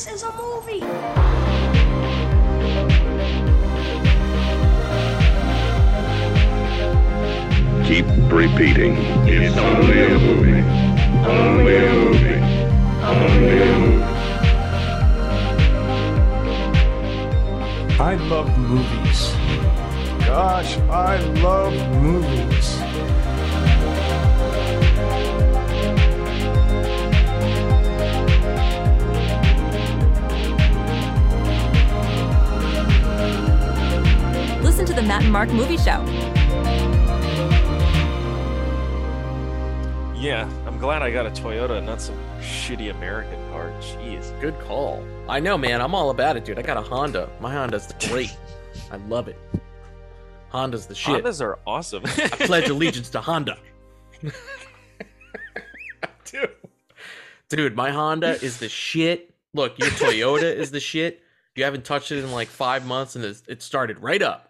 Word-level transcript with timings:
This 0.00 0.14
is 0.14 0.22
a 0.22 0.32
movie. 0.32 0.80
Keep 7.86 8.06
repeating. 8.32 8.96
It's 9.28 9.58
only 9.58 10.00
a 10.00 10.18
movie. 10.18 10.62
Only 11.28 11.76
a 11.76 11.92
movie. 11.92 12.40
Only 13.04 13.60
a 13.60 13.78
movie. 13.78 14.04
I 18.00 18.14
love 18.30 18.48
movies. 18.56 19.34
Gosh, 20.24 20.78
I 20.88 21.18
love 21.42 21.74
movies. 22.00 22.79
Listen 34.80 34.96
to 34.96 35.02
the 35.02 35.06
Matt 35.06 35.24
and 35.24 35.30
Mark 35.30 35.50
Movie 35.50 35.76
Show. 35.76 36.02
Yeah, 40.18 40.50
I'm 40.66 40.78
glad 40.78 41.02
I 41.02 41.10
got 41.10 41.26
a 41.26 41.30
Toyota 41.30 41.76
and 41.76 41.86
not 41.86 42.00
some 42.00 42.16
shitty 42.40 42.90
American 42.90 43.38
car. 43.50 43.70
Jeez. 43.82 44.40
Good 44.40 44.58
call. 44.60 45.04
I 45.28 45.38
know, 45.38 45.58
man. 45.58 45.82
I'm 45.82 45.94
all 45.94 46.08
about 46.08 46.38
it, 46.38 46.46
dude. 46.46 46.58
I 46.58 46.62
got 46.62 46.78
a 46.78 46.80
Honda. 46.80 47.28
My 47.40 47.52
Honda's 47.52 47.92
great. 48.08 48.34
I 48.90 48.96
love 48.96 49.28
it. 49.28 49.36
Honda's 50.48 50.86
the 50.86 50.94
shit. 50.94 51.24
Hondas 51.24 51.42
are 51.42 51.58
awesome. 51.66 52.04
I 52.06 52.28
pledge 52.46 52.70
allegiance 52.70 53.10
to 53.10 53.20
Honda. 53.20 53.58
dude. 56.24 56.56
Dude, 57.50 57.76
my 57.76 57.90
Honda 57.90 58.42
is 58.42 58.56
the 58.56 58.70
shit. 58.70 59.34
Look, 59.52 59.78
your 59.78 59.88
Toyota 59.88 60.54
is 60.54 60.70
the 60.70 60.80
shit. 60.80 61.20
You 61.54 61.64
haven't 61.64 61.84
touched 61.84 62.12
it 62.12 62.24
in 62.24 62.32
like 62.32 62.48
five 62.48 62.86
months 62.86 63.14
and 63.14 63.26
it 63.26 63.60
started 63.60 63.98
right 63.98 64.22
up. 64.22 64.49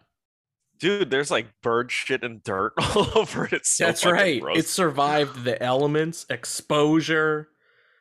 Dude, 0.81 1.11
there's 1.11 1.31
like 1.31 1.47
bird 1.63 1.93
shit 1.93 2.25
and 2.25 2.43
dirt 2.43 2.73
all 2.79 3.07
over 3.19 3.45
it. 3.45 3.53
It's 3.53 3.71
so 3.71 3.87
That's 3.87 4.05
right. 4.05 4.41
gross. 4.41 4.59
It 4.59 4.67
survived 4.67 5.45
the 5.45 5.63
elements, 5.63 6.27
exposure. 6.31 7.49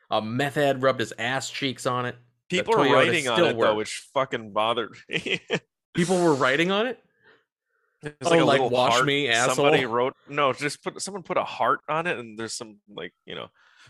A 0.09 0.21
meth 0.21 0.55
head 0.55 0.81
rubbed 0.81 0.99
his 1.01 1.13
ass 1.19 1.49
cheeks 1.49 1.85
on 1.85 2.05
it. 2.05 2.15
People 2.49 2.73
Toyota 2.73 2.93
writing 2.93 3.27
on 3.27 3.43
it 3.43 3.59
though, 3.59 3.75
which 3.75 4.07
fucking 4.13 4.53
bothered 4.53 4.95
me. 5.09 5.39
People 5.93 6.23
were 6.23 6.33
writing 6.33 6.71
on 6.71 6.87
it. 6.87 6.99
There's 8.01 8.15
Oh, 8.23 8.29
like, 8.29 8.53
little 8.61 8.69
"Wash 8.69 8.93
heart. 8.93 9.05
me, 9.05 9.31
Somebody 9.33 9.85
wrote 9.85 10.13
no, 10.29 10.53
just 10.53 10.81
put 10.81 11.01
someone 11.01 11.21
put 11.21 11.37
a 11.37 11.43
heart 11.43 11.81
on 11.89 12.07
it, 12.07 12.17
and 12.17 12.39
there's 12.39 12.53
some 12.53 12.77
like 12.95 13.13
you 13.25 13.35
know, 13.35 13.47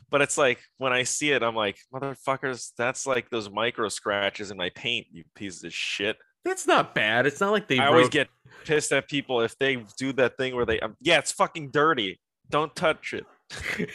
but 0.10 0.22
it's 0.22 0.38
like 0.38 0.60
when 0.78 0.92
I 0.92 1.04
see 1.04 1.32
it, 1.32 1.44
I'm 1.44 1.56
like, 1.56 1.78
motherfuckers, 1.94 2.72
that's 2.76 3.06
like 3.06 3.30
those 3.30 3.50
micro 3.52 3.88
scratches 3.88 4.50
in 4.50 4.58
my 4.58 4.72
paint, 4.72 5.08
you 5.12 5.24
pieces 5.36 5.64
of 5.64 5.74
shit. 5.74 6.18
That's 6.46 6.66
not 6.66 6.96
bad. 6.96 7.26
It's 7.26 7.40
not 7.40 7.52
like 7.52 7.68
they 7.68 7.80
I 7.80 7.88
always 7.88 8.10
get 8.10 8.28
pissed 8.66 8.92
at 8.92 9.08
people 9.08 9.42
if 9.42 9.58
they 9.58 9.84
do 9.98 10.14
that 10.14 10.38
thing 10.38 10.56
where 10.56 10.66
they, 10.66 10.80
um, 10.80 10.96
yeah, 11.02 11.18
it's 11.20 11.32
fucking 11.32 11.72
dirty. 11.72 12.20
Don't 12.50 12.76
touch 12.76 13.14
it. 13.14 13.26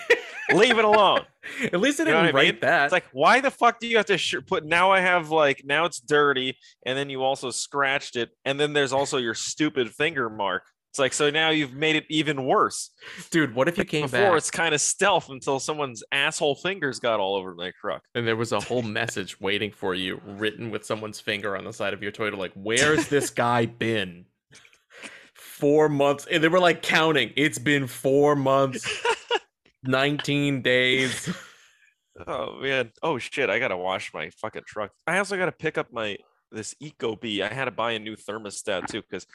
Leave 0.52 0.78
it 0.78 0.84
alone. 0.84 1.22
At 1.62 1.80
least 1.80 1.98
they 1.98 2.04
didn't 2.04 2.16
what 2.16 2.26
I 2.26 2.30
write 2.32 2.54
mean? 2.54 2.60
that. 2.62 2.84
It's 2.84 2.92
like, 2.92 3.06
why 3.12 3.40
the 3.40 3.50
fuck 3.50 3.80
do 3.80 3.86
you 3.86 3.96
have 3.96 4.06
to 4.06 4.18
sh- 4.18 4.36
put? 4.46 4.64
Now 4.64 4.90
I 4.90 5.00
have 5.00 5.30
like, 5.30 5.62
now 5.64 5.84
it's 5.84 6.00
dirty, 6.00 6.56
and 6.84 6.98
then 6.98 7.08
you 7.08 7.22
also 7.22 7.50
scratched 7.50 8.16
it, 8.16 8.30
and 8.44 8.58
then 8.60 8.72
there's 8.72 8.92
also 8.92 9.18
your 9.18 9.34
stupid 9.34 9.90
finger 9.90 10.28
mark. 10.28 10.64
It's 10.94 11.00
like, 11.00 11.12
so 11.12 11.28
now 11.28 11.50
you've 11.50 11.72
made 11.72 11.96
it 11.96 12.04
even 12.08 12.44
worse. 12.44 12.90
Dude, 13.32 13.52
what 13.56 13.66
if 13.66 13.76
you 13.76 13.84
came 13.84 14.02
Before 14.02 14.20
back 14.20 14.36
it's 14.36 14.48
kind 14.48 14.72
of 14.72 14.80
stealth 14.80 15.28
until 15.28 15.58
someone's 15.58 16.04
asshole 16.12 16.54
fingers 16.54 17.00
got 17.00 17.18
all 17.18 17.34
over 17.34 17.52
my 17.56 17.72
truck. 17.80 18.04
and 18.14 18.24
there 18.24 18.36
was 18.36 18.52
a 18.52 18.60
whole 18.60 18.82
message 18.82 19.40
waiting 19.40 19.72
for 19.72 19.96
you 19.96 20.20
written 20.24 20.70
with 20.70 20.86
someone's 20.86 21.18
finger 21.18 21.56
on 21.56 21.64
the 21.64 21.72
side 21.72 21.94
of 21.94 22.02
your 22.04 22.12
Toyota, 22.12 22.38
like, 22.38 22.52
where's 22.54 23.08
this 23.08 23.30
guy 23.30 23.66
been? 23.66 24.26
Four 25.34 25.88
months. 25.88 26.28
And 26.30 26.44
they 26.44 26.46
were 26.46 26.60
like 26.60 26.80
counting. 26.80 27.32
It's 27.34 27.58
been 27.58 27.88
four 27.88 28.36
months, 28.36 28.88
19 29.82 30.62
days. 30.62 31.28
Oh 32.24 32.60
man. 32.60 32.92
Oh 33.02 33.18
shit. 33.18 33.50
I 33.50 33.58
gotta 33.58 33.76
wash 33.76 34.14
my 34.14 34.30
fucking 34.40 34.62
truck. 34.64 34.92
I 35.08 35.18
also 35.18 35.36
gotta 35.36 35.50
pick 35.50 35.76
up 35.76 35.92
my 35.92 36.18
this 36.52 36.72
Ecobee. 36.80 37.40
I 37.40 37.52
had 37.52 37.64
to 37.64 37.72
buy 37.72 37.92
a 37.92 37.98
new 37.98 38.14
thermostat 38.14 38.86
too 38.86 39.02
because 39.02 39.26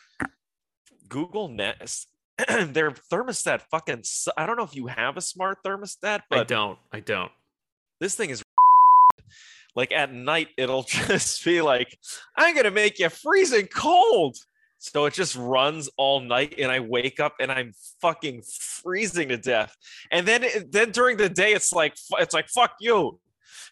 Google 1.09 1.49
Nest 1.49 2.07
their 2.47 2.91
thermostat 2.91 3.61
fucking. 3.69 4.01
su- 4.03 4.31
I 4.37 4.45
don't 4.45 4.57
know 4.57 4.63
if 4.63 4.75
you 4.75 4.87
have 4.87 5.17
a 5.17 5.21
smart 5.21 5.57
thermostat, 5.65 6.21
but 6.29 6.39
I 6.39 6.43
don't. 6.43 6.79
I 6.91 6.99
don't. 7.01 7.31
this 7.99 8.15
thing 8.15 8.29
is 8.29 8.41
like 9.75 9.91
at 9.91 10.13
night 10.13 10.47
it'll 10.57 10.83
just 11.07 11.43
be 11.45 11.61
like 11.61 11.97
i'm 12.37 12.55
gonna 12.55 12.71
make 12.71 12.99
you 12.99 13.09
freezing 13.09 13.67
cold 13.67 14.35
so 14.77 15.05
it 15.05 15.13
just 15.13 15.35
runs 15.35 15.89
all 15.97 16.21
night 16.21 16.55
and 16.57 16.71
i 16.71 16.79
wake 16.79 17.19
up 17.19 17.33
and 17.39 17.51
i'm 17.51 17.73
fucking 18.01 18.41
freezing 18.81 19.29
to 19.29 19.37
death 19.37 19.75
and 20.11 20.27
then 20.27 20.45
then 20.69 20.91
during 20.91 21.17
the 21.17 21.29
day 21.29 21.53
it's 21.53 21.71
like 21.73 21.95
it's 22.13 22.33
like 22.33 22.47
fuck 22.49 22.73
you 22.79 23.19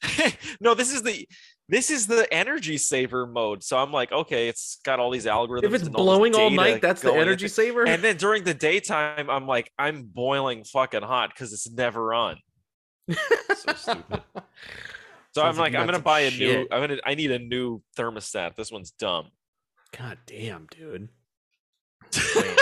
no 0.59 0.73
this 0.73 0.93
is 0.93 1.01
the 1.03 1.27
this 1.69 1.89
is 1.91 2.07
the 2.07 2.31
energy 2.33 2.77
saver 2.77 3.27
mode 3.27 3.63
so 3.63 3.77
i'm 3.77 3.91
like 3.91 4.11
okay 4.11 4.47
it's 4.47 4.79
got 4.85 4.99
all 4.99 5.11
these 5.11 5.25
algorithms 5.25 5.63
If 5.63 5.73
it's 5.73 5.87
all 5.89 5.93
blowing 6.05 6.35
all 6.35 6.49
night, 6.49 6.81
that's 6.81 7.01
the 7.01 7.13
energy 7.13 7.47
saver. 7.47 7.85
and 7.87 8.03
then 8.03 8.17
during 8.17 8.43
the 8.43 8.53
daytime 8.53 9.29
i'm 9.29 9.47
like 9.47 9.71
i'm 9.77 10.03
boiling 10.03 10.63
fucking 10.63 11.01
hot 11.03 11.29
because 11.33 11.53
it's 11.53 11.69
never 11.69 12.13
on 12.13 12.37
so 13.09 13.73
stupid 13.75 14.21
so 14.35 14.43
Sounds 15.43 15.57
I'm 15.57 15.61
like 15.61 15.73
like, 15.73 15.75
I'm 15.81 15.85
gonna 15.85 15.99
buy 15.99 16.21
a 16.21 16.31
new. 16.31 16.67
I'm 16.71 16.81
gonna. 16.81 16.97
I 17.05 17.13
need 17.13 17.29
a 17.31 17.37
new 17.37 17.81
thermostat. 17.95 18.55
This 18.55 18.71
one's 18.71 18.89
dumb. 18.91 19.27
God 19.95 20.17
damn, 20.25 20.65
dude. 20.71 21.09
Wait, 22.35 22.57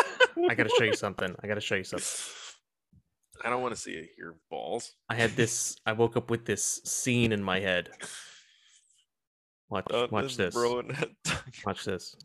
I 0.49 0.55
gotta 0.55 0.69
show 0.77 0.83
you 0.83 0.93
something. 0.93 1.33
I 1.41 1.47
gotta 1.47 1.61
show 1.61 1.75
you 1.75 1.85
something. 1.85 2.07
I 3.43 3.49
don't 3.49 3.61
want 3.61 3.73
to 3.75 3.79
see 3.79 4.09
your 4.17 4.35
balls. 4.49 4.91
I 5.09 5.15
had 5.15 5.31
this. 5.31 5.77
I 5.85 5.93
woke 5.93 6.17
up 6.17 6.29
with 6.29 6.45
this 6.45 6.81
scene 6.83 7.31
in 7.31 7.41
my 7.41 7.59
head. 7.61 7.91
Watch, 9.69 9.85
Uh, 9.91 10.07
watch 10.11 10.37
this. 10.37 10.53
bro. 10.53 10.81
Watch 11.65 11.85
this. 11.85 12.15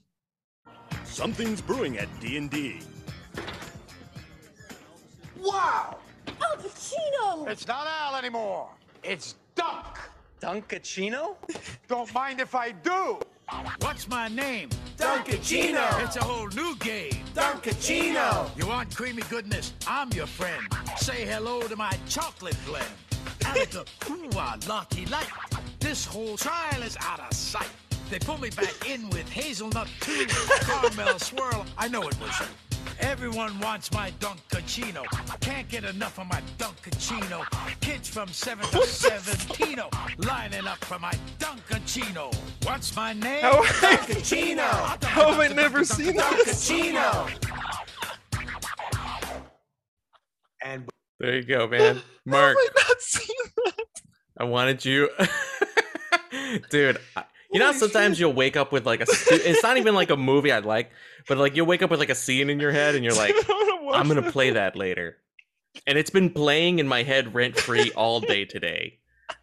Something's 1.04 1.60
brewing 1.60 1.98
at 1.98 2.08
D&D. 2.20 2.80
Wow! 5.38 5.96
Al 6.28 6.56
Pacino! 6.56 7.48
It's 7.48 7.66
not 7.66 7.86
Al 7.86 8.16
anymore. 8.16 8.68
It's 9.02 9.36
Dunk. 9.54 9.86
Dunkaccino? 10.40 11.36
Don't 11.88 12.12
mind 12.14 12.40
if 12.40 12.54
I 12.54 12.72
do. 12.72 13.18
What's 13.80 14.06
my 14.08 14.28
name? 14.28 14.68
Dunkaccino. 14.96 16.04
It's 16.04 16.16
a 16.16 16.22
whole 16.24 16.48
new 16.48 16.76
game. 16.76 17.12
Dunkaccino. 17.34 18.56
You 18.56 18.66
want 18.68 18.94
creamy 18.94 19.22
goodness? 19.28 19.72
I'm 19.86 20.10
your 20.12 20.26
friend. 20.26 20.62
Say 20.98 21.24
hello 21.26 21.62
to 21.62 21.74
my 21.76 21.92
chocolate 22.08 22.56
blend. 22.64 22.86
Alaka 23.46 23.84
Kuwa 24.00 24.68
Lucky 24.68 25.06
Light. 25.06 25.26
This 25.90 26.04
whole 26.04 26.36
trial 26.36 26.84
is 26.84 26.96
out 27.00 27.18
of 27.18 27.32
sight. 27.34 27.66
They 28.10 28.20
pull 28.20 28.38
me 28.38 28.50
back 28.50 28.88
in 28.88 29.10
with 29.10 29.28
hazelnut 29.28 29.88
too, 29.98 30.24
caramel 30.60 31.18
swirl. 31.18 31.66
I 31.76 31.88
know 31.88 32.02
it 32.02 32.16
was 32.20 32.30
you. 32.38 32.46
Everyone 33.00 33.58
wants 33.58 33.90
my 33.90 34.12
Dunkaccino. 34.20 35.02
Can't 35.40 35.68
get 35.68 35.82
enough 35.82 36.16
of 36.20 36.28
my 36.28 36.40
Dunkaccino. 36.58 37.44
Kids 37.80 38.08
from 38.08 38.28
7 38.28 38.64
to 38.68 38.86
17 38.86 39.80
lining 40.18 40.68
up 40.68 40.78
for 40.84 41.00
my 41.00 41.12
Dunkaccino. 41.40 42.32
What's 42.64 42.94
my 42.94 43.12
name? 43.12 43.42
How- 43.42 43.64
Dunkaccino. 43.64 45.02
How 45.04 45.32
have 45.32 45.40
I 45.40 45.48
never 45.48 45.84
seen 45.84 46.14
that? 46.14 46.32
Dunkaccino. 46.46 47.30
And 50.64 50.88
There 51.18 51.34
you 51.34 51.42
go, 51.42 51.66
man. 51.66 52.00
Mark, 52.26 52.56
How 52.76 52.80
have 52.80 52.88
not 52.90 53.00
seen 53.00 53.36
that? 53.64 53.74
I 54.38 54.44
wanted 54.44 54.84
you, 54.84 55.10
dude. 56.70 56.98
I- 57.16 57.24
You 57.52 57.58
know, 57.58 57.72
sometimes 57.72 58.16
shit. 58.16 58.20
you'll 58.20 58.32
wake 58.32 58.56
up 58.56 58.70
with 58.70 58.86
like 58.86 59.00
a. 59.00 59.06
stu- 59.06 59.34
It's 59.44 59.62
not 59.62 59.76
even 59.76 59.94
like 59.94 60.10
a 60.10 60.16
movie 60.16 60.52
I'd 60.52 60.64
like, 60.64 60.92
but 61.26 61.36
like 61.36 61.56
you'll 61.56 61.66
wake 61.66 61.82
up 61.82 61.90
with 61.90 61.98
like 61.98 62.08
a 62.10 62.14
scene 62.14 62.48
in 62.48 62.60
your 62.60 62.70
head, 62.70 62.94
and 62.94 63.04
you're 63.04 63.14
like, 63.24 63.34
I'm 63.92 64.06
gonna 64.06 64.30
play 64.30 64.50
that 64.50 64.76
later. 64.76 65.18
And 65.86 65.98
it's 65.98 66.10
been 66.10 66.30
playing 66.30 66.78
in 66.78 66.86
my 66.86 67.02
head 67.02 67.34
rent 67.34 67.56
free 67.58 67.90
all 67.92 68.20
day 68.20 68.44
today. 68.44 68.98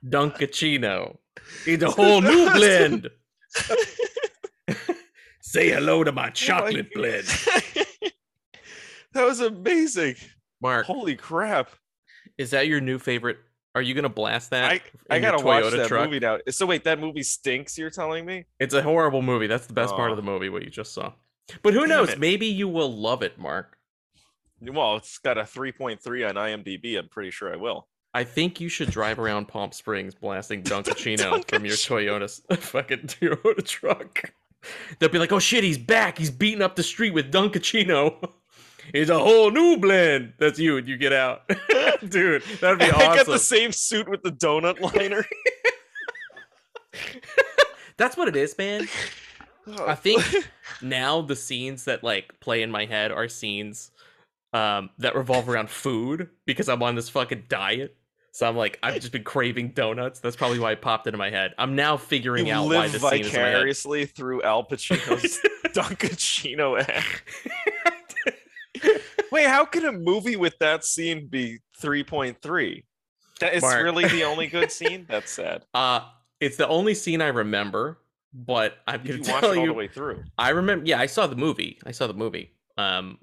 Dunkaccino. 0.06 1.18
It's 1.66 1.84
a 1.84 1.90
whole 1.92 2.22
new 2.22 2.50
blend. 2.54 3.10
Say 5.42 5.70
hello 5.70 6.04
to 6.04 6.12
my 6.12 6.28
oh 6.28 6.32
chocolate 6.32 6.94
blend. 6.94 7.26
that 9.14 9.26
was 9.26 9.40
amazing. 9.40 10.16
Mark, 10.62 10.86
Holy 10.86 11.16
crap! 11.16 11.72
is 12.38 12.52
that 12.52 12.68
your 12.68 12.82
new 12.82 13.00
favorite? 13.00 13.38
Are 13.78 13.82
you 13.84 13.94
gonna 13.94 14.10
blast 14.10 14.50
that? 14.50 14.72
I 14.72 14.82
I 15.08 15.20
gotta 15.20 15.46
watch 15.46 15.72
that 15.72 15.88
truck? 15.88 16.06
movie 16.10 16.20
now. 16.20 16.40
So 16.50 16.66
wait, 16.66 16.84
that 16.86 17.00
movie 17.00 17.22
stinks. 17.22 17.78
You're 17.78 17.92
telling 17.92 18.26
me? 18.26 18.46
It's 18.60 18.74
a 18.74 18.82
horrible 18.82 19.22
movie. 19.22 19.46
That's 19.46 19.68
the 19.68 19.74
best 19.74 19.94
part 19.96 20.10
of 20.10 20.18
the 20.18 20.24
movie, 20.24 20.50
what 20.50 20.64
you 20.64 20.72
just 20.72 20.96
saw. 20.96 21.14
But 21.62 21.76
who 21.76 21.82
Damn 21.82 21.90
knows? 21.90 22.10
it. 22.10 22.20
Maybe 22.20 22.48
you 22.48 22.68
will 22.68 22.92
love 22.92 23.22
it, 23.22 23.38
Mark. 23.38 23.78
Well, 24.62 24.96
it's 24.96 25.20
got 25.20 25.38
a 25.38 25.44
3.3 25.44 26.28
on 26.28 26.34
IMDb. 26.34 26.98
I'm 26.98 27.08
pretty 27.08 27.30
sure 27.30 27.54
I 27.54 27.56
will. 27.56 27.88
I 28.16 28.24
think 28.24 28.60
you 28.60 28.68
should 28.68 28.90
drive 28.90 29.20
around 29.20 29.48
Palm 29.48 29.72
Springs 29.72 30.16
blasting 30.16 30.64
Dunkaccino 30.64 31.48
from 31.50 31.64
your 31.64 31.76
Toyota 31.76 32.58
fucking 32.60 33.02
Toyota 33.02 33.64
truck. 33.64 34.34
They'll 34.98 35.10
be 35.10 35.20
like, 35.20 35.32
"Oh 35.32 35.38
shit, 35.38 35.64
he's 35.64 35.78
back! 35.78 36.18
He's 36.18 36.32
beating 36.32 36.64
up 36.64 36.76
the 36.76 36.82
street 36.84 37.14
with 37.14 37.32
Dunkaccino. 37.32 38.32
He's 38.92 39.10
a 39.10 39.20
whole 39.20 39.52
new 39.52 39.78
blend." 39.78 40.34
That's 40.38 40.60
you, 40.60 40.78
and 40.78 40.88
you 40.88 40.98
get 40.98 41.14
out, 41.14 41.48
dude. 42.10 42.44
That'd 42.62 42.80
be 42.80 42.86
awesome. 42.92 43.12
I 43.12 43.16
got 43.16 43.26
the 43.26 43.40
same 43.40 43.72
suit 43.72 44.08
with 44.08 44.24
the 44.24 44.32
donut 44.32 44.80
liner. 44.80 45.26
That's 47.98 48.16
what 48.16 48.28
it 48.28 48.36
is, 48.36 48.58
man. 48.58 48.88
I 49.86 49.96
think 49.96 50.24
now 50.82 51.22
the 51.22 51.36
scenes 51.36 51.86
that 51.86 52.04
like 52.04 52.40
play 52.40 52.62
in 52.62 52.72
my 52.72 52.86
head 52.86 53.12
are 53.12 53.28
scenes 53.28 53.92
um 54.54 54.90
that 54.98 55.14
revolve 55.14 55.50
around 55.50 55.70
food 55.70 56.30
because 56.46 56.70
I'm 56.70 56.82
on 56.82 56.96
this 56.96 57.10
fucking 57.10 57.46
diet. 57.50 57.98
So 58.32 58.48
I'm 58.48 58.56
like, 58.56 58.78
I've 58.84 59.02
just 59.02 59.12
been 59.12 59.24
craving 59.24 59.70
donuts. 59.72 60.20
That's 60.20 60.36
probably 60.36 60.60
why 60.60 60.72
it 60.74 60.82
popped 60.82 61.08
into 61.08 61.18
my 61.18 61.32
head. 61.32 61.56
I'm 61.58 61.76
now 61.76 61.98
figuring 61.98 62.46
you 62.46 62.54
out 62.54 62.68
why 62.68 62.84
live 62.86 62.92
the 62.92 63.00
scene 63.00 63.22
is 63.22 63.34
in 63.34 63.42
my 63.42 63.48
head. 63.48 63.54
vicariously 63.56 64.06
through 64.06 64.44
Al 64.44 64.64
Pacino's 64.64 65.40
Dunkaccino 65.74 66.80
ad. 66.80 67.04
Wait, 69.32 69.48
how 69.48 69.66
can 69.66 69.86
a 69.86 69.92
movie 69.92 70.36
with 70.36 70.58
that 70.60 70.84
scene 70.86 71.28
be 71.28 71.60
3.3? 71.82 72.84
That 73.40 73.54
is 73.54 73.62
Mark. 73.62 73.84
really 73.84 74.08
the 74.08 74.24
only 74.24 74.48
good 74.48 74.72
scene? 74.80 75.06
That's 75.10 75.32
sad. 75.32 75.66
Uh 75.74 76.02
it's 76.40 76.58
the 76.58 76.68
only 76.68 76.94
scene 76.94 77.22
I 77.22 77.28
remember, 77.28 78.00
but 78.34 78.78
I'm 78.88 79.06
You 79.06 79.18
gonna 79.20 79.32
watch 79.34 79.42
tell 79.42 79.52
it 79.52 79.58
all 79.58 79.64
you 79.64 79.68
the 79.70 79.74
way 79.74 79.88
through. 79.88 80.24
I 80.38 80.50
remember 80.50 80.86
yeah, 80.86 81.00
I 81.00 81.06
saw 81.06 81.28
the 81.28 81.36
movie. 81.36 81.78
I 81.86 81.92
saw 81.92 82.08
the 82.08 82.14
movie. 82.14 82.52
Um 82.78 83.20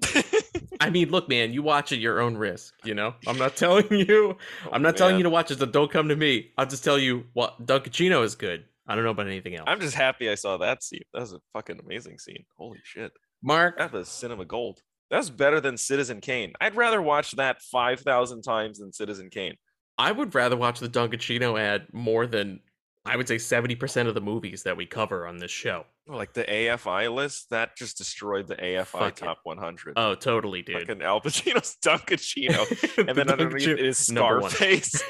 I 0.81 0.89
mean, 0.89 1.09
look, 1.09 1.29
man, 1.29 1.53
you 1.53 1.63
watch 1.63 1.91
at 1.91 1.99
your 1.99 2.19
own 2.19 2.35
risk, 2.37 2.73
you 2.83 2.93
know? 2.93 3.15
I'm 3.27 3.37
not 3.37 3.55
telling 3.55 3.87
you 3.91 4.37
I'm 4.71 4.81
not 4.81 4.97
telling 4.97 5.17
you 5.17 5.23
to 5.23 5.29
watch 5.29 5.51
it, 5.51 5.59
so 5.59 5.65
don't 5.65 5.91
come 5.91 6.09
to 6.09 6.15
me. 6.15 6.51
I'll 6.57 6.65
just 6.65 6.83
tell 6.83 6.99
you 6.99 7.25
what 7.33 7.65
Dunkaccino 7.65 8.23
is 8.23 8.35
good. 8.35 8.65
I 8.87 8.93
don't 8.95 9.03
know 9.03 9.09
about 9.11 9.27
anything 9.27 9.55
else. 9.55 9.65
I'm 9.67 9.79
just 9.79 9.95
happy 9.95 10.29
I 10.29 10.35
saw 10.35 10.57
that 10.57 10.83
scene. 10.83 11.01
That 11.13 11.21
was 11.21 11.33
a 11.33 11.39
fucking 11.53 11.79
amazing 11.83 12.19
scene. 12.19 12.45
Holy 12.57 12.79
shit. 12.83 13.11
Mark, 13.41 13.77
That 13.79 13.91
was 13.91 14.07
cinema 14.09 14.45
gold. 14.45 14.81
That's 15.11 15.29
better 15.29 15.61
than 15.61 15.77
Citizen 15.77 16.19
Kane. 16.21 16.53
I'd 16.59 16.75
rather 16.75 17.01
watch 17.01 17.31
that 17.33 17.61
5,000 17.61 18.41
times 18.41 18.79
than 18.79 18.91
Citizen 18.91 19.29
Kane. 19.29 19.55
I 19.97 20.11
would 20.11 20.33
rather 20.35 20.57
watch 20.57 20.79
the 20.79 20.89
Dunkaccino 20.89 21.59
ad 21.59 21.87
more 21.93 22.25
than 22.27 22.59
I 23.05 23.15
would 23.15 23.27
say 23.27 23.35
70% 23.35 24.07
of 24.07 24.15
the 24.15 24.21
movies 24.21 24.63
that 24.63 24.75
we 24.75 24.87
cover 24.87 25.27
on 25.27 25.37
this 25.37 25.51
show. 25.51 25.85
Oh, 26.09 26.17
like 26.17 26.33
the 26.33 26.43
AFI 26.43 27.13
list, 27.13 27.51
that 27.51 27.77
just 27.77 27.97
destroyed 27.99 28.47
the 28.47 28.55
AFI 28.55 28.85
Fuck 28.85 29.21
it. 29.21 29.25
top 29.25 29.37
100. 29.43 29.93
Oh, 29.95 30.15
totally, 30.15 30.63
dude. 30.63 30.79
Fucking 30.87 31.03
Al 31.03 31.21
Pacino's 31.21 31.77
Dunkaccino. 31.85 32.97
and 33.07 33.15
then 33.15 33.27
The 33.27 33.33
underneath 33.33 33.67
Dunkaccino- 33.67 33.79
is. 33.79 33.97
Scarface. 33.99 35.03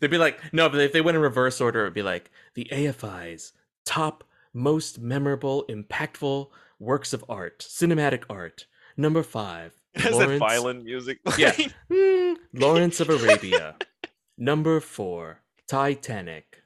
They'd 0.00 0.10
be 0.10 0.18
like, 0.18 0.40
no, 0.52 0.68
but 0.68 0.80
if 0.80 0.92
they 0.92 1.00
went 1.00 1.16
in 1.16 1.22
reverse 1.22 1.60
order, 1.60 1.82
it'd 1.82 1.94
be 1.94 2.02
like 2.02 2.30
the 2.54 2.66
AFI's 2.72 3.52
top 3.84 4.24
most 4.54 5.00
memorable, 5.00 5.64
impactful 5.68 6.48
works 6.78 7.12
of 7.12 7.24
art, 7.28 7.58
cinematic 7.60 8.24
art. 8.30 8.66
Number 8.96 9.22
five. 9.22 9.72
It 9.94 10.02
has 10.02 10.18
that 10.18 10.38
Lawrence- 10.40 10.84
music. 10.84 11.18
Yeah. 11.36 11.56
Hmm, 11.92 12.34
Lawrence 12.52 13.00
of 13.00 13.08
Arabia. 13.08 13.76
Number 14.38 14.78
four, 14.80 15.42
Titanic. 15.68 16.62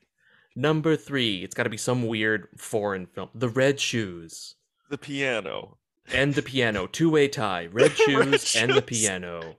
Number 0.54 0.96
three, 0.96 1.42
it's 1.42 1.54
got 1.54 1.62
to 1.62 1.70
be 1.70 1.78
some 1.78 2.06
weird 2.06 2.48
foreign 2.58 3.06
film. 3.06 3.30
The 3.34 3.48
Red 3.48 3.80
Shoes 3.80 4.56
The 4.90 4.98
piano. 4.98 5.78
and 6.12 6.34
the 6.34 6.42
piano. 6.42 6.86
Two 6.86 7.08
way 7.10 7.28
tie. 7.28 7.66
Red 7.72 7.92
Shoes 7.96 8.54
and 8.56 8.72
the 8.74 8.82
piano. 8.82 9.56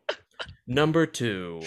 Number 0.67 1.05
two, 1.07 1.61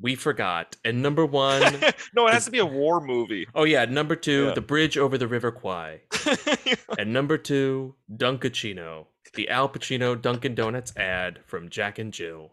we 0.00 0.14
forgot. 0.14 0.76
And 0.84 1.02
number 1.02 1.26
one, 1.26 1.62
no, 2.14 2.26
it 2.26 2.32
has 2.32 2.46
to 2.46 2.50
be 2.50 2.58
a 2.58 2.66
war 2.66 3.00
movie. 3.00 3.46
oh 3.54 3.64
yeah, 3.64 3.84
number 3.84 4.16
two, 4.16 4.46
Yeah. 4.46 4.54
The 4.54 4.60
Bridge 4.60 4.96
Over 4.98 5.18
the 5.18 5.28
River 5.28 5.50
Kwai. 5.52 6.00
And 6.98 7.12
number 7.12 7.38
two, 7.38 7.94
Dunkaccino. 8.14 9.06
The 9.34 9.48
Al 9.48 9.68
Pacino 9.68 10.20
Dunkin' 10.20 10.54
Donuts 10.56 10.96
ad 10.96 11.38
from 11.46 11.68
Jack 11.68 11.98
and 12.00 12.12
Jill. 12.12 12.50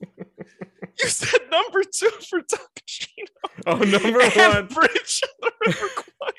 you 0.00 1.08
said 1.08 1.40
number 1.50 1.82
two 1.82 2.08
for 2.28 2.40
Dunkaccino. 2.40 3.26
Oh, 3.66 3.76
number 3.76 4.20
and 4.22 4.34
one. 4.34 4.66
Bridge 4.68 5.22
on 5.22 5.30
the 5.42 5.52
River 5.66 5.88
Kwai. 5.96 6.30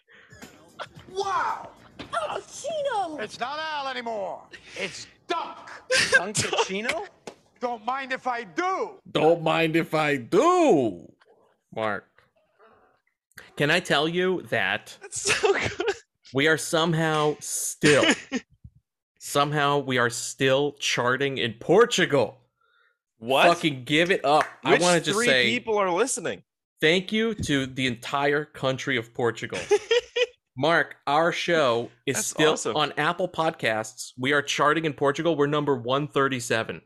Wow! 1.13 1.69
Al 1.99 2.39
Pacino! 2.41 3.19
It's 3.21 3.39
not 3.39 3.59
Al 3.59 3.88
anymore. 3.89 4.41
It's 4.75 5.05
Dunk. 5.27 5.57
Dunkaccino? 6.13 7.05
Don't 7.62 7.86
mind 7.86 8.12
if 8.12 8.25
I 8.28 8.44
do. 8.44 8.96
Don't 9.12 9.44
mind 9.44 9.75
if 9.75 9.94
I 9.94 10.18
do. 10.18 11.08
Mark. 11.74 12.08
Can 13.56 13.69
I 13.69 13.80
tell 13.80 14.08
you 14.08 14.42
that 14.50 14.98
That's 15.02 15.22
so 15.22 15.54
good. 15.54 15.96
we 16.34 16.48
are 16.48 16.58
somehow 16.58 17.36
still, 17.40 18.04
somehow 19.19 19.80
we 19.80 19.98
are 19.98 20.10
still 20.10 20.74
charting 20.80 21.38
in 21.38 21.54
Portugal? 21.54 22.40
What? 23.19 23.48
Fucking 23.48 23.84
give 23.84 24.10
it 24.10 24.25
up. 24.25 24.46
I 24.66 24.78
want 24.78 24.98
to 24.98 25.02
just 25.02 25.16
three 25.18 25.28
say 25.28 25.46
people 25.50 25.78
are 25.78 25.92
listening? 25.92 26.44
thank 26.81 27.12
you 27.12 27.36
to 27.36 27.68
the 27.68 27.86
entire 27.86 28.44
country 28.44 28.98
of 28.98 29.13
Portugal. 29.13 29.60
Mark, 30.58 30.96
our 31.06 31.31
show 31.31 31.92
is 32.08 32.16
That's 32.16 32.28
still 32.28 32.54
awesome. 32.54 32.75
on 32.75 32.92
Apple 32.98 33.30
Podcasts. 33.30 34.13
We 34.18 34.34
are 34.34 34.42
charting 34.42 34.86
in 34.86 34.94
Portugal. 34.94 35.36
We're 35.36 35.46
number 35.48 35.75
137. 35.78 36.81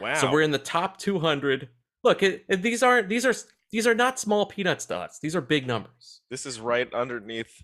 Wow. 0.00 0.14
So 0.14 0.30
we're 0.30 0.42
in 0.42 0.50
the 0.50 0.58
top 0.58 0.98
200. 0.98 1.68
Look, 2.04 2.22
it, 2.22 2.44
it- 2.48 2.62
these 2.62 2.82
aren't 2.82 3.08
these 3.08 3.24
are 3.26 3.34
these 3.70 3.86
are 3.86 3.94
not 3.94 4.18
small 4.18 4.46
peanuts 4.46 4.86
to 4.86 4.96
us. 4.96 5.18
These 5.22 5.34
are 5.36 5.40
big 5.40 5.66
numbers. 5.66 6.20
This 6.30 6.46
is 6.46 6.60
right 6.60 6.92
underneath 6.92 7.62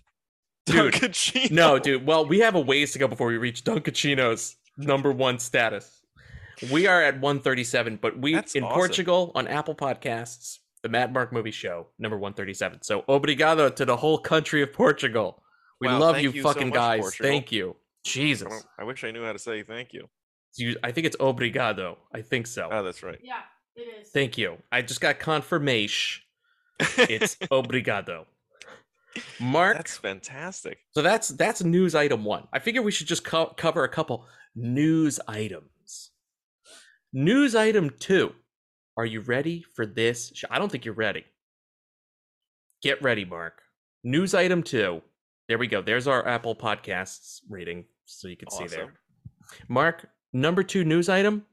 Dude, 0.65 0.93
Dunkaccino. 0.93 1.51
No, 1.51 1.79
dude. 1.79 2.05
Well, 2.05 2.25
we 2.25 2.39
have 2.39 2.55
a 2.55 2.59
ways 2.59 2.93
to 2.93 2.99
go 2.99 3.07
before 3.07 3.27
we 3.27 3.37
reach 3.37 3.63
Dunkaccino's 3.63 4.55
number 4.77 5.11
one 5.11 5.39
status. 5.39 6.01
We 6.71 6.87
are 6.87 7.01
at 7.01 7.15
137, 7.21 7.97
but 8.01 8.19
we 8.19 8.33
That's 8.35 8.53
in 8.55 8.63
awesome. 8.63 8.75
Portugal 8.75 9.31
on 9.33 9.47
Apple 9.47 9.73
Podcasts, 9.75 10.57
the 10.83 10.89
Matt 10.89 11.13
Mark 11.13 11.31
Movie 11.31 11.51
Show, 11.51 11.87
number 11.97 12.17
137. 12.17 12.81
So 12.81 13.03
obrigado 13.07 13.73
to 13.75 13.85
the 13.85 13.95
whole 13.95 14.17
country 14.17 14.61
of 14.61 14.73
Portugal. 14.73 15.41
We 15.79 15.87
Wow, 15.87 15.99
love 15.99 16.19
you, 16.19 16.31
you 16.31 16.41
so 16.41 16.49
fucking 16.49 16.69
much, 16.69 16.75
guys. 16.75 16.99
Portugal. 16.99 17.29
Thank 17.31 17.51
you. 17.51 17.75
Jesus. 18.03 18.49
don't- 18.49 18.65
I 18.77 18.83
wish 18.83 19.03
I 19.05 19.11
knew 19.11 19.23
how 19.23 19.31
to 19.33 19.39
say 19.39 19.63
thank 19.63 19.93
you. 19.93 20.09
You, 20.57 20.77
I 20.83 20.91
think 20.91 21.07
it's 21.07 21.17
obrigado. 21.17 21.97
I 22.13 22.21
think 22.21 22.47
so. 22.47 22.69
Oh, 22.71 22.83
that's 22.83 23.03
right. 23.03 23.19
Yeah, 23.23 23.41
it 23.75 23.81
is. 24.01 24.09
Thank 24.09 24.37
you. 24.37 24.57
I 24.71 24.81
just 24.81 25.01
got 25.01 25.19
confirmation. 25.19 26.23
It's 26.97 27.35
obrigado. 27.51 28.25
Mark. 29.39 29.77
That's 29.77 29.97
fantastic. 29.97 30.79
So 30.91 31.01
that's 31.01 31.29
that's 31.29 31.63
news 31.63 31.95
item 31.95 32.23
one. 32.23 32.47
I 32.53 32.59
figure 32.59 32.81
we 32.81 32.91
should 32.91 33.07
just 33.07 33.23
co- 33.23 33.53
cover 33.57 33.83
a 33.83 33.89
couple 33.89 34.25
news 34.55 35.19
items. 35.27 36.11
News 37.13 37.55
item 37.55 37.89
two. 37.99 38.33
Are 38.97 39.05
you 39.05 39.21
ready 39.21 39.63
for 39.75 39.85
this? 39.85 40.31
I 40.49 40.59
don't 40.59 40.71
think 40.71 40.85
you're 40.85 40.93
ready. 40.93 41.25
Get 42.81 43.01
ready, 43.01 43.25
Mark. 43.25 43.61
News 44.03 44.33
item 44.33 44.63
two. 44.63 45.01
There 45.47 45.57
we 45.57 45.67
go. 45.67 45.81
There's 45.81 46.07
our 46.07 46.25
Apple 46.27 46.55
Podcasts 46.55 47.39
rating, 47.49 47.85
so 48.05 48.27
you 48.27 48.37
can 48.37 48.51
see 48.51 48.67
there. 48.67 48.93
Mark, 49.67 50.07
number 50.33 50.63
two 50.63 50.83
news 50.83 51.09
item. 51.09 51.45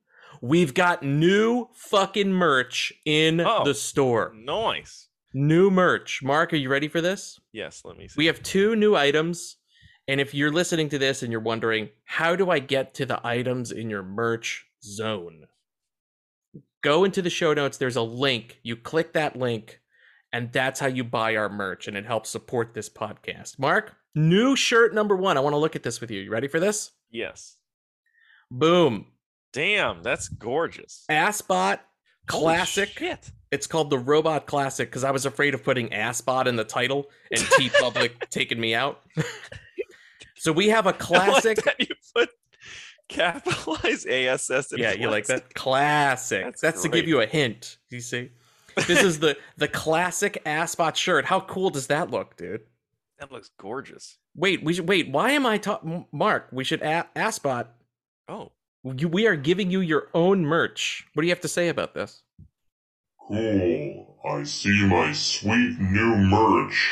We've 0.43 0.75
got 0.75 1.03
new 1.03 1.69
fucking 1.75 2.33
merch 2.33 2.93
in 3.05 3.41
Oh. 3.41 3.65
the 3.65 3.75
store. 3.75 4.33
Nice. 4.35 5.09
New 5.33 5.71
merch. 5.71 6.23
Mark, 6.23 6.53
are 6.53 6.57
you 6.57 6.69
ready 6.69 6.89
for 6.89 7.01
this? 7.01 7.39
Yes, 7.53 7.83
let 7.85 7.97
me 7.97 8.09
see. 8.09 8.15
We 8.17 8.27
have 8.27 8.43
two 8.43 8.77
new 8.77 8.95
items. 8.97 9.57
And 10.09 10.21
if 10.21 10.35
you're 10.35 10.53
listening 10.53 10.89
to 10.91 10.99
this 10.99 11.23
and 11.23 11.33
you're 11.33 11.41
wondering, 11.41 11.89
how 12.05 12.37
do 12.37 12.51
I 12.51 12.59
get 12.61 12.95
to 12.95 13.07
the 13.07 13.21
items 13.27 13.73
in 13.73 13.91
your 13.91 14.03
merch 14.03 14.67
zone? 14.83 15.47
Go 16.83 17.05
into 17.05 17.23
the 17.23 17.31
show 17.31 17.53
notes. 17.55 17.77
There's 17.79 17.97
a 17.97 18.03
link. 18.03 18.61
You 18.63 18.77
click 18.77 19.15
that 19.15 19.35
link, 19.37 19.81
and 20.33 20.53
that's 20.53 20.79
how 20.79 20.87
you 20.87 21.03
buy 21.03 21.35
our 21.35 21.49
merch, 21.49 21.89
and 21.89 21.97
it 21.97 22.07
helps 22.07 22.31
support 22.31 22.73
this 22.75 22.89
podcast. 22.89 23.59
Mark, 23.59 23.97
new 24.15 24.55
shirt 24.55 24.95
number 24.95 25.17
one. 25.17 25.37
I 25.37 25.41
want 25.41 25.55
to 25.55 25.59
look 25.59 25.75
at 25.75 25.83
this 25.83 26.01
with 26.01 26.11
you. 26.13 26.21
You 26.21 26.31
ready 26.31 26.49
for 26.49 26.61
this? 26.61 26.93
yes. 27.11 27.57
Boom. 28.51 29.07
Damn, 29.53 30.03
that's 30.03 30.29
gorgeous. 30.29 31.05
Assbot 31.11 31.81
Classic. 32.27 32.91
It's 33.51 33.67
called 33.67 33.91
the 33.91 33.99
Robot 33.99 34.47
Classic 34.47 34.89
because 34.89 35.05
I 35.05 35.11
was 35.11 35.25
afraid 35.25 35.55
of 35.55 35.63
putting 35.65 35.89
Assbot 35.91 36.47
in 36.47 36.57
the 36.57 36.65
title 36.65 37.07
and 37.31 37.41
T 37.57 37.71
Public 37.81 38.29
taking 38.31 38.61
me 38.61 38.75
out. 38.75 39.03
so 40.37 40.53
we 40.53 40.69
have 40.69 40.87
a 40.87 40.91
I 40.91 40.93
like 40.93 40.99
classic. 40.99 41.63
that 41.65 41.81
you 41.81 41.95
put 42.15 42.31
capitalize 43.09 44.05
ASS. 44.07 44.73
in 44.73 44.79
yeah, 44.79 44.93
you 44.93 45.09
like 45.09 45.27
that? 45.27 45.55
Classic. 45.55 46.45
That's 46.45 46.61
That's, 46.61 46.83
to 46.83 46.89
give 46.89 47.07
you 47.07 47.21
a 47.21 47.27
hint. 47.27 47.79
You 47.91 48.01
see, 48.01 48.31
this 48.87 49.03
is 49.03 49.21
the 49.21 49.37
the 49.57 49.69
classic 49.69 50.43
Assbot 50.45 50.97
shirt. 50.97 51.25
How 51.25 51.41
cool 51.41 51.71
does 51.71 51.87
that 51.87 52.11
look, 52.11 52.37
dude? 52.37 52.63
That 53.19 53.33
looks 53.33 53.51
gorgeous. 53.59 54.19
Wait, 54.35 54.63
we 54.63 54.75
should 54.75 54.89
wait. 54.89 55.09
Why 55.11 55.31
am 55.31 55.47
I 55.47 55.57
talking, 55.57 56.07
Mark? 56.13 56.49
We 56.53 56.65
should 56.65 56.83
a- 56.83 57.09
Assbot. 57.17 57.69
Oh, 58.29 58.53
You, 58.85 59.09
we 59.09 59.27
are 59.27 59.37
giving 59.37 59.71
you 59.71 59.81
your 59.81 60.09
own 60.15 60.45
merch. 60.45 61.07
What 61.15 61.23
do 61.23 61.27
you 61.27 61.33
have 61.33 61.41
to 61.41 61.49
say 61.49 61.69
about 61.69 61.95
this? 61.95 62.23
Cool. 63.27 64.17
I 64.25 64.43
see 64.45 64.87
my 64.87 65.13
sweet 65.13 65.79
new 65.79 66.17
merch. 66.17 66.89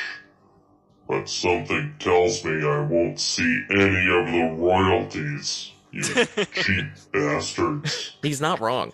But 1.08 1.28
something 1.28 1.94
tells 1.98 2.44
me 2.44 2.66
I 2.66 2.80
won't 2.80 3.20
see 3.20 3.62
any 3.70 4.08
of 4.08 4.26
the 4.32 4.56
royalties. 4.56 5.70
You 5.92 6.02
cheap 6.54 6.86
bastards. 7.12 8.16
He's 8.22 8.40
not 8.40 8.60
wrong. 8.60 8.92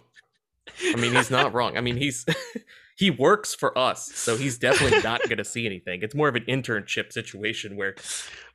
I 0.83 0.97
mean, 0.97 1.15
he's 1.15 1.31
not 1.31 1.55
wrong. 1.55 1.77
I 1.77 1.81
mean, 1.81 1.97
he's 1.97 2.27
he 2.97 3.11
works 3.11 3.55
for 3.55 3.77
us, 3.79 4.13
so 4.13 4.37
he's 4.37 4.59
definitely 4.59 5.01
not 5.03 5.23
going 5.23 5.39
to 5.39 5.45
see 5.45 5.67
anything. 5.67 6.01
It's 6.03 6.15
more 6.15 6.29
of 6.29 6.37
an 6.37 6.45
internship 6.45 7.13
situation 7.13 7.77
where 7.77 7.95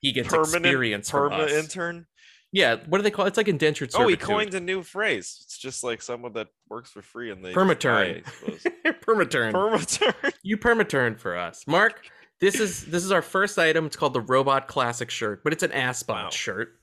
he 0.01 0.11
gets 0.11 0.27
permanent 0.29 0.65
experience 0.65 1.09
from 1.09 1.31
perma 1.31 1.45
us. 1.45 1.51
intern. 1.51 2.07
Yeah, 2.55 2.77
what 2.87 2.99
do 2.99 3.03
they 3.03 3.11
call 3.11 3.25
it? 3.25 3.29
It's 3.29 3.37
like 3.37 3.49
indentured 3.49 3.91
Oh, 3.95 4.07
he 4.07 4.15
coined 4.15 4.53
a 4.53 4.61
new 4.61 4.81
phrase. 4.81 5.39
It's 5.43 5.57
just 5.57 5.83
like 5.83 6.01
someone 6.01 6.31
that 6.33 6.47
works 6.69 6.89
for 6.89 7.01
free 7.01 7.29
and 7.29 7.43
they 7.43 7.51
Permaturn. 7.51 8.23
die, 8.23 8.91
permaturn. 9.05 9.51
Permaturn. 9.51 10.33
you 10.41 10.57
permaturn 10.57 11.19
for 11.19 11.35
us, 11.37 11.67
Mark. 11.67 12.09
This 12.39 12.61
is 12.61 12.85
this 12.85 13.03
is 13.03 13.11
our 13.11 13.21
first 13.21 13.59
item. 13.59 13.85
It's 13.87 13.97
called 13.97 14.13
the 14.13 14.21
Robot 14.21 14.69
Classic 14.69 15.09
shirt, 15.09 15.43
but 15.43 15.51
it's 15.51 15.63
an 15.63 15.71
Assbot 15.71 16.07
Wow. 16.23 16.29
shirt, 16.29 16.79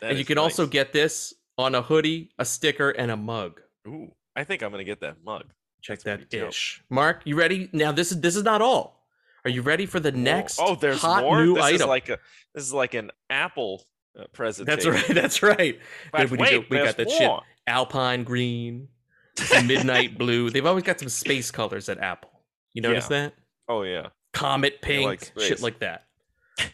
That 0.00 0.10
and 0.10 0.18
you 0.20 0.24
can 0.24 0.38
also 0.38 0.68
get 0.68 0.92
this 0.92 1.34
on 1.58 1.74
a 1.74 1.82
hoodie, 1.82 2.30
a 2.38 2.44
sticker, 2.44 2.90
and 2.90 3.10
a 3.10 3.16
mug. 3.16 3.60
Ooh, 3.88 4.12
I 4.36 4.44
think 4.44 4.62
I'm 4.62 4.70
gonna 4.70 4.84
get 4.84 5.00
that 5.00 5.16
mug. 5.24 5.46
Check 5.80 5.98
That's 5.98 6.04
that 6.04 6.16
pretty 6.30 6.38
dope. 6.44 6.48
ish. 6.50 6.80
Mark, 6.90 7.22
you 7.24 7.34
ready? 7.34 7.68
Now 7.72 7.90
this 7.90 8.12
is 8.12 8.20
this 8.20 8.36
is 8.36 8.44
not 8.44 8.62
all. 8.62 9.04
Are 9.44 9.50
you 9.50 9.62
ready 9.62 9.86
for 9.86 9.98
the 9.98 10.12
next? 10.12 10.60
Oh, 10.62 10.76
there's 10.76 11.00
hot 11.02 11.24
more. 11.24 11.44
new 11.44 11.54
this 11.54 11.64
item? 11.64 11.80
is 11.80 11.86
like 11.88 12.08
a 12.08 12.18
this 12.54 12.62
is 12.62 12.72
like 12.72 12.94
an 12.94 13.10
Apple 13.28 13.84
uh, 14.18 14.24
that's 14.64 14.86
right. 14.86 15.06
That's 15.08 15.42
right. 15.42 15.78
But 16.12 16.30
we, 16.30 16.38
wait, 16.38 16.50
do- 16.50 16.64
we 16.70 16.76
got 16.78 16.96
there's 16.96 17.08
that 17.08 17.10
shit. 17.10 17.30
Alpine 17.66 18.24
green, 18.24 18.88
midnight 19.64 20.18
blue. 20.18 20.50
They've 20.50 20.66
always 20.66 20.84
got 20.84 20.98
some 20.98 21.08
space 21.08 21.50
colors 21.50 21.88
at 21.88 21.98
Apple. 21.98 22.30
You 22.74 22.82
notice 22.82 23.06
that? 23.08 23.34
Oh 23.68 23.82
yeah. 23.82 24.08
Comet 24.32 24.82
pink, 24.82 25.06
like 25.06 25.32
shit 25.38 25.60
like 25.62 25.78
that. 25.80 26.04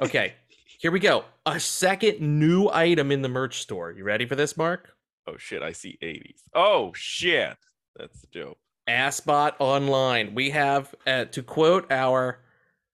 Okay, 0.01 0.35
here 0.79 0.91
we 0.91 1.01
go. 1.01 1.25
A 1.47 1.59
second 1.61 2.21
new 2.21 2.69
item 2.69 3.11
in 3.13 3.23
the 3.23 3.29
merch 3.29 3.61
store. 3.61 3.93
You 3.93 4.05
ready 4.05 4.27
for 4.27 4.37
this, 4.37 4.57
Mark? 4.57 4.95
Oh 5.27 5.37
shit, 5.37 5.63
I 5.63 5.73
see 5.73 5.99
80s. 6.03 6.41
Oh 6.55 6.93
shit. 6.95 7.57
That's 7.97 8.23
dope. 8.33 8.59
Assbot 8.89 9.55
Online. 9.59 10.35
We 10.35 10.51
have, 10.51 10.95
uh, 11.07 11.27
to 11.27 11.43
quote 11.43 11.91
our 11.93 12.41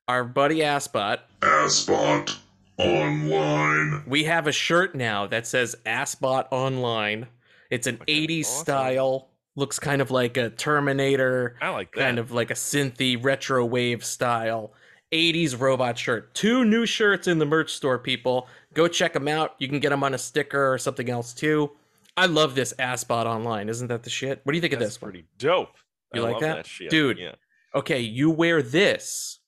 our 0.09 0.25
buddy 0.25 0.59
Assbot, 0.59 1.21
Asbot 1.41 2.37
Online. 2.79 4.03
we 4.07 4.25
have 4.25 4.47
a 4.47 4.53
shirt 4.53 4.95
now 4.95 5.27
that 5.27 5.47
says 5.47 5.77
Assbot 5.87 6.47
Online. 6.51 7.27
It's 7.71 7.87
an 7.87 7.99
Okay, 8.03 8.27
80s 8.27 8.41
awesome. 8.47 8.65
style. 8.65 9.29
Looks 9.57 9.79
kind 9.79 10.03
of 10.03 10.11
like 10.11 10.37
a 10.37 10.51
Terminator, 10.51 11.57
I 11.63 11.69
like 11.71 11.93
that. 11.95 12.01
kind 12.01 12.19
of 12.19 12.33
like 12.33 12.51
a 12.51 12.55
synthy 12.55 13.23
retro 13.23 13.65
wave 13.65 14.05
style 14.05 14.73
80s 15.13 15.59
robot 15.61 15.97
shirt. 15.97 16.35
Two 16.35 16.65
new 16.65 16.85
shirts 16.87 17.29
in 17.29 17.39
the 17.39 17.47
merch 17.47 17.73
store, 17.73 18.01
people. 18.01 18.49
Go 18.73 18.89
check 18.89 19.13
them 19.13 19.29
out. 19.29 19.55
You 19.59 19.69
can 19.69 19.79
get 19.79 19.91
them 19.91 20.03
on 20.03 20.13
a 20.15 20.19
sticker 20.19 20.73
or 20.73 20.77
something 20.77 21.09
else 21.09 21.33
too. 21.33 21.71
I 22.17 22.27
love 22.27 22.57
this 22.57 22.73
Assbot 22.81 23.25
Online. 23.27 23.69
Isn't 23.69 23.87
that 23.89 24.03
the 24.03 24.11
shit? 24.11 24.41
What 24.43 24.53
do 24.53 24.57
you 24.57 24.61
think 24.61 24.73
That's 24.73 24.83
of 24.83 24.89
this 24.89 25.01
one? 25.03 25.13
pretty 25.13 25.27
dope. 25.39 25.77
You 26.13 26.23
I 26.23 26.25
like 26.25 26.33
love 26.35 26.41
that? 26.43 26.67
shit. 26.67 26.91
Dude. 26.91 27.19
Yeah. 27.19 27.35
Okay, 27.77 28.01
you 28.01 28.29
wear 28.31 28.61
this 28.61 29.39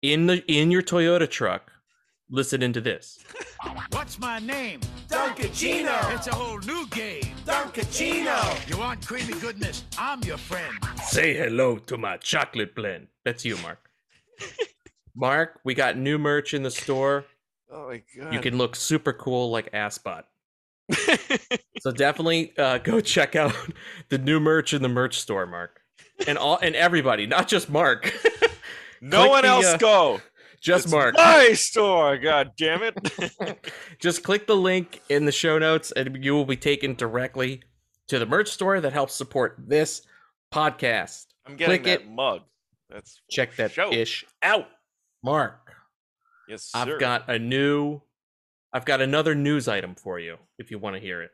in 0.00 0.26
the 0.28 0.44
in 0.46 0.70
your 0.70 0.82
Toyota 0.82 1.28
truck. 1.28 1.71
Listening 2.30 2.66
into 2.66 2.80
this. 2.80 3.18
What's 3.90 4.18
my 4.18 4.38
name? 4.38 4.80
Dunkaccino. 5.08 6.14
It's 6.14 6.26
a 6.26 6.34
whole 6.34 6.58
new 6.60 6.86
game. 6.88 7.34
Dunkaccino. 7.44 8.70
You 8.70 8.78
want 8.78 9.06
creamy 9.06 9.38
goodness? 9.40 9.84
I'm 9.98 10.22
your 10.22 10.38
friend. 10.38 10.74
Say 11.04 11.34
hello 11.34 11.76
to 11.78 11.98
my 11.98 12.16
chocolate 12.16 12.74
blend. 12.74 13.08
That's 13.24 13.44
you, 13.44 13.56
Mark. 13.58 13.90
Mark, 15.14 15.60
we 15.64 15.74
got 15.74 15.98
new 15.98 16.18
merch 16.18 16.54
in 16.54 16.62
the 16.62 16.70
store. 16.70 17.26
Oh 17.70 17.88
my 17.88 18.02
god. 18.16 18.32
You 18.32 18.40
can 18.40 18.56
look 18.56 18.76
super 18.76 19.12
cool 19.12 19.50
like 19.50 19.70
Assbot. 19.72 20.24
So 21.82 21.90
definitely 21.90 22.52
uh, 22.56 22.78
go 22.78 23.00
check 23.00 23.34
out 23.34 23.52
the 24.08 24.18
new 24.18 24.38
merch 24.38 24.72
in 24.72 24.82
the 24.82 24.88
merch 24.88 25.18
store, 25.18 25.46
Mark, 25.46 25.80
and 26.28 26.38
all 26.38 26.58
and 26.62 26.76
everybody, 26.76 27.26
not 27.26 27.48
just 27.48 27.68
Mark, 27.68 28.04
no 29.00 29.18
click 29.18 29.30
one 29.30 29.42
the, 29.42 29.48
else 29.48 29.66
uh, 29.66 29.76
go. 29.78 30.20
Just 30.62 30.84
It's 30.86 30.92
Mark. 30.92 31.14
My 31.16 31.52
store. 31.54 32.16
God 32.18 32.52
damn 32.56 32.82
it. 32.82 32.96
Just 34.00 34.22
click 34.22 34.46
the 34.46 34.56
link 34.56 35.02
in 35.08 35.24
the 35.24 35.32
show 35.32 35.58
notes, 35.58 35.90
and 35.92 36.24
you 36.24 36.34
will 36.34 36.44
be 36.44 36.56
taken 36.56 36.94
directly 36.94 37.62
to 38.08 38.18
the 38.18 38.26
merch 38.26 38.48
store 38.48 38.80
that 38.80 38.92
helps 38.92 39.14
support 39.14 39.56
this 39.58 40.02
podcast. 40.54 41.26
I'm 41.46 41.56
getting 41.56 41.82
Click 41.82 41.84
that 41.84 42.00
it. 42.06 42.10
mug. 42.10 42.42
That's 42.88 43.20
Check 43.30 43.56
that 43.56 43.72
show. 43.72 43.92
ish 43.92 44.24
out, 44.42 44.68
Mark. 45.24 45.72
Yes, 46.48 46.64
sir. 46.64 46.78
I've 46.78 47.00
got 47.00 47.28
a 47.28 47.38
new, 47.38 48.00
I've 48.72 48.84
got 48.84 49.00
another 49.00 49.34
news 49.34 49.66
item 49.66 49.94
for 49.96 50.20
you 50.20 50.36
if 50.58 50.70
you 50.70 50.78
want 50.78 50.94
to 50.96 51.00
hear 51.00 51.22
it. 51.22 51.30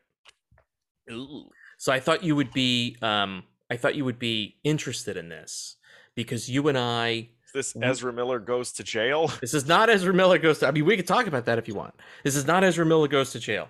Ooh. 1.11 1.49
So 1.77 1.91
I 1.91 1.99
thought 1.99 2.23
you 2.23 2.35
would 2.35 2.51
be, 2.51 2.97
um, 3.01 3.43
I 3.69 3.77
thought 3.77 3.95
you 3.95 4.05
would 4.05 4.19
be 4.19 4.57
interested 4.63 5.17
in 5.17 5.29
this 5.29 5.75
because 6.15 6.49
you 6.49 6.67
and 6.67 6.77
I. 6.77 7.29
Is 7.49 7.73
this 7.73 7.73
Mm. 7.73 7.85
Ezra 7.85 8.13
Miller 8.13 8.39
goes 8.39 8.71
to 8.73 8.83
jail? 8.83 9.31
This 9.41 9.53
is 9.53 9.67
not 9.67 9.89
Ezra 9.89 10.13
Miller 10.13 10.37
goes 10.37 10.59
to. 10.59 10.67
I 10.67 10.71
mean, 10.71 10.85
we 10.85 10.95
could 10.95 11.07
talk 11.07 11.25
about 11.27 11.45
that 11.45 11.57
if 11.57 11.67
you 11.67 11.73
want. 11.73 11.95
This 12.23 12.35
is 12.35 12.45
not 12.45 12.63
Ezra 12.63 12.85
Miller 12.85 13.07
goes 13.07 13.31
to 13.31 13.39
jail. 13.39 13.69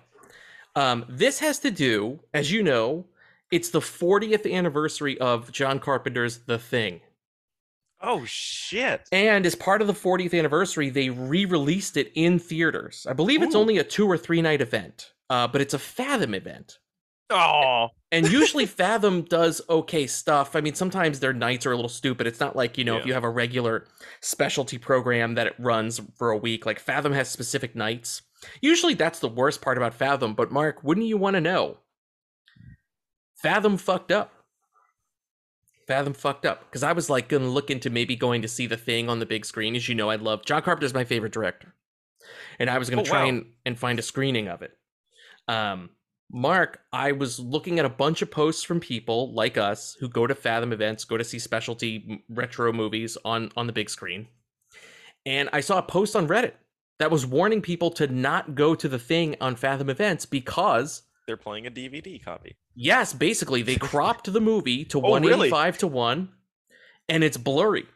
Um, 0.76 1.04
this 1.08 1.38
has 1.40 1.58
to 1.60 1.70
do, 1.70 2.20
as 2.34 2.52
you 2.52 2.62
know, 2.62 3.06
it's 3.50 3.70
the 3.70 3.80
40th 3.80 4.50
anniversary 4.52 5.18
of 5.18 5.50
John 5.50 5.80
Carpenter's 5.80 6.38
The 6.46 6.58
Thing. 6.58 7.00
Oh 8.02 8.24
shit. 8.24 9.08
And 9.12 9.44
as 9.44 9.54
part 9.54 9.80
of 9.80 9.86
the 9.86 9.92
40th 9.92 10.38
anniversary, 10.38 10.88
they 10.90 11.10
re-released 11.10 11.96
it 11.96 12.12
in 12.14 12.38
theaters. 12.38 13.06
I 13.08 13.12
believe 13.14 13.42
it's 13.42 13.54
Ooh. 13.54 13.58
only 13.60 13.78
a 13.78 13.84
two 13.84 14.06
or 14.06 14.16
three 14.16 14.40
night 14.42 14.60
event, 14.60 15.12
uh, 15.28 15.48
but 15.48 15.60
it's 15.60 15.74
a 15.74 15.78
Fathom 15.78 16.34
event. 16.34 16.78
Oh. 17.30 17.88
And 18.12 18.30
usually 18.30 18.66
Fathom 18.66 19.22
does 19.22 19.62
okay 19.68 20.06
stuff. 20.06 20.56
I 20.56 20.60
mean, 20.60 20.74
sometimes 20.74 21.20
their 21.20 21.32
nights 21.32 21.64
are 21.64 21.72
a 21.72 21.76
little 21.76 21.88
stupid. 21.88 22.26
It's 22.26 22.40
not 22.40 22.56
like, 22.56 22.76
you 22.76 22.84
know, 22.84 22.96
if 22.96 23.06
you 23.06 23.14
have 23.14 23.22
a 23.24 23.30
regular 23.30 23.86
specialty 24.20 24.78
program 24.78 25.34
that 25.36 25.46
it 25.46 25.54
runs 25.58 26.00
for 26.16 26.30
a 26.30 26.36
week, 26.36 26.66
like 26.66 26.80
Fathom 26.80 27.12
has 27.12 27.28
specific 27.28 27.76
nights. 27.76 28.22
Usually 28.60 28.94
that's 28.94 29.20
the 29.20 29.28
worst 29.28 29.62
part 29.62 29.76
about 29.76 29.94
Fathom, 29.94 30.34
but 30.34 30.50
Mark, 30.50 30.82
wouldn't 30.82 31.06
you 31.06 31.16
want 31.16 31.34
to 31.34 31.40
know? 31.40 31.78
Fathom 33.42 33.76
fucked 33.76 34.10
up. 34.10 34.32
Fathom 35.86 36.12
fucked 36.14 36.46
up 36.46 36.60
because 36.68 36.82
I 36.82 36.92
was 36.92 37.10
like 37.10 37.28
gonna 37.28 37.48
look 37.48 37.70
into 37.70 37.90
maybe 37.90 38.14
going 38.14 38.42
to 38.42 38.48
see 38.48 38.66
the 38.66 38.76
thing 38.76 39.08
on 39.08 39.18
the 39.18 39.26
big 39.26 39.44
screen. 39.44 39.74
As 39.74 39.88
you 39.88 39.94
know, 39.94 40.08
I 40.08 40.16
love 40.16 40.44
John 40.44 40.62
Carpenter's 40.62 40.94
my 40.94 41.04
favorite 41.04 41.32
director, 41.32 41.74
and 42.60 42.70
I 42.70 42.78
was 42.78 42.88
gonna 42.90 43.02
Oh, 43.02 43.04
try 43.04 43.22
wow. 43.24 43.28
and, 43.28 43.46
and 43.66 43.78
find 43.78 43.98
a 43.98 44.02
screening 44.02 44.46
of 44.48 44.62
it. 44.62 44.72
Um, 45.48 45.90
Mark, 46.32 46.80
I 46.92 47.12
was 47.12 47.40
looking 47.40 47.78
at 47.78 47.84
a 47.84 47.88
bunch 47.90 48.22
of 48.22 48.30
posts 48.30 48.62
from 48.62 48.78
people 48.80 49.32
like 49.34 49.58
us 49.58 49.96
who 49.98 50.08
go 50.08 50.26
to 50.26 50.34
Fathom 50.34 50.72
events, 50.72 51.04
go 51.04 51.16
to 51.16 51.24
see 51.24 51.38
specialty 51.38 52.24
retro 52.28 52.72
movies 52.72 53.18
on 53.24 53.50
on 53.56 53.66
the 53.66 53.72
big 53.72 53.90
screen, 53.90 54.28
and 55.26 55.48
I 55.52 55.60
saw 55.60 55.78
a 55.78 55.82
post 55.82 56.14
on 56.14 56.28
Reddit 56.28 56.52
that 56.98 57.10
was 57.10 57.26
warning 57.26 57.62
people 57.62 57.90
to 57.92 58.06
not 58.06 58.54
go 58.54 58.74
to 58.74 58.88
the 58.88 58.98
thing 58.98 59.34
on 59.40 59.56
Fathom 59.56 59.90
events 59.90 60.24
because 60.26 61.02
They're 61.26 61.36
playing 61.36 61.66
a 61.66 61.70
DVD 61.70 62.22
copy. 62.22 62.56
yes, 62.74 63.12
basically 63.12 63.62
they 63.62 63.76
cropped 63.76 64.32
the 64.32 64.40
movie 64.40 64.84
to 64.86 64.98
Oh, 64.98 65.14
really? 65.18 65.50
185 65.50 65.78
to 65.78 65.86
1 65.88 66.28
and 67.08 67.24
it's 67.24 67.36
blurry. 67.36 67.86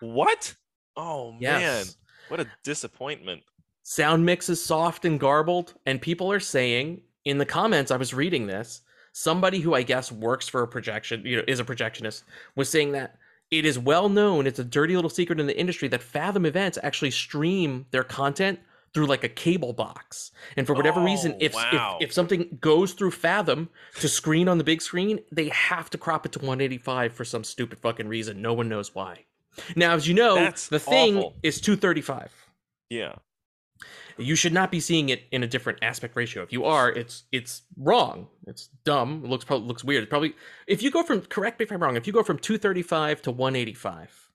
What? 0.00 0.54
Oh 0.96 1.32
man. 1.32 1.84
What 2.28 2.40
a 2.40 2.46
disappointment. 2.64 3.42
Sound 3.82 4.24
mix 4.24 4.48
is 4.48 4.64
soft 4.64 5.04
and 5.04 5.20
garbled 5.20 5.74
and 5.84 6.00
people 6.00 6.30
are 6.32 6.40
saying 6.40 7.02
in 7.26 7.36
the 7.38 7.44
comments 7.44 7.90
I 7.90 7.96
was 7.98 8.14
reading 8.14 8.46
this, 8.46 8.80
somebody 9.12 9.60
who 9.60 9.74
I 9.74 9.82
guess 9.82 10.10
works 10.10 10.48
for 10.48 10.62
a 10.62 10.68
projection, 10.68 11.22
you 11.26 11.36
know, 11.36 11.44
is 11.46 11.60
a 11.60 11.64
projectionist 11.64 12.22
was 12.54 12.68
saying 12.70 12.92
that 12.92 13.18
it 13.50 13.64
is 13.66 13.78
well 13.78 14.08
known, 14.08 14.46
it's 14.46 14.58
a 14.58 14.64
dirty 14.64 14.94
little 14.96 15.10
secret 15.10 15.38
in 15.38 15.46
the 15.46 15.58
industry 15.58 15.88
that 15.88 16.02
Fathom 16.02 16.46
events 16.46 16.78
actually 16.82 17.10
stream 17.10 17.86
their 17.90 18.02
content 18.04 18.60
through 18.94 19.06
like 19.06 19.24
a 19.24 19.28
cable 19.28 19.72
box. 19.72 20.30
And 20.56 20.66
for 20.66 20.74
whatever 20.74 21.02
reason, 21.02 21.32
Oh, 21.34 21.38
if, 21.40 21.54
wow. 21.54 21.98
if 22.00 22.08
if 22.08 22.12
something 22.14 22.56
goes 22.60 22.92
through 22.94 23.10
Fathom 23.10 23.68
to 24.00 24.08
screen 24.08 24.48
on 24.48 24.58
the 24.58 24.64
big 24.64 24.80
screen, 24.80 25.20
they 25.30 25.48
have 25.48 25.90
to 25.90 25.98
crop 25.98 26.24
it 26.24 26.32
to 26.32 26.38
185 26.38 27.12
for 27.12 27.24
some 27.24 27.44
stupid 27.44 27.78
fucking 27.80 28.08
reason. 28.08 28.40
No 28.40 28.54
one 28.54 28.68
knows 28.68 28.94
why. 28.94 29.24
Now, 29.74 29.94
as 29.94 30.06
you 30.08 30.14
know, 30.14 30.34
That's 30.36 30.68
the 30.68 30.78
thing 30.78 31.16
awful. 31.18 31.36
is 31.42 31.60
235. 31.60 32.32
Yeah. 32.88 33.16
You 34.18 34.36
should 34.36 34.52
not 34.52 34.70
be 34.70 34.80
seeing 34.80 35.08
it 35.08 35.22
in 35.30 35.42
a 35.42 35.46
different 35.46 35.80
aspect 35.82 36.16
ratio. 36.16 36.42
If 36.42 36.52
you 36.52 36.64
are, 36.64 36.90
it's 36.90 37.24
it's 37.32 37.62
wrong. 37.76 38.28
It's 38.46 38.68
dumb. 38.84 39.22
It 39.24 39.30
looks 39.30 39.44
probably 39.44 39.68
looks 39.68 39.84
weird. 39.84 40.04
It's 40.04 40.10
probably 40.10 40.34
if 40.66 40.82
you 40.82 40.90
go 40.90 41.02
from 41.02 41.22
correct 41.22 41.58
me 41.58 41.64
if 41.64 41.72
I'm 41.72 41.82
wrong. 41.82 41.96
If 41.96 42.06
you 42.06 42.12
go 42.12 42.22
from 42.22 42.38
235 42.38 43.22
to 43.22 43.30
185, 43.30 44.30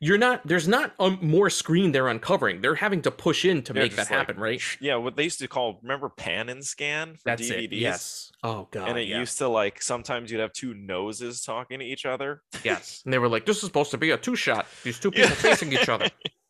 you're 0.00 0.18
not 0.18 0.44
there's 0.44 0.66
not 0.66 0.92
a, 0.98 1.10
more 1.10 1.48
screen 1.48 1.92
they're 1.92 2.08
uncovering. 2.08 2.60
They're 2.60 2.74
having 2.74 3.02
to 3.02 3.12
push 3.12 3.44
in 3.44 3.62
to 3.62 3.72
They're 3.72 3.84
make 3.84 3.94
that 3.96 4.10
like, 4.10 4.18
happen, 4.18 4.36
right? 4.36 4.60
Yeah, 4.80 4.96
what 4.96 5.16
they 5.16 5.24
used 5.24 5.38
to 5.38 5.48
call 5.48 5.78
remember 5.82 6.08
pan 6.08 6.48
and 6.48 6.64
scan 6.64 7.14
for 7.14 7.22
That's 7.24 7.42
DVDs. 7.42 7.64
it. 7.64 7.72
Yes. 7.74 8.32
Oh 8.42 8.66
god. 8.72 8.88
and 8.88 8.98
it 8.98 9.06
yeah. 9.06 9.20
used 9.20 9.38
to 9.38 9.46
like 9.46 9.80
sometimes 9.80 10.32
you'd 10.32 10.40
have 10.40 10.52
two 10.52 10.74
noses 10.74 11.42
talking 11.42 11.78
to 11.78 11.84
each 11.84 12.04
other. 12.04 12.42
Yes. 12.64 13.02
And 13.04 13.12
they 13.14 13.18
were 13.18 13.28
like, 13.28 13.46
this 13.46 13.58
is 13.58 13.62
supposed 13.62 13.92
to 13.92 13.98
be 13.98 14.10
a 14.10 14.16
two 14.16 14.34
shot. 14.34 14.66
These 14.82 14.98
two 14.98 15.10
people 15.12 15.30
facing 15.30 15.72
each 15.72 15.88
other. 15.88 16.08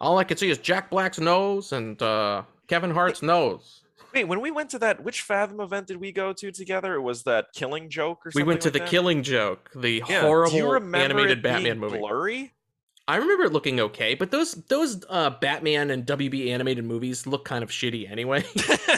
All 0.00 0.18
I 0.18 0.24
can 0.24 0.36
see 0.36 0.48
is 0.50 0.58
Jack 0.58 0.90
Black's 0.90 1.18
nose 1.18 1.72
and 1.72 2.00
uh, 2.00 2.42
Kevin 2.68 2.90
Hart's 2.90 3.22
nose. 3.22 3.82
Wait, 4.14 4.24
when 4.24 4.40
we 4.40 4.50
went 4.50 4.70
to 4.70 4.78
that, 4.80 5.04
which 5.04 5.22
Fathom 5.22 5.60
event 5.60 5.86
did 5.86 5.98
we 5.98 6.10
go 6.10 6.32
to 6.32 6.50
together? 6.50 6.94
It 6.94 7.00
was 7.02 7.22
that 7.24 7.52
Killing 7.54 7.88
Joke 7.90 8.26
or 8.26 8.30
something? 8.32 8.44
We 8.44 8.48
went 8.48 8.60
to 8.62 8.68
like 8.68 8.72
the 8.72 8.78
that? 8.80 8.88
Killing 8.88 9.22
Joke, 9.22 9.70
the 9.74 10.02
Yeah. 10.08 10.22
horrible 10.22 10.50
Do 10.52 10.56
you 10.56 10.72
remember 10.72 10.98
animated 10.98 11.42
Batman 11.42 11.78
movie. 11.78 11.98
Blurry. 11.98 12.52
I 13.06 13.16
remember 13.16 13.44
it 13.44 13.52
looking 13.52 13.80
okay, 13.80 14.14
but 14.14 14.30
those 14.30 14.52
those 14.68 15.04
uh, 15.08 15.30
Batman 15.30 15.90
and 15.90 16.06
WB 16.06 16.48
animated 16.50 16.84
movies 16.84 17.26
look 17.26 17.44
kind 17.44 17.64
of 17.64 17.70
shitty 17.70 18.08
anyway. 18.10 18.44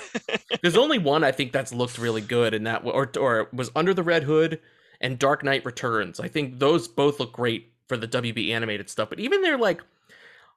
There's 0.62 0.76
only 0.76 0.98
one 0.98 1.24
I 1.24 1.32
think 1.32 1.52
that's 1.52 1.72
looked 1.72 1.98
really 1.98 2.20
good, 2.20 2.52
and 2.52 2.66
that 2.66 2.84
or 2.84 3.10
or 3.18 3.48
was 3.52 3.70
Under 3.74 3.94
the 3.94 4.02
Red 4.02 4.24
Hood 4.24 4.60
and 5.00 5.18
Dark 5.18 5.42
Knight 5.42 5.64
Returns. 5.64 6.20
I 6.20 6.28
think 6.28 6.58
those 6.58 6.88
both 6.88 7.20
look 7.20 7.32
great 7.32 7.72
for 7.88 7.96
the 7.96 8.06
WB 8.06 8.50
animated 8.50 8.90
stuff. 8.90 9.08
But 9.08 9.18
even 9.18 9.40
they're 9.40 9.58
like, 9.58 9.80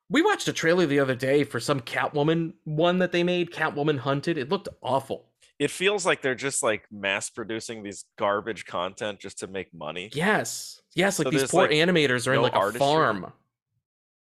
we 0.09 0.21
watched 0.21 0.47
a 0.47 0.53
trailer 0.53 0.85
the 0.85 0.99
other 0.99 1.15
day 1.15 1.43
for 1.43 1.59
some 1.59 1.79
Catwoman 1.79 2.53
one 2.63 2.99
that 2.99 3.11
they 3.11 3.23
made, 3.23 3.51
Catwoman 3.51 3.97
Hunted. 3.99 4.37
It 4.37 4.49
looked 4.49 4.69
awful. 4.81 5.25
it 5.57 5.71
feels 5.71 6.05
like 6.05 6.21
they're 6.21 6.35
just 6.35 6.61
like 6.61 6.85
mass 6.91 7.29
producing 7.29 7.81
these 7.81 8.05
garbage 8.17 8.65
content 8.65 9.19
just 9.19 9.39
to 9.39 9.47
make 9.47 9.73
money. 9.73 10.09
Yes, 10.13 10.81
yes, 10.95 11.17
like 11.17 11.27
So 11.27 11.31
these 11.31 11.49
poor 11.49 11.63
like, 11.63 11.71
animators 11.71 12.27
are 12.27 12.33
in 12.33 12.41
no 12.41 12.43
like 12.43 12.55
a 12.55 12.77
farm. 12.77 13.31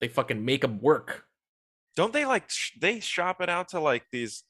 They 0.01 0.09
fucking 0.09 0.45
make 0.45 0.61
them 0.61 0.81
work. 0.81 1.25
Don't 1.97 2.13
they 2.13 2.27
like 2.27 2.51
sh- 2.51 2.73
they 2.81 3.01
shop 3.01 3.41
it 3.41 3.49
out 3.49 3.69
to 3.71 3.81
like 3.81 4.05
these 4.11 4.43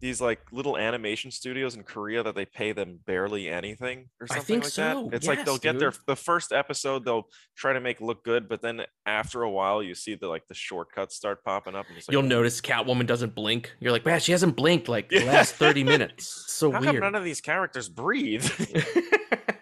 these 0.00 0.20
like 0.20 0.40
little 0.50 0.76
animation 0.76 1.30
studios 1.30 1.76
in 1.76 1.84
Korea 1.84 2.22
that 2.22 2.34
they 2.34 2.44
pay 2.44 2.72
them 2.72 2.98
barely 3.06 3.48
anything 3.48 4.08
or 4.20 4.26
something 4.26 4.42
I 4.42 4.44
think 4.44 4.64
like 4.64 4.72
so, 4.72 5.08
that? 5.10 5.16
It's 5.16 5.26
like 5.26 5.44
they'll 5.44 5.54
yes, 5.54 5.60
get 5.60 5.78
their 5.78 5.92
the 6.06 6.16
first 6.16 6.52
episode 6.52 7.04
they'll 7.04 7.28
try 7.56 7.72
to 7.72 7.80
make 7.80 8.00
look 8.00 8.24
good, 8.24 8.48
but 8.48 8.62
then 8.62 8.82
after 9.06 9.42
a 9.42 9.50
while 9.50 9.82
you 9.82 9.94
see 9.94 10.14
the 10.16 10.26
like 10.26 10.46
the 10.48 10.54
shortcuts 10.54 11.14
start 11.14 11.44
popping 11.44 11.74
up 11.74 11.86
and 11.88 11.96
it's 11.98 12.08
like 12.08 12.12
You'll 12.12 12.24
oh. 12.24 12.26
notice 12.26 12.60
Catwoman 12.60 13.06
doesn't 13.06 13.34
blink. 13.34 13.72
You're 13.80 13.92
like, 13.92 14.04
man, 14.04 14.18
she 14.20 14.32
hasn't 14.32 14.56
blinked 14.56 14.88
like 14.88 15.08
the 15.08 15.24
last 15.24 15.54
30 15.54 15.84
minutes. 15.84 16.24
It's 16.24 16.52
so 16.52 16.72
how 16.72 16.80
come 16.80 16.90
weird. 16.94 17.02
none 17.02 17.14
of 17.14 17.24
these 17.24 17.40
characters 17.40 17.88
breathe? 17.88 18.44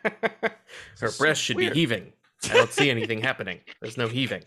Her 1.00 1.08
is 1.08 1.18
breast 1.18 1.42
should 1.42 1.56
weird. 1.56 1.74
be 1.74 1.80
heaving. 1.80 2.12
I 2.44 2.54
don't 2.54 2.72
see 2.72 2.90
anything 2.90 3.20
happening. 3.20 3.60
There's 3.80 3.98
no 3.98 4.08
heaving. 4.08 4.42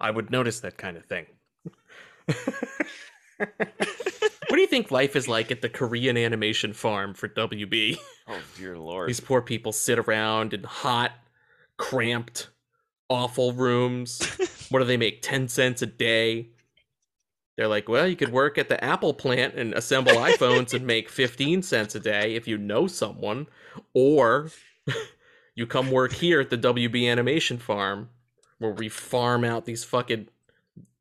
I 0.00 0.10
would 0.10 0.30
notice 0.30 0.60
that 0.60 0.78
kind 0.78 0.96
of 0.96 1.04
thing. 1.04 1.26
What 3.40 4.56
do 4.56 4.60
you 4.60 4.66
think 4.66 4.90
life 4.90 5.16
is 5.16 5.28
like 5.28 5.50
at 5.50 5.62
the 5.62 5.68
Korean 5.68 6.16
animation 6.16 6.72
farm 6.72 7.14
for 7.14 7.28
WB? 7.28 7.98
oh 8.28 8.40
dear 8.56 8.76
lord. 8.76 9.08
These 9.08 9.20
poor 9.20 9.42
people 9.42 9.72
sit 9.72 9.98
around 9.98 10.54
in 10.54 10.64
hot, 10.64 11.12
cramped, 11.76 12.48
awful 13.08 13.52
rooms. 13.52 14.20
what 14.70 14.80
do 14.80 14.84
they 14.84 14.96
make? 14.96 15.22
10 15.22 15.48
cents 15.48 15.82
a 15.82 15.86
day? 15.86 16.48
They're 17.56 17.68
like, 17.68 17.88
well, 17.88 18.08
you 18.08 18.16
could 18.16 18.32
work 18.32 18.56
at 18.56 18.68
the 18.70 18.82
Apple 18.82 19.12
plant 19.12 19.54
and 19.54 19.74
assemble 19.74 20.12
iPhones 20.12 20.72
and 20.72 20.86
make 20.86 21.10
15 21.10 21.62
cents 21.62 21.94
a 21.94 22.00
day 22.00 22.34
if 22.34 22.48
you 22.48 22.56
know 22.56 22.86
someone. 22.86 23.48
Or 23.92 24.48
you 25.54 25.66
come 25.66 25.90
work 25.90 26.12
here 26.12 26.40
at 26.40 26.48
the 26.48 26.56
WB 26.56 27.10
Animation 27.10 27.58
Farm 27.58 28.08
where 28.58 28.72
we 28.72 28.88
farm 28.88 29.44
out 29.44 29.64
these 29.64 29.84
fucking 29.84 30.28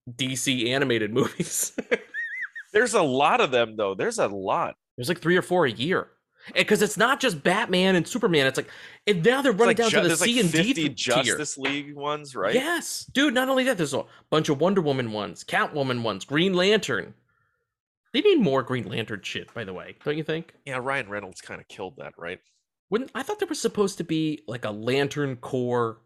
DC 0.10 0.68
animated 0.68 1.14
movies. 1.14 1.78
There's 2.74 2.94
a 2.94 3.02
lot 3.02 3.42
of 3.42 3.52
them 3.52 3.76
though. 3.76 3.96
There's 3.96 4.20
a 4.20 4.28
lot. 4.28 4.76
There's 4.98 5.10
like 5.10 5.22
three 5.22 5.38
or 5.38 5.42
four 5.42 5.66
a 5.66 5.72
year. 5.72 6.08
Because 6.56 6.82
it's 6.82 6.98
not 6.98 7.20
just 7.20 7.44
Batman 7.44 7.96
and 7.96 8.08
Superman. 8.08 8.48
It's 8.48 8.58
like, 8.58 8.70
and 9.06 9.24
now 9.24 9.42
they're 9.42 9.52
running 9.52 9.68
like 9.68 9.78
down 9.78 9.90
ju- 9.90 10.02
to 10.02 10.08
the 10.08 10.16
C 10.16 10.36
like 10.36 10.46
and 10.46 10.52
D 10.52 10.58
50 10.74 10.90
tier. 10.90 10.94
Justice 10.96 11.58
League 11.58 11.96
ones, 11.96 12.36
right? 12.36 12.54
Yes, 12.56 13.10
dude. 13.14 13.34
Not 13.34 13.50
only 13.50 13.66
that, 13.66 13.78
there's 13.78 13.94
a 13.94 14.06
bunch 14.30 14.50
of 14.50 14.60
Wonder 14.60 14.82
Woman 14.82 15.12
ones, 15.12 15.44
Catwoman 15.44 16.02
ones, 16.02 16.26
Green 16.26 16.54
Lantern. 16.54 17.14
They 18.14 18.22
need 18.22 18.40
more 18.40 18.64
Green 18.64 18.88
Lantern 18.88 19.22
shit, 19.22 19.54
by 19.54 19.64
the 19.64 19.74
way, 19.74 19.96
don't 20.04 20.18
you 20.18 20.24
think? 20.24 20.54
Yeah, 20.66 20.80
Ryan 20.82 21.10
Reynolds 21.10 21.42
kind 21.42 21.62
of 21.62 21.68
killed 21.68 21.96
that, 21.98 22.14
right? 22.18 22.40
Wouldn't 22.90 23.12
I 23.14 23.22
thought 23.22 23.38
there 23.40 23.48
was 23.48 23.62
supposed 23.62 23.98
to 24.00 24.04
be 24.04 24.42
like 24.48 24.66
a 24.66 24.72
Lantern 24.72 25.36
Corps 25.36 26.00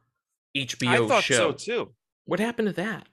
HBO 0.57 1.05
I 1.05 1.07
thought 1.07 1.23
show? 1.23 1.35
so 1.35 1.51
too. 1.53 1.93
What 2.25 2.39
happened 2.39 2.67
to 2.69 2.73
that? 2.73 3.07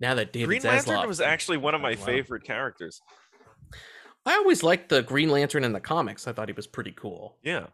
Now 0.00 0.14
that 0.14 0.32
David 0.32 0.46
Green 0.48 0.60
Zaslav, 0.62 0.86
Lantern 0.88 1.08
was 1.08 1.20
actually 1.20 1.56
one 1.58 1.74
of 1.74 1.80
my 1.80 1.94
Wow. 1.94 2.04
favorite 2.04 2.44
characters. 2.44 3.00
I 4.26 4.34
always 4.34 4.62
liked 4.62 4.88
the 4.88 5.02
Green 5.02 5.30
Lantern 5.30 5.64
in 5.64 5.72
the 5.72 5.80
comics. 5.80 6.26
I 6.26 6.32
thought 6.32 6.48
he 6.48 6.54
was 6.54 6.66
pretty 6.66 6.92
cool. 6.92 7.36
Yeah. 7.42 7.66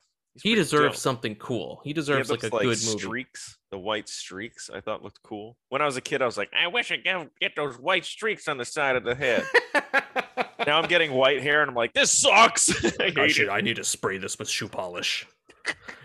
He 0.43 0.55
deserves 0.55 0.95
dope. 0.95 1.01
something 1.01 1.35
cool. 1.37 1.81
He 1.85 1.93
deserves 1.93 2.31
like 2.31 2.45
a 2.45 2.51
those, 2.51 2.61
good 2.83 2.87
movie. 2.93 2.99
streaks, 2.99 3.59
the 3.71 3.79
white 3.79 4.09
streaks. 4.09 4.71
I 4.73 4.81
thought 4.81 5.03
looked 5.03 5.23
cool. 5.25 5.57
When 5.71 5.83
I 5.83 5.87
was 5.87 5.97
a 5.97 6.01
kid, 6.01 6.23
I 6.23 6.27
was 6.27 6.39
like, 6.39 6.51
I 6.53 6.69
wish 6.69 6.93
I 6.93 6.99
could 6.99 7.31
get 7.41 7.57
those 7.57 7.79
white 7.79 8.05
streaks 8.05 8.47
on 8.49 8.57
the 8.57 8.65
side 8.65 8.95
of 8.97 9.03
the 9.05 9.15
head. 9.15 9.45
now 10.67 10.79
I'm 10.81 10.89
getting 10.89 11.13
white 11.13 11.43
hair, 11.43 11.63
and 11.63 11.69
I'm 11.71 11.75
like, 11.75 11.93
this 11.95 12.17
sucks. 12.17 12.71
I 13.01 13.13
I 13.17 13.27
should. 13.27 13.49
I 13.49 13.61
need 13.61 13.77
to 13.77 13.85
spray 13.85 14.19
this 14.19 14.39
with 14.39 14.49
shoe 14.49 14.69
polish. 14.69 15.27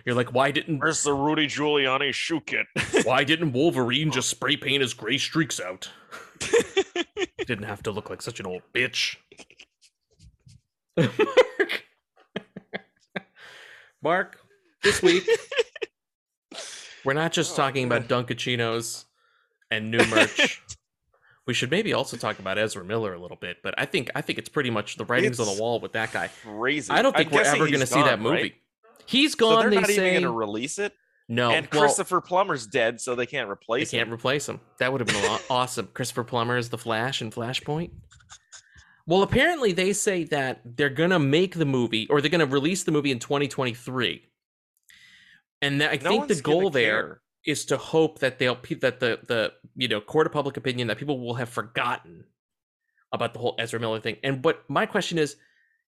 You're 0.06 0.15
like, 0.15 0.34
why 0.34 0.51
didn't 0.51 0.80
Where's 0.80 1.04
the 1.04 1.13
Rudy 1.13 1.47
Giuliani 1.47 2.13
shoe 2.13 2.41
kit? 2.41 2.67
why 3.04 3.23
didn't 3.23 3.54
Wolverine 3.54 4.12
just 4.12 4.34
oh. 4.34 4.36
spray 4.36 4.56
paint 4.58 4.82
his 4.82 4.93
gray 4.93 5.17
streaks 5.17 5.60
out? 5.60 5.89
Didn't 7.45 7.65
have 7.65 7.84
to 7.84 7.91
look 7.91 8.10
like 8.10 8.21
such 8.21 8.39
an 8.39 8.45
old 8.45 8.62
bitch. 8.73 9.17
Mark. 10.97 11.84
Mark, 14.01 14.39
this 14.84 15.01
week 15.01 15.28
we're 17.04 17.13
not 17.13 17.32
just 17.32 17.54
Oh, 17.54 17.56
talking 17.56 17.86
about 17.86 18.08
Dunkaccinos 18.08 19.06
and 19.71 19.91
new 19.91 20.04
merch. 20.08 20.62
we 21.47 21.54
should 21.54 21.71
maybe 21.71 21.93
also 21.93 22.17
talk 22.17 22.39
about 22.39 22.58
Ezra 22.58 22.84
Miller 22.84 23.13
a 23.13 23.19
little 23.19 23.38
bit, 23.38 23.58
but 23.63 23.73
I 23.78 23.86
think 23.86 24.10
I 24.15 24.21
think 24.21 24.39
it's 24.39 24.49
pretty 24.49 24.69
much 24.71 24.97
the 24.97 25.06
writings 25.06 25.39
on 25.39 25.45
the 25.45 25.62
wall 25.62 25.80
with 25.80 25.93
that 25.93 26.12
guy. 26.12 26.30
Crazy. 26.43 26.91
I 26.91 27.01
don't 27.01 27.15
I'm 27.15 27.19
think 27.19 27.32
we're 27.32 27.43
ever 27.43 27.67
going 27.67 27.80
to 27.80 27.86
see 27.86 28.01
that 28.01 28.19
movie. 28.19 28.36
right? 28.36 28.56
He's 29.06 29.32
So 29.34 29.38
gone. 29.38 29.60
they're 29.62 29.70
they 29.72 29.76
not 29.78 29.88
say 29.88 29.94
even 30.10 30.22
going 30.22 30.24
to 30.24 30.32
release 30.32 30.80
it. 30.80 30.94
no. 31.28 31.52
and 31.52 31.68
well, 31.72 31.82
Christopher 31.84 32.22
Plummer's 32.22 32.65
dead, 32.68 33.00
so 33.02 33.15
they 33.15 33.26
can't 33.26 33.50
replace. 33.50 33.91
Him. 33.94 33.98
They 33.98 34.04
replace 34.04 34.06
can't 34.06 34.13
replace 34.13 34.50
him. 34.50 34.60
That 34.80 34.91
would 34.91 35.02
have 35.02 35.08
been 35.08 35.39
awesome. 35.50 35.88
Christopher 35.94 36.24
Plummer 36.24 36.58
is 36.58 36.70
the 36.70 36.78
Flash 36.78 37.22
in 37.22 37.32
Flashpoint. 37.32 37.91
Well, 39.08 39.22
apparently 39.22 39.72
they 39.72 39.94
say 39.94 40.24
that 40.26 40.62
they're 40.65 40.89
gonna 40.89 41.20
make 41.20 41.56
the 41.56 41.65
movie 41.65 42.08
or 42.10 42.22
they're 42.22 42.32
gonna 42.32 42.46
release 42.48 42.84
the 42.84 42.91
movie 42.91 43.12
in 43.12 43.20
2023, 43.20 44.24
and 45.62 45.80
that, 45.82 45.91
I 45.91 45.96
No 46.04 46.10
think 46.10 46.28
the 46.28 46.41
goal 46.41 46.70
there 46.72 47.02
care. 47.04 47.22
is 47.46 47.65
to 47.65 47.78
hope 47.78 48.20
that 48.20 48.39
they'll 48.39 48.58
that 48.82 49.00
the 49.00 49.20
the 49.28 49.54
you 49.76 49.88
know 49.88 50.02
court 50.02 50.26
of 50.26 50.34
public 50.34 50.58
opinion 50.58 50.88
that 50.88 50.98
people 50.98 51.20
will 51.20 51.36
have 51.36 51.50
forgotten 51.50 52.24
about 53.12 53.34
the 53.34 53.39
whole 53.39 53.56
Ezra 53.60 53.80
Miller 53.80 54.00
thing. 54.00 54.18
And 54.24 54.41
but 54.41 54.63
my 54.70 54.88
question 54.88 55.20
is, 55.20 55.36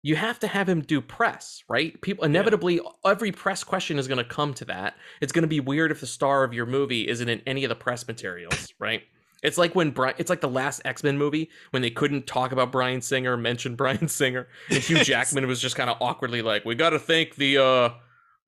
you 0.06 0.14
have 0.14 0.38
to 0.38 0.46
have 0.46 0.68
him 0.68 0.82
do 0.82 1.00
press, 1.00 1.64
right? 1.68 2.00
People 2.00 2.24
inevitably 2.24 2.78
every 3.04 3.32
press 3.32 3.64
question 3.64 3.98
is 3.98 4.06
going 4.06 4.18
to 4.18 4.24
come 4.24 4.54
to 4.54 4.64
that. 4.66 4.94
It's 5.20 5.32
going 5.32 5.42
to 5.42 5.48
be 5.48 5.58
weird 5.58 5.90
if 5.90 5.98
the 5.98 6.06
star 6.06 6.44
of 6.44 6.54
your 6.54 6.64
movie 6.64 7.08
isn't 7.08 7.28
in 7.28 7.42
any 7.44 7.64
of 7.64 7.70
the 7.70 7.74
press 7.74 8.06
materials, 8.06 8.72
right? 8.78 9.02
It's 9.42 9.58
like 9.58 9.74
when 9.74 9.90
Brian, 9.90 10.14
it's 10.18 10.30
like 10.30 10.40
the 10.40 10.48
last 10.48 10.80
X 10.84 11.02
Men 11.02 11.18
movie 11.18 11.50
when 11.70 11.82
they 11.82 11.90
couldn't 11.90 12.28
talk 12.28 12.52
about 12.52 12.70
Bryan 12.70 13.00
Singer, 13.00 13.36
mention 13.36 13.74
Bryan 13.82 14.06
Singer, 14.06 14.46
and 14.70 14.78
Hugh 14.78 15.02
Jackman 15.02 15.48
was 15.48 15.60
just 15.60 15.74
kind 15.74 15.90
of 15.90 15.96
awkwardly 16.00 16.40
like, 16.40 16.64
"We 16.64 16.76
got 16.76 16.90
to 16.90 17.00
thank 17.00 17.34
the 17.34 17.58
uh, 17.58 17.90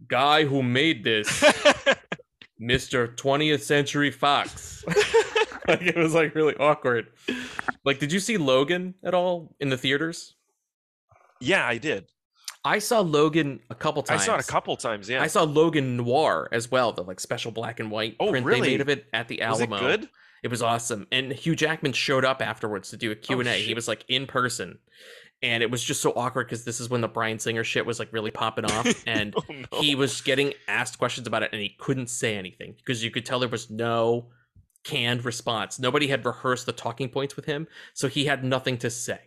guy 0.06 0.44
who 0.44 0.62
made 0.62 1.02
this, 1.02 1.42
Mister 2.60 3.08
20th 3.08 3.62
Century 3.62 4.12
Fox." 4.12 4.84
like 5.66 5.82
it 5.82 5.96
was 5.96 6.14
like 6.14 6.36
really 6.36 6.54
awkward. 6.54 7.08
Like, 7.84 7.98
did 7.98 8.12
you 8.12 8.20
see 8.20 8.36
Logan 8.36 8.94
at 9.02 9.12
all 9.12 9.56
in 9.58 9.70
the 9.70 9.76
theaters? 9.76 10.36
Yeah, 11.40 11.66
I 11.66 11.78
did. 11.78 12.06
I 12.64 12.80
saw 12.80 13.00
Logan 13.00 13.60
a 13.70 13.74
couple 13.74 14.02
times. 14.02 14.22
I 14.22 14.24
saw 14.26 14.34
it 14.36 14.44
a 14.44 14.46
couple 14.50 14.76
times. 14.76 15.08
Yeah. 15.08 15.22
I 15.22 15.26
saw 15.28 15.44
Logan 15.44 15.96
Noir 15.96 16.48
as 16.52 16.70
well, 16.70 16.92
the 16.92 17.02
like 17.04 17.20
special 17.20 17.50
black 17.52 17.80
and 17.80 17.90
white 17.90 18.16
Oh, 18.20 18.30
print 18.30 18.46
they 18.46 18.60
made 18.60 18.80
of 18.80 18.88
it 18.88 19.06
at 19.12 19.28
the 19.28 19.40
Was 19.46 19.60
it 19.60 19.70
Alamo. 19.70 19.78
good? 19.78 20.08
It 20.42 20.50
was 20.50 20.60
awesome. 20.62 21.06
And 21.12 21.32
Hugh 21.32 21.56
Jackman 21.56 21.92
showed 21.92 22.24
up 22.24 22.42
afterwards 22.42 22.90
to 22.90 22.96
do 22.96 23.10
a 23.10 23.14
oh, 23.14 23.16
Q&A. 23.16 23.44
he 23.62 23.72
Oh, 23.72 23.74
was 23.74 23.88
like 23.88 24.04
in 24.08 24.26
person. 24.26 24.78
And 25.40 25.62
it 25.62 25.70
was 25.70 25.82
just 25.82 26.02
so 26.02 26.12
awkward 26.16 26.46
because 26.48 26.64
this 26.64 26.80
is 26.80 26.90
when 26.90 27.00
the 27.00 27.08
Bryan 27.08 27.38
Singer 27.38 27.62
shit 27.62 27.86
was 27.86 27.98
like 28.00 28.12
really 28.12 28.32
popping 28.32 28.64
off. 28.64 28.86
Oh, 28.88 28.92
and 29.06 29.34
Oh, 29.36 29.42
no. 29.48 29.80
he 29.80 29.94
was 29.94 30.20
getting 30.20 30.52
asked 30.66 30.98
questions 30.98 31.26
about 31.28 31.44
it 31.44 31.50
and 31.52 31.62
he 31.62 31.70
couldn't 31.78 32.08
say 32.10 32.36
anything 32.36 32.74
because 32.76 33.04
you 33.04 33.10
could 33.12 33.24
tell 33.24 33.38
there 33.38 33.48
was 33.48 33.70
no 33.70 34.30
canned 34.84 35.24
response. 35.24 35.78
Nobody 35.78 36.08
had 36.08 36.24
rehearsed 36.26 36.66
the 36.66 36.72
talking 36.72 37.08
points 37.08 37.36
with 37.36 37.44
him. 37.44 37.68
So 37.94 38.08
he 38.08 38.24
had 38.26 38.42
nothing 38.44 38.78
to 38.78 38.90
say. 38.90 39.20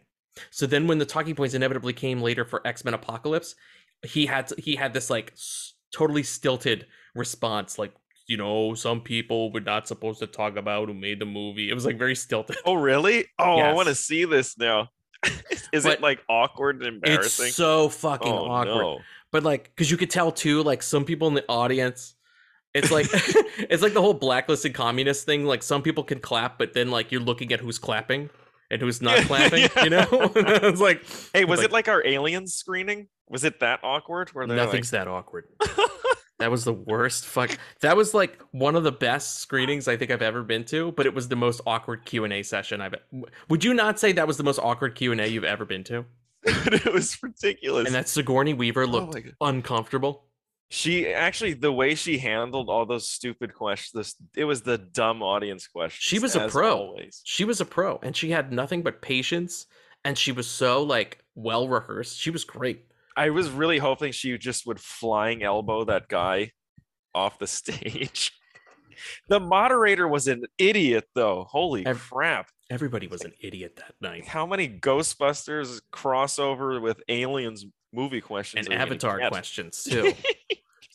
So 0.49 0.65
then 0.65 0.87
when 0.87 0.97
the 0.97 1.05
talking 1.05 1.35
points 1.35 1.53
inevitably 1.53 1.93
came 1.93 2.21
later 2.21 2.45
for 2.45 2.65
X-Men 2.65 2.93
Apocalypse, 2.93 3.55
he 4.03 4.25
had 4.25 4.51
he 4.57 4.75
had 4.75 4.93
this 4.93 5.09
like 5.09 5.31
s- 5.33 5.73
totally 5.93 6.23
stilted 6.23 6.87
response 7.13 7.77
like 7.77 7.93
you 8.27 8.37
know, 8.37 8.73
some 8.75 9.01
people 9.01 9.51
we're 9.51 9.59
not 9.59 9.89
supposed 9.89 10.19
to 10.19 10.27
talk 10.27 10.55
about 10.55 10.87
who 10.87 10.93
made 10.93 11.19
the 11.19 11.25
movie. 11.25 11.69
It 11.69 11.73
was 11.73 11.85
like 11.85 11.97
very 11.97 12.15
stilted. 12.15 12.55
Oh, 12.65 12.75
really? 12.75 13.25
Oh, 13.37 13.57
I 13.57 13.73
want 13.73 13.89
to 13.89 13.95
see 13.95 14.23
this 14.23 14.57
now. 14.57 14.89
Is 15.73 15.83
But 15.83 15.95
it 15.95 16.01
like 16.01 16.21
awkward 16.29 16.77
and 16.77 16.95
embarrassing? 16.95 17.47
It's 17.47 17.55
so 17.55 17.89
fucking 17.89 18.31
oh, 18.31 18.45
awkward. 18.45 18.81
no. 18.81 18.99
But 19.31 19.43
like, 19.43 19.65
because 19.75 19.91
you 19.91 19.97
could 19.97 20.09
tell 20.09 20.31
too, 20.31 20.63
like 20.63 20.81
some 20.81 21.03
people 21.03 21.27
in 21.27 21.33
the 21.33 21.45
audience, 21.49 22.15
it's 22.73 22.89
like 22.89 23.07
it's 23.13 23.83
like 23.83 23.93
the 23.93 24.01
whole 24.01 24.13
blacklisted 24.13 24.73
communist 24.73 25.25
thing. 25.25 25.45
Like 25.45 25.61
some 25.61 25.81
people 25.81 26.03
can 26.03 26.19
clap, 26.19 26.57
but 26.57 26.73
then 26.73 26.89
like 26.89 27.11
you're 27.11 27.21
looking 27.21 27.51
at 27.51 27.59
who's 27.59 27.79
clapping 27.79 28.29
and 28.71 28.81
who's 28.81 29.01
not 29.03 29.19
clapping. 29.25 29.69
yeah. 29.75 29.83
You 29.83 29.89
know, 29.91 30.07
it's 30.35 30.81
like 30.81 31.03
Hey, 31.33 31.45
was 31.45 31.59
like- 31.59 31.65
it 31.65 31.71
like 31.71 31.87
our 31.87 32.05
aliens 32.07 32.55
screening? 32.55 33.07
Was 33.29 33.43
it 33.43 33.59
that 33.59 33.81
awkward? 33.83 34.29
Where 34.29 34.47
nothing's 34.47 34.89
that 34.91 35.07
awkward. 35.07 35.45
that 36.39 36.49
was 36.51 36.65
the 36.65 36.73
worst. 36.73 37.25
Fuck. 37.25 37.57
That 37.81 37.95
was 37.95 38.13
like 38.13 38.41
one 38.51 38.75
of 38.75 38.83
the 38.83 38.91
best 38.91 39.39
screenings 39.39 39.87
I 39.87 39.95
think 39.95 40.11
I've 40.11 40.21
ever 40.21 40.43
been 40.43 40.65
to. 40.65 40.91
But 40.93 41.05
it 41.05 41.13
was 41.13 41.27
the 41.29 41.35
most 41.37 41.61
awkward 41.65 42.03
Q 42.05 42.23
and 42.25 42.33
A 42.33 42.43
session 42.43 42.81
I've. 42.81 42.95
Would 43.49 43.63
you 43.63 43.73
not 43.73 43.99
say 43.99 44.11
that 44.13 44.27
was 44.27 44.37
the 44.37 44.43
most 44.43 44.59
awkward 44.59 44.95
Q 44.95 45.11
and 45.11 45.21
A 45.21 45.29
you've 45.29 45.43
ever 45.45 45.63
been 45.65 45.83
to? 45.85 46.05
it 46.43 46.91
was 46.91 47.21
ridiculous. 47.21 47.85
And 47.85 47.93
that 47.95 48.09
Sigourney 48.09 48.53
Weaver 48.53 48.81
Oh 48.83 48.87
looked 48.87 49.13
God. 49.13 49.33
uncomfortable. 49.39 50.25
She 50.73 51.07
actually 51.13 51.51
the 51.51 51.71
way 51.71 51.95
she 51.95 52.17
handled 52.17 52.69
all 52.69 52.85
those 52.85 53.09
stupid 53.09 53.53
questions. 53.53 53.91
This 53.93 54.15
it 54.37 54.45
was 54.45 54.61
the 54.61 54.77
dumb 54.77 55.21
audience 55.21 55.67
questions. 55.67 56.01
She 56.01 56.17
was 56.17 56.33
a 56.37 56.47
pro. 56.47 56.77
Always. 56.77 57.21
She 57.25 57.43
was 57.43 57.59
a 57.59 57.65
pro, 57.65 57.99
and 58.01 58.15
she 58.15 58.31
had 58.31 58.53
nothing 58.53 58.81
but 58.81 59.01
patience, 59.01 59.65
and 60.05 60.17
she 60.17 60.31
was 60.31 60.47
so 60.47 60.81
like 60.81 61.19
well 61.35 61.67
rehearsed. 61.67 62.17
She 62.17 62.29
was 62.29 62.45
great. 62.45 62.85
I 63.17 63.31
was 63.31 63.49
really 63.49 63.79
hoping 63.79 64.13
she 64.13 64.37
just 64.37 64.65
would 64.65 64.79
flying 64.79 65.43
elbow 65.43 65.83
that 65.83 66.07
guy 66.07 66.51
off 67.13 67.37
the 67.37 67.47
stage. 67.59 68.31
the 69.27 69.41
moderator 69.41 70.07
was 70.07 70.29
an 70.29 70.45
idiot, 70.57 71.03
though. 71.15 71.47
Holy 71.49 71.83
crap! 71.83 72.47
Everybody 72.69 73.07
was 73.07 73.23
an 73.25 73.33
idiot 73.41 73.75
that 73.75 73.95
night. 73.99 74.25
How 74.25 74.45
many 74.45 74.69
Ghostbusters 74.69 75.81
crossover 75.91 76.81
with 76.81 77.01
aliens 77.09 77.65
movie 77.91 78.21
questions? 78.21 78.67
And 78.67 78.73
are 78.73 78.77
we 78.77 78.97
gonna 78.97 79.15
Avatar 79.15 79.29
questions 79.29 79.83
too. 79.89 80.13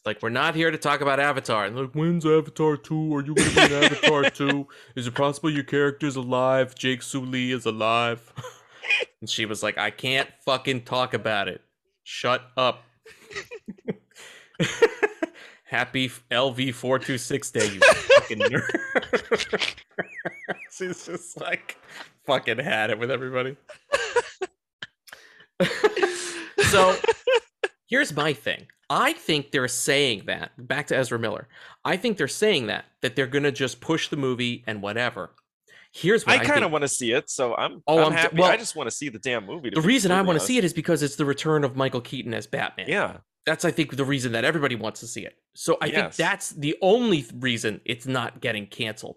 Like 0.07 0.23
we're 0.23 0.29
not 0.29 0.55
here 0.55 0.71
to 0.71 0.79
talk 0.79 1.01
about 1.01 1.19
Avatar. 1.19 1.65
And 1.65 1.77
like, 1.77 1.91
when's 1.91 2.25
Avatar 2.25 2.77
two? 2.77 3.13
Are 3.13 3.25
you 3.25 3.35
gonna 3.35 3.51
be 3.51 3.75
in 3.75 3.83
Avatar 3.83 4.31
two? 4.31 4.69
Is 4.95 5.09
it 5.09 5.15
possible 5.15 5.51
your 5.51 5.65
character's 5.65 6.15
alive? 6.15 6.77
Jake 6.77 7.03
Sully 7.03 7.51
is 7.51 7.67
alive. 7.67 8.33
and 9.21 9.29
she 9.29 9.47
was 9.47 9.65
like, 9.65 9.77
I 9.77 9.91
can't 9.91 10.29
fucking 10.45 10.83
talk 10.83 11.13
about 11.13 11.49
it. 11.49 11.61
Shut 12.05 12.43
up. 12.57 12.85
Happy 15.65 16.09
LV 16.31 16.73
four 16.75 17.01
two 17.01 17.19
six 17.19 17.51
day, 17.51 17.67
you 17.67 17.81
fucking 17.81 18.39
nerd. 18.39 19.75
She's 20.71 21.05
just 21.05 21.41
like 21.41 21.77
fucking 22.25 22.59
had 22.59 22.91
it 22.91 22.99
with 23.01 23.11
everybody. 23.11 23.57
so 26.71 26.95
here's 27.89 28.15
my 28.15 28.33
thing. 28.33 28.69
I 28.89 29.13
think 29.15 29.51
they're 29.51 29.69
saying 29.69 30.25
that 30.27 30.53
back 30.57 30.89
to 30.89 30.97
Ezra 30.97 31.19
Miller. 31.19 31.49
I 31.85 31.97
think 31.97 32.19
they're 32.19 32.29
saying 32.29 32.69
that 32.69 32.85
that 33.03 33.17
they're 33.17 33.27
gonna 33.27 33.53
just 33.53 33.81
push 33.81 34.09
the 34.09 34.17
movie 34.17 34.65
and 34.67 34.83
whatever. 34.83 35.31
Here's 35.93 36.27
what 36.27 36.39
I 36.39 36.43
I, 36.43 36.45
kind 36.45 36.65
of 36.65 36.71
want 36.71 36.83
to 36.83 36.89
see 36.89 37.13
it, 37.13 37.31
so 37.31 37.55
I'm. 37.55 37.83
Oh, 37.87 37.99
I'm, 37.99 38.07
I'm 38.07 38.13
happy. 38.13 38.37
well, 38.37 38.51
I 38.51 38.57
just 38.59 38.77
want 38.77 38.89
to 38.89 38.95
see 38.95 39.09
the 39.09 39.19
damn 39.19 39.47
movie. 39.47 39.71
The 39.71 39.81
reason 39.81 40.13
I 40.13 40.21
want 40.23 40.39
to 40.39 40.45
see 40.45 40.59
it 40.59 40.65
is 40.65 40.75
because 40.75 41.03
it's 41.03 41.17
the 41.17 41.25
return 41.25 41.65
of 41.65 41.75
Michael 41.75 42.03
Keaton 42.03 42.35
as 42.35 42.47
Batman. 42.47 42.87
Yeah, 42.89 43.19
That's 43.47 43.65
I 43.65 43.71
think 43.71 43.97
the 43.97 44.05
reason 44.05 44.33
that 44.33 44.45
everybody 44.45 44.75
wants 44.75 45.01
to 45.01 45.07
see 45.07 45.25
it. 45.25 45.39
So 45.55 45.79
I 45.81 45.91
think 45.91 46.15
that's 46.15 46.51
the 46.51 46.77
only 46.83 47.25
reason 47.35 47.81
it's 47.87 48.07
not 48.07 48.41
getting 48.41 48.67
canceled 48.67 49.17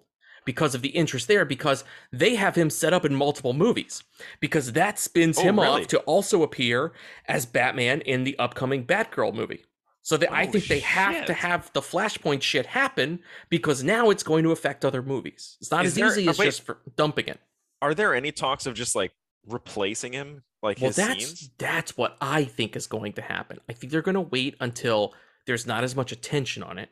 because 0.51 0.73
of 0.75 0.81
the 0.81 0.89
interest 1.01 1.27
there 1.27 1.45
because 1.45 1.83
they 2.11 2.33
have 2.35 2.55
him 2.55 2.69
set 2.69 2.93
up 2.93 3.05
in 3.05 3.13
multiple 3.15 3.53
movies 3.53 4.03
because 4.39 4.73
that 4.73 4.97
spins 4.97 5.37
Oh, 5.37 5.43
him 5.43 5.59
really? 5.59 5.81
off 5.83 5.87
to 5.89 5.99
also 6.13 6.41
appear 6.43 6.91
as 7.27 7.45
Batman 7.45 8.01
in 8.01 8.23
the 8.23 8.37
upcoming 8.39 8.83
Batgirl 8.85 9.33
movie. 9.35 9.63
So 10.01 10.17
I 10.31 10.47
Oh, 10.47 10.51
think 10.51 10.65
they 10.65 10.79
have 10.79 11.25
to 11.27 11.33
have 11.33 11.71
the 11.73 11.81
Flashpoint 11.81 12.41
shit 12.41 12.65
happen 12.65 13.19
because 13.49 13.83
now 13.83 14.09
it's 14.09 14.23
going 14.23 14.43
to 14.43 14.51
affect 14.51 14.83
other 14.83 15.03
movies. 15.03 15.57
It's 15.61 15.69
not 15.71 15.85
Is 15.85 15.91
as 15.91 15.95
there- 15.97 16.07
easy 16.07 16.27
uh, 16.27 16.31
as 16.31 16.37
wait. 16.39 16.45
just 16.45 16.61
for 16.63 16.79
dumping 16.95 17.27
it. 17.27 17.39
Are 17.81 17.93
there 17.93 18.15
any 18.15 18.31
talks 18.31 18.65
of 18.65 18.73
just 18.73 18.95
like 18.95 19.11
replacing 19.45 20.13
him, 20.13 20.43
like 20.63 20.79
Well, 20.81 20.91
that's 20.91 21.25
scenes? 21.25 21.49
that's 21.59 21.95
what 21.95 22.17
I 22.21 22.43
think 22.45 22.75
is 22.75 22.87
going 22.87 23.13
to 23.13 23.21
happen. 23.21 23.59
I 23.69 23.73
think 23.73 23.91
they're 23.91 24.01
going 24.01 24.15
to 24.15 24.21
wait 24.21 24.55
until 24.59 25.13
there's 25.45 25.67
not 25.67 25.83
as 25.83 25.95
much 25.95 26.11
attention 26.11 26.63
on 26.63 26.77
it, 26.79 26.89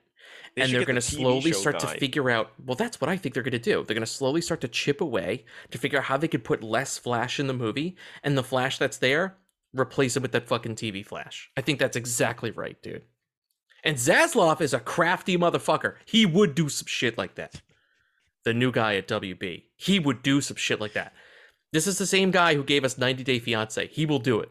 They 0.58 0.64
and 0.64 0.74
they're 0.74 0.86
going 0.86 0.96
the 0.96 1.02
to 1.02 1.08
slowly 1.16 1.52
start 1.52 1.80
guy. 1.80 1.94
to 1.94 2.00
figure 2.00 2.32
out. 2.32 2.52
Well, 2.66 2.76
that's 2.76 3.00
what 3.00 3.10
I 3.10 3.16
think 3.16 3.36
they're 3.36 3.44
going 3.44 3.52
to 3.52 3.60
do. 3.60 3.84
They're 3.84 3.94
going 3.94 4.00
to 4.02 4.08
slowly 4.08 4.42
start 4.42 4.60
to 4.62 4.68
chip 4.68 5.02
away 5.02 5.46
to 5.70 5.78
figure 5.78 6.00
out 6.00 6.06
how 6.06 6.18
they 6.18 6.28
could 6.28 6.44
put 6.44 6.64
less 6.64 6.98
Flash 6.98 7.40
in 7.40 7.46
the 7.46 7.54
movie, 7.54 7.96
and 8.24 8.36
the 8.36 8.44
Flash 8.44 8.80
that's 8.80 8.98
there 8.98 9.38
replace 9.74 10.16
it 10.16 10.24
with 10.24 10.32
that 10.32 10.48
fucking 10.48 10.74
TV 10.74 11.06
Flash. 11.06 11.52
I 11.56 11.62
think 11.62 11.78
that's 11.78 11.96
exactly 11.96 12.50
right, 12.50 12.82
dude. 12.82 13.04
And 13.84 13.98
Zaslav 13.98 14.60
is 14.60 14.74
a 14.74 14.80
crafty 14.80 15.38
motherfucker. 15.38 15.96
He 16.06 16.26
would 16.26 16.56
do 16.56 16.70
some 16.70 16.88
shit 16.88 17.20
like 17.20 17.36
that. 17.36 17.62
The 18.44 18.54
new 18.56 18.72
guy 18.72 18.96
at 18.96 19.08
WB, 19.08 19.66
he 19.76 20.00
would 20.00 20.24
do 20.24 20.42
some 20.42 20.58
shit 20.58 20.82
like 20.82 20.94
that. 20.94 21.14
This 21.72 21.86
is 21.86 22.00
the 22.00 22.08
same 22.08 22.32
guy 22.32 22.56
who 22.56 22.64
gave 22.64 22.84
us 22.84 22.98
90 22.98 23.24
Day 23.24 23.38
Fiance. 23.38 23.88
He 23.88 24.08
will 24.08 24.20
do 24.20 24.40
it. 24.40 24.50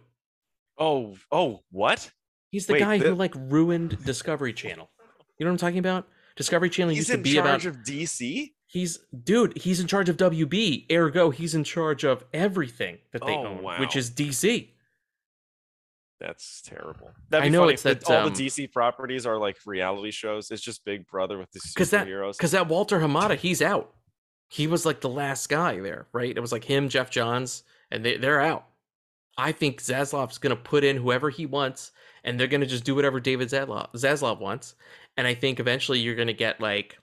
Oh, 0.78 1.16
oh, 1.32 1.62
what? 1.72 2.12
He's 2.50 2.66
the 2.66 2.74
Wait, 2.74 2.78
guy 2.80 2.98
the- 2.98 3.08
who 3.08 3.14
like 3.14 3.34
ruined 3.34 4.04
Discovery 4.04 4.52
Channel. 4.52 4.88
You 5.38 5.44
know 5.46 5.50
what 5.50 5.54
I'm 5.54 5.58
talking 5.68 5.78
about? 5.78 6.08
Discovery 6.36 6.70
Channel 6.70 6.90
He's 6.90 6.98
used 6.98 7.08
to 7.10 7.14
in 7.14 7.22
be 7.22 7.34
charge 7.34 7.66
about 7.66 7.76
of 7.78 7.82
DC. 7.84 8.52
he's 8.66 8.98
dude, 9.24 9.56
he's 9.58 9.80
in 9.80 9.86
charge 9.86 10.08
of 10.08 10.16
WB. 10.16 10.90
Ergo, 10.92 11.30
he's 11.30 11.54
in 11.54 11.64
charge 11.64 12.04
of 12.04 12.24
everything 12.32 12.98
that 13.12 13.24
they 13.24 13.32
Oh, 13.34 13.46
own, 13.46 13.62
wow. 13.62 13.80
which 13.80 13.96
is 13.96 14.10
DC. 14.10 14.68
That's 16.20 16.62
terrible. 16.62 17.10
That'd 17.28 17.42
be 17.44 17.46
I 17.46 17.50
know 17.50 17.62
funny 17.62 17.74
it's 17.74 17.82
that, 17.82 18.04
all 18.08 18.26
um, 18.26 18.32
the 18.32 18.46
DC 18.46 18.72
properties 18.72 19.26
are 19.26 19.36
like 19.38 19.58
reality 19.66 20.10
shows. 20.10 20.50
It's 20.50 20.62
just 20.62 20.84
Big 20.84 21.06
Brother 21.06 21.36
with 21.38 21.50
the 21.52 21.60
that 21.84 22.06
superheroes. 22.06 22.38
cuz 22.38 22.52
that 22.52 22.68
Walter 22.68 23.00
Hamada, 23.00 23.36
he's 23.36 23.60
out. 23.60 23.94
He 24.48 24.66
was 24.66 24.86
like 24.86 25.00
the 25.00 25.08
last 25.10 25.48
guy 25.48 25.78
there, 25.80 26.06
right? 26.12 26.34
It 26.34 26.40
was 26.40 26.52
like 26.52 26.64
him, 26.64 26.88
Geoff 26.88 27.10
Johns, 27.10 27.64
and 27.90 28.04
they 28.04 28.16
they're 28.16 28.40
out. 28.40 28.66
I 29.36 29.52
think 29.52 29.82
Zaslav's 29.82 30.38
going 30.38 30.56
to 30.56 30.62
put 30.62 30.82
in 30.82 30.96
whoever 30.96 31.28
he 31.28 31.44
wants 31.44 31.92
and 32.24 32.40
they're 32.40 32.46
going 32.46 32.62
to 32.62 32.66
just 32.66 32.84
do 32.84 32.94
whatever 32.94 33.20
David 33.20 33.48
Zaslav, 33.48 33.92
Zaslav 33.92 34.40
wants. 34.40 34.74
And 35.16 35.26
I 35.26 35.34
think 35.34 35.60
eventually 35.60 35.98
you're 36.00 36.14
going 36.14 36.26
to 36.28 36.34
get 36.34 36.60
like 36.60 36.98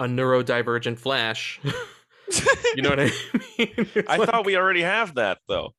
a 0.00 0.04
neurodivergent 0.06 0.98
Flash. 0.98 1.60
you 2.74 2.82
know 2.82 2.90
what 2.90 3.00
I 3.00 3.10
mean? 3.58 3.88
I 4.08 4.16
like- 4.16 4.28
thought 4.30 4.46
we 4.46 4.56
already 4.56 4.82
have 4.82 5.14
that 5.16 5.38
though. 5.48 5.74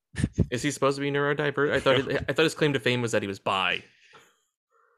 is 0.50 0.62
he 0.62 0.72
supposed 0.72 0.98
to 0.98 1.02
be 1.02 1.12
neurodivergent? 1.12 1.74
I 1.74 1.80
thought 1.80 1.96
I 2.30 2.34
thought 2.34 2.44
his 2.44 2.56
claim 2.56 2.74
to 2.74 2.80
fame 2.80 3.02
was 3.02 3.12
that 3.12 3.22
he 3.22 3.28
was 3.28 3.40
bi. 3.40 3.84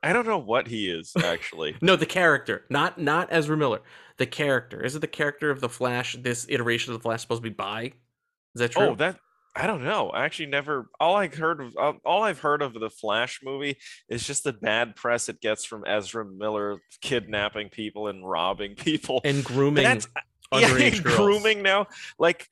I 0.04 0.14
don't 0.14 0.26
know 0.26 0.40
what 0.40 0.68
he 0.68 0.90
is 0.90 1.14
actually. 1.24 1.76
No, 1.82 1.96
the 1.96 2.06
character, 2.06 2.66
not 2.70 2.98
not 3.00 3.28
Ezra 3.32 3.56
Miller. 3.56 3.82
The 4.18 4.26
character. 4.26 4.84
Is 4.84 4.96
it 4.96 5.00
the 5.00 5.08
character 5.08 5.52
of 5.52 5.62
the 5.62 5.70
Flash? 5.70 6.16
This 6.20 6.46
iteration 6.50 6.94
of 6.94 7.00
the 7.00 7.04
Flash 7.04 7.22
supposed 7.22 7.44
to 7.44 7.50
be 7.50 7.54
bi? 7.54 7.94
Is 8.56 8.60
that 8.60 8.72
true? 8.72 8.88
oh, 8.88 8.96
that 8.96 9.18
I 9.56 9.68
don't 9.68 9.84
know. 9.84 10.10
I 10.10 10.24
actually 10.24 10.46
never. 10.46 10.90
All 11.00 11.16
I 11.16 11.28
heard 11.28 11.60
of, 11.60 11.76
uh, 11.78 11.94
all 12.06 12.24
I've 12.24 12.40
heard 12.40 12.62
of 12.62 12.74
the 12.74 12.90
Flash 12.90 13.42
movie 13.44 13.78
is 14.08 14.26
just 14.26 14.46
the 14.46 14.54
bad 14.54 14.96
press 14.96 15.28
it 15.28 15.42
gets 15.42 15.66
from 15.66 15.84
Ezra 15.86 16.26
Miller 16.26 16.80
kidnapping 17.02 17.70
people 17.70 18.08
and 18.08 18.28
robbing 18.28 18.76
people. 18.78 19.22
and 19.26 19.44
grooming 19.44 19.84
that's 19.84 20.08
underage 20.54 20.96
yeah, 20.96 21.02
girls. 21.02 21.16
grooming 21.16 21.62
now. 21.62 21.88
Like 22.18 22.48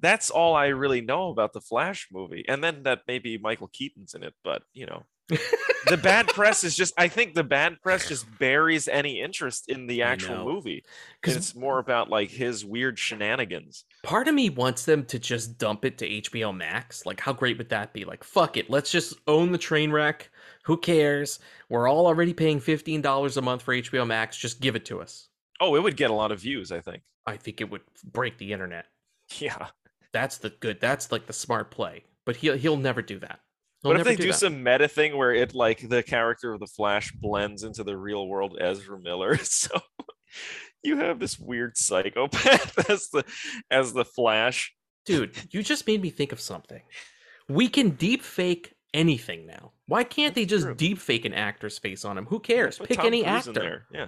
that's 0.00 0.30
all 0.30 0.54
I 0.54 0.66
really 0.66 1.00
know 1.00 1.30
about 1.30 1.52
the 1.54 1.60
Flash 1.60 2.08
movie, 2.12 2.44
and 2.46 2.62
then 2.62 2.84
that 2.84 3.02
maybe 3.08 3.36
Michael 3.36 3.68
Keaton's 3.72 4.14
in 4.14 4.22
it. 4.22 4.34
But 4.44 4.62
you 4.72 4.86
know, 4.86 5.04
the 5.28 5.96
bad 6.02 6.28
press 6.28 6.64
is 6.64 6.76
just. 6.76 6.92
I 6.98 7.08
think 7.08 7.34
the 7.34 7.44
bad 7.44 7.80
press 7.82 8.08
just 8.08 8.26
buries 8.38 8.88
any 8.88 9.20
interest 9.20 9.68
in 9.68 9.86
the 9.86 10.02
actual 10.02 10.44
movie 10.44 10.84
because 11.20 11.36
It's 11.36 11.54
more 11.54 11.78
about 11.78 12.10
like 12.10 12.30
his 12.30 12.64
weird 12.64 12.98
shenanigans. 12.98 13.84
Part 14.02 14.28
of 14.28 14.34
me 14.34 14.50
wants 14.50 14.84
them 14.84 15.04
to 15.06 15.18
just 15.18 15.56
dump 15.56 15.84
it 15.84 15.98
to 15.98 16.08
HBO 16.08 16.54
Max. 16.54 17.06
Like, 17.06 17.20
how 17.20 17.32
great 17.32 17.56
would 17.58 17.70
that 17.70 17.92
be? 17.92 18.04
Like, 18.04 18.22
fuck 18.22 18.56
it. 18.56 18.68
Let's 18.68 18.90
just 18.90 19.14
own 19.26 19.52
the 19.52 19.58
train 19.58 19.90
wreck. 19.90 20.30
Who 20.64 20.76
cares? 20.76 21.38
We're 21.68 21.88
all 21.88 22.06
already 22.06 22.34
paying 22.34 22.60
$15 22.60 23.36
a 23.36 23.42
month 23.42 23.62
for 23.62 23.74
HBO 23.74 24.06
Max. 24.06 24.36
Just 24.36 24.60
give 24.60 24.76
it 24.76 24.84
to 24.86 25.00
us. 25.00 25.28
Oh, 25.60 25.74
it 25.74 25.82
would 25.82 25.96
get 25.96 26.10
a 26.10 26.14
lot 26.14 26.32
of 26.32 26.40
views. 26.40 26.70
I 26.70 26.80
think. 26.80 27.02
I 27.26 27.36
think 27.38 27.60
it 27.60 27.70
would 27.70 27.82
break 28.04 28.38
the 28.38 28.52
internet. 28.52 28.86
Yeah. 29.38 29.68
That's 30.12 30.36
the 30.38 30.50
good. 30.50 30.80
That's 30.80 31.10
like 31.10 31.26
the 31.26 31.32
smart 31.32 31.70
play. 31.70 32.04
But 32.26 32.36
he'll 32.36 32.56
he'll 32.56 32.76
never 32.76 33.00
do 33.02 33.18
that. 33.20 33.40
What 33.88 34.00
if 34.00 34.04
they 34.04 34.16
do, 34.16 34.28
that. 34.28 34.34
some 34.34 34.62
meta 34.62 34.88
thing 34.88 35.16
where 35.16 35.32
it 35.32 35.54
like 35.54 35.88
the 35.88 36.02
character 36.02 36.52
of 36.52 36.60
the 36.60 36.66
Flash 36.66 37.12
blends 37.12 37.62
into 37.62 37.84
the 37.84 37.96
real 37.96 38.26
world 38.26 38.56
Ezra 38.60 38.98
Miller? 38.98 39.38
So 39.44 39.80
you 40.82 40.96
have 40.98 41.18
this 41.20 41.38
weird 41.38 41.76
psychopath 41.76 42.90
as 42.90 43.08
the 43.08 43.24
as 43.70 43.92
the 43.92 44.04
Flash. 44.04 44.74
Dude, 45.06 45.36
you 45.52 45.62
just 45.62 45.86
made 45.86 46.02
me 46.02 46.10
think 46.10 46.32
of 46.32 46.40
something. 46.40 46.82
We 47.48 47.68
can 47.68 47.90
deep 47.90 48.22
fake 48.22 48.74
anything 48.92 49.46
now. 49.46 49.72
Why 49.86 50.02
can't 50.04 50.34
they 50.34 50.46
just 50.46 50.64
true. 50.64 50.74
deep 50.74 50.98
fake 50.98 51.24
an 51.24 51.34
actor's 51.34 51.78
face 51.78 52.04
on 52.04 52.16
him? 52.16 52.26
Who 52.26 52.40
cares? 52.40 52.78
Pick 52.78 52.96
Tom 52.96 53.06
any 53.06 53.22
Cruise 53.22 53.48
actor. 53.48 53.86
Yeah. 53.92 54.06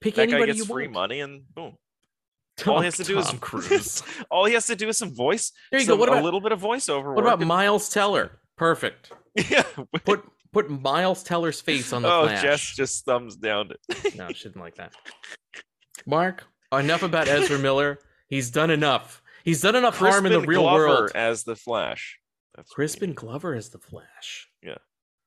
Pick 0.00 0.16
that 0.16 0.28
guy 0.28 0.44
gets 0.44 0.58
you 0.58 0.64
free 0.64 0.86
want. 0.86 0.94
money, 0.94 1.20
and 1.20 1.42
boom. 1.54 1.76
Tom, 2.56 2.74
all 2.74 2.80
he 2.80 2.84
has 2.84 2.96
to 2.98 3.04
do 3.04 3.14
Tom 3.14 3.34
is 3.34 3.40
Cruise. 3.40 4.02
all 4.30 4.44
he 4.44 4.54
has 4.54 4.66
to 4.66 4.76
do 4.76 4.88
is 4.88 4.98
some 4.98 5.14
voice. 5.14 5.52
There 5.70 5.80
you 5.80 5.86
some- 5.86 5.96
go. 5.96 6.00
What 6.00 6.08
about 6.08 6.22
a 6.22 6.24
little 6.24 6.40
bit 6.40 6.52
of 6.52 6.60
voiceover 6.60 7.14
what 7.14 7.24
about 7.24 7.40
Miles 7.40 7.88
Teller? 7.88 8.38
Perfect. 8.56 9.12
yeah. 9.50 9.64
Put 10.04 10.24
put 10.52 10.70
Miles 10.70 11.22
Teller's 11.22 11.60
face 11.60 11.92
on 11.92 12.02
the 12.02 12.12
oh, 12.12 12.24
flash. 12.26 12.42
Jess 12.42 12.76
just 12.76 13.04
thumbs 13.04 13.36
down 13.36 13.70
it. 13.72 14.14
No, 14.16 14.28
she 14.28 14.44
didn't 14.44 14.60
like 14.60 14.76
that. 14.76 14.94
Mark, 16.06 16.44
enough 16.72 17.02
about 17.02 17.28
Ezra 17.28 17.58
Miller. 17.58 17.98
He's 18.28 18.50
done 18.50 18.70
enough. 18.70 19.22
He's 19.44 19.60
done 19.60 19.74
enough 19.76 19.98
harm 19.98 20.26
in 20.26 20.32
the 20.32 20.40
real 20.40 20.62
Glover 20.62 20.86
world. 20.86 21.10
as 21.14 21.44
the 21.44 21.56
Flash. 21.56 22.18
That's 22.54 22.70
Crispin 22.70 23.12
Glover 23.14 23.54
is 23.54 23.70
the 23.70 23.78
Flash. 23.78 24.48
Yeah. 24.62 24.76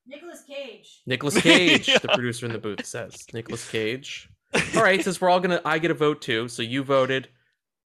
Nicolas 0.08 0.44
Cage. 0.48 1.02
Nicolas 1.06 1.40
Cage, 1.42 1.88
Yeah. 1.90 1.98
the 1.98 2.08
producer 2.08 2.46
in 2.46 2.54
the 2.54 2.58
booth 2.60 2.86
says. 2.86 3.26
Nicolas 3.34 3.70
Cage. 3.70 4.30
All 4.76 4.82
right, 4.84 5.04
since 5.04 5.20
we're 5.20 5.30
all 5.30 5.42
gonna, 5.42 5.62
I 5.66 5.78
get 5.80 5.92
a 5.92 5.94
vote 5.94 6.22
too. 6.22 6.48
So 6.48 6.64
you 6.64 6.84
voted 6.84 7.28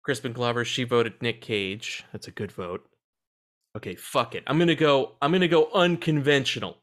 Crispin 0.04 0.32
Glover. 0.32 0.64
She 0.64 0.86
voted 0.86 1.22
Nick 1.22 1.42
Cage. 1.42 2.06
That's 2.14 2.28
a 2.28 2.32
good 2.32 2.52
vote. 2.52 2.88
Okay, 3.76 3.96
fuck 3.96 4.36
it. 4.36 4.44
I'm 4.48 4.58
gonna 4.58 4.76
go. 4.76 5.16
I'm 5.22 5.32
gonna 5.32 5.48
go 5.48 5.70
unconventional 5.74 6.78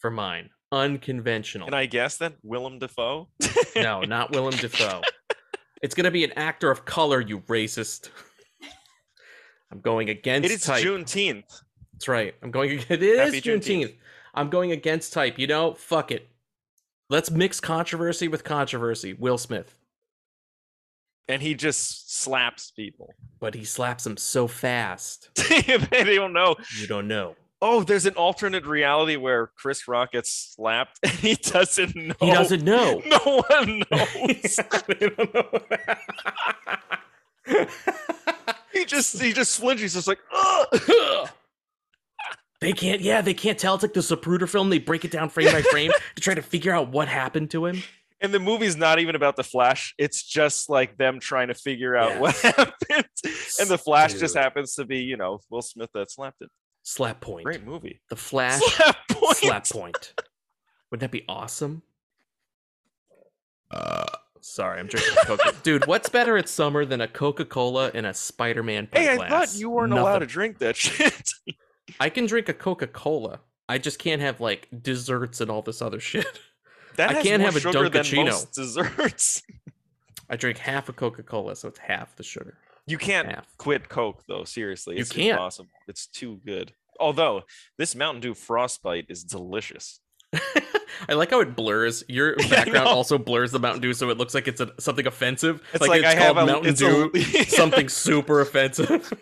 for 0.00 0.10
mine. 0.10 0.50
Unconventional. 0.72 1.66
Can 1.66 1.74
I 1.74 1.86
guess 1.86 2.16
then? 2.18 2.34
Willem 2.42 2.78
Dafoe? 2.78 3.28
No, 3.74 4.02
not 4.02 4.30
Willem 4.32 4.54
Dafoe. 4.54 5.02
It's 5.82 5.94
gonna 5.94 6.10
be 6.10 6.24
an 6.24 6.32
actor 6.32 6.70
of 6.70 6.84
color. 6.84 7.20
You 7.20 7.40
racist. 7.40 8.10
I'm 9.72 9.80
going 9.80 10.10
against 10.10 10.50
It 10.50 10.52
is 10.52 10.64
type. 10.64 10.84
Juneteenth. 10.84 11.62
That's 11.94 12.08
right. 12.08 12.34
I'm 12.42 12.50
going. 12.50 12.80
It 12.88 13.02
is 13.02 13.18
Happy 13.18 13.40
Juneteenth. 13.40 13.84
Juneteenth. 13.84 13.96
I'm 14.34 14.50
going 14.50 14.72
against 14.72 15.12
type. 15.12 15.38
You 15.38 15.46
know, 15.46 15.74
fuck 15.74 16.10
it. 16.12 16.28
Let's 17.08 17.30
mix 17.30 17.60
controversy 17.60 18.28
with 18.28 18.44
controversy. 18.44 19.14
Will 19.14 19.38
Smith, 19.38 19.74
And 21.30 21.40
he 21.42 21.54
just 21.54 22.12
slaps 22.20 22.72
people. 22.72 23.14
but 23.38 23.54
he 23.54 23.64
slaps 23.64 24.04
them 24.04 24.16
so 24.16 24.46
fast. 24.48 25.30
they 25.36 26.14
don't 26.16 26.32
know. 26.32 26.56
You 26.78 26.86
don't 26.86 27.06
know. 27.08 27.36
Oh, 27.62 27.82
there's 27.82 28.06
an 28.06 28.14
alternate 28.14 28.64
reality 28.64 29.16
where 29.16 29.48
Chris 29.48 29.86
Rock 29.86 30.12
gets 30.12 30.54
slapped 30.54 30.98
and 31.02 31.12
he 31.12 31.34
doesn't 31.34 31.94
know. 31.94 32.14
He 32.20 32.30
doesn't 32.32 32.64
know. 32.64 33.02
No 33.10 33.42
one 33.48 33.82
knows. 33.90 34.58
Know. 37.46 37.64
he 38.72 38.84
just 38.84 39.20
he 39.20 39.32
just 39.32 39.58
flinches. 39.60 39.82
He's 39.82 39.94
just 39.94 40.08
like, 40.08 40.20
Ugh! 40.34 41.28
they 42.60 42.72
can't. 42.72 43.00
Yeah, 43.00 43.20
they 43.20 43.34
can't 43.34 43.58
tell. 43.58 43.74
It's 43.74 43.82
like 43.82 43.92
the 43.92 44.00
Zapruder 44.00 44.48
film. 44.48 44.70
They 44.70 44.78
break 44.78 45.04
it 45.04 45.10
down 45.10 45.28
frame 45.28 45.52
by 45.52 45.62
frame 45.62 45.92
to 46.14 46.20
try 46.20 46.34
to 46.34 46.42
figure 46.42 46.72
out 46.72 46.88
what 46.90 47.08
happened 47.08 47.50
to 47.50 47.66
him. 47.66 47.82
And 48.20 48.32
the 48.34 48.38
movie's 48.40 48.76
not 48.76 48.98
even 48.98 49.14
about 49.14 49.36
the 49.36 49.44
Flash. 49.44 49.94
It's 49.98 50.22
just 50.22 50.68
like 50.68 50.96
them 50.98 51.20
trying 51.20 51.48
to 51.48 51.54
figure 51.54 51.96
out 51.96 52.20
what 52.20 52.34
happened. 52.40 53.06
And 53.58 53.68
the 53.68 53.78
Flash 53.78 54.14
just 54.14 54.36
happens 54.36 54.74
to 54.74 54.84
be, 54.84 54.98
you 54.98 55.16
know, 55.16 55.40
Will 55.50 55.62
Smith 55.62 55.90
that 55.94 56.10
slapped 56.10 56.42
it. 56.42 56.50
Slap 56.82 57.20
point. 57.20 57.44
Great 57.44 57.64
movie. 57.64 58.00
The 58.10 58.16
Flash. 58.16 58.60
Slap 58.60 58.96
point. 59.10 59.36
slap 59.36 59.68
point. 59.68 60.14
Wouldn't 60.90 61.00
that 61.02 61.10
be 61.10 61.24
awesome? 61.28 61.82
Uh, 63.70 64.06
sorry, 64.40 64.80
I'm 64.80 64.86
drinking 64.86 65.14
Coca. 65.24 65.52
Dude, 65.62 65.86
what's 65.86 66.08
better 66.08 66.36
at 66.36 66.48
summer 66.48 66.84
than 66.84 67.00
a 67.00 67.08
Coca 67.08 67.44
Cola 67.44 67.90
and 67.94 68.06
a 68.06 68.14
Spider 68.14 68.62
Man 68.62 68.86
pint 68.86 69.04
Hey, 69.04 69.12
I 69.12 69.16
glass? 69.16 69.30
thought 69.30 69.60
you 69.60 69.70
weren't 69.70 69.92
allowed 69.92 70.20
to 70.20 70.26
drink 70.26 70.58
that 70.58 70.76
shit. 70.76 71.30
I 72.00 72.08
can 72.08 72.26
drink 72.26 72.48
a 72.48 72.54
Coca 72.54 72.86
Cola. 72.86 73.40
I 73.68 73.78
just 73.78 73.98
can't 74.00 74.20
have 74.20 74.40
like 74.40 74.66
desserts 74.82 75.40
and 75.40 75.50
all 75.50 75.62
this 75.62 75.80
other 75.80 76.00
shit. 76.00 76.26
That 76.96 77.10
I 77.16 77.22
can't 77.22 77.42
have 77.42 77.56
a 77.56 77.60
Dunkaccino. 77.60 78.52
desserts. 78.52 79.42
I 80.30 80.36
drink 80.36 80.58
half 80.58 80.88
a 80.88 80.92
Coca 80.92 81.22
Cola, 81.22 81.56
so 81.56 81.68
it's 81.68 81.78
half 81.78 82.14
the 82.16 82.22
sugar. 82.22 82.56
You 82.86 82.98
can't 82.98 83.28
Half. 83.28 83.56
quit 83.56 83.88
Coke 83.88 84.22
though. 84.28 84.44
Seriously, 84.44 84.96
You 84.96 85.02
it's 85.02 85.12
can't. 85.12 85.32
impossible. 85.32 85.70
It's 85.88 86.06
too 86.06 86.40
good. 86.44 86.72
Although 86.98 87.42
this 87.78 87.94
Mountain 87.94 88.20
Dew 88.20 88.34
Frostbite 88.34 89.06
is 89.08 89.22
delicious. 89.24 90.00
I 91.08 91.14
like 91.14 91.30
how 91.30 91.40
it 91.40 91.56
blurs. 91.56 92.04
Your 92.08 92.36
background 92.50 92.86
also 92.88 93.16
blurs 93.18 93.52
the 93.52 93.58
Mountain 93.58 93.82
Dew, 93.82 93.94
so 93.94 94.10
it 94.10 94.18
looks 94.18 94.34
like 94.34 94.48
it's 94.48 94.60
a, 94.60 94.72
something 94.78 95.06
offensive. 95.06 95.62
It's 95.72 95.86
like, 95.86 96.00
it's 96.02 96.08
I 96.08 96.14
have 96.14 96.34
called 96.36 96.48
a 96.48 96.52
Mountain 96.52 96.70
it's 96.72 96.82
a- 96.82 97.08
Dew, 97.10 97.44
something 97.44 97.88
super 97.88 98.40
offensive. 98.40 99.12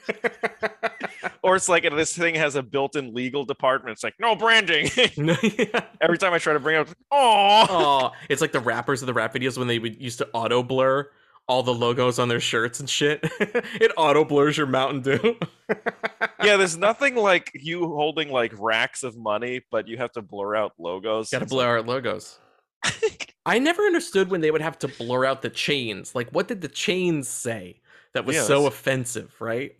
Or 1.42 1.56
it's 1.56 1.68
like 1.68 1.82
this 1.82 2.16
thing 2.16 2.34
has 2.34 2.54
a 2.54 2.62
built-in 2.62 3.14
legal 3.14 3.44
department. 3.44 3.92
It's 3.92 4.04
like 4.04 4.14
no 4.18 4.34
branding. 4.36 4.88
Every 6.00 6.18
time 6.18 6.32
I 6.32 6.38
try 6.38 6.52
to 6.52 6.60
bring 6.60 6.76
it 6.76 6.88
up, 6.88 6.96
oh, 7.10 8.12
it's 8.28 8.40
like 8.40 8.52
the 8.52 8.60
rappers 8.60 9.02
of 9.02 9.06
the 9.06 9.14
rap 9.14 9.34
videos 9.34 9.58
when 9.58 9.68
they 9.68 9.78
would 9.78 10.00
used 10.00 10.18
to 10.18 10.28
auto 10.32 10.62
blur 10.62 11.08
all 11.48 11.62
the 11.62 11.74
logos 11.74 12.18
on 12.18 12.28
their 12.28 12.40
shirts 12.40 12.78
and 12.78 12.88
shit. 12.88 13.20
it 13.40 13.90
auto 13.96 14.24
blurs 14.24 14.56
your 14.56 14.66
Mountain 14.66 15.00
Dew. 15.00 15.36
yeah. 16.44 16.56
There's 16.56 16.76
nothing 16.76 17.16
like 17.16 17.50
you 17.54 17.86
holding 17.86 18.30
like 18.30 18.52
racks 18.58 19.02
of 19.02 19.16
money, 19.16 19.64
but 19.70 19.88
you 19.88 19.96
have 19.96 20.12
to 20.12 20.22
blur 20.22 20.54
out 20.54 20.74
logos. 20.78 21.30
Got 21.30 21.40
to 21.40 21.46
blur 21.46 21.78
out 21.78 21.86
logos. 21.86 22.38
I 23.46 23.58
never 23.58 23.82
understood 23.82 24.30
when 24.30 24.42
they 24.42 24.50
would 24.50 24.60
have 24.60 24.78
to 24.80 24.88
blur 24.88 25.24
out 25.24 25.42
the 25.42 25.48
chains. 25.48 26.14
Like, 26.14 26.30
what 26.30 26.48
did 26.48 26.60
the 26.60 26.68
chains 26.68 27.28
say 27.28 27.80
that 28.12 28.26
was 28.26 28.36
Yeah, 28.36 28.42
so 28.42 28.66
offensive? 28.66 29.34
Right? 29.40 29.76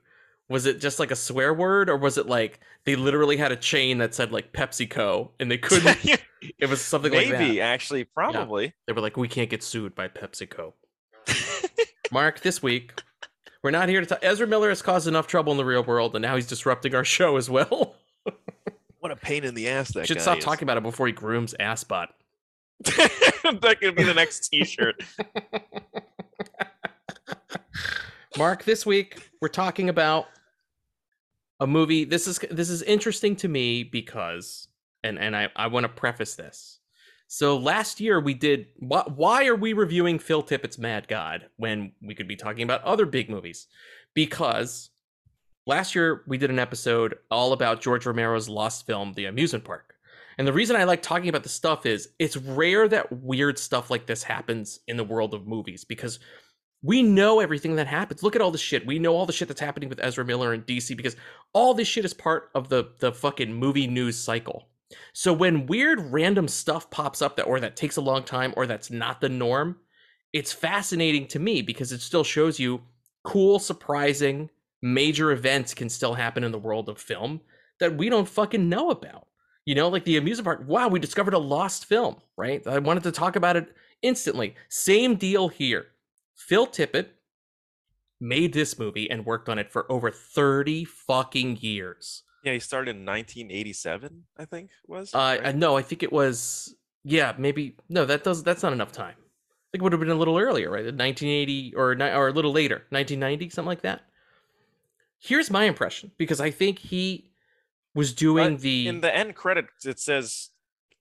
Was 0.48 0.64
it 0.64 0.80
just 0.80 0.98
like 0.98 1.10
a 1.10 1.16
swear 1.16 1.52
word, 1.52 1.90
or 1.90 1.96
was 1.98 2.16
it 2.16 2.26
like 2.26 2.60
they 2.84 2.96
literally 2.96 3.36
had 3.36 3.52
a 3.52 3.56
chain 3.56 3.98
that 3.98 4.14
said 4.14 4.32
like 4.32 4.52
PepsiCo 4.52 5.30
and 5.38 5.50
they 5.50 5.58
couldn't? 5.58 5.98
it 6.58 6.68
was 6.70 6.80
something 6.80 7.12
like 7.12 7.28
that. 7.30 7.38
Maybe 7.40 7.60
actually, 7.60 8.04
probably. 8.04 8.72
They 8.86 8.94
were 8.94 9.02
like, 9.02 9.16
we 9.18 9.28
can't 9.28 9.50
get 9.50 9.62
sued 9.62 9.94
by 9.94 10.08
PepsiCo. 10.08 10.72
Mark, 12.12 12.40
this 12.40 12.62
week, 12.62 13.02
we're 13.62 13.70
not 13.70 13.90
here 13.90 14.00
to 14.00 14.06
talk. 14.06 14.20
Ezra 14.22 14.46
Miller 14.46 14.70
has 14.70 14.80
caused 14.80 15.06
enough 15.06 15.26
trouble 15.26 15.52
in 15.52 15.58
the 15.58 15.64
real 15.66 15.84
world, 15.84 16.14
and 16.16 16.22
now 16.22 16.34
he's 16.34 16.46
disrupting 16.46 16.94
our 16.94 17.04
show 17.04 17.36
as 17.36 17.50
well. 17.50 17.96
What 19.00 19.12
a 19.12 19.16
pain 19.16 19.44
in 19.44 19.54
the 19.54 19.68
ass 19.68 19.92
that 19.92 20.06
Should 20.06 20.20
stop 20.20 20.38
is. 20.38 20.44
talking 20.44 20.64
about 20.64 20.78
it 20.78 20.82
before 20.82 21.06
he 21.06 21.12
grooms 21.12 21.54
Assbot. 21.60 22.08
that 22.80 23.76
could 23.80 23.94
be 23.96 24.02
the 24.02 24.14
next 24.14 24.48
T-shirt. 24.48 25.02
Mark, 28.36 28.64
this 28.64 28.86
week 28.86 29.30
we're 29.40 29.48
talking 29.48 29.88
about 29.88 30.26
a 31.60 31.66
movie. 31.66 32.04
This 32.04 32.26
is 32.26 32.38
this 32.50 32.70
is 32.70 32.82
interesting 32.82 33.36
to 33.36 33.48
me 33.48 33.84
because, 33.84 34.68
and 35.02 35.18
and 35.18 35.36
I 35.36 35.48
I 35.56 35.66
want 35.68 35.84
to 35.84 35.88
preface 35.88 36.34
this. 36.34 36.80
So 37.26 37.58
last 37.58 38.00
year 38.00 38.20
we 38.20 38.34
did. 38.34 38.66
Why, 38.76 39.02
why 39.06 39.46
are 39.46 39.56
we 39.56 39.72
reviewing 39.72 40.18
Phil 40.18 40.42
Tippett's 40.42 40.78
Mad 40.78 41.08
God 41.08 41.46
when 41.56 41.92
we 42.02 42.14
could 42.14 42.28
be 42.28 42.36
talking 42.36 42.62
about 42.62 42.82
other 42.84 43.06
big 43.06 43.28
movies? 43.28 43.66
Because 44.14 44.90
last 45.66 45.94
year 45.94 46.22
we 46.26 46.38
did 46.38 46.50
an 46.50 46.58
episode 46.58 47.18
all 47.30 47.52
about 47.52 47.82
George 47.82 48.06
Romero's 48.06 48.48
lost 48.48 48.86
film, 48.86 49.12
The 49.12 49.26
Amusement 49.26 49.64
Park. 49.64 49.94
And 50.38 50.46
the 50.46 50.52
reason 50.52 50.76
I 50.76 50.84
like 50.84 51.02
talking 51.02 51.28
about 51.28 51.42
this 51.42 51.52
stuff 51.52 51.84
is 51.84 52.10
it's 52.18 52.36
rare 52.36 52.88
that 52.88 53.12
weird 53.12 53.58
stuff 53.58 53.90
like 53.90 54.06
this 54.06 54.22
happens 54.22 54.78
in 54.86 54.96
the 54.96 55.04
world 55.04 55.34
of 55.34 55.48
movies 55.48 55.84
because 55.84 56.20
we 56.82 57.02
know 57.02 57.40
everything 57.40 57.76
that 57.76 57.86
happens. 57.86 58.22
Look 58.22 58.36
at 58.36 58.42
all 58.42 58.50
the 58.50 58.58
shit. 58.58 58.86
We 58.86 58.98
know 58.98 59.14
all 59.14 59.26
the 59.26 59.32
shit 59.32 59.48
that's 59.48 59.60
happening 59.60 59.88
with 59.88 60.00
Ezra 60.02 60.24
Miller 60.24 60.52
and 60.52 60.64
DC 60.66 60.96
because 60.96 61.16
all 61.52 61.74
this 61.74 61.88
shit 61.88 62.04
is 62.04 62.14
part 62.14 62.50
of 62.54 62.68
the 62.68 62.92
the 62.98 63.12
fucking 63.12 63.52
movie 63.52 63.86
news 63.86 64.16
cycle. 64.16 64.68
So 65.12 65.32
when 65.32 65.66
weird 65.66 66.00
random 66.12 66.48
stuff 66.48 66.90
pops 66.90 67.20
up 67.20 67.36
that 67.36 67.44
or 67.44 67.60
that 67.60 67.76
takes 67.76 67.96
a 67.96 68.02
long 68.02 68.22
time 68.22 68.54
or 68.56 68.66
that's 68.66 68.90
not 68.90 69.20
the 69.20 69.28
norm, 69.28 69.76
it's 70.32 70.52
fascinating 70.52 71.26
to 71.28 71.38
me 71.38 71.62
because 71.62 71.92
it 71.92 72.00
still 72.00 72.24
shows 72.24 72.58
you 72.58 72.80
cool, 73.24 73.58
surprising, 73.58 74.48
major 74.80 75.32
events 75.32 75.74
can 75.74 75.88
still 75.88 76.14
happen 76.14 76.44
in 76.44 76.52
the 76.52 76.58
world 76.58 76.88
of 76.88 76.98
film 76.98 77.40
that 77.80 77.96
we 77.96 78.08
don't 78.08 78.28
fucking 78.28 78.68
know 78.68 78.90
about. 78.90 79.26
You 79.66 79.74
know, 79.74 79.88
like 79.88 80.04
the 80.04 80.16
amusement 80.16 80.44
park. 80.44 80.62
Wow, 80.66 80.88
we 80.88 80.98
discovered 80.98 81.34
a 81.34 81.38
lost 81.38 81.84
film, 81.84 82.16
right? 82.38 82.66
I 82.66 82.78
wanted 82.78 83.02
to 83.02 83.12
talk 83.12 83.36
about 83.36 83.56
it 83.56 83.68
instantly. 84.00 84.54
Same 84.70 85.16
deal 85.16 85.48
here. 85.48 85.88
Phil 86.38 86.66
Tippett 86.66 87.08
made 88.20 88.52
this 88.52 88.78
movie 88.78 89.10
and 89.10 89.26
worked 89.26 89.48
on 89.48 89.58
it 89.58 89.70
for 89.70 89.90
over 89.90 90.10
30 90.10 90.84
fucking 90.84 91.58
years. 91.60 92.22
Yeah, 92.44 92.52
he 92.52 92.60
started 92.60 92.92
in 92.96 93.04
1987, 93.04 94.24
I 94.38 94.44
think 94.44 94.70
it 94.70 94.90
was. 94.90 95.14
Uh, 95.14 95.18
right? 95.18 95.46
uh, 95.46 95.52
no, 95.52 95.76
I 95.76 95.82
think 95.82 96.02
it 96.02 96.12
was 96.12 96.74
yeah, 97.04 97.34
maybe 97.38 97.76
no. 97.88 98.04
That 98.04 98.22
does 98.22 98.42
that's 98.42 98.62
not 98.62 98.72
enough 98.72 98.92
time. 98.92 99.14
I 99.18 99.68
think 99.72 99.80
it 99.80 99.82
would 99.82 99.92
have 99.92 100.00
been 100.00 100.10
a 100.10 100.14
little 100.14 100.38
earlier, 100.38 100.70
right? 100.70 100.84
1980 100.84 101.74
or 101.74 101.92
or 101.92 102.28
a 102.28 102.32
little 102.32 102.52
later, 102.52 102.84
1990, 102.90 103.50
something 103.50 103.66
like 103.66 103.82
that. 103.82 104.02
Here's 105.18 105.50
my 105.50 105.64
impression 105.64 106.12
because 106.16 106.40
I 106.40 106.50
think 106.50 106.78
he 106.78 107.32
was 107.94 108.12
doing 108.12 108.54
But 108.54 108.60
the 108.60 108.88
in 108.88 109.00
the 109.00 109.14
end 109.14 109.34
credits 109.34 109.84
it 109.84 109.98
says 109.98 110.50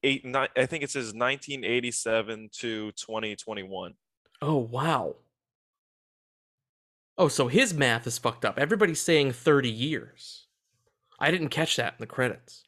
eight 0.02 0.26
nine 0.26 0.50
I 0.58 0.65
think 0.65 0.84
it 0.84 0.89
says 0.89 1.13
1987 1.13 2.50
to 2.54 2.91
2021. 2.93 3.93
Oh 4.41 4.56
wow. 4.58 5.15
Oh, 7.17 7.27
so 7.27 7.47
his 7.47 7.73
math 7.73 8.06
is 8.06 8.17
fucked 8.17 8.45
up. 8.45 8.60
Everybody's 8.60 9.01
saying 9.01 9.32
30 9.32 9.69
years. 9.69 10.45
I 11.19 11.32
didn't 11.32 11.49
catch 11.49 11.75
that 11.77 11.93
in 11.93 11.99
the 11.99 12.06
credits. 12.06 12.63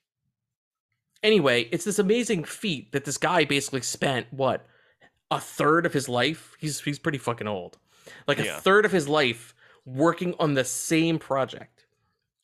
Anyway, 1.21 1.63
it's 1.71 1.85
this 1.85 1.99
amazing 1.99 2.45
feat 2.45 2.91
that 2.93 3.05
this 3.05 3.17
guy 3.17 3.45
basically 3.45 3.81
spent 3.81 4.27
what 4.31 4.65
a 5.29 5.39
third 5.39 5.85
of 5.85 5.93
his 5.93 6.09
life. 6.09 6.55
He's 6.59 6.79
he's 6.79 6.97
pretty 6.97 7.17
fucking 7.17 7.47
old. 7.47 7.77
Like 8.27 8.39
a 8.39 8.45
third 8.45 8.85
of 8.85 8.91
his 8.91 9.07
life 9.07 9.53
working 9.85 10.33
on 10.39 10.53
the 10.53 10.63
same 10.63 11.19
project. 11.19 11.85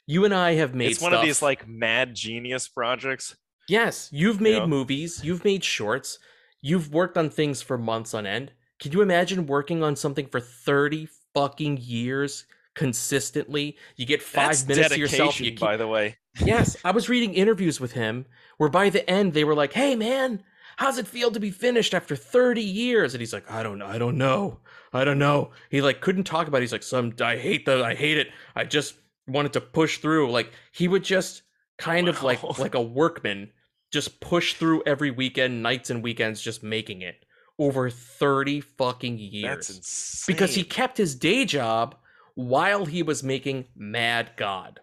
You 0.06 0.26
and 0.26 0.34
I 0.34 0.54
have 0.56 0.76
made 0.76 0.92
it's 0.92 1.02
one 1.02 1.14
of 1.14 1.22
these 1.24 1.42
like 1.42 1.68
mad 1.68 2.14
genius 2.14 2.68
projects. 2.68 3.36
Yes, 3.68 4.10
you've 4.12 4.40
made 4.42 4.58
Yeah. 4.58 4.66
movies, 4.68 5.24
you've 5.24 5.44
made 5.44 5.64
shorts, 5.64 6.20
you've 6.62 6.94
worked 6.94 7.18
on 7.18 7.30
things 7.32 7.64
for 7.64 7.78
months 7.80 8.14
on 8.14 8.28
end. 8.28 8.52
Can 8.80 8.92
you 8.92 9.02
imagine 9.02 9.48
working 9.48 9.82
on 9.82 9.96
something 9.96 10.28
for 10.28 10.40
30 10.40 11.08
fucking 11.36 11.78
years 11.78 12.46
consistently? 12.76 13.78
You 13.96 14.06
get 14.08 14.24
5 14.24 14.66
That's 14.66 14.68
minutes 14.68 14.90
to 14.96 15.00
yourself, 15.00 15.40
you 15.40 15.52
keep 15.52 15.60
by 15.60 15.78
the 15.78 15.88
way. 15.88 16.18
yes, 16.44 16.78
I 16.84 16.92
was 16.92 17.10
reading 17.10 17.34
interviews 17.36 17.80
with 17.80 17.94
him 17.94 18.26
where 18.58 18.70
by 18.70 18.90
the 18.90 19.08
end 19.10 19.34
they 19.34 19.44
were 19.44 19.56
like, 19.56 19.74
"Hey 19.74 19.96
man, 19.96 20.44
how's 20.78 20.98
it 20.98 21.08
feel 21.08 21.32
to 21.32 21.40
be 21.40 21.52
finished 21.52 21.94
after 21.94 22.16
30 22.16 22.62
years?" 22.62 23.14
And 23.14 23.22
he's 23.22 23.34
like, 23.34 23.50
"I 23.52 23.64
don't 23.64 23.78
know. 23.80 23.88
I 23.88 23.98
don't 23.98 24.18
know. 24.18 24.60
I 24.94 25.04
don't 25.06 25.20
know." 25.20 25.52
He 25.70 25.82
like 25.82 26.02
couldn't 26.02 26.24
talk 26.26 26.48
about 26.48 26.58
it. 26.60 26.62
He's 26.62 26.72
like, 26.72 26.84
"Some 26.84 27.14
I 27.22 27.38
hate 27.38 27.66
the 27.66 27.84
I 27.84 27.96
hate 27.96 28.18
it. 28.18 28.30
I 28.56 28.64
just 28.66 28.96
wanted 29.28 29.54
to 29.54 29.62
push 29.62 30.00
through." 30.00 30.32
Like 30.32 30.52
he 30.72 30.88
would 30.88 31.04
just 31.04 31.44
kind 31.78 32.08
of 32.08 32.24
like 32.24 32.42
like 32.60 32.76
a 32.76 32.82
workman 32.82 33.52
just 33.92 34.20
push 34.20 34.56
through 34.56 34.84
every 34.86 35.12
weekend, 35.12 35.64
nights 35.64 35.90
and 35.90 36.04
weekends 36.04 36.42
just 36.42 36.64
making 36.64 37.02
it 37.02 37.25
over 37.58 37.90
30 37.90 38.62
fucking 38.62 39.18
years 39.18 39.44
That's 39.68 39.70
insane. 39.78 40.34
because 40.36 40.56
he 40.56 40.64
kept 40.64 40.98
his 40.98 41.16
day 41.16 41.46
job 41.46 41.96
while 42.36 42.86
he 42.86 43.02
was 43.04 43.24
making 43.24 43.66
Mad 43.76 44.32
God. 44.36 44.80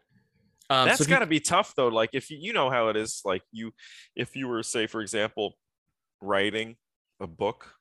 Um, 0.71 0.89
That's 0.89 1.05
so 1.05 1.05
got 1.11 1.19
to 1.19 1.27
be 1.27 1.41
tough 1.41 1.75
though. 1.77 1.89
Like 1.89 2.11
if 2.15 2.31
you, 2.31 2.39
you 2.41 2.53
know 2.55 2.71
how 2.71 2.89
it 2.89 2.97
is, 2.97 3.21
like 3.25 3.43
you, 3.53 3.73
if 4.17 4.35
you 4.37 4.49
were 4.49 4.63
say, 4.63 4.87
for 4.87 5.03
example, 5.03 5.55
writing 6.23 6.77
a 7.21 7.27
book 7.27 7.75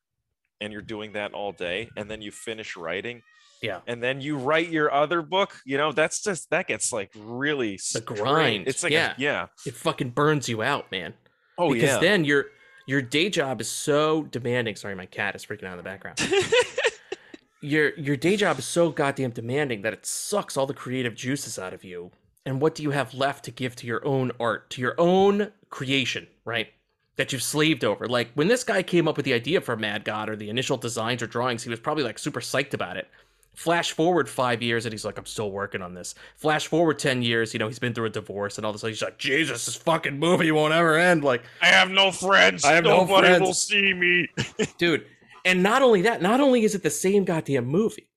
and 0.59 0.73
you're 0.73 0.81
doing 0.81 1.13
that 1.13 1.33
all 1.33 1.51
day 1.53 1.89
and 1.95 2.11
then 2.11 2.21
you 2.21 2.31
finish 2.31 2.75
writing 2.75 3.21
Yeah. 3.61 3.79
and 3.87 4.03
then 4.03 4.19
you 4.19 4.35
write 4.37 4.67
your 4.69 4.91
other 4.91 5.21
book, 5.21 5.57
you 5.65 5.77
know, 5.77 5.93
that's 5.93 6.21
just, 6.21 6.49
that 6.49 6.67
gets 6.67 6.91
like 6.91 7.11
really 7.15 7.73
The 7.77 8.01
strained. 8.01 8.17
grind, 8.17 8.67
It's 8.67 8.83
like, 8.83 8.91
yeah. 8.91 9.11
a, 9.11 9.15
yeah. 9.17 9.47
it 9.65 9.75
fucking 9.75 10.09
burns 10.09 10.49
you 10.49 10.61
out, 10.61 10.91
man. 10.91 11.13
Oh 11.57 11.67
yeah. 11.71 11.73
because 11.81 11.89
yeah. 11.95 11.99
then 11.99 12.25
your 12.25 12.45
your 12.85 13.01
day 13.01 13.29
job 13.29 13.61
is 13.61 13.69
so 13.69 14.23
demanding. 14.23 14.75
Sorry, 14.75 14.95
my 14.95 15.05
cat 15.05 15.35
is 15.35 15.45
freaking 15.45 15.65
out 15.65 15.71
in 15.71 15.77
the 15.77 15.83
background. 15.83 16.19
your 17.61 17.93
your 17.95 18.15
day 18.15 18.35
job 18.35 18.59
is 18.59 18.65
so 18.65 18.89
goddamn 18.89 19.31
demanding 19.31 19.81
that 19.83 19.93
it 19.93 20.05
sucks 20.05 20.57
all 20.57 20.65
the 20.65 20.73
creative 20.73 21.15
juices 21.15 21.59
out 21.59 21.73
of 21.73 21.83
you. 21.83 22.11
And 22.45 22.59
what 22.59 22.73
do 22.75 22.83
you 22.83 22.91
have 22.91 23.13
left 23.13 23.45
to 23.45 23.51
give 23.51 23.75
to 23.77 23.87
your 23.87 24.05
own 24.05 24.31
art, 24.39 24.69
to 24.71 24.81
your 24.81 24.95
own 24.97 25.51
creation, 25.69 26.27
right? 26.43 26.69
That 27.17 27.31
you've 27.31 27.43
slaved 27.43 27.85
over. 27.85 28.07
Like 28.07 28.31
when 28.33 28.47
this 28.47 28.63
guy 28.63 28.81
came 28.81 29.07
up 29.07 29.15
with 29.15 29.25
the 29.25 29.33
idea 29.33 29.61
for 29.61 29.77
Mad 29.77 30.03
God 30.03 30.27
or 30.27 30.35
the 30.35 30.49
initial 30.49 30.77
designs 30.77 31.21
or 31.21 31.27
drawings, 31.27 31.63
he 31.63 31.69
was 31.69 31.79
probably 31.79 32.03
like 32.03 32.17
super 32.17 32.39
psyched 32.39 32.73
about 32.73 32.97
it. 32.97 33.07
Flash 33.53 33.91
forward 33.91 34.29
five 34.29 34.61
years 34.61 34.85
and 34.85 34.93
he's 34.93 35.03
like, 35.03 35.17
I'm 35.17 35.25
still 35.25 35.51
working 35.51 35.81
on 35.81 35.93
this. 35.93 36.15
Flash 36.37 36.67
forward 36.67 36.97
10 36.99 37.21
years, 37.21 37.53
you 37.53 37.59
know, 37.59 37.67
he's 37.67 37.79
been 37.79 37.93
through 37.93 38.05
a 38.05 38.09
divorce 38.09 38.57
and 38.57 38.65
all 38.65 38.71
this. 38.71 38.81
He's 38.81 39.01
like, 39.01 39.17
Jesus, 39.17 39.65
this 39.65 39.75
fucking 39.75 40.17
movie 40.17 40.51
won't 40.51 40.73
ever 40.73 40.97
end. 40.97 41.23
Like, 41.23 41.43
I 41.61 41.67
have 41.67 41.89
no 41.91 42.11
friends. 42.11 42.63
I 42.63 42.73
have 42.73 42.85
no 42.85 43.01
Nobody 43.01 43.27
friends. 43.27 43.41
will 43.41 43.53
see 43.53 43.93
me. 43.93 44.29
dude. 44.77 45.05
And 45.43 45.61
not 45.61 45.81
only 45.81 46.03
that, 46.03 46.21
not 46.21 46.39
only 46.39 46.63
is 46.63 46.75
it 46.75 46.83
the 46.83 46.89
same 46.89 47.25
goddamn 47.25 47.65
movie, 47.65 48.09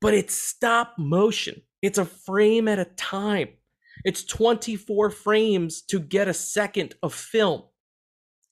but 0.00 0.14
it's 0.14 0.34
stop 0.34 0.94
motion. 0.98 1.60
It's 1.82 1.98
a 1.98 2.04
frame 2.04 2.66
at 2.66 2.78
a 2.78 2.84
time. 2.84 3.48
It's 4.04 4.24
24 4.24 5.10
frames 5.10 5.82
to 5.82 6.00
get 6.00 6.28
a 6.28 6.34
second 6.34 6.94
of 7.02 7.12
film. 7.12 7.64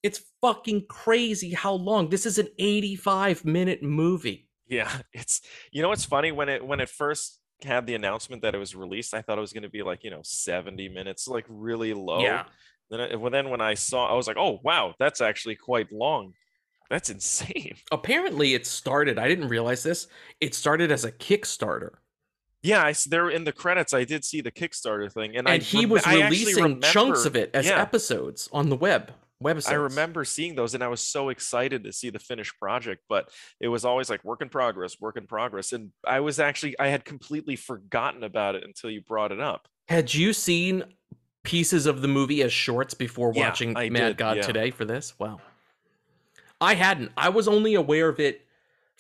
It's 0.03 0.23
fucking 0.41 0.87
crazy 0.89 1.53
how 1.53 1.75
long. 1.75 2.09
This 2.11 2.27
is 2.27 2.39
an 2.39 2.49
85 2.59 3.45
minute 3.45 3.83
movie. 3.83 4.49
Yeah, 4.71 4.91
it's 5.13 5.43
you 5.71 5.83
know 5.83 5.89
what's 5.89 6.05
funny 6.05 6.33
when 6.33 6.49
it 6.49 6.65
when 6.65 6.81
it 6.81 6.89
first 6.89 7.39
had 7.63 7.87
the 7.87 7.95
announcement 7.95 8.43
that 8.43 8.55
it 8.55 8.59
was 8.59 8.75
released, 8.75 9.13
I 9.13 9.21
thought 9.21 9.37
it 9.37 9.43
was 9.43 9.53
going 9.53 9.65
to 9.65 9.69
be 9.69 9.83
like 9.83 10.05
you 10.05 10.11
know 10.11 10.21
seventy 10.23 10.89
minutes, 10.89 11.29
like 11.29 11.45
really 11.49 11.93
low. 11.93 12.21
Yeah. 12.21 12.45
Then 12.91 13.01
I, 13.01 13.15
well, 13.17 13.31
then 13.31 13.51
when 13.51 13.61
I 13.61 13.75
saw, 13.75 14.11
I 14.11 14.15
was 14.15 14.27
like, 14.27 14.37
oh 14.39 14.59
wow, 14.65 14.95
that's 14.99 15.21
actually 15.21 15.57
quite 15.57 15.93
long. 15.93 16.33
That's 16.91 17.09
insane. 17.09 17.77
Apparently, 17.93 18.55
it 18.55 18.67
started, 18.67 19.19
I 19.19 19.29
didn't 19.29 19.49
realize 19.49 19.83
this, 19.83 20.09
it 20.41 20.55
started 20.55 20.91
as 20.91 21.05
a 21.05 21.13
Kickstarter. 21.13 21.91
Yeah, 22.63 22.85
I 22.85 22.95
there 23.09 23.31
in 23.31 23.45
the 23.45 23.53
credits, 23.53 23.95
I 23.95 24.05
did 24.05 24.25
see 24.25 24.43
the 24.43 24.51
Kickstarter 24.51 25.11
thing, 25.11 25.37
and, 25.37 25.49
And 25.49 25.63
I 25.63 25.65
he 25.65 25.87
was 25.87 26.05
I 26.05 26.29
releasing 26.29 26.81
chunks 26.83 27.25
of 27.25 27.37
it 27.37 27.51
as 27.55 27.67
yeah, 27.67 27.81
episodes 27.81 28.49
on 28.53 28.69
the 28.69 28.77
web. 28.77 29.13
I 29.43 29.75
remember 29.75 30.25
seeing 30.25 30.55
those, 30.55 30.75
and 30.75 30.85
I 30.85 30.89
was 30.89 31.01
so 31.03 31.31
excited 31.31 31.85
to 31.85 31.93
see 31.93 32.11
the 32.11 32.19
finished 32.19 32.59
project. 32.59 33.03
But 33.09 33.31
it 33.59 33.69
was 33.69 33.85
always 33.85 34.11
like 34.11 34.25
work 34.25 34.43
in 34.43 34.49
progress, 34.49 35.01
work 35.01 35.17
in 35.17 35.27
progress, 35.27 35.73
and 35.73 35.91
I 36.07 36.21
was 36.21 36.39
actually 36.39 36.79
I 36.79 36.89
had 36.89 37.05
completely 37.05 37.57
forgotten 37.57 38.23
about 38.23 38.55
it 38.55 38.65
until 38.65 38.91
you 38.91 39.01
brought 39.01 39.33
it 39.33 39.41
up. 39.41 39.69
Had 39.89 40.13
you 40.15 40.33
seen 40.33 40.85
pieces 41.43 41.87
of 41.87 42.03
the 42.03 42.09
movie 42.09 42.43
as 42.43 42.53
shorts 42.53 42.95
before 42.95 43.33
Yeah, 43.35 43.49
watching 43.49 43.77
I 43.77 43.89
Mad 43.89 44.09
did, 44.09 44.17
God 44.19 44.37
yeah. 44.37 44.43
today 44.43 44.71
for 44.71 44.85
this? 44.85 45.19
Wow. 45.19 45.41
I 46.61 46.75
hadn't. 46.75 47.11
I 47.17 47.31
was 47.31 47.49
only 47.49 47.75
aware 47.75 48.09
of 48.09 48.21
it 48.21 48.47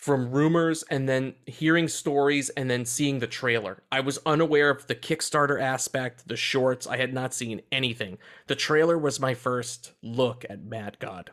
from 0.00 0.30
rumors 0.30 0.82
and 0.84 1.06
then 1.06 1.34
hearing 1.44 1.86
stories 1.86 2.48
and 2.50 2.70
then 2.70 2.86
seeing 2.86 3.18
the 3.18 3.26
trailer. 3.26 3.82
I 3.92 4.00
was 4.00 4.18
unaware 4.24 4.70
of 4.70 4.86
the 4.86 4.94
Kickstarter 4.94 5.60
aspect, 5.60 6.26
the 6.26 6.38
shorts. 6.38 6.86
I 6.86 6.96
had 6.96 7.12
not 7.12 7.34
seen 7.34 7.60
anything. 7.70 8.16
The 8.46 8.54
trailer 8.54 8.96
was 8.96 9.20
my 9.20 9.34
first 9.34 9.92
look 10.02 10.46
at 10.48 10.64
Mad 10.64 10.96
God. 11.00 11.32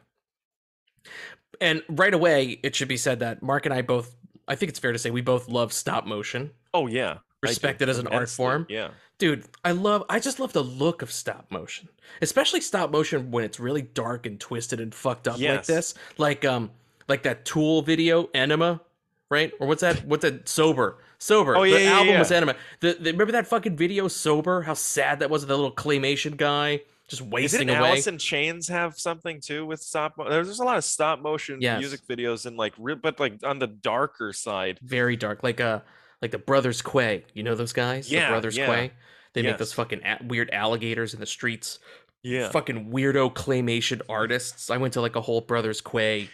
And 1.62 1.82
right 1.88 2.13
away, 2.13 2.60
it 2.62 2.75
should 2.75 2.89
be 2.89 2.97
said 2.97 3.19
that 3.21 3.41
Mark 3.41 3.65
and 3.65 3.73
I 3.73 3.84
both, 3.84 4.13
I 4.49 4.56
think 4.56 4.71
it's 4.71 4.80
fair 4.80 4.91
to 4.91 4.99
say, 4.99 5.12
we 5.12 5.21
both 5.21 5.47
love 5.47 5.71
stop 5.71 6.06
motion. 6.06 6.51
Oh 6.73 6.88
yeah, 6.88 7.12
I 7.12 7.13
do, 7.13 7.19
Respect 7.43 7.82
it 7.82 7.88
as 7.88 7.99
an 7.99 8.08
art 8.08 8.30
form. 8.30 8.65
Yeah. 8.67 8.89
Dude, 9.17 9.45
I 9.63 9.71
love 9.71 10.03
I 10.10 10.19
just 10.19 10.41
love 10.41 10.51
the 10.51 10.63
look 10.63 11.01
of 11.01 11.12
stop 11.12 11.49
motion. 11.49 11.88
Especially 12.21 12.60
stop 12.60 12.91
motion 12.91 13.32
when 13.32 13.45
it's 13.45 13.62
really 13.62 13.82
dark 13.82 14.25
and 14.25 14.38
twisted 14.38 14.82
and 14.82 14.93
fucked 14.93 15.30
up 15.30 15.39
like 15.39 15.65
this. 15.65 15.93
Like 16.17 16.43
um 16.43 16.71
like 17.07 17.23
that 17.23 17.45
Tool 17.45 17.81
video, 17.81 18.29
Enema, 18.33 18.81
right? 19.29 19.51
Or 19.59 19.67
what's 19.67 19.81
that 19.81 20.05
what's 20.05 20.23
that 20.23 20.47
Sober. 20.47 20.97
Sober. 21.19 21.55
Oh, 21.55 21.61
the 21.63 21.69
yeah, 21.69 21.77
yeah, 21.77 21.91
album 21.91 22.19
was 22.19 22.29
yeah. 22.29 22.37
Enema. 22.37 22.55
The, 22.79 22.97
the 22.99 23.11
remember 23.11 23.31
that 23.31 23.47
fucking 23.47 23.75
video 23.75 24.07
Sober? 24.07 24.61
How 24.61 24.75
sad 24.75 25.19
that 25.19 25.29
was 25.29 25.45
the 25.45 25.55
little 25.55 25.71
claymation 25.71 26.37
guy 26.37 26.81
just 27.07 27.21
wasting 27.23 27.69
away 27.69 27.73
Isn't 27.73 27.79
away. 27.79 27.89
Alice 27.89 28.07
in 28.07 28.17
Chains 28.17 28.67
have 28.67 28.99
something 28.99 29.41
too 29.41 29.65
with 29.65 29.81
stop? 29.81 30.15
Mo- 30.17 30.29
there's, 30.29 30.45
there's 30.47 30.59
a 30.59 30.63
lot 30.63 30.77
of 30.77 30.83
stop 30.83 31.19
motion 31.19 31.59
Yes. 31.61 31.79
music 31.79 32.01
videos 32.07 32.45
and 32.45 32.55
like, 32.57 32.73
re- 32.77 32.95
but 32.95 33.19
like 33.19 33.39
on 33.43 33.57
the 33.59 33.67
darker 33.67 34.31
side. 34.33 34.77
Very 34.83 35.15
dark. 35.15 35.41
Like 35.41 35.59
uh 35.59 35.79
like 36.21 36.31
the 36.31 36.37
Brothers 36.37 36.81
Quay. 36.81 37.25
You 37.33 37.43
know 37.43 37.55
those 37.55 37.73
guys? 37.73 38.11
Yeah, 38.11 38.25
the 38.27 38.31
Brothers 38.33 38.57
yeah. 38.57 38.65
Quay. 38.67 38.91
They 39.33 39.41
make 39.41 39.57
those 39.57 39.73
fucking 39.73 40.01
a- 40.03 40.23
weird 40.23 40.49
alligators 40.51 41.13
in 41.13 41.19
the 41.19 41.25
streets. 41.25 41.79
Yeah. 42.23 42.49
fucking 42.49 42.91
weirdo 42.91 43.33
claymation 43.33 44.01
artists. 44.09 44.69
I 44.69 44.77
went 44.77 44.93
to 44.93 45.01
like 45.01 45.15
a 45.15 45.21
whole 45.21 45.41
Brothers 45.41 45.79
Quay 45.81 46.29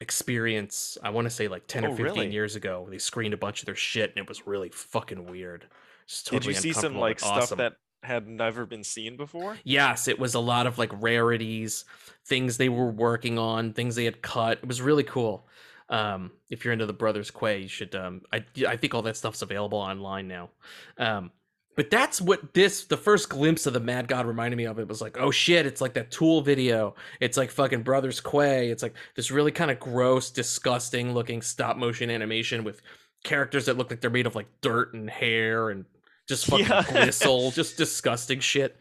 experience. 0.00 0.98
I 1.02 1.10
want 1.10 1.26
to 1.26 1.30
say 1.30 1.48
like 1.48 1.66
10 1.66 1.84
Oh, 1.84 1.88
or 1.88 1.96
15 1.96 2.04
really? 2.04 2.32
years 2.32 2.56
ago. 2.56 2.86
They 2.90 2.98
screened 2.98 3.34
a 3.34 3.38
bunch 3.38 3.60
of 3.60 3.66
their 3.66 3.74
shit 3.74 4.10
and 4.10 4.18
it 4.22 4.28
was 4.28 4.46
really 4.46 4.68
fucking 4.70 5.26
weird. 5.26 5.66
Just 6.06 6.30
Did 6.30 6.44
you 6.44 6.54
see 6.54 6.72
some 6.72 6.96
like 6.96 7.20
but 7.20 7.44
stuff 7.46 7.58
that 7.58 7.76
had 8.02 8.28
never 8.28 8.66
been 8.66 8.84
seen 8.84 9.16
before? 9.16 9.56
Yes, 9.64 10.08
it 10.08 10.18
was 10.18 10.34
a 10.34 10.40
lot 10.40 10.66
of 10.66 10.78
like 10.78 10.90
rarities, 11.02 11.84
things 12.26 12.56
they 12.56 12.68
were 12.68 12.90
working 12.90 13.38
on, 13.38 13.72
things 13.72 13.94
they 13.94 14.04
had 14.04 14.20
cut. 14.20 14.58
It 14.58 14.68
was 14.68 14.82
really 14.82 15.04
cool. 15.04 15.46
Um, 15.88 16.32
if 16.50 16.64
you're 16.64 16.72
into 16.72 16.86
the 16.86 16.92
Brothers 16.92 17.30
Quay, 17.30 17.60
you 17.62 17.68
should. 17.68 17.94
Um, 17.94 18.22
I 18.32 18.44
I 18.66 18.76
think 18.76 18.94
all 18.94 19.02
that 19.02 19.16
stuff's 19.16 19.42
available 19.42 19.78
online 19.78 20.28
now. 20.28 20.50
Um, 20.98 21.30
but 21.76 21.90
that's 21.90 22.20
what 22.20 22.54
this 22.54 22.84
the 22.84 22.96
first 22.96 23.28
glimpse 23.28 23.66
of 23.66 23.72
the 23.72 23.80
Mad 23.80 24.08
God 24.08 24.26
reminded 24.26 24.56
me 24.56 24.64
of. 24.64 24.78
It 24.78 24.88
was 24.88 25.00
like, 25.00 25.16
oh 25.18 25.30
shit, 25.30 25.66
it's 25.66 25.80
like 25.80 25.94
that 25.94 26.10
Tool 26.10 26.40
video. 26.40 26.94
It's 27.20 27.36
like 27.36 27.50
fucking 27.50 27.82
Brothers 27.82 28.20
Quay. 28.20 28.70
It's 28.70 28.82
like 28.82 28.94
this 29.16 29.30
really 29.30 29.52
kind 29.52 29.70
of 29.70 29.80
gross, 29.80 30.30
disgusting 30.30 31.14
looking 31.14 31.42
stop 31.42 31.76
motion 31.76 32.10
animation 32.10 32.64
with 32.64 32.80
characters 33.24 33.66
that 33.66 33.76
look 33.76 33.90
like 33.90 34.00
they're 34.00 34.10
made 34.10 34.26
of 34.26 34.34
like 34.34 34.48
dirt 34.60 34.94
and 34.94 35.08
hair 35.08 35.70
and 35.70 35.84
just 36.28 36.46
fucking 36.46 36.66
Yeah. 36.68 36.82
gristle, 36.84 37.50
just 37.50 37.76
disgusting 37.76 38.40
shit. 38.40 38.76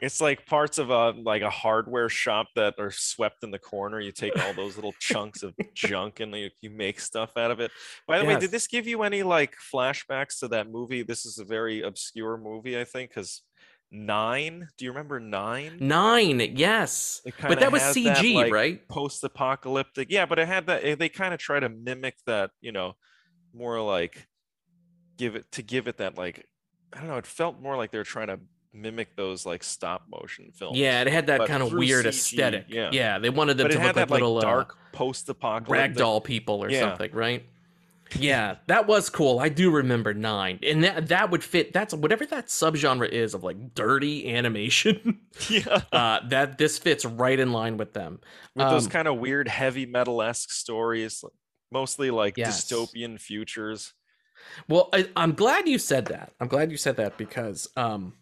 It's 0.00 0.20
like 0.20 0.46
parts 0.46 0.78
of 0.78 0.90
a 0.90 1.10
like 1.10 1.42
a 1.42 1.50
hardware 1.50 2.08
shop 2.08 2.48
that 2.56 2.74
are 2.78 2.90
swept 2.90 3.42
in 3.44 3.50
the 3.50 3.58
corner. 3.58 4.00
You 4.00 4.12
take 4.12 4.38
all 4.44 4.54
those 4.54 4.76
little 4.76 4.94
chunks 5.00 5.42
of 5.42 5.54
junk 5.74 6.20
and 6.20 6.34
you, 6.34 6.50
you 6.60 6.70
make 6.70 7.00
stuff 7.00 7.36
out 7.36 7.50
of 7.50 7.60
it. 7.60 7.70
By 8.06 8.18
the 8.18 8.24
way, 8.24 8.34
did 8.40 8.50
this 8.50 8.66
give 8.66 8.86
you 8.86 9.02
any 9.02 9.22
like 9.22 9.56
flashbacks 9.72 10.38
to 10.40 10.48
that 10.48 10.70
movie? 10.70 11.02
This 11.02 11.26
is 11.26 11.38
a 11.38 11.44
very 11.44 11.82
obscure 11.82 12.36
movie, 12.36 12.78
I 12.78 12.84
think, 12.84 13.10
because 13.10 13.42
Nine. 13.90 14.68
Do 14.76 14.84
you 14.84 14.90
remember 14.90 15.18
Nine? 15.18 15.78
Nine, 15.80 16.40
yes. 16.56 17.22
But 17.48 17.60
that 17.60 17.72
was 17.72 17.80
CG, 17.82 18.34
like, 18.34 18.52
right? 18.52 18.86
Post-apocalyptic, 18.88 20.08
yeah. 20.10 20.26
But 20.26 20.38
it 20.38 20.46
had 20.46 20.66
that. 20.66 20.84
eh, 20.84 20.94
They 20.94 21.08
kind 21.08 21.32
of 21.32 21.40
try 21.40 21.58
to 21.58 21.70
mimic 21.70 22.16
that, 22.26 22.50
you 22.60 22.70
know, 22.70 22.96
more 23.54 23.80
like 23.80 24.26
give 25.16 25.36
it 25.36 25.50
to 25.52 25.62
give 25.62 25.88
it 25.88 25.96
that 25.96 26.18
like 26.18 26.44
I 26.92 26.98
don't 27.00 27.08
know. 27.08 27.16
It 27.16 27.26
felt 27.26 27.60
more 27.62 27.76
like 27.78 27.90
they're 27.90 28.04
trying 28.04 28.26
to 28.28 28.38
mimic 28.72 29.16
those 29.16 29.44
like 29.46 29.62
stop 29.64 30.04
motion 30.10 30.50
films. 30.52 30.78
Yeah, 30.78 31.00
it 31.02 31.08
had 31.08 31.26
that 31.28 31.38
but 31.38 31.48
kind 31.48 31.62
of 31.62 31.72
weird 31.72 32.04
CG, 32.06 32.08
aesthetic. 32.08 32.66
yeah. 32.68 32.90
Yeah. 32.92 33.18
they 33.18 33.30
wanted 33.30 33.56
them 33.56 33.66
but 33.68 33.72
to 33.72 33.78
look 33.78 33.86
like 33.86 33.94
that 33.96 34.10
like 34.10 34.20
little 34.20 34.40
dark 34.40 34.72
uh, 34.72 34.96
post-apocalyptic. 34.96 35.96
ragdoll 35.96 36.22
people 36.22 36.62
or 36.64 36.70
Yeah. 36.70 36.80
something, 36.80 37.12
right? 37.12 37.44
Yeah, 38.18 38.56
that 38.68 38.86
was 38.86 39.10
cool. 39.10 39.38
I 39.38 39.50
do 39.50 39.70
remember 39.70 40.14
nine, 40.14 40.58
and 40.62 40.82
that 40.82 41.08
that 41.08 41.30
would 41.30 41.44
fit. 41.44 41.74
That's 41.74 41.92
whatever 41.92 42.24
that 42.24 42.46
subgenre 42.46 43.06
is 43.06 43.34
of 43.34 43.44
like 43.44 43.74
dirty 43.74 44.32
animation. 44.34 45.20
Yeah, 45.50 45.82
uh, 45.92 46.20
that 46.28 46.56
this 46.56 46.78
fits 46.78 47.04
right 47.04 47.38
in 47.38 47.52
line 47.52 47.76
with 47.76 47.92
them. 47.92 48.20
with 48.54 48.70
those 48.70 48.86
Um, 48.86 48.90
kind 48.92 49.08
of 49.08 49.18
weird 49.18 49.46
heavy 49.48 49.84
metal 49.84 50.22
esque 50.22 50.50
stories, 50.52 51.22
mostly 51.70 52.10
like 52.10 52.38
Yes. 52.38 52.64
dystopian 52.64 53.20
futures. 53.20 53.92
Well, 54.68 54.88
I, 54.94 55.10
I'm 55.14 55.32
glad 55.34 55.68
you 55.68 55.78
said 55.78 56.06
that. 56.06 56.32
I'm 56.40 56.48
glad 56.48 56.70
you 56.70 56.78
said 56.78 56.96
that 56.96 57.18
because 57.18 57.68
um, 57.76 58.14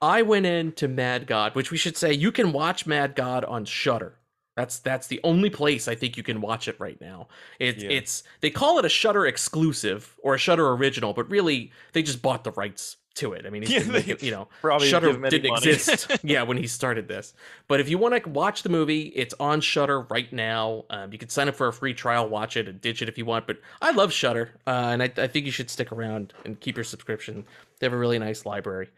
I 0.00 0.22
went 0.22 0.46
into 0.46 0.88
Mad 0.88 1.26
God, 1.26 1.54
which 1.54 1.70
we 1.70 1.76
should 1.78 1.96
say 1.96 2.12
you 2.12 2.30
can 2.32 2.52
watch 2.52 2.86
Mad 2.86 3.14
God 3.14 3.44
on 3.44 3.64
Shudder. 3.64 4.14
That's 4.56 4.78
that's 4.78 5.06
the 5.06 5.20
only 5.22 5.50
place 5.50 5.86
I 5.88 5.94
think 5.94 6.16
you 6.16 6.22
can 6.22 6.40
watch 6.40 6.66
it 6.68 6.76
right 6.78 6.98
now. 7.00 7.28
It's 7.58 7.82
Yeah. 7.82 7.90
it's 7.90 8.22
they 8.40 8.50
call 8.50 8.78
it 8.78 8.84
a 8.84 8.88
Shudder 8.88 9.26
exclusive 9.26 10.16
or 10.22 10.34
a 10.34 10.38
Shudder 10.38 10.70
original, 10.70 11.12
but 11.12 11.28
really 11.30 11.72
they 11.92 12.02
just 12.02 12.22
bought 12.22 12.44
the 12.44 12.52
rights 12.52 12.96
to 13.16 13.32
it. 13.32 13.46
I 13.46 13.50
mean, 13.50 13.62
Yeah, 13.66 13.80
they 13.80 13.90
making, 13.92 14.16
you 14.20 14.30
know, 14.30 14.48
Shudder 14.80 15.06
give 15.08 15.16
him 15.16 15.24
any 15.24 15.38
didn't 15.38 15.50
money. 15.52 15.70
exist. 15.70 16.10
yeah, 16.22 16.42
when 16.42 16.56
he 16.58 16.66
started 16.66 17.08
this. 17.08 17.32
But 17.68 17.80
if 17.80 17.88
you 17.88 17.96
want 17.98 18.22
to 18.22 18.28
watch 18.28 18.62
the 18.62 18.68
movie, 18.68 19.04
it's 19.14 19.34
on 19.40 19.60
Shudder 19.62 20.02
right 20.02 20.30
now. 20.32 20.84
Um, 20.90 21.12
you 21.12 21.18
can 21.18 21.30
sign 21.30 21.48
up 21.48 21.54
for 21.54 21.68
a 21.68 21.72
free 21.72 21.94
trial, 21.94 22.28
watch 22.28 22.56
it, 22.58 22.68
and 22.68 22.78
ditch 22.80 23.00
it 23.00 23.08
if 23.08 23.16
you 23.16 23.24
want. 23.24 23.46
But 23.46 23.58
I 23.80 23.92
love 23.92 24.12
Shudder, 24.12 24.52
uh, 24.66 24.70
and 24.92 25.02
I, 25.02 25.10
I 25.16 25.26
think 25.26 25.46
you 25.46 25.52
should 25.52 25.70
stick 25.70 25.92
around 25.92 26.34
and 26.44 26.60
keep 26.60 26.76
your 26.76 26.84
subscription. 26.84 27.46
They 27.78 27.86
have 27.86 27.94
a 27.94 27.98
really 27.98 28.18
nice 28.18 28.44
library. 28.44 28.88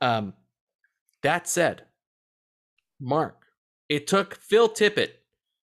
Um, 0.00 0.32
that 1.26 1.48
said, 1.48 1.82
Mark, 3.00 3.46
it 3.88 4.06
took 4.06 4.36
Phil 4.36 4.68
Tippett, 4.68 5.10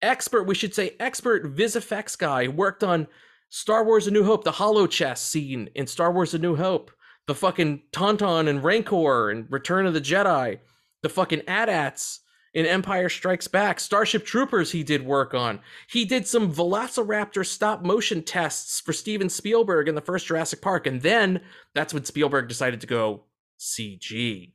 expert, 0.01 0.45
we 0.45 0.55
should 0.55 0.73
say 0.73 0.95
expert 1.01 1.57
VisFX 1.57 2.17
guy, 2.17 2.47
worked 2.47 2.85
on 2.85 3.09
Star 3.49 3.85
Wars 3.85 4.07
A 4.07 4.13
New 4.13 4.23
Hope, 4.23 4.45
the 4.45 4.53
holochess 4.53 5.21
scene 5.21 5.69
in 5.75 5.89
Star 5.89 6.13
Wars 6.13 6.35
A 6.35 6.39
New 6.39 6.55
Hope, 6.55 6.93
the 7.27 7.35
fucking 7.35 7.83
Tauntaun 7.91 8.49
and 8.49 8.63
Rancor 8.63 9.31
and 9.31 9.51
Return 9.51 9.87
of 9.87 9.93
the 9.93 10.01
Jedi, 10.01 10.61
the 11.03 11.09
fucking 11.09 11.43
AT-ATs 11.49 12.21
in 12.55 12.65
Empire 12.65 13.09
Strikes 13.09 13.49
Back, 13.49 13.81
Starship 13.81 14.25
Troopers 14.25 14.71
he 14.71 14.85
did 14.85 15.05
work 15.05 15.35
on. 15.35 15.59
He 15.89 16.05
did 16.05 16.29
some 16.29 16.55
Velociraptor 16.55 17.45
stop 17.45 17.83
motion 17.83 18.23
tests 18.23 18.79
for 18.79 18.93
Steven 18.93 19.29
Spielberg 19.29 19.89
in 19.89 19.97
the 19.97 20.01
first 20.01 20.29
Jurassic 20.29 20.63
Park, 20.63 20.87
and 20.87 21.03
then 21.03 21.41
that's 21.75 21.93
when 21.93 22.05
Spielberg 22.05 22.47
decided 22.47 22.81
to 22.83 22.87
go 22.87 23.25
CG. 23.59 24.53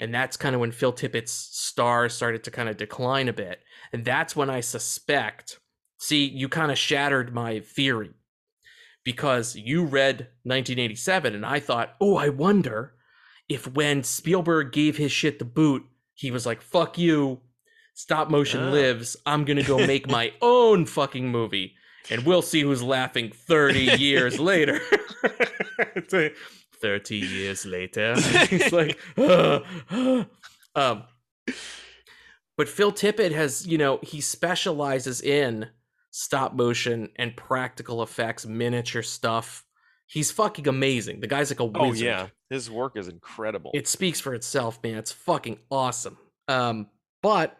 And 0.00 0.14
that's 0.14 0.36
kind 0.36 0.54
of 0.54 0.60
when 0.60 0.70
Phil 0.72 0.92
Tippett's 0.92 1.32
star 1.32 2.08
started 2.08 2.44
to 2.44 2.50
kind 2.50 2.68
of 2.68 2.76
decline 2.76 3.28
a 3.28 3.32
bit. 3.32 3.60
And 3.92 4.04
that's 4.04 4.36
when 4.36 4.48
I 4.48 4.60
suspect, 4.60 5.58
see, 5.98 6.24
you 6.24 6.48
kind 6.48 6.70
of 6.70 6.78
shattered 6.78 7.34
my 7.34 7.60
theory 7.60 8.10
because 9.04 9.56
you 9.56 9.84
read 9.84 10.28
1987 10.44 11.34
and 11.34 11.44
I 11.44 11.58
thought, 11.60 11.94
oh, 12.00 12.16
I 12.16 12.28
wonder 12.28 12.94
if 13.48 13.66
when 13.74 14.02
Spielberg 14.04 14.72
gave 14.72 14.96
his 14.98 15.10
shit 15.10 15.38
the 15.38 15.44
boot, 15.44 15.84
he 16.14 16.30
was 16.30 16.44
like, 16.46 16.60
fuck 16.62 16.98
you, 16.98 17.40
stop 17.94 18.30
motion 18.30 18.64
Ah. 18.64 18.70
lives. 18.70 19.16
I'm 19.26 19.44
going 19.44 19.56
to 19.56 19.62
go 19.64 19.78
make 19.78 20.08
my 20.08 20.32
own 20.42 20.86
fucking 20.86 21.28
movie. 21.28 21.74
And 22.10 22.24
we'll 22.24 22.42
see 22.42 22.60
who's 22.62 22.82
laughing 22.82 23.32
30 23.32 23.80
years 23.98 24.38
later. 24.38 24.80
30 26.80 27.16
years 27.16 27.66
later. 27.66 28.14
He's 28.50 28.72
like, 28.72 28.98
"Ah, 29.16 29.62
ah." 29.90 30.26
um, 30.74 31.04
but 32.56 32.68
Phil 32.68 32.92
Tippett 32.92 33.32
has, 33.32 33.66
you 33.66 33.78
know, 33.78 34.00
he 34.02 34.20
specializes 34.20 35.20
in 35.20 35.68
stop 36.10 36.54
motion 36.54 37.10
and 37.16 37.36
practical 37.36 38.02
effects, 38.02 38.44
miniature 38.46 39.02
stuff. 39.02 39.64
He's 40.06 40.32
fucking 40.32 40.66
amazing. 40.66 41.20
The 41.20 41.26
guy's 41.26 41.50
like 41.50 41.60
a 41.60 41.64
wizard. 41.64 41.80
Oh 41.80 41.92
yeah, 41.92 42.26
his 42.50 42.70
work 42.70 42.96
is 42.96 43.08
incredible. 43.08 43.70
It 43.74 43.86
speaks 43.86 44.20
for 44.20 44.34
itself, 44.34 44.82
man. 44.82 44.96
It's 44.96 45.12
fucking 45.12 45.58
awesome. 45.70 46.18
Um, 46.48 46.88
but 47.22 47.58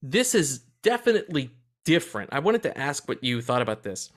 this 0.00 0.34
is 0.34 0.60
definitely 0.82 1.50
different. 1.84 2.30
I 2.32 2.38
wanted 2.38 2.62
to 2.62 2.78
ask 2.78 3.08
what 3.08 3.22
you 3.24 3.42
thought 3.42 3.62
about 3.62 3.82
this. 3.82 4.10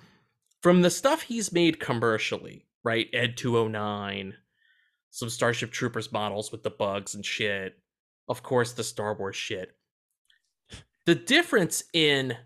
From 0.62 0.82
the 0.82 0.91
stuff 0.91 1.24
he's 1.24 1.51
made 1.51 1.80
commercially, 1.80 2.66
right? 2.84 3.08
Ed 3.14 3.38
209, 3.38 4.34
some 5.10 5.30
Starship 5.30 5.72
Troopers 5.72 6.12
models 6.12 6.52
with 6.52 6.64
the 6.64 6.70
bugs 6.70 7.16
and 7.16 7.26
shit. 7.26 7.78
Of 8.28 8.44
course, 8.44 8.74
the 8.74 8.84
Star 8.84 9.16
Wars 9.16 9.36
shit. 9.36 9.76
The 11.06 11.16
difference 11.16 11.84
in 11.94 12.38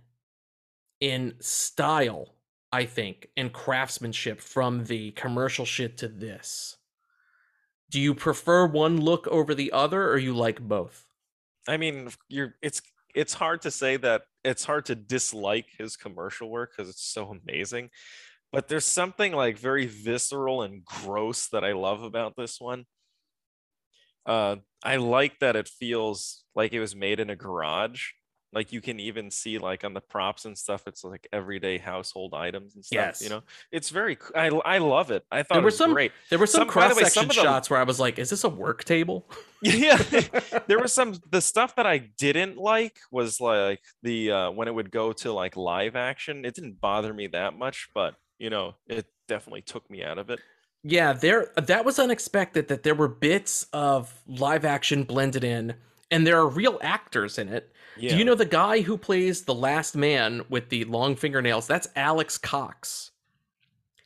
in 0.99 1.35
style, 1.39 2.35
I 2.71 2.85
think, 2.85 3.27
and 3.37 3.53
craftsmanship 3.53 4.41
from 4.41 4.85
the 4.85 5.11
commercial 5.11 5.65
shit 5.65 5.97
to 5.99 6.07
this. 6.07 6.77
Do 7.89 7.99
you 7.99 8.15
prefer 8.15 8.65
one 8.65 8.99
look 8.99 9.27
over 9.27 9.53
the 9.53 9.71
other 9.71 10.09
or 10.09 10.17
you 10.17 10.35
like 10.35 10.59
both? 10.59 11.05
I 11.67 11.77
mean, 11.77 12.09
you're 12.27 12.55
it's 12.61 12.81
it's 13.13 13.33
hard 13.33 13.61
to 13.61 13.71
say 13.71 13.97
that 13.97 14.23
it's 14.43 14.65
hard 14.65 14.85
to 14.85 14.95
dislike 14.95 15.67
his 15.77 15.95
commercial 15.95 16.49
work 16.49 16.73
because 16.75 16.89
it's 16.89 17.03
so 17.03 17.37
amazing. 17.43 17.89
But 18.51 18.67
there's 18.67 18.85
something 18.85 19.33
like 19.33 19.57
very 19.57 19.85
visceral 19.85 20.61
and 20.61 20.83
gross 20.85 21.47
that 21.49 21.63
I 21.63 21.73
love 21.73 22.03
about 22.03 22.35
this 22.37 22.59
one. 22.61 22.85
Uh, 24.25 24.57
I 24.83 24.97
like 24.97 25.39
that 25.39 25.55
it 25.55 25.67
feels 25.67 26.43
like 26.55 26.73
it 26.73 26.79
was 26.79 26.95
made 26.95 27.19
in 27.19 27.29
a 27.29 27.35
garage. 27.35 28.09
Like 28.53 28.71
you 28.71 28.79
can 28.79 28.99
even 29.01 29.29
see 29.29 29.57
like 29.57 29.83
on 29.83 29.93
the 29.93 29.99
props 30.01 30.45
and 30.45 30.57
stuff, 30.57 30.83
it's 30.87 31.03
like 31.03 31.27
everyday 31.33 31.77
household 31.77 32.33
items 32.33 32.75
and 32.75 32.83
stuff. 32.83 32.95
Yes. 32.95 33.21
You 33.21 33.29
know, 33.29 33.41
it's 33.71 33.89
very. 33.89 34.17
I 34.33 34.47
I 34.47 34.77
love 34.77 35.11
it. 35.11 35.23
I 35.29 35.43
thought 35.43 35.55
There 35.55 35.59
it 35.59 35.63
were 35.63 35.65
was 35.67 35.77
some 35.77 35.93
great. 35.93 36.13
There 36.29 36.39
were 36.39 36.47
some, 36.47 36.61
Some- 36.61 36.73
by 36.73 36.87
the 36.87 36.95
way, 36.95 37.01
cross 37.01 37.13
section 37.13 37.29
of 37.29 37.35
the- 37.35 37.41
shots 37.43 37.69
where 37.69 37.79
I 37.79 37.83
was 37.83 37.99
like, 37.99 38.17
is 38.19 38.29
this 38.29 38.45
a 38.45 38.49
work 38.49 38.85
table? 38.85 39.29
yeah 39.61 39.97
there 40.67 40.79
was 40.79 40.93
some 40.93 41.15
the 41.31 41.41
stuff 41.41 41.75
that 41.77 41.87
i 41.87 41.97
didn't 41.97 42.57
like 42.57 42.95
was 43.11 43.41
like 43.41 43.79
the 44.03 44.29
uh 44.31 44.51
when 44.51 44.67
it 44.67 44.71
would 44.75 44.91
go 44.91 45.11
to 45.11 45.33
like 45.33 45.57
live 45.57 45.95
action 45.95 46.45
it 46.45 46.53
didn't 46.53 46.79
bother 46.79 47.11
me 47.11 47.25
that 47.25 47.57
much 47.57 47.89
but 47.95 48.13
you 48.39 48.49
know 48.49 48.75
it 48.87 49.05
definitely 49.27 49.61
took 49.61 49.89
me 49.89 50.03
out 50.03 50.17
of 50.17 50.29
it 50.29 50.39
Yeah, 50.83 51.13
there 51.13 51.51
that 51.57 51.83
was 51.85 51.99
unexpected 51.99 52.67
that 52.69 52.83
there 52.83 52.95
were 52.95 53.07
bits 53.07 53.67
of 53.73 54.13
live 54.27 54.63
action 54.65 55.03
blended 55.03 55.43
in 55.43 55.75
and 56.09 56.25
there 56.25 56.37
are 56.37 56.47
real 56.47 56.79
actors 56.81 57.37
in 57.37 57.49
it. 57.49 57.73
yeah 57.97 58.11
Do 58.11 58.17
you 58.17 58.23
know 58.25 58.35
the 58.35 58.45
guy 58.45 58.81
who 58.81 58.97
plays 58.97 59.43
the 59.43 59.53
last 59.53 59.95
man 59.95 60.43
with 60.49 60.69
the 60.69 60.85
long 60.85 61.15
fingernails? 61.17 61.67
That's 61.67 61.89
Alex 61.97 62.37
Cox. 62.37 63.11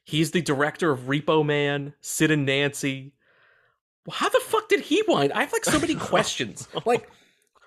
He's 0.04 0.32
the 0.32 0.42
director 0.42 0.90
of 0.92 1.02
Repo 1.02 1.46
Man, 1.46 1.94
Sid 2.02 2.32
and 2.32 2.46
Nancy. 2.46 3.14
How 4.12 4.30
the 4.30 4.40
fuck 4.40 4.68
did 4.68 4.80
he 4.80 5.04
wind? 5.08 5.32
I 5.34 5.42
have 5.42 5.54
like 5.54 5.64
so 5.66 5.80
many 5.80 5.94
questions. 6.12 6.68
Like, 6.86 7.08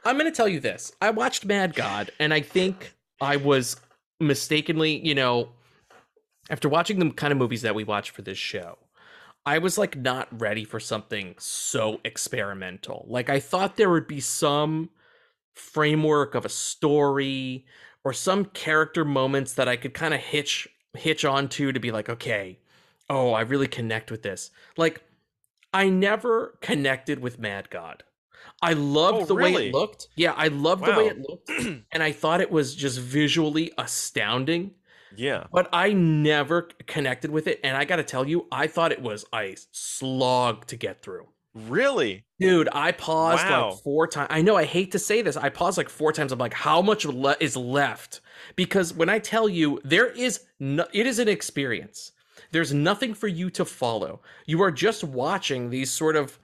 I'm 0.04 0.18
gonna 0.18 0.32
tell 0.32 0.48
you 0.48 0.58
this. 0.60 0.92
I 1.00 1.10
watched 1.10 1.44
Mad 1.44 1.74
God, 1.76 2.10
and 2.18 2.34
I 2.34 2.40
think 2.40 2.92
I 3.20 3.36
was 3.36 3.76
mistakenly, 4.18 4.98
you 5.06 5.14
know, 5.14 5.50
after 6.50 6.68
watching 6.68 6.98
the 6.98 7.10
kind 7.10 7.32
of 7.32 7.38
movies 7.38 7.62
that 7.62 7.74
we 7.74 7.84
watch 7.84 8.10
for 8.10 8.22
this 8.22 8.38
show, 8.38 8.78
I 9.46 9.58
was 9.58 9.76
like 9.76 9.96
not 9.96 10.28
ready 10.40 10.64
for 10.64 10.80
something 10.80 11.34
so 11.38 12.00
experimental. 12.04 13.04
Like 13.08 13.28
I 13.28 13.40
thought 13.40 13.76
there 13.76 13.90
would 13.90 14.06
be 14.08 14.20
some 14.20 14.90
framework 15.54 16.34
of 16.34 16.44
a 16.44 16.50
story 16.50 17.66
or 18.04 18.12
some 18.12 18.46
character 18.46 19.04
moments 19.04 19.54
that 19.54 19.68
I 19.68 19.76
could 19.76 19.94
kind 19.94 20.14
of 20.14 20.20
hitch 20.20 20.68
hitch 20.94 21.24
onto 21.24 21.72
to 21.72 21.80
be 21.80 21.90
like, 21.90 22.08
okay, 22.08 22.58
oh, 23.10 23.32
I 23.32 23.40
really 23.42 23.66
connect 23.66 24.10
with 24.10 24.22
this. 24.22 24.50
Like 24.76 25.02
I 25.72 25.88
never 25.88 26.58
connected 26.60 27.18
with 27.18 27.38
Mad 27.38 27.68
God. 27.70 28.02
I 28.62 28.72
loved 28.74 29.22
Oh, 29.22 29.26
the 29.26 29.34
way 29.34 29.52
it 29.54 29.74
looked. 29.74 30.08
Yeah, 30.16 30.32
I 30.32 30.48
loved 30.48 30.84
the 30.84 30.92
way 30.92 31.08
it 31.08 31.18
looked. 31.18 31.50
and 31.92 32.02
I 32.02 32.12
thought 32.12 32.40
it 32.40 32.50
was 32.50 32.74
just 32.74 32.98
visually 32.98 33.72
astounding 33.76 34.72
yeah 35.16 35.44
but 35.52 35.68
I 35.72 35.92
never 35.92 36.62
connected 36.86 37.30
with 37.30 37.46
it. 37.46 37.60
And 37.64 37.76
I 37.76 37.84
got 37.84 37.96
to 37.96 38.02
tell 38.04 38.26
you, 38.28 38.46
I 38.52 38.66
thought 38.66 38.92
it 38.92 39.02
was 39.02 39.24
a 39.34 39.56
slog 39.72 40.66
to 40.66 40.76
get 40.76 41.02
through. 41.02 41.28
really 41.54 42.24
Dude, 42.40 42.68
I 42.72 42.92
paused 42.92 43.44
Wow. 43.44 43.70
like 43.70 43.82
four 43.82 44.06
times. 44.08 44.26
I 44.30 44.42
know 44.42 44.56
I 44.56 44.64
hate 44.64 44.92
to 44.92 44.98
say 44.98 45.22
this. 45.22 45.36
I 45.36 45.48
paused 45.48 45.78
like 45.78 45.88
four 45.88 46.12
times. 46.12 46.32
I'm 46.32 46.38
like, 46.38 46.52
how 46.52 46.82
much 46.82 47.04
le- 47.06 47.36
is 47.40 47.56
left? 47.56 48.20
Because 48.56 48.92
when 48.92 49.08
I 49.08 49.18
tell 49.20 49.48
you, 49.48 49.80
there 49.84 50.08
is 50.08 50.40
no, 50.58 50.86
it 50.92 51.06
is 51.06 51.18
an 51.20 51.28
experience. 51.28 52.10
There's 52.50 52.74
nothing 52.74 53.14
for 53.14 53.28
you 53.28 53.50
to 53.50 53.64
follow. 53.64 54.20
You 54.46 54.62
are 54.62 54.70
just 54.72 55.04
watching 55.04 55.70
these 55.70 55.90
sort 55.90 56.16
of 56.16 56.38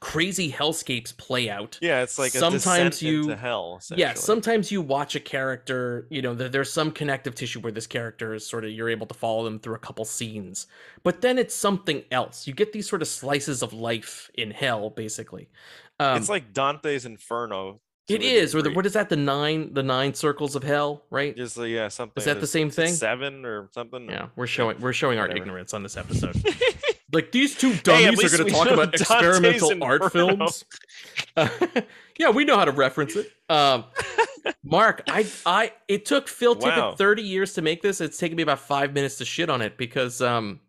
crazy 0.00 0.50
hellscapes 0.52 1.16
play 1.16 1.48
out. 1.50 1.78
Yeah, 1.82 2.02
it's 2.02 2.18
like 2.18 2.32
Sometimes 2.32 3.02
you- 3.02 3.28
hell. 3.30 3.80
Yeah, 3.94 4.14
sometimes 4.14 4.70
you 4.72 4.80
watch 4.82 5.14
a 5.14 5.20
character, 5.20 6.06
you 6.10 6.22
know, 6.22 6.34
there- 6.34 6.48
there's 6.48 6.72
some 6.72 6.90
connective 6.90 7.34
tissue 7.34 7.60
where 7.60 7.72
this 7.72 7.86
character 7.86 8.34
is 8.34 8.46
sort 8.46 8.64
of 8.64 8.70
you're 8.70 8.88
able 8.90 9.06
to 9.06 9.14
follow 9.14 9.44
them 9.44 9.58
through 9.58 9.74
a 9.74 9.78
couple 9.78 10.04
scenes. 10.04 10.66
But 11.02 11.20
then 11.20 11.38
it's 11.38 11.54
something 11.54 12.04
else. 12.10 12.46
You 12.46 12.52
get 12.54 12.72
these 12.72 12.88
sort 12.88 13.02
of 13.02 13.08
slices 13.08 13.62
of 13.62 13.72
life 13.72 14.30
in 14.34 14.50
hell, 14.50 14.90
basically. 14.90 15.48
Um, 16.00 16.16
it's 16.16 16.28
like 16.28 16.52
Dante's 16.52 17.04
Inferno. 17.06 17.80
it 18.08 18.22
is, 18.22 18.54
or 18.54 18.60
the, 18.60 18.70
what 18.70 18.84
is 18.84 18.92
that? 18.92 19.08
The 19.08 19.16
nine, 19.16 19.72
the 19.72 19.82
nine 19.82 20.12
circles 20.12 20.54
of 20.56 20.62
hell, 20.62 21.04
right? 21.10 21.34
Just 21.36 21.56
uh, 21.58 21.62
yeah, 21.62 21.88
something. 21.88 22.20
Is 22.20 22.24
that 22.26 22.40
the 22.40 22.46
same 22.46 22.68
thing? 22.68 22.92
Seven 22.92 23.44
or 23.46 23.70
something. 23.72 24.10
Yeah, 24.10 24.26
we're 24.36 24.46
showing 24.46 24.78
we're 24.80 24.92
showing 24.92 25.18
our 25.18 25.24
Whatever. 25.24 25.40
ignorance 25.42 25.72
on 25.72 25.82
this 25.82 25.96
episode. 25.96 26.36
like 27.14 27.32
these 27.32 27.56
two 27.56 27.70
Hey, 27.72 27.80
dummies 27.82 28.18
least 28.18 28.34
are 28.34 28.38
going 28.38 28.50
to 28.50 28.54
talk 28.54 28.70
about 28.70 28.92
Dante's 28.92 29.00
experimental 29.02 29.84
art 29.84 30.12
films. 30.12 30.64
Uh, 31.36 31.48
yeah, 32.18 32.30
we 32.30 32.44
know 32.44 32.56
how 32.56 32.64
to 32.64 32.72
reference 32.72 33.16
it. 33.16 33.30
Um, 33.48 33.84
Mark, 34.64 35.02
I 35.08 35.26
I 35.46 35.72
it 35.88 36.04
took 36.04 36.28
Phil 36.28 36.56
Tippett 36.56 36.76
Wow. 36.76 36.94
30 36.96 37.22
years 37.22 37.54
to 37.54 37.62
make 37.62 37.80
this. 37.82 38.00
It's 38.00 38.18
taken 38.18 38.36
me 38.36 38.42
about 38.42 38.60
5 38.60 38.92
minutes 38.92 39.18
to 39.18 39.24
shit 39.24 39.48
on 39.48 39.62
it 39.62 39.76
because 39.78 40.20
um 40.20 40.60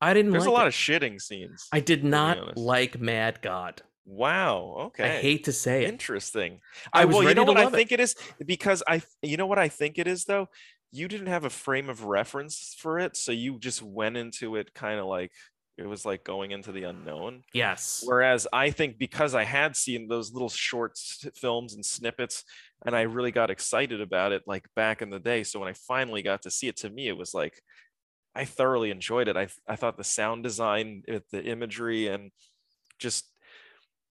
I 0.00 0.14
didn't 0.14 0.30
There's 0.32 0.44
like 0.44 0.50
a 0.50 0.52
lot 0.52 0.66
it. 0.66 0.68
of 0.68 0.74
shitting 0.74 1.20
scenes. 1.20 1.66
I 1.72 1.80
did 1.80 2.04
not 2.04 2.56
like 2.56 3.00
Mad 3.00 3.40
God. 3.42 3.82
Wow. 4.06 4.76
Okay. 4.86 5.04
I 5.04 5.20
hate 5.20 5.44
to 5.44 5.52
say 5.52 5.84
it. 5.84 5.88
Interesting. 5.88 6.60
I 6.92 7.02
I, 7.02 7.04
was 7.04 7.16
well, 7.16 7.28
you 7.28 7.34
know 7.34 7.44
what 7.44 7.58
I 7.58 7.64
love 7.64 7.74
it. 7.74 7.76
think 7.76 7.92
it 7.92 8.00
is 8.00 8.14
because 8.46 8.82
I, 8.88 9.02
you 9.22 9.36
know 9.36 9.46
what 9.46 9.58
I 9.58 9.68
think 9.68 9.98
it 9.98 10.06
is 10.06 10.24
though. 10.24 10.48
You 10.90 11.08
didn't 11.08 11.26
have 11.26 11.44
a 11.44 11.50
frame 11.50 11.88
of 11.88 12.04
reference 12.04 12.74
for 12.78 12.98
it, 12.98 13.16
so 13.16 13.32
you 13.32 13.58
just 13.58 13.82
went 13.82 14.16
into 14.16 14.56
it 14.56 14.74
kind 14.74 14.98
of 14.98 15.06
like 15.06 15.32
it 15.76 15.86
was 15.86 16.04
like 16.04 16.24
going 16.24 16.50
into 16.50 16.72
the 16.72 16.82
unknown. 16.84 17.42
Yes. 17.54 18.02
Whereas 18.04 18.48
I 18.52 18.70
think 18.70 18.98
because 18.98 19.34
I 19.34 19.44
had 19.44 19.76
seen 19.76 20.08
those 20.08 20.32
little 20.32 20.48
short 20.48 20.98
films 21.36 21.74
and 21.74 21.84
snippets, 21.84 22.44
and 22.84 22.96
I 22.96 23.02
really 23.02 23.30
got 23.30 23.50
excited 23.50 24.00
about 24.00 24.32
it 24.32 24.42
like 24.46 24.66
back 24.74 25.02
in 25.02 25.10
the 25.10 25.20
day. 25.20 25.44
So 25.44 25.60
when 25.60 25.68
I 25.68 25.74
finally 25.74 26.22
got 26.22 26.42
to 26.42 26.50
see 26.50 26.66
it, 26.66 26.76
to 26.78 26.90
me 26.90 27.08
it 27.08 27.16
was 27.16 27.32
like 27.32 27.62
I 28.34 28.44
thoroughly 28.44 28.90
enjoyed 28.90 29.28
it. 29.28 29.36
I 29.36 29.48
I 29.68 29.76
thought 29.76 29.96
the 29.96 30.04
sound 30.04 30.42
design, 30.42 31.02
the 31.06 31.44
imagery, 31.44 32.08
and 32.08 32.32
just 32.98 33.26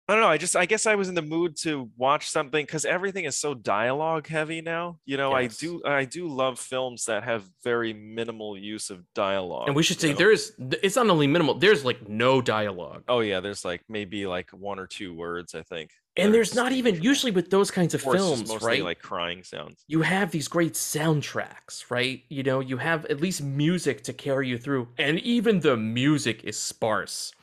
I 0.09 0.13
don't 0.13 0.21
know. 0.21 0.29
I 0.29 0.37
just 0.37 0.55
I 0.55 0.65
guess 0.65 0.85
I 0.85 0.95
was 0.95 1.09
in 1.09 1.15
the 1.15 1.21
mood 1.21 1.57
to 1.63 1.89
watch 1.97 2.29
something 2.29 2.65
because 2.65 2.85
everything 2.85 3.25
is 3.25 3.35
so 3.35 3.53
dialogue 3.53 4.27
heavy 4.27 4.61
now. 4.61 4.99
You 5.05 5.17
know, 5.17 5.37
Yes. 5.37 5.57
I 5.61 5.65
do 5.65 5.81
I 5.85 6.05
do 6.05 6.27
love 6.27 6.59
films 6.59 7.05
that 7.05 7.23
have 7.23 7.43
very 7.61 7.91
minimal 7.91 8.57
use 8.57 8.89
of 8.89 9.03
dialogue. 9.13 9.67
And 9.67 9.75
we 9.75 9.83
should 9.83 9.99
say 9.99 10.11
know? 10.11 10.17
there's 10.17 10.53
it's 10.81 10.95
not 10.95 11.09
only 11.09 11.27
minimal, 11.27 11.55
there's 11.55 11.83
like 11.83 12.07
no 12.07 12.41
dialogue. 12.41 13.03
Oh 13.09 13.19
yeah, 13.19 13.41
there's 13.41 13.65
like 13.65 13.81
maybe 13.89 14.25
like 14.25 14.49
one 14.51 14.79
or 14.79 14.87
two 14.87 15.13
words 15.13 15.53
I 15.53 15.63
think. 15.63 15.91
And 16.15 16.33
there's 16.33 16.55
not 16.55 16.71
even 16.71 17.03
usually 17.03 17.31
with 17.31 17.51
those 17.51 17.69
kinds 17.69 17.93
of 17.93 18.01
just 18.01 18.15
films, 18.15 18.47
mostly 18.47 18.67
right? 18.67 18.83
like 18.83 18.99
crying 18.99 19.43
sounds. 19.43 19.83
you 19.87 20.01
have 20.01 20.31
these 20.31 20.47
great 20.47 20.73
soundtracks, 20.73 21.91
right? 21.91 22.23
You 22.29 22.43
know, 22.43 22.59
you 22.59 22.77
have 22.77 23.05
at 23.05 23.21
least 23.21 23.43
music 23.43 24.03
to 24.05 24.13
carry 24.13 24.47
you 24.47 24.57
through, 24.57 24.87
and 24.97 25.19
even 25.19 25.59
the 25.59 25.77
music 25.77 26.43
is 26.43 26.57
sparse. 26.57 27.33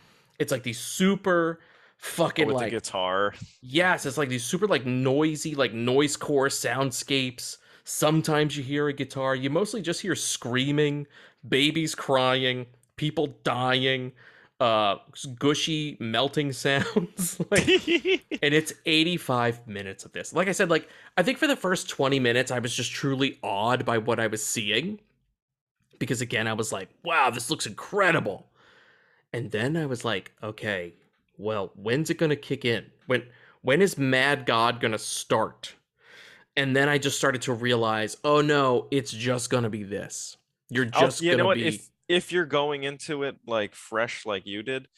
It's 0.40 0.50
like 0.50 0.64
these 0.64 0.80
super 0.80 1.60
fucking 2.04 2.46
with 2.46 2.56
like 2.56 2.66
the 2.66 2.76
guitar. 2.76 3.34
yes, 3.62 4.06
it's 4.06 4.18
like 4.18 4.28
these 4.28 4.44
super 4.44 4.66
like 4.66 4.84
noisy, 4.84 5.54
like 5.54 5.72
noise 5.72 6.16
core 6.16 6.48
soundscapes. 6.48 7.58
Sometimes 7.84 8.56
you 8.56 8.62
hear 8.62 8.88
a 8.88 8.92
guitar. 8.92 9.34
You 9.34 9.50
mostly 9.50 9.82
just 9.82 10.00
hear 10.00 10.14
screaming, 10.14 11.06
babies 11.48 11.94
crying, 11.94 12.66
people 12.96 13.38
dying, 13.42 14.12
uh, 14.60 14.96
gushy 15.38 15.96
melting 15.98 16.52
sounds. 16.52 17.40
like, 17.50 17.66
and 18.42 18.54
it's 18.54 18.72
85 18.86 19.66
minutes 19.66 20.04
of 20.04 20.12
this. 20.12 20.32
Like 20.32 20.48
I 20.48 20.52
said, 20.52 20.70
like 20.70 20.88
I 21.16 21.22
think 21.22 21.38
for 21.38 21.46
the 21.46 21.56
first 21.56 21.88
20 21.88 22.20
minutes, 22.20 22.50
I 22.50 22.58
was 22.58 22.74
just 22.74 22.92
truly 22.92 23.38
awed 23.42 23.84
by 23.84 23.98
what 23.98 24.20
I 24.20 24.26
was 24.26 24.44
seeing. 24.44 25.00
Because 25.98 26.20
again, 26.20 26.48
I 26.48 26.52
was 26.52 26.70
like, 26.72 26.88
wow, 27.02 27.30
this 27.30 27.50
looks 27.50 27.66
incredible. 27.66 28.48
And 29.32 29.50
then 29.50 29.76
I 29.76 29.86
was 29.86 30.04
like, 30.04 30.32
okay, 30.42 30.94
well, 31.36 31.72
when's 31.74 32.10
it 32.10 32.18
gonna 32.18 32.36
kick 32.36 32.64
in? 32.64 32.90
When 33.06 33.24
when 33.62 33.82
is 33.82 33.98
Mad 33.98 34.46
God 34.46 34.80
gonna 34.80 34.98
start? 34.98 35.74
And 36.56 36.76
then 36.76 36.88
I 36.88 36.98
just 36.98 37.18
started 37.18 37.42
to 37.42 37.52
realize, 37.52 38.16
oh 38.24 38.40
no, 38.40 38.86
it's 38.90 39.10
just 39.10 39.50
gonna 39.50 39.70
be 39.70 39.82
this. 39.82 40.36
You're 40.70 40.84
oh, 40.94 41.00
just 41.00 41.20
you 41.20 41.30
gonna 41.30 41.42
know 41.42 41.46
what? 41.46 41.58
be 41.58 41.68
If 41.68 41.88
if 42.08 42.32
you're 42.32 42.44
going 42.46 42.84
into 42.84 43.22
it 43.22 43.36
like 43.46 43.74
fresh 43.74 44.26
like 44.26 44.46
you 44.46 44.62
did, 44.62 44.88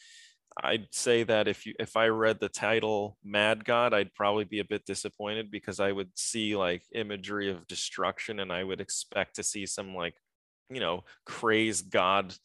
I'd 0.63 0.87
say 0.91 1.23
that 1.23 1.47
if 1.47 1.65
you 1.65 1.73
if 1.79 1.95
I 1.95 2.07
read 2.07 2.39
the 2.39 2.49
title 2.49 3.17
Mad 3.23 3.63
God, 3.65 3.93
I'd 3.93 4.13
probably 4.13 4.43
be 4.45 4.59
a 4.59 4.65
bit 4.65 4.85
disappointed 4.85 5.51
because 5.51 5.79
I 5.79 5.91
would 5.91 6.09
see 6.17 6.55
like 6.55 6.83
imagery 6.93 7.49
of 7.49 7.67
destruction 7.67 8.39
and 8.39 8.51
I 8.51 8.63
would 8.63 8.81
expect 8.81 9.35
to 9.35 9.43
see 9.43 9.65
some 9.65 9.95
like 9.95 10.15
you 10.69 10.79
know 10.79 11.03
crazed 11.25 11.89
god 11.91 12.35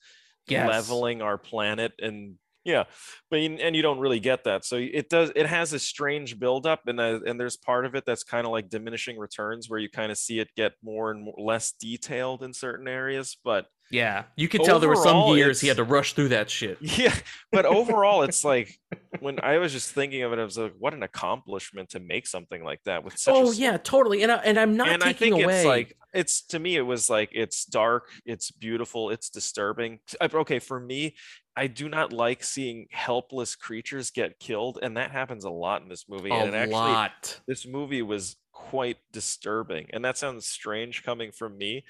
Yes. 0.49 0.67
leveling 0.67 1.23
our 1.23 1.39
planet 1.39 1.93
and 2.01 2.37
yeah 2.65 2.85
but 3.31 3.41
you- 3.41 3.57
and 3.57 3.75
you 3.75 3.83
don't 3.83 3.99
really 3.99 4.21
get 4.21 4.45
that 4.45 4.65
so 4.65 4.77
it 4.77 5.09
does 5.09 5.33
it 5.35 5.47
has 5.47 5.73
a 5.73 5.79
strange 5.79 6.39
buildup 6.39 6.87
and 6.87 7.01
uh, 7.01 7.21
and 7.27 7.39
there's 7.39 7.57
part 7.57 7.85
of 7.85 7.95
it 7.95 8.05
that's 8.07 8.23
kind 8.25 8.47
of 8.47 8.53
like 8.53 8.69
diminishing 8.69 9.19
returns 9.19 9.69
where 9.69 9.79
you 9.81 9.89
kind 9.91 10.13
of 10.13 10.19
see 10.19 10.39
it 10.39 10.49
get 10.57 10.73
more 10.83 11.11
and 11.11 11.25
more 11.25 11.35
less 11.39 11.73
detailed 11.73 12.43
in 12.43 12.53
certain 12.53 12.87
areas 12.89 13.37
but 13.45 13.67
Yeah. 13.91 14.25
You 14.37 14.49
could 14.49 14.63
tell 14.65 14.79
there 14.79 14.89
were 14.89 14.97
some 14.97 15.37
years 15.37 15.61
he 15.61 15.69
had 15.69 15.77
to 15.77 15.85
rush 15.85 16.15
through 16.15 16.29
that 16.31 16.49
shit. 16.49 16.79
yeah 16.81 17.15
but 17.51 17.67
overall 17.67 18.23
it's 18.23 18.45
like 18.53 18.79
when 19.21 19.39
i 19.43 19.59
was 19.59 19.73
just 19.73 19.93
thinking 19.93 20.23
of 20.23 20.33
it 20.33 20.39
i 20.39 20.45
was 20.45 20.57
like 20.57 20.73
what 20.79 20.95
an 20.95 21.03
accomplishment 21.03 21.91
to 21.91 22.01
make 22.01 22.27
something 22.27 22.65
like 22.65 22.83
that 22.85 23.05
with 23.05 23.19
such 23.19 23.35
Oh 23.35 23.49
s- 23.51 23.59
yeah, 23.59 23.77
totally. 23.77 24.23
And 24.23 24.33
I, 24.33 24.37
and 24.37 24.59
I'm 24.59 24.77
not 24.77 24.89
and 24.89 25.03
I 25.03 25.13
taking 25.13 25.35
think 25.35 25.45
away. 25.45 25.57
it's 25.59 25.67
like 25.67 25.97
it's 26.15 26.43
to 26.47 26.59
me 26.59 26.77
it 26.77 26.83
was 26.83 27.09
like 27.11 27.31
it's 27.33 27.65
dark, 27.65 28.09
it's 28.25 28.51
beautiful, 28.51 29.11
it's 29.11 29.31
disturbing. 29.31 29.99
Okay, 30.23 30.59
for 30.59 30.79
me, 30.81 31.15
I 31.57 31.67
do 31.67 31.89
not 31.89 32.13
like 32.13 32.45
seeing 32.45 32.87
helpless 32.91 33.57
creatures 33.57 34.11
get 34.11 34.39
killed, 34.39 34.79
and 34.83 34.97
that 34.97 35.11
happens 35.11 35.45
a 35.45 35.51
lot 35.51 35.83
in 35.83 35.89
this 35.89 36.07
movie. 36.09 36.31
a 36.31 36.35
and 36.35 36.49
it 36.51 36.55
actually, 36.55 36.73
lot. 36.75 37.41
this 37.47 37.67
movie 37.67 38.03
was 38.03 38.37
quite 38.53 38.99
disturbing, 39.13 39.87
and 39.93 40.05
that 40.05 40.19
sounds 40.19 40.47
strange 40.47 41.03
coming 41.03 41.33
from 41.33 41.57
me, 41.57 41.85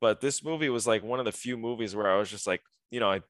but 0.00 0.20
this 0.20 0.44
movie 0.44 0.68
was 0.68 0.86
like 0.86 1.02
one 1.02 1.18
of 1.18 1.24
the 1.24 1.32
few 1.32 1.56
movies 1.56 1.94
where 1.94 2.10
I 2.10 2.18
was 2.18 2.30
just 2.30 2.46
like, 2.46 2.62
you 2.90 3.00
know, 3.00 3.10
I 3.10 3.20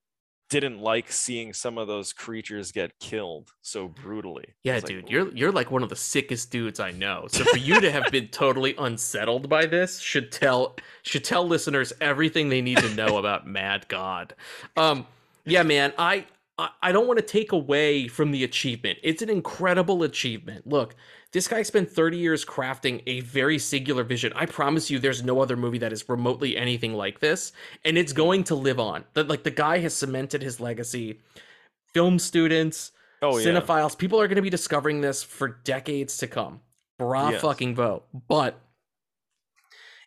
didn't 0.48 0.78
like 0.78 1.10
seeing 1.10 1.52
some 1.52 1.76
of 1.76 1.88
those 1.88 2.12
creatures 2.12 2.70
get 2.70 2.98
killed 3.00 3.50
so 3.62 3.88
brutally. 3.88 4.54
Yeah, 4.62 4.74
was 4.74 4.84
like, 4.84 4.90
dude, 4.90 5.10
you're 5.10 5.34
you're 5.34 5.52
like 5.52 5.70
one 5.70 5.82
of 5.82 5.88
the 5.88 5.96
sickest 5.96 6.50
dudes 6.50 6.78
I 6.78 6.92
know. 6.92 7.26
So 7.28 7.44
for 7.44 7.58
you 7.58 7.80
to 7.80 7.90
have 7.90 8.10
been 8.12 8.28
totally 8.28 8.74
unsettled 8.78 9.48
by 9.48 9.66
this 9.66 9.98
should 9.98 10.30
tell 10.30 10.76
should 11.02 11.24
tell 11.24 11.46
listeners 11.46 11.92
everything 12.00 12.48
they 12.48 12.62
need 12.62 12.78
to 12.78 12.94
know 12.94 13.16
about 13.18 13.46
Mad 13.46 13.86
God. 13.88 14.34
Um, 14.76 15.06
yeah, 15.44 15.62
man, 15.62 15.92
I, 15.96 16.26
I 16.58 16.90
don't 16.90 17.06
want 17.06 17.18
to 17.18 17.24
take 17.24 17.52
away 17.52 18.08
from 18.08 18.30
the 18.30 18.42
achievement. 18.42 18.98
It's 19.02 19.22
an 19.22 19.28
incredible 19.28 20.02
achievement. 20.02 20.66
Look, 20.66 20.96
this 21.36 21.48
guy 21.48 21.60
spent 21.60 21.90
30 21.90 22.16
years 22.16 22.46
crafting 22.46 23.02
a 23.06 23.20
very 23.20 23.58
singular 23.58 24.04
vision. 24.04 24.32
I 24.34 24.46
promise 24.46 24.90
you, 24.90 24.98
there's 24.98 25.22
no 25.22 25.42
other 25.42 25.54
movie 25.54 25.76
that 25.76 25.92
is 25.92 26.08
remotely 26.08 26.56
anything 26.56 26.94
like 26.94 27.20
this, 27.20 27.52
and 27.84 27.98
it's 27.98 28.14
going 28.14 28.42
to 28.44 28.54
live 28.54 28.80
on. 28.80 29.04
That 29.12 29.28
like 29.28 29.42
the 29.42 29.50
guy 29.50 29.80
has 29.80 29.92
cemented 29.92 30.40
his 30.40 30.60
legacy. 30.60 31.20
Film 31.92 32.18
students, 32.18 32.92
oh 33.20 33.36
yeah. 33.36 33.48
cinephiles, 33.48 33.98
people 33.98 34.18
are 34.18 34.28
going 34.28 34.36
to 34.36 34.42
be 34.42 34.48
discovering 34.48 35.02
this 35.02 35.22
for 35.22 35.60
decades 35.62 36.16
to 36.18 36.26
come. 36.26 36.62
Bra 36.98 37.28
Yes. 37.28 37.42
fucking 37.42 37.74
vote. 37.74 38.06
But 38.28 38.58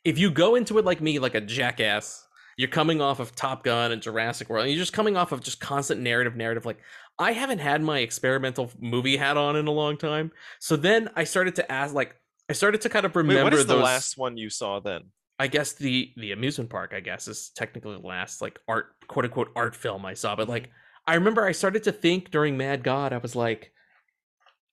if 0.03 0.17
you 0.17 0.31
go 0.31 0.55
into 0.55 0.79
it 0.79 0.85
like 0.85 0.99
me, 0.99 1.19
like 1.19 1.35
a 1.35 1.41
jackass, 1.41 2.27
you're 2.59 2.67
coming 2.67 2.99
off 2.99 3.21
of 3.21 3.33
Top 3.33 3.63
Gun 3.63 3.93
and 3.93 4.01
Jurassic 4.01 4.49
World, 4.49 4.65
and 4.65 4.73
you're 4.73 4.81
just 4.81 4.91
coming 4.91 5.15
off 5.15 5.31
of 5.31 5.39
just 5.39 5.61
constant 5.61 6.01
narrative, 6.01 6.35
narrative. 6.35 6.65
Like, 6.65 6.79
I 7.17 7.31
haven't 7.31 7.59
had 7.59 7.81
my 7.81 7.99
experimental 7.99 8.69
movie 8.77 9.15
hat 9.15 9.37
on 9.37 9.55
in 9.55 9.65
a 9.65 9.71
long 9.71 9.95
time. 9.95 10.33
So 10.59 10.75
then 10.75 11.09
I 11.15 11.23
started 11.23 11.55
to 11.55 11.71
ask, 11.71 11.95
like, 11.95 12.17
I 12.49 12.53
started 12.53 12.81
to 12.81 12.89
kind 12.89 13.05
of 13.05 13.15
Wait, 13.15 13.21
remember 13.21 13.43
what 13.45 13.53
is 13.53 13.65
the 13.65 13.77
last 13.77 14.17
one 14.17 14.35
you 14.35 14.49
saw 14.49 14.81
then? 14.81 15.03
I 15.39 15.47
guess 15.47 15.71
the 15.71 16.11
the 16.17 16.33
amusement 16.33 16.69
park, 16.69 16.91
I 16.93 16.99
guess, 16.99 17.29
is 17.29 17.49
technically 17.55 17.95
the 17.95 18.05
last 18.05 18.41
like 18.41 18.59
art 18.67 18.87
quote 19.07 19.23
unquote 19.23 19.51
art 19.55 19.73
film 19.73 20.05
I 20.05 20.13
saw. 20.13 20.35
But 20.35 20.49
like 20.49 20.69
I 21.07 21.15
remember 21.15 21.45
I 21.45 21.53
started 21.53 21.83
to 21.83 21.93
think 21.93 22.29
during 22.29 22.57
Mad 22.57 22.83
God, 22.83 23.13
I 23.13 23.19
was 23.19 23.37
like 23.37 23.71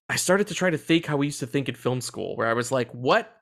I 0.08 0.16
started 0.16 0.48
to 0.48 0.54
try 0.54 0.70
to 0.70 0.78
think 0.78 1.06
how 1.06 1.16
we 1.16 1.26
used 1.26 1.40
to 1.40 1.46
think 1.46 1.68
in 1.68 1.76
film 1.76 2.00
school, 2.00 2.34
where 2.34 2.48
I 2.48 2.54
was 2.54 2.72
like, 2.72 2.90
what 2.90 3.35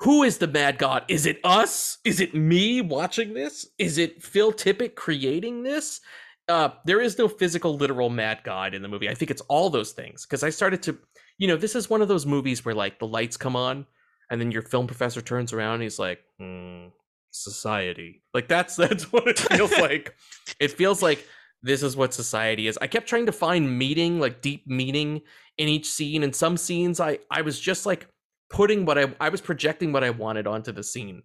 who 0.00 0.22
is 0.22 0.38
the 0.38 0.46
Mad 0.46 0.78
God? 0.78 1.04
Is 1.08 1.26
it 1.26 1.40
us? 1.44 1.98
Is 2.04 2.20
it 2.20 2.34
me 2.34 2.80
watching 2.80 3.34
this? 3.34 3.66
Is 3.78 3.98
it 3.98 4.22
Phil 4.22 4.52
Tippett 4.52 4.94
creating 4.94 5.62
this? 5.62 6.00
Uh, 6.48 6.70
there 6.84 7.00
is 7.00 7.18
no 7.18 7.28
physical, 7.28 7.76
literal 7.76 8.10
Mad 8.10 8.40
God 8.44 8.74
in 8.74 8.82
the 8.82 8.88
movie. 8.88 9.08
I 9.08 9.14
think 9.14 9.30
it's 9.30 9.42
all 9.42 9.70
those 9.70 9.92
things 9.92 10.26
because 10.26 10.42
I 10.42 10.50
started 10.50 10.82
to, 10.84 10.98
you 11.38 11.46
know, 11.46 11.56
this 11.56 11.76
is 11.76 11.88
one 11.88 12.02
of 12.02 12.08
those 12.08 12.26
movies 12.26 12.64
where 12.64 12.74
like 12.74 12.98
the 12.98 13.06
lights 13.06 13.36
come 13.36 13.54
on 13.54 13.86
and 14.30 14.40
then 14.40 14.50
your 14.50 14.62
film 14.62 14.86
professor 14.86 15.20
turns 15.20 15.52
around 15.52 15.74
and 15.74 15.82
he's 15.84 15.98
like 15.98 16.20
hmm, 16.38 16.86
society 17.30 18.22
like 18.34 18.48
that's 18.48 18.76
that's 18.76 19.12
what 19.12 19.28
it 19.28 19.38
feels 19.38 19.70
like 19.78 20.14
it 20.58 20.72
feels 20.72 21.02
like 21.02 21.24
this 21.62 21.82
is 21.82 21.96
what 21.96 22.14
society 22.14 22.66
is. 22.66 22.78
I 22.80 22.86
kept 22.86 23.08
trying 23.08 23.26
to 23.26 23.32
find 23.32 23.78
meaning, 23.78 24.18
like 24.18 24.40
deep 24.40 24.66
meaning 24.66 25.22
in 25.58 25.68
each 25.68 25.86
scene. 25.86 26.22
And 26.22 26.34
some 26.34 26.56
scenes 26.56 27.00
I 27.00 27.18
I 27.30 27.42
was 27.42 27.60
just 27.60 27.86
like 27.86 28.08
putting 28.50 28.84
what 28.84 28.98
I 28.98 29.14
I 29.20 29.28
was 29.30 29.40
projecting 29.40 29.92
what 29.92 30.04
I 30.04 30.10
wanted 30.10 30.46
onto 30.46 30.72
the 30.72 30.82
scene. 30.82 31.22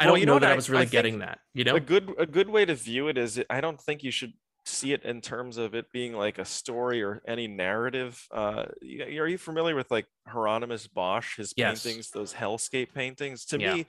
I 0.00 0.06
Well, 0.06 0.14
don't 0.14 0.20
you 0.20 0.26
know, 0.26 0.34
know 0.34 0.38
that 0.40 0.50
I, 0.50 0.52
I- 0.52 0.56
was 0.56 0.68
really 0.70 0.84
think 0.86 0.92
getting 0.92 1.18
that. 1.20 1.38
You 1.52 1.64
know? 1.64 1.76
a 1.76 1.80
good 1.80 2.12
a 2.18 2.26
good 2.26 2.48
way 2.48 2.64
to 2.64 2.74
view 2.74 3.08
it 3.08 3.16
is 3.18 3.40
I 3.48 3.60
don't 3.60 3.80
think 3.80 4.02
you 4.02 4.10
should 4.10 4.32
see 4.66 4.92
it 4.94 5.02
in 5.04 5.20
terms 5.20 5.58
of 5.58 5.74
it 5.74 5.92
being 5.92 6.14
like 6.14 6.38
a 6.38 6.44
story 6.44 7.02
or 7.02 7.22
any 7.28 7.46
narrative. 7.46 8.26
Uh, 8.32 8.64
are 8.82 9.28
you 9.28 9.36
familiar 9.38 9.76
with 9.76 9.90
like 9.90 10.06
Hieronymus 10.26 10.86
Bosch, 10.88 11.36
his 11.36 11.52
Yes. 11.54 11.82
paintings, 11.84 12.10
those 12.10 12.32
hellscape 12.32 12.94
paintings? 12.94 13.44
To 13.46 13.60
Yeah. 13.60 13.74
me, 13.74 13.86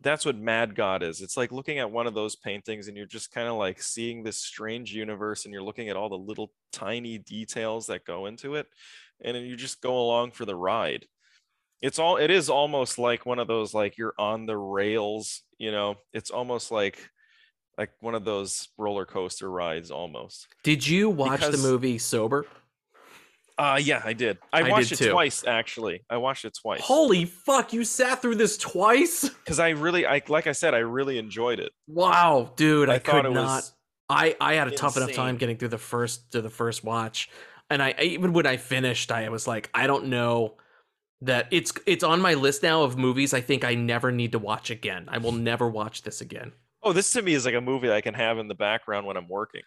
that's 0.00 0.24
what 0.24 0.36
Mad 0.36 0.76
God 0.76 1.02
is. 1.02 1.20
It's 1.20 1.36
like 1.36 1.50
looking 1.50 1.80
at 1.80 1.90
one 1.90 2.06
of 2.06 2.14
those 2.14 2.36
paintings 2.36 2.86
and 2.86 2.96
you're 2.96 3.04
just 3.06 3.32
kind 3.32 3.48
of 3.48 3.54
like 3.56 3.82
seeing 3.82 4.22
this 4.22 4.36
strange 4.38 4.94
universe 4.94 5.44
and 5.44 5.52
you're 5.52 5.62
looking 5.62 5.88
at 5.88 5.96
all 5.96 6.08
the 6.08 6.16
little 6.16 6.52
tiny 6.72 7.18
details 7.18 7.88
that 7.88 8.04
go 8.04 8.26
into 8.26 8.54
it, 8.54 8.68
and 9.24 9.36
then 9.36 9.42
you 9.44 9.56
just 9.56 9.80
go 9.80 9.98
along 10.00 10.30
for 10.30 10.44
the 10.44 10.54
ride 10.56 11.04
it's 11.82 11.98
all 11.98 12.16
it 12.16 12.30
is 12.30 12.48
almost 12.48 12.98
like 12.98 13.26
one 13.26 13.38
of 13.38 13.46
those 13.48 13.74
like 13.74 13.98
you're 13.98 14.14
on 14.18 14.46
the 14.46 14.56
rails 14.56 15.42
you 15.58 15.70
know 15.72 15.96
it's 16.12 16.30
almost 16.30 16.70
like 16.70 17.10
like 17.78 17.90
one 18.00 18.14
of 18.14 18.24
those 18.24 18.68
roller 18.78 19.04
coaster 19.04 19.50
rides 19.50 19.90
almost 19.90 20.46
Did 20.62 20.86
you 20.86 21.10
watch 21.10 21.40
because- 21.40 21.60
the 21.62 21.68
movie 21.68 21.98
Sober? 21.98 22.46
uh 23.58 23.78
yeah 23.82 24.00
i 24.04 24.14
did 24.14 24.38
i, 24.52 24.60
I 24.60 24.62
did 24.62 24.70
watched 24.70 24.92
it 24.92 24.96
too. 24.96 25.10
twice 25.10 25.44
actually 25.46 26.02
i 26.08 26.16
watched 26.16 26.46
it 26.46 26.56
twice 26.60 26.80
Holy 26.80 27.26
fuck, 27.26 27.74
you 27.74 27.84
sat 27.84 28.22
through 28.22 28.36
this 28.36 28.56
twice? 28.56 29.28
because 29.44 29.58
i 29.58 29.70
really 29.70 30.06
i 30.06 30.22
like 30.28 30.46
i 30.46 30.52
said 30.52 30.72
i 30.74 30.78
really 30.78 31.18
enjoyed 31.18 31.60
it 31.60 31.70
Wow, 31.86 32.52
dude, 32.56 32.88
I, 32.88 32.98
thought 32.98 33.24
could 33.24 33.32
not. 33.34 33.44
was 33.56 33.72
I 34.08 34.36
I 34.40 34.54
had 34.54 34.68
a 34.68 34.70
tough 34.70 34.96
enough 34.96 35.12
time 35.12 35.36
getting 35.36 35.58
through 35.58 35.68
the 35.68 35.78
first 35.78 36.32
to 36.32 36.40
the 36.40 36.48
first 36.50 36.82
watch, 36.82 37.28
and 37.70 37.82
I 37.82 37.94
I- 37.98 38.02
even 38.02 38.32
when 38.32 38.46
I 38.46 38.56
finished, 38.56 39.12
I 39.12 39.28
was 39.28 39.46
like, 39.46 39.68
I 39.74 39.86
don't 39.86 40.06
know 40.06 40.54
that 41.22 41.48
it's 41.50 41.72
it's 41.86 42.04
on 42.04 42.20
my 42.20 42.34
list 42.34 42.62
now 42.62 42.82
of 42.82 42.98
movies 42.98 43.32
I 43.32 43.40
think 43.40 43.64
I 43.64 43.74
never 43.74 44.12
need 44.12 44.32
to 44.32 44.38
watch 44.38 44.70
again. 44.70 45.06
I 45.08 45.18
will 45.18 45.32
never 45.32 45.68
watch 45.68 46.02
this 46.02 46.20
again. 46.20 46.52
oh 46.82 46.92
this 46.92 47.12
to 47.12 47.22
me 47.22 47.32
is 47.34 47.46
like 47.46 47.54
a 47.54 47.60
movie 47.60 47.90
i 47.92 48.00
can 48.00 48.14
have 48.14 48.38
in 48.38 48.48
the 48.48 48.56
background 48.56 49.06
when 49.06 49.16
i'm 49.16 49.28
working 49.28 49.62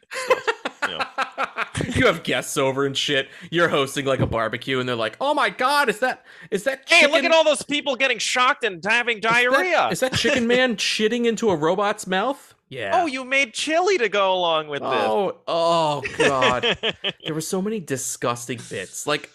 you 0.89 0.97
know. 0.97 1.05
you 1.95 2.05
have 2.07 2.23
guests 2.23 2.57
over 2.57 2.85
and 2.85 2.97
shit. 2.97 3.29
You're 3.49 3.69
hosting 3.69 4.05
like 4.05 4.19
a 4.19 4.27
barbecue, 4.27 4.79
and 4.79 4.87
they're 4.87 4.95
like, 4.95 5.17
"Oh 5.19 5.33
my 5.33 5.49
god, 5.49 5.89
is 5.89 5.99
that 5.99 6.25
is 6.51 6.63
that 6.63 6.83
hey 6.87 7.01
chicken, 7.01 7.11
look 7.11 7.23
at 7.23 7.31
all 7.31 7.43
those 7.43 7.63
people 7.63 7.95
getting 7.95 8.17
shocked 8.17 8.63
and 8.63 8.83
having 8.83 9.19
diarrhea 9.19 9.89
Is 9.89 9.99
that 9.99 10.13
chicken 10.13 10.47
man 10.47 10.75
shitting 10.77 11.25
into 11.25 11.49
a 11.49 11.55
robot's 11.55 12.07
mouth? 12.07 12.53
Yeah. 12.67 12.91
oh 12.95 13.05
you 13.05 13.23
made 13.23 13.53
chili 13.53 13.97
to 13.99 14.09
go 14.09 14.33
along 14.33 14.69
with 14.69 14.81
this. 14.81 14.89
Oh, 14.91 15.37
oh 15.47 16.03
god. 16.17 16.63
there 17.23 17.33
were 17.33 17.41
so 17.41 17.61
many 17.61 17.79
disgusting 17.79 18.59
bits. 18.69 19.05
Like 19.05 19.29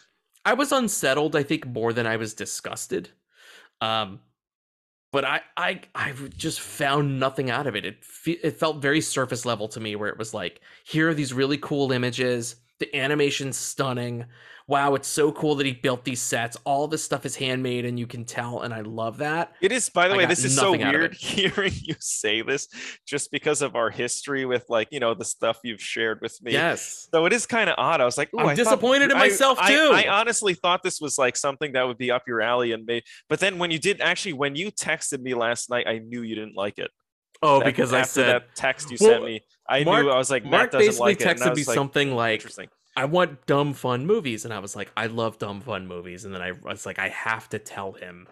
I 0.45 0.55
was 0.55 0.73
unsettled, 0.73 1.37
I 1.37 1.43
think, 1.43 1.67
more 1.67 1.93
than 1.93 2.07
I 2.07 2.17
was 2.17 2.35
disgusted. 2.35 3.11
Um, 3.81 4.21
but 5.13 5.25
I, 5.25 5.41
I, 5.57 5.81
I 5.95 6.13
just 6.37 6.61
found 6.61 7.19
nothing 7.19 7.51
out 7.51 7.67
of 7.67 7.77
it. 7.77 7.85
It, 7.85 8.05
fe- 8.05 8.39
it 8.43 8.59
felt 8.59 8.83
very 8.83 9.01
surface 9.01 9.45
level 9.45 9.69
to 9.69 9.81
me, 9.81 9.97
where 9.97 10.09
it 10.09 10.19
was 10.19 10.33
like, 10.33 10.61
here 10.85 11.09
are 11.11 11.15
these 11.15 11.33
really 11.33 11.59
cool 11.59 11.93
images. 11.93 12.57
The 12.79 12.95
animation's 12.97 13.57
stunning. 13.57 14.25
Wow, 14.71 14.95
it's 14.95 15.09
so 15.09 15.33
cool 15.33 15.57
that 15.57 15.67
he 15.67 15.73
built 15.73 16.05
these 16.05 16.23
sets. 16.23 16.57
All 16.63 16.87
this 16.87 17.03
stuff 17.03 17.27
is 17.27 17.35
handmade, 17.35 17.85
and 17.85 17.99
you 17.99 18.07
can 18.07 18.25
tell, 18.25 18.61
and 18.61 18.73
I 18.73 18.83
love 18.83 19.19
that. 19.19 19.53
It 19.61 19.73
is, 19.73 19.89
by 19.89 20.07
the 20.07 20.15
I 20.15 20.19
way, 20.19 20.27
this 20.27 20.45
is 20.45 20.55
so 20.55 20.67
nothing 20.67 20.83
out 20.85 20.95
of 20.95 21.01
weird 21.01 21.15
hearing 21.19 21.73
you 21.75 21.97
say 21.99 22.43
this 22.43 22.69
just 23.05 23.33
because 23.33 23.63
of 23.63 23.75
our 23.75 23.91
history 23.91 24.47
with 24.47 24.65
like, 24.69 24.87
you 24.93 25.01
know, 25.01 25.13
the 25.13 25.25
stuff 25.25 25.59
you've 25.65 25.83
shared 25.83 26.21
with 26.23 26.41
me. 26.41 26.53
Yes. 26.53 27.09
So 27.13 27.27
it 27.27 27.33
is 27.33 27.47
kind 27.47 27.69
of 27.69 27.75
odd. 27.79 28.01
I 28.01 28.05
was 28.05 28.17
like, 28.17 28.33
Ooh, 28.33 28.39
I'm 28.39 28.47
I 28.47 28.49
thought- 28.51 28.57
disappointed 28.65 29.11
in 29.11 29.19
myself, 29.19 29.59
I- 29.61 29.73
too. 29.73 29.91
I, 29.93 30.07
honestly 30.09 30.55
thought 30.55 30.85
this 30.85 31.01
was 31.01 31.19
like 31.19 31.37
something 31.37 31.73
that 31.73 31.83
would 31.89 31.99
be 31.99 32.13
up 32.13 32.23
your 32.29 32.41
alley 32.41 32.71
and 32.71 32.87
made, 32.87 33.03
but 33.29 33.41
then 33.41 33.59
when 33.59 33.73
you 33.73 33.81
did 33.81 34.01
actually, 34.01 34.35
when 34.35 34.55
you 34.55 34.71
texted 34.71 35.21
me 35.21 35.35
last 35.35 35.69
night, 35.69 35.89
I 35.89 35.99
knew 35.99 36.23
you 36.23 36.37
didn't 36.37 36.55
like 36.55 36.79
it. 36.79 36.93
Oh, 37.43 37.59
That- 37.59 37.65
because 37.65 37.93
I 37.93 38.03
said 38.03 38.27
that 38.29 38.55
text 38.55 38.93
you 38.93 38.99
Well, 39.01 39.11
sent 39.11 39.25
me, 39.25 39.41
I 39.69 39.83
Mark- 39.83 40.05
knew 40.05 40.11
I 40.13 40.17
was 40.19 40.31
like, 40.31 40.45
Mark 40.45 40.71
doesn't 40.71 40.87
basically 40.87 41.15
like 41.15 41.27
I 41.27 41.35
texted 41.35 41.57
me 41.57 41.65
like, 41.65 41.75
something 41.75 42.15
like, 42.15 42.35
interesting. 42.41 42.69
I 43.01 43.07
want 43.07 43.47
dumb 43.47 43.73
fun 43.73 44.05
movies. 44.05 44.45
And 44.45 44.53
I 44.53 44.59
was 44.59 44.77
like, 44.77 44.93
I 44.95 45.07
love 45.07 45.39
dumb 45.39 45.63
fun 45.63 45.87
movies. 45.87 46.27
And 46.27 46.35
then 46.35 46.43
I 46.43 46.53
was 46.53 46.85
like, 46.85 46.99
I 46.99 47.09
have 47.09 47.49
to 47.49 47.59
tell 47.59 47.93
him. 47.93 48.29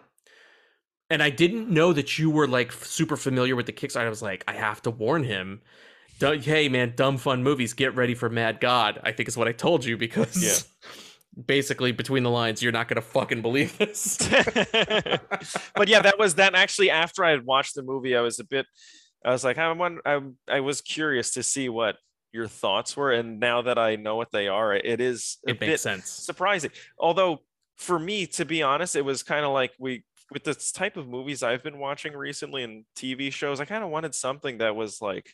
And 1.09 1.23
I 1.23 1.31
didn't 1.31 1.71
know 1.71 1.91
that 1.91 2.19
you 2.19 2.29
were 2.29 2.47
like 2.47 2.71
super 2.71 3.17
familiar 3.17 3.55
with 3.55 3.65
the 3.65 3.73
Kickstarter. 3.73 4.05
I 4.05 4.09
was 4.09 4.21
like, 4.21 4.43
I 4.47 4.53
have 4.53 4.83
to 4.83 4.91
warn 4.91 5.23
him. 5.23 5.61
Hey 6.21 6.69
man, 6.69 6.93
dumb 6.95 7.17
fun 7.17 7.41
movies, 7.41 7.73
get 7.73 7.95
ready 7.95 8.13
for 8.13 8.29
Mad 8.29 8.59
God. 8.59 8.99
I 9.03 9.11
think 9.11 9.27
is 9.27 9.35
what 9.35 9.47
I 9.47 9.53
told 9.53 9.85
you 9.85 9.97
because 9.97 10.37
Yeah. 10.39 10.91
basically 11.47 11.91
between 11.91 12.21
the 12.21 12.29
lines, 12.29 12.61
you're 12.61 12.71
not 12.71 12.87
gonna 12.87 13.01
fucking 13.01 13.41
believe 13.41 13.75
this. 13.79 14.17
but 15.73 15.87
yeah, 15.87 16.03
that 16.03 16.19
was 16.19 16.35
that. 16.35 16.53
Actually, 16.53 16.91
after 16.91 17.25
I 17.25 17.31
had 17.31 17.43
watched 17.43 17.73
the 17.73 17.81
movie, 17.81 18.15
I 18.15 18.21
was 18.21 18.37
a 18.37 18.43
bit. 18.43 18.67
I 19.25 19.31
was 19.31 19.43
like, 19.43 19.57
I 19.57 19.71
want. 19.71 20.01
I 20.05 20.21
I 20.47 20.59
was 20.59 20.81
curious 20.81 21.31
to 21.31 21.41
see 21.41 21.69
what 21.69 21.95
your 22.31 22.47
thoughts 22.47 22.95
were, 22.95 23.11
and 23.11 23.39
now 23.39 23.61
that 23.63 23.77
I 23.77 23.95
know 23.95 24.15
what 24.15 24.31
they 24.31 24.47
are, 24.47 24.73
it 24.73 25.01
is 25.01 25.37
a 25.47 25.51
it 25.51 25.59
bit 25.59 25.69
makes 25.69 25.81
sense. 25.81 26.09
surprising. 26.09 26.71
Although 26.97 27.39
for 27.77 27.97
me, 27.97 28.25
to 28.27 28.45
be 28.45 28.61
honest, 28.61 28.95
it 28.95 29.05
was 29.05 29.23
kind 29.23 29.45
of 29.45 29.51
like 29.51 29.71
we 29.79 30.03
with 30.31 30.43
this 30.43 30.71
type 30.71 30.97
of 30.97 31.07
movies 31.07 31.41
I've 31.41 31.63
been 31.63 31.79
watching 31.79 32.13
recently 32.13 32.63
and 32.63 32.85
TV 32.95 33.31
shows. 33.31 33.59
I 33.59 33.65
kind 33.65 33.83
of 33.83 33.89
wanted 33.89 34.13
something 34.13 34.59
that 34.59 34.75
was 34.75 35.01
like, 35.01 35.33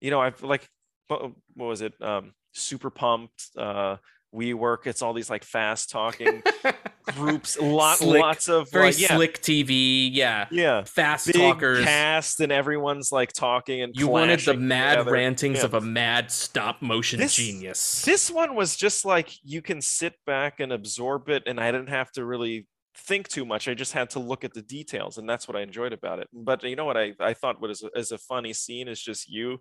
you 0.00 0.10
know, 0.10 0.20
I've 0.20 0.42
like, 0.42 0.68
what 1.08 1.32
what 1.54 1.66
was 1.66 1.82
it? 1.82 1.92
Um, 2.00 2.32
super 2.52 2.90
pumped. 2.90 3.50
Uh, 3.56 3.96
we 4.32 4.54
work. 4.54 4.86
It's 4.86 5.02
all 5.02 5.12
these 5.12 5.28
like 5.28 5.44
fast 5.44 5.90
talking 5.90 6.42
groups. 7.14 7.58
Lot, 7.60 7.98
Slick, 7.98 8.20
lots 8.20 8.48
of 8.48 8.70
Very 8.70 8.86
like, 8.86 9.00
yeah, 9.00 9.14
slick 9.16 9.40
TV, 9.42 10.08
yeah. 10.12 10.46
yeah. 10.50 10.84
Fast 10.84 11.26
Big 11.26 11.36
talkers. 11.36 11.84
cast 11.84 12.40
and 12.40 12.50
everyone's 12.50 13.12
like 13.12 13.32
talking 13.32 13.82
and 13.82 13.94
You 13.94 14.08
wanted 14.08 14.40
the 14.40 14.54
mad 14.54 14.94
together. 14.96 15.12
rantings 15.12 15.58
Yeah. 15.58 15.64
of 15.66 15.74
a 15.74 15.80
mad 15.80 16.30
stop 16.30 16.80
motion 16.80 17.20
This- 17.20 17.34
genius. 17.36 18.02
This 18.04 18.30
one 18.30 18.54
was 18.54 18.74
just 18.76 19.04
like 19.04 19.30
you 19.44 19.60
can 19.62 19.80
sit 19.82 20.14
back 20.26 20.60
and 20.60 20.72
absorb 20.72 21.28
it, 21.28 21.42
and 21.46 21.60
I 21.60 21.70
didn't 21.70 21.88
have 21.90 22.10
to 22.12 22.24
really 22.24 22.66
think 22.94 23.26
too 23.28 23.44
much. 23.44 23.68
I 23.68 23.74
just 23.74 23.92
had 23.92 24.10
to 24.10 24.18
look 24.18 24.44
at 24.44 24.54
the 24.54 24.62
details, 24.62 25.18
and 25.18 25.28
that's 25.28 25.48
what 25.48 25.56
I 25.56 25.60
enjoyed 25.62 25.92
about 25.92 26.18
it. 26.20 26.28
But 26.32 26.62
you 26.62 26.76
know 26.76 26.84
what 26.84 26.96
I, 26.96 27.12
I 27.20 27.34
thought 27.34 27.60
was 27.60 27.82
a, 27.82 27.98
is 27.98 28.12
a 28.12 28.18
funny 28.18 28.52
scene 28.52 28.88
is 28.88 29.00
just 29.00 29.28
you 29.30 29.58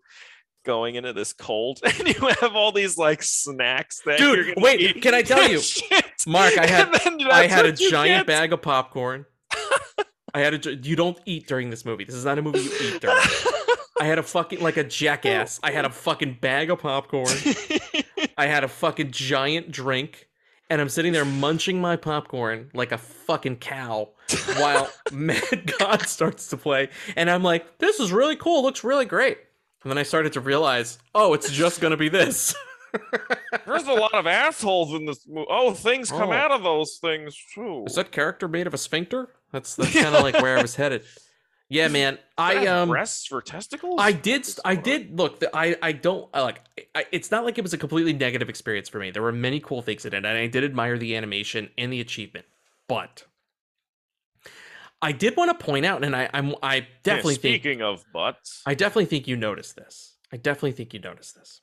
going 0.63 0.95
into 0.95 1.13
this 1.13 1.33
cold, 1.33 1.79
and 1.83 2.07
you 2.07 2.27
have 2.39 2.55
all 2.55 2.71
these 2.71 2.97
like 2.97 3.23
snacks 3.23 4.01
that 4.05 4.17
Dude, 4.17 4.53
wait, 4.57 4.79
eat 4.81 5.01
can 5.01 5.13
I 5.13 5.21
tell 5.21 5.47
you? 5.49 5.59
Mark, 6.27 6.57
I 6.57 6.65
had- 6.67 6.89
I 7.31 7.47
had 7.47 7.65
a 7.65 7.71
giant 7.71 8.27
get. 8.27 8.27
bag 8.27 8.53
of 8.53 8.61
popcorn. 8.61 9.25
I 10.33 10.39
had 10.39 10.65
a. 10.65 10.75
You 10.75 10.95
don't 10.95 11.19
eat 11.25 11.47
during 11.47 11.69
this 11.69 11.83
movie. 11.83 12.05
This 12.05 12.15
is 12.15 12.23
not 12.25 12.37
a 12.37 12.41
movie 12.41 12.59
you 12.61 12.71
eat 12.81 13.01
during. 13.01 13.17
I 13.99 14.05
had 14.05 14.17
a 14.17 14.23
fucking 14.23 14.61
like 14.61 14.77
a 14.77 14.83
jackass. 14.83 15.59
I 15.61 15.71
had 15.71 15.83
a 15.85 15.89
fucking 15.89 16.37
bag 16.39 16.69
of 16.71 16.79
popcorn. 16.79 17.27
I 18.37 18.47
had 18.47 18.63
a 18.63 18.69
fucking 18.69 19.11
giant 19.11 19.71
drink, 19.71 20.29
and 20.69 20.79
I'm 20.79 20.87
sitting 20.89 21.11
there 21.11 21.25
munching 21.25 21.81
my 21.81 21.97
popcorn 21.97 22.69
like 22.73 22.93
a 22.93 22.97
fucking 22.97 23.57
cow 23.57 24.09
while 24.57 24.89
Mad 25.11 25.73
God 25.79 26.03
starts 26.03 26.47
to 26.49 26.57
play, 26.57 26.87
and 27.17 27.29
I'm 27.29 27.43
like, 27.43 27.79
"This 27.79 27.99
is 27.99 28.13
really 28.13 28.37
cool. 28.37 28.63
Looks 28.63 28.83
really 28.85 29.05
great." 29.05 29.37
And 29.83 29.91
then 29.91 29.97
I 29.97 30.03
started 30.03 30.33
to 30.33 30.41
realize, 30.41 30.99
"Oh, 31.15 31.33
it's 31.33 31.51
just 31.51 31.81
gonna 31.81 31.97
be 31.97 32.09
this." 32.09 32.53
There's 33.65 33.87
a 33.87 33.93
lot 33.93 34.13
of 34.13 34.27
assholes 34.27 34.93
in 34.93 35.05
this 35.05 35.25
movie. 35.27 35.47
Oh, 35.49 35.73
things 35.73 36.09
come 36.09 36.29
Oh. 36.29 36.33
out 36.33 36.51
of 36.51 36.61
those 36.63 36.97
things 37.01 37.35
too. 37.55 37.85
Is 37.87 37.95
that 37.95 38.11
character 38.11 38.47
made 38.47 38.67
of 38.67 38.73
a 38.73 38.77
sphincter? 38.77 39.29
That's 39.51 39.75
that's 39.75 39.93
kind 39.93 40.15
of 40.15 40.23
like 40.23 40.41
where 40.41 40.57
I 40.57 40.61
was 40.61 40.75
headed. 40.75 41.03
Yeah, 41.69 41.87
man. 41.87 42.19
I 42.37 42.67
um. 42.67 42.89
breasts 42.89 43.25
for 43.27 43.41
testicles. 43.41 43.95
I 43.97 44.11
did. 44.11 44.45
I 44.65 44.75
did 44.75 45.17
look. 45.17 45.39
The, 45.39 45.49
I 45.55 45.77
I 45.81 45.93
don't 45.93 46.29
I 46.33 46.41
like. 46.41 46.61
I, 46.93 47.05
it's 47.13 47.31
not 47.31 47.45
like 47.45 47.57
it 47.57 47.61
was 47.61 47.73
a 47.73 47.77
completely 47.77 48.11
negative 48.13 48.49
experience 48.49 48.89
for 48.89 48.99
me. 48.99 49.09
There 49.11 49.21
were 49.23 49.31
many 49.31 49.61
cool 49.61 49.81
things 49.81 50.05
in 50.05 50.13
it, 50.13 50.17
and 50.17 50.27
I 50.27 50.47
did 50.47 50.63
admire 50.65 50.97
the 50.97 51.15
animation 51.15 51.69
and 51.77 51.91
the 51.93 52.01
achievement. 52.01 52.45
But 52.89 53.23
I 55.01 55.11
did 55.11 55.35
want 55.35 55.57
to 55.57 55.65
point 55.65 55.85
out, 55.85 56.03
and 56.03 56.15
I 56.15 56.29
I'm 56.33 56.55
I 56.61 56.75
Yeah, 56.75 56.85
definitely 57.03 57.35
think 57.35 57.61
speaking 57.61 57.81
of 57.81 58.03
butts. 58.13 58.61
I 58.65 58.73
definitely 58.73 59.05
think 59.05 59.27
you 59.27 59.35
noticed 59.35 59.75
this. 59.75 60.15
I 60.31 60.37
definitely 60.37 60.73
think 60.73 60.93
you 60.93 60.99
noticed 60.99 61.35
this. 61.35 61.61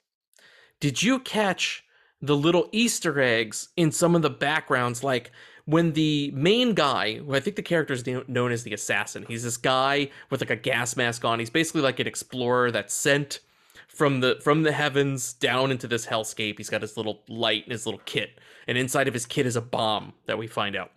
Did 0.80 1.02
you 1.02 1.18
catch 1.20 1.84
the 2.20 2.36
little 2.36 2.68
Easter 2.72 3.20
eggs 3.20 3.68
in 3.76 3.92
some 3.92 4.14
of 4.14 4.22
the 4.22 4.30
backgrounds? 4.30 5.02
Like 5.02 5.30
when 5.64 5.92
the 5.92 6.30
main 6.34 6.74
guy, 6.74 7.18
who 7.18 7.34
I 7.34 7.40
think 7.40 7.56
the 7.56 7.62
character 7.62 7.94
is 7.94 8.06
known 8.06 8.52
as 8.52 8.62
the 8.62 8.72
assassin, 8.74 9.24
he's 9.28 9.44
this 9.44 9.56
guy 9.56 10.10
with 10.30 10.40
like 10.40 10.50
a 10.50 10.56
gas 10.56 10.96
mask 10.96 11.24
on. 11.24 11.38
He's 11.38 11.50
basically 11.50 11.82
like 11.82 12.00
an 12.00 12.06
explorer 12.06 12.70
that's 12.70 12.94
sent 12.94 13.40
from 13.86 14.20
the 14.20 14.38
from 14.42 14.62
the 14.62 14.72
heavens 14.72 15.32
down 15.34 15.70
into 15.70 15.86
this 15.86 16.06
hellscape. 16.06 16.58
He's 16.58 16.70
got 16.70 16.82
his 16.82 16.96
little 16.96 17.22
light 17.28 17.64
and 17.64 17.72
his 17.72 17.86
little 17.86 18.00
kit, 18.04 18.38
and 18.66 18.78
inside 18.78 19.08
of 19.08 19.14
his 19.14 19.26
kit 19.26 19.46
is 19.46 19.56
a 19.56 19.60
bomb 19.60 20.12
that 20.26 20.38
we 20.38 20.46
find 20.46 20.76
out. 20.76 20.92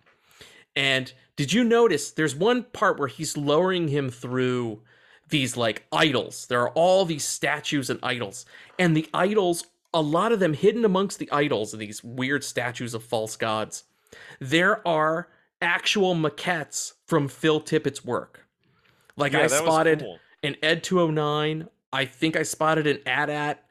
And 0.74 1.12
did 1.36 1.52
you 1.52 1.64
notice 1.64 2.10
there's 2.10 2.34
one 2.34 2.64
part 2.64 2.98
where 2.98 3.08
he's 3.08 3.36
lowering 3.36 3.88
him 3.88 4.10
through 4.10 4.80
these 5.32 5.56
like 5.56 5.84
idols. 5.90 6.46
There 6.46 6.60
are 6.60 6.70
all 6.70 7.04
these 7.04 7.24
statues 7.24 7.90
and 7.90 7.98
idols, 8.04 8.46
and 8.78 8.96
the 8.96 9.08
idols, 9.12 9.66
a 9.92 10.00
lot 10.00 10.30
of 10.30 10.38
them 10.38 10.54
hidden 10.54 10.84
amongst 10.84 11.18
the 11.18 11.30
idols, 11.32 11.72
these 11.72 12.04
weird 12.04 12.44
statues 12.44 12.94
of 12.94 13.02
false 13.02 13.34
gods. 13.34 13.82
There 14.38 14.86
are 14.86 15.28
actual 15.60 16.14
maquettes 16.14 16.92
from 17.06 17.26
Phil 17.26 17.60
Tippett's 17.60 18.04
work. 18.04 18.46
Like 19.16 19.32
Yeah, 19.32 19.44
I 19.44 19.46
spotted 19.48 20.00
cool. 20.00 20.20
an 20.44 20.56
Ed 20.62 20.84
209. 20.84 21.68
I 21.92 22.04
think 22.04 22.36
I 22.36 22.42
spotted 22.42 22.86
an 22.86 23.00
AT-AT. 23.06 23.64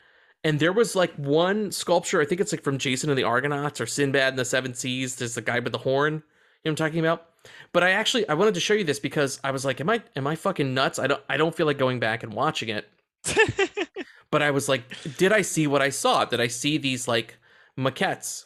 And 0.44 0.60
there 0.60 0.74
was 0.74 0.96
like 0.96 1.14
one 1.16 1.72
sculpture, 1.72 2.20
I 2.20 2.26
think 2.26 2.42
it's 2.42 2.52
like 2.52 2.64
from 2.64 2.80
Jason 2.80 3.10
and 3.10 3.18
the 3.18 3.24
Argonauts 3.24 3.80
or 3.80 3.86
Sinbad 3.86 4.30
and 4.30 4.40
the 4.40 4.46
Seven 4.46 4.74
Seas. 4.74 5.16
There's 5.16 5.36
the 5.36 5.42
guy 5.42 5.60
with 5.60 5.72
the 5.72 5.80
horn. 5.80 6.24
You 6.64 6.70
know 6.70 6.74
what 6.74 6.82
I'm 6.82 6.88
talking 6.88 7.00
about? 7.00 7.28
But 7.74 7.84
I 7.84 7.92
actually 7.92 8.28
I 8.30 8.36
wanted 8.36 8.54
to 8.54 8.60
show 8.60 8.74
you 8.74 8.84
this 8.84 9.00
because 9.00 9.40
I 9.44 9.52
was 9.52 9.66
like, 9.66 9.82
Am 9.82 9.90
I 9.90 10.04
am 10.16 10.28
I 10.28 10.36
fucking 10.36 10.74
nuts? 10.74 11.00
I 11.00 11.08
don't 11.08 11.24
I 11.28 11.38
don't 11.38 11.56
feel 11.56 11.66
like 11.66 11.78
going 11.78 12.00
back 12.00 12.24
and 12.24 12.34
watching 12.34 12.70
it. 12.70 12.88
but 14.32 14.42
I 14.42 14.52
was 14.52 14.70
like, 14.70 14.84
did 15.18 15.32
I 15.32 15.42
see 15.42 15.68
what 15.68 15.82
I 15.82 15.90
saw? 15.90 16.26
Did 16.26 16.40
I 16.40 16.48
see 16.48 16.78
these 16.78 17.08
like 17.08 17.38
maquettes? 17.78 18.46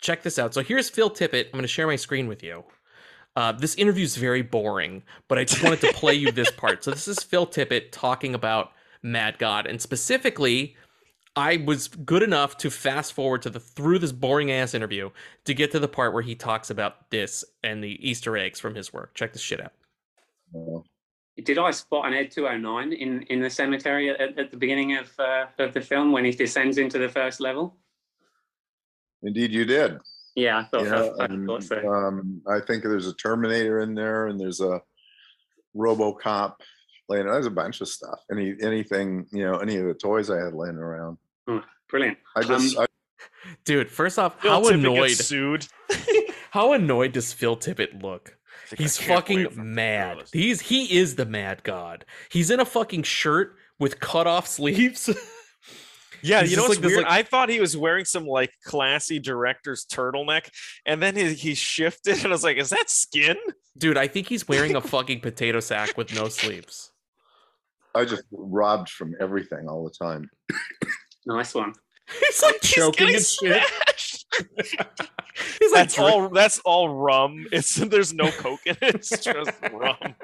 Check 0.00 0.22
this 0.22 0.38
out. 0.38 0.54
So 0.54 0.62
here's 0.62 0.88
Phil 0.88 1.10
Tippett. 1.10 1.46
I'm 1.46 1.58
gonna 1.58 1.66
share 1.66 1.86
my 1.86 1.96
screen 1.96 2.28
with 2.28 2.42
you. 2.42 2.64
Uh, 3.34 3.52
this 3.52 3.74
interview 3.76 4.04
is 4.04 4.16
very 4.16 4.42
boring, 4.42 5.02
but 5.28 5.38
I 5.38 5.44
just 5.44 5.62
wanted 5.62 5.80
to 5.82 5.92
play 5.92 6.14
you 6.14 6.32
this 6.32 6.50
part. 6.50 6.82
So 6.82 6.90
this 6.90 7.06
is 7.06 7.22
Phil 7.22 7.46
Tippett 7.46 7.92
talking 7.92 8.34
about 8.34 8.72
Mad 9.02 9.38
God, 9.38 9.66
and 9.66 9.80
specifically, 9.80 10.76
I 11.38 11.58
was 11.58 11.86
good 11.86 12.24
enough 12.24 12.56
to 12.58 12.70
fast 12.70 13.12
forward 13.12 13.42
to 13.42 13.50
the 13.50 13.60
through 13.60 14.00
this 14.00 14.10
boring 14.10 14.50
ass 14.50 14.74
interview 14.74 15.10
to 15.44 15.54
get 15.54 15.70
to 15.70 15.78
the 15.78 15.86
part 15.86 16.12
where 16.12 16.22
he 16.22 16.34
talks 16.34 16.68
about 16.68 17.10
this 17.10 17.44
and 17.62 17.82
the 17.82 17.96
Easter 18.06 18.36
eggs 18.36 18.58
from 18.58 18.74
his 18.74 18.92
work. 18.92 19.14
Check 19.14 19.34
this 19.34 19.42
shit 19.42 19.60
out. 19.60 19.72
Did 21.44 21.58
I 21.58 21.70
spot 21.70 22.08
an 22.08 22.14
Ed 22.14 22.32
209 22.32 22.92
in, 22.92 23.22
in 23.22 23.40
the 23.40 23.48
cemetery 23.48 24.10
at, 24.10 24.36
at 24.36 24.50
the 24.50 24.56
beginning 24.56 24.96
of, 24.96 25.12
uh, 25.20 25.46
of 25.60 25.72
the 25.72 25.80
film 25.80 26.10
when 26.10 26.24
he 26.24 26.32
descends 26.32 26.76
into 26.76 26.98
the 26.98 27.08
first 27.08 27.38
level? 27.38 27.76
Indeed, 29.22 29.52
you 29.52 29.64
did. 29.64 29.98
Yeah, 30.34 30.58
I 30.58 30.64
thought, 30.64 30.86
Yeah, 30.86 31.08
I, 31.20 31.24
I 31.24 31.46
thought 31.46 31.62
so. 31.62 31.94
um, 31.94 32.42
I 32.48 32.58
think 32.58 32.82
there's 32.82 33.06
a 33.06 33.14
Terminator 33.14 33.78
in 33.78 33.94
there, 33.94 34.26
and 34.26 34.40
there's 34.40 34.60
a 34.60 34.82
RoboCop 35.76 36.54
laying. 37.08 37.26
Around. 37.26 37.34
There's 37.34 37.46
a 37.46 37.50
bunch 37.50 37.80
of 37.80 37.86
stuff. 37.86 38.18
Any 38.30 38.54
anything 38.60 39.26
you 39.30 39.44
know, 39.44 39.58
any 39.58 39.76
of 39.76 39.86
the 39.86 39.94
toys 39.94 40.30
I 40.30 40.38
had 40.38 40.54
laying 40.54 40.76
around. 40.76 41.18
Oh, 41.48 41.62
brilliant. 41.88 42.18
I 42.36 42.42
just 42.42 42.76
Um, 42.76 42.84
I, 42.84 42.86
Dude, 43.64 43.90
first 43.90 44.18
off, 44.18 44.40
Phil 44.40 44.50
how 44.50 44.62
Tippett 44.62 44.74
annoyed 44.74 45.08
gets 45.08 45.24
sued. 45.24 45.66
how 46.50 46.72
annoyed 46.72 47.12
does 47.12 47.32
Phil 47.32 47.56
Tippett 47.56 48.02
look? 48.02 48.36
He's 48.76 48.98
fucking 48.98 49.48
mad. 49.54 50.24
He's 50.32 50.60
he 50.60 50.98
is 50.98 51.14
the 51.16 51.24
mad 51.24 51.62
god. 51.64 52.04
He's 52.30 52.50
in 52.50 52.60
a 52.60 52.64
fucking 52.66 53.04
shirt 53.04 53.56
with 53.78 54.00
cut 54.00 54.26
off 54.26 54.46
sleeves. 54.46 55.08
Yeah, 56.20 56.40
He's 56.40 56.50
you 56.50 56.56
know 56.56 56.64
what's 56.64 56.74
like 56.74 56.82
this, 56.82 56.90
weird? 56.96 57.04
like- 57.04 57.12
I 57.12 57.22
thought 57.22 57.48
he 57.48 57.60
was 57.60 57.76
wearing 57.76 58.04
some 58.04 58.26
like 58.26 58.50
classy 58.64 59.20
director's 59.20 59.86
turtleneck, 59.86 60.50
and 60.84 61.00
then 61.00 61.14
he, 61.14 61.32
he 61.34 61.54
shifted, 61.54 62.16
and 62.24 62.26
I 62.26 62.30
was 62.30 62.42
like, 62.42 62.56
"Is 62.56 62.70
that 62.70 62.90
skin?" 62.90 63.36
Dude, 63.76 63.96
I 63.96 64.08
think 64.08 64.26
he's 64.26 64.48
wearing 64.48 64.74
a 64.74 64.80
fucking 64.80 65.20
potato 65.20 65.60
sack 65.60 65.96
with 65.96 66.12
no 66.12 66.28
sleeves. 66.28 66.90
I 67.94 68.04
just 68.04 68.24
robbed 68.32 68.90
from 68.90 69.14
everything 69.20 69.68
all 69.68 69.84
the 69.84 69.94
time. 70.04 70.28
Nice 71.28 71.54
one. 71.54 71.74
He's 72.20 72.42
like 72.42 72.60
choking 72.62 73.06
getting 73.06 73.16
and 73.16 73.24
shit. 73.24 73.64
smashed. 73.64 74.26
He's 75.60 75.72
like 75.72 75.82
that's 75.82 75.98
all. 75.98 76.28
That's 76.30 76.58
all 76.60 76.88
rum. 76.88 77.46
It's 77.52 77.74
there's 77.76 78.12
no 78.14 78.30
coke 78.30 78.60
in 78.66 78.76
it. 78.82 78.94
It's 78.96 79.10
just 79.20 79.50
rum. 79.72 79.96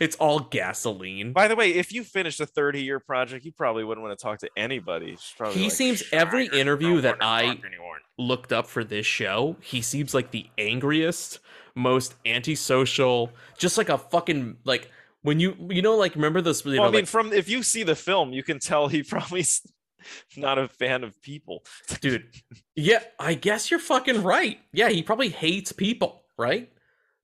It's 0.00 0.16
all 0.16 0.40
gasoline. 0.40 1.32
By 1.32 1.46
the 1.46 1.54
way, 1.54 1.70
if 1.74 1.92
you 1.92 2.02
finish 2.02 2.40
a 2.40 2.46
30 2.46 2.82
year 2.82 2.98
project, 2.98 3.44
you 3.44 3.52
probably 3.52 3.84
wouldn't 3.84 4.04
want 4.04 4.18
to 4.18 4.22
talk 4.22 4.40
to 4.40 4.50
anybody. 4.56 5.16
He 5.52 5.62
like, 5.64 5.70
seems 5.72 6.02
every 6.10 6.46
interview 6.48 7.00
that 7.02 7.18
I 7.20 7.44
anymore." 7.44 7.98
looked 8.18 8.52
up 8.52 8.66
for 8.66 8.82
this 8.82 9.06
show, 9.06 9.56
he 9.60 9.80
seems 9.82 10.12
like 10.12 10.32
the 10.32 10.46
angriest, 10.58 11.38
most 11.76 12.14
antisocial, 12.26 13.30
just 13.56 13.78
like 13.78 13.88
a 13.88 13.98
fucking 13.98 14.56
like 14.64 14.90
when 15.22 15.38
you 15.38 15.54
you 15.70 15.80
know 15.80 15.96
like 15.96 16.14
remember 16.16 16.40
this 16.40 16.64
you 16.64 16.72
Well, 16.72 16.82
know 16.82 16.88
I 16.88 16.90
mean, 16.90 16.94
like 17.02 17.06
from 17.06 17.32
if 17.32 17.48
you 17.48 17.62
see 17.62 17.84
the 17.84 17.94
film, 17.96 18.32
you 18.32 18.42
can 18.42 18.58
tell 18.58 18.88
he 18.88 19.02
probably 19.04 19.40
s- 19.40 19.64
not 20.36 20.58
a 20.58 20.68
fan 20.68 21.04
of 21.04 21.20
people. 21.22 21.64
dude. 22.00 22.28
Yeah, 22.76 23.02
I 23.18 23.34
guess 23.34 23.70
you're 23.70 23.80
fucking 23.80 24.22
right. 24.22 24.58
Yeah, 24.72 24.88
he 24.88 25.02
probably 25.02 25.28
hates 25.28 25.72
people, 25.72 26.24
right? 26.38 26.70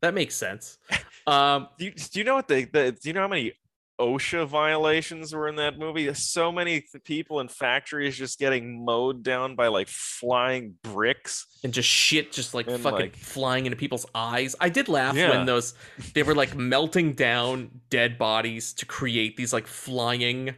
That 0.02 0.14
makes 0.14 0.34
sense. 0.34 0.78
Um 1.26 1.68
Do 1.78 1.84
you, 1.84 1.90
do 1.92 2.18
you 2.18 2.24
know 2.24 2.34
what 2.34 2.48
the, 2.48 2.64
the 2.64 2.92
do 2.92 3.08
you 3.08 3.12
know 3.12 3.20
how 3.20 3.28
many 3.28 3.52
OSHA 4.00 4.46
violations 4.48 5.34
were 5.34 5.48
in 5.48 5.56
that 5.56 5.78
movie? 5.78 6.06
There's 6.06 6.22
So 6.22 6.50
many 6.50 6.86
people 7.04 7.40
in 7.40 7.48
factories 7.48 8.16
just 8.16 8.38
getting 8.38 8.82
mowed 8.86 9.22
down 9.22 9.54
by 9.54 9.68
like 9.68 9.88
flying 9.88 10.76
bricks. 10.82 11.44
and 11.62 11.74
just 11.74 11.88
shit 11.88 12.32
just 12.32 12.54
like 12.54 12.66
And, 12.68 12.82
fucking 12.82 12.98
like- 12.98 13.16
flying 13.16 13.66
into 13.66 13.76
people's 13.76 14.06
eyes. 14.14 14.56
I 14.58 14.70
did 14.70 14.88
laugh 14.88 15.14
Yeah. 15.14 15.28
when 15.36 15.44
those 15.44 15.74
they 16.14 16.22
were 16.22 16.34
like 16.34 16.56
melting 16.56 17.12
down 17.12 17.70
dead 17.90 18.16
bodies 18.16 18.72
to 18.74 18.86
create 18.86 19.36
these 19.36 19.52
like 19.52 19.66
flying 19.66 20.54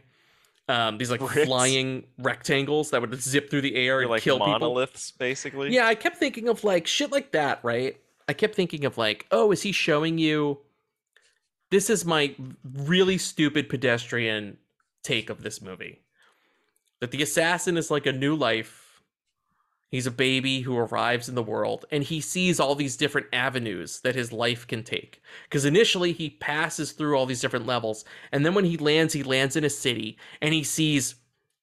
um 0.69 0.97
these 0.97 1.11
like 1.11 1.19
Bricks. 1.19 1.45
flying 1.45 2.05
rectangles 2.17 2.91
that 2.91 3.01
would 3.01 3.13
zip 3.21 3.49
through 3.49 3.61
the 3.61 3.75
air 3.75 3.95
They're 3.95 4.01
and 4.03 4.09
like 4.11 4.21
kill 4.23 4.37
people. 4.39 4.51
monoliths, 4.53 5.11
basically. 5.11 5.73
Yeah, 5.73 5.87
I 5.87 5.95
kept 5.95 6.17
thinking 6.17 6.47
of 6.47 6.63
like 6.63 6.87
shit 6.87 7.11
like 7.11 7.31
that, 7.33 7.59
right? 7.63 7.97
I 8.29 8.33
kept 8.33 8.55
thinking 8.55 8.85
of 8.85 8.97
like, 8.97 9.25
oh, 9.31 9.51
is 9.51 9.61
he 9.63 9.71
showing 9.73 10.17
you 10.17 10.59
this 11.71 11.89
is 11.89 12.05
my 12.05 12.35
really 12.63 13.17
stupid 13.17 13.67
pedestrian 13.67 14.57
take 15.03 15.29
of 15.29 15.41
this 15.41 15.61
movie. 15.61 15.99
That 17.01 17.11
the 17.11 17.21
assassin 17.21 17.75
is 17.77 17.91
like 17.91 18.05
a 18.05 18.13
new 18.13 18.35
life. 18.35 18.82
He's 19.93 20.07
a 20.07 20.11
baby 20.11 20.61
who 20.61 20.75
arrives 20.75 21.29
in 21.29 21.35
the 21.35 21.43
world 21.43 21.85
and 21.91 22.03
he 22.03 22.19
sees 22.19 22.59
all 22.59 22.73
these 22.73 22.97
different 22.97 23.27
avenues 23.31 24.01
that 24.01 24.15
his 24.15 24.33
life 24.33 24.65
can 24.65 24.81
take. 24.81 25.21
Because 25.43 25.65
initially 25.65 26.13
he 26.13 26.31
passes 26.31 26.93
through 26.93 27.15
all 27.15 27.27
these 27.27 27.41
different 27.41 27.67
levels, 27.67 28.03
and 28.31 28.43
then 28.43 28.55
when 28.55 28.65
he 28.65 28.75
lands, 28.75 29.13
he 29.13 29.21
lands 29.21 29.55
in 29.55 29.63
a 29.63 29.69
city 29.69 30.17
and 30.41 30.51
he 30.51 30.63
sees 30.63 31.13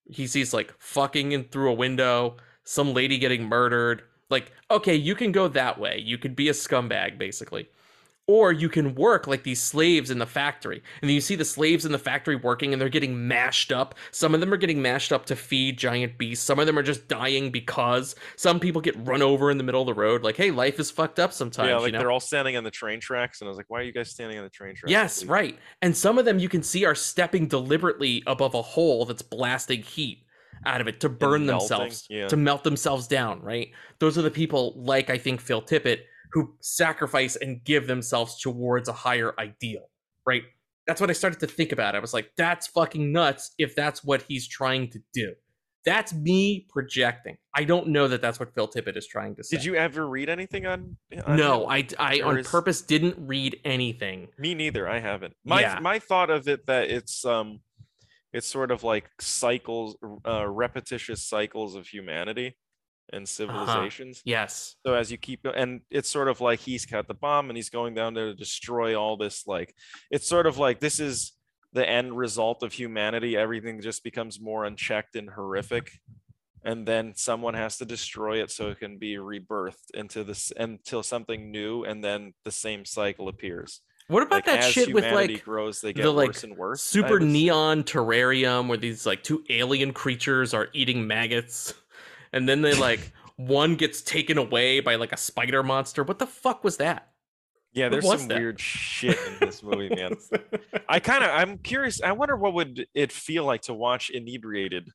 he 0.04 0.28
sees 0.28 0.54
like 0.54 0.72
fucking 0.78 1.32
in 1.32 1.42
through 1.42 1.70
a 1.70 1.74
window, 1.74 2.36
some 2.62 2.94
lady 2.94 3.18
getting 3.18 3.48
murdered. 3.48 4.02
Like, 4.28 4.52
okay, 4.70 4.94
you 4.94 5.16
can 5.16 5.32
go 5.32 5.48
that 5.48 5.80
way. 5.80 5.98
You 5.98 6.16
could 6.16 6.36
be 6.36 6.48
a 6.48 6.52
scumbag, 6.52 7.18
basically. 7.18 7.68
Or 8.30 8.52
you 8.52 8.68
can 8.68 8.94
work 8.94 9.26
like 9.26 9.42
these 9.42 9.60
slaves 9.60 10.08
in 10.08 10.18
the 10.18 10.26
factory. 10.26 10.80
And 11.02 11.08
then 11.08 11.16
you 11.16 11.20
see 11.20 11.34
the 11.34 11.44
slaves 11.44 11.84
in 11.84 11.90
the 11.90 11.98
factory 11.98 12.36
working 12.36 12.72
and 12.72 12.80
they're 12.80 12.88
getting 12.88 13.26
mashed 13.26 13.72
up. 13.72 13.96
Some 14.12 14.34
of 14.34 14.40
them 14.40 14.52
are 14.54 14.56
getting 14.56 14.80
mashed 14.80 15.10
up 15.10 15.26
to 15.26 15.34
feed 15.34 15.78
giant 15.78 16.16
beasts. 16.16 16.44
Some 16.44 16.60
of 16.60 16.66
them 16.66 16.78
are 16.78 16.84
just 16.84 17.08
dying 17.08 17.50
because 17.50 18.14
some 18.36 18.60
people 18.60 18.80
get 18.80 18.94
run 19.04 19.20
over 19.20 19.50
in 19.50 19.58
the 19.58 19.64
middle 19.64 19.80
of 19.80 19.86
the 19.86 19.94
road. 19.94 20.22
Like, 20.22 20.36
hey, 20.36 20.52
life 20.52 20.78
is 20.78 20.92
fucked 20.92 21.18
up 21.18 21.32
sometimes. 21.32 21.70
yeah, 21.70 21.76
like 21.78 21.86
you 21.86 21.92
know? 21.92 21.98
they're 21.98 22.12
all 22.12 22.20
standing 22.20 22.56
on 22.56 22.62
the 22.62 22.70
train 22.70 23.00
tracks, 23.00 23.40
and 23.40 23.48
I 23.48 23.50
was 23.50 23.56
like, 23.56 23.68
"Why 23.68 23.80
are 23.80 23.82
you 23.82 23.90
guys 23.90 24.10
standing 24.10 24.38
on 24.38 24.44
the 24.44 24.50
train 24.50 24.76
tracks?" 24.76 24.92
Yes, 24.92 25.18
please?" 25.22 25.28
right. 25.28 25.58
And 25.82 25.96
some 25.96 26.16
of 26.16 26.24
them 26.24 26.38
you 26.38 26.48
can 26.48 26.62
see 26.62 26.84
are 26.84 26.94
stepping 26.94 27.48
deliberately 27.48 28.22
above 28.28 28.54
a 28.54 28.62
hole 28.62 29.06
that's 29.06 29.22
blasting 29.22 29.82
heat 29.82 30.24
out 30.66 30.80
of 30.80 30.88
it 30.88 31.00
to 31.00 31.08
burn 31.08 31.46
themselves, 31.46 32.06
yeah. 32.10 32.28
to 32.28 32.36
melt 32.36 32.64
themselves 32.64 33.06
down, 33.06 33.42
right? 33.42 33.70
Those 33.98 34.18
are 34.18 34.22
the 34.22 34.30
people 34.30 34.74
like 34.76 35.10
I 35.10 35.18
think 35.18 35.40
Phil 35.40 35.62
Tippett 35.62 36.02
who 36.32 36.54
sacrifice 36.60 37.36
and 37.36 37.62
give 37.64 37.86
themselves 37.86 38.40
towards 38.40 38.88
a 38.88 38.92
higher 38.92 39.34
ideal, 39.38 39.90
right? 40.26 40.42
That's 40.86 41.00
what 41.00 41.10
I 41.10 41.12
started 41.12 41.40
to 41.40 41.46
think 41.46 41.72
about. 41.72 41.94
I 41.94 41.98
was 41.98 42.14
like, 42.14 42.30
that's 42.36 42.66
fucking 42.68 43.12
nuts 43.12 43.52
if 43.58 43.74
that's 43.76 44.02
what 44.04 44.22
he's 44.28 44.46
trying 44.48 44.90
to 44.90 45.00
do. 45.12 45.34
That's 45.84 46.12
me 46.12 46.66
projecting. 46.68 47.38
I 47.54 47.64
don't 47.64 47.88
know 47.88 48.06
that 48.08 48.20
that's 48.20 48.38
what 48.38 48.54
Phil 48.54 48.68
Tippett 48.68 48.96
is 48.98 49.06
trying 49.06 49.34
to 49.36 49.44
say. 49.44 49.56
Did 49.56 49.64
you 49.64 49.76
ever 49.76 50.06
read 50.06 50.28
anything 50.28 50.66
on? 50.66 50.96
on 51.24 51.36
No. 51.36 51.66
I 51.68 51.86
I 51.98 52.20
on 52.20 52.38
is- 52.38 52.46
purpose 52.46 52.82
didn't 52.82 53.16
read 53.18 53.58
anything. 53.64 54.28
Me 54.36 54.54
neither. 54.54 54.86
I 54.88 54.98
haven't. 54.98 55.34
My 55.44 55.60
Yeah. 55.62 55.78
my 55.80 55.98
thought 55.98 56.28
of 56.28 56.48
it 56.48 56.66
that 56.66 56.90
it's 56.90 57.24
um, 57.24 57.60
it's 58.32 58.46
sort 58.46 58.70
of 58.70 58.84
like 58.84 59.08
cycles, 59.20 59.96
uh, 60.26 60.46
repetitious 60.46 61.22
cycles 61.22 61.74
of 61.74 61.86
humanity 61.86 62.56
and 63.12 63.22
uh-huh. 63.22 63.26
civilizations. 63.26 64.22
Yes. 64.24 64.76
So 64.86 64.94
as 64.94 65.10
you 65.10 65.18
keep, 65.18 65.44
and 65.44 65.80
it's 65.90 66.10
sort 66.10 66.28
of 66.28 66.40
like 66.40 66.60
he's 66.60 66.86
got 66.86 67.08
the 67.08 67.14
bomb 67.14 67.50
and 67.50 67.56
he's 67.56 67.70
going 67.70 67.94
down 67.94 68.14
there 68.14 68.26
to 68.26 68.34
destroy 68.34 68.98
all 68.98 69.16
this. 69.16 69.46
Like 69.46 69.74
it's 70.10 70.26
sort 70.26 70.46
of 70.46 70.58
like 70.58 70.80
this 70.80 71.00
is 71.00 71.32
the 71.72 71.88
end 71.88 72.16
result 72.16 72.62
of 72.62 72.72
humanity. 72.72 73.36
Everything 73.36 73.80
just 73.80 74.02
becomes 74.02 74.40
more 74.40 74.64
unchecked 74.64 75.16
and 75.16 75.30
horrific. 75.30 75.90
And 76.62 76.86
then 76.86 77.14
someone 77.14 77.54
has 77.54 77.78
to 77.78 77.86
destroy 77.86 78.42
it 78.42 78.50
so 78.50 78.68
it 78.68 78.80
can 78.80 78.98
be 78.98 79.14
rebirthed 79.14 79.94
into 79.94 80.24
this 80.24 80.52
until 80.54 81.02
something 81.02 81.50
new, 81.50 81.84
and 81.84 82.04
then 82.04 82.34
the 82.44 82.50
same 82.50 82.84
cycle 82.84 83.28
appears. 83.28 83.80
What 84.08 84.24
about 84.24 84.44
Like, 84.46 84.46
that 84.46 84.64
shit 84.64 84.92
with 84.92 85.10
like 85.10 85.44
grows, 85.44 85.80
they 85.80 85.92
get 85.92 86.02
the 86.02 86.10
like 86.10 86.30
worse 86.30 86.44
and 86.44 86.56
worse. 86.56 86.82
Super 86.82 87.20
say. 87.20 87.26
neon 87.26 87.84
terrarium 87.84 88.66
where 88.66 88.76
these 88.76 89.06
like 89.06 89.22
two 89.22 89.44
alien 89.48 89.92
creatures 89.92 90.52
are 90.52 90.68
eating 90.74 91.06
maggots, 91.06 91.72
and 92.32 92.48
then 92.48 92.62
they 92.62 92.74
like 92.74 93.12
one 93.36 93.76
gets 93.76 94.02
taken 94.02 94.38
away 94.38 94.80
by 94.80 94.96
like 94.96 95.12
a 95.12 95.16
spider 95.16 95.62
monster? 95.62 96.02
What 96.02 96.18
the 96.18 96.26
fuck 96.26 96.64
was 96.64 96.76
that? 96.78 97.10
Yeah, 97.72 97.88
there's 97.88 98.06
some 98.06 98.28
that? 98.28 98.38
weird 98.38 98.58
shit 98.58 99.18
in 99.28 99.36
this 99.40 99.62
movie, 99.62 99.88
man. 99.94 100.14
I 100.88 100.98
kind 100.98 101.22
of 101.22 101.30
I'm 101.30 101.58
curious. 101.58 102.02
I 102.02 102.12
wonder 102.12 102.36
what 102.36 102.54
would 102.54 102.86
it 102.94 103.12
feel 103.12 103.44
like 103.44 103.62
to 103.62 103.74
watch 103.74 104.10
inebriated, 104.10 104.88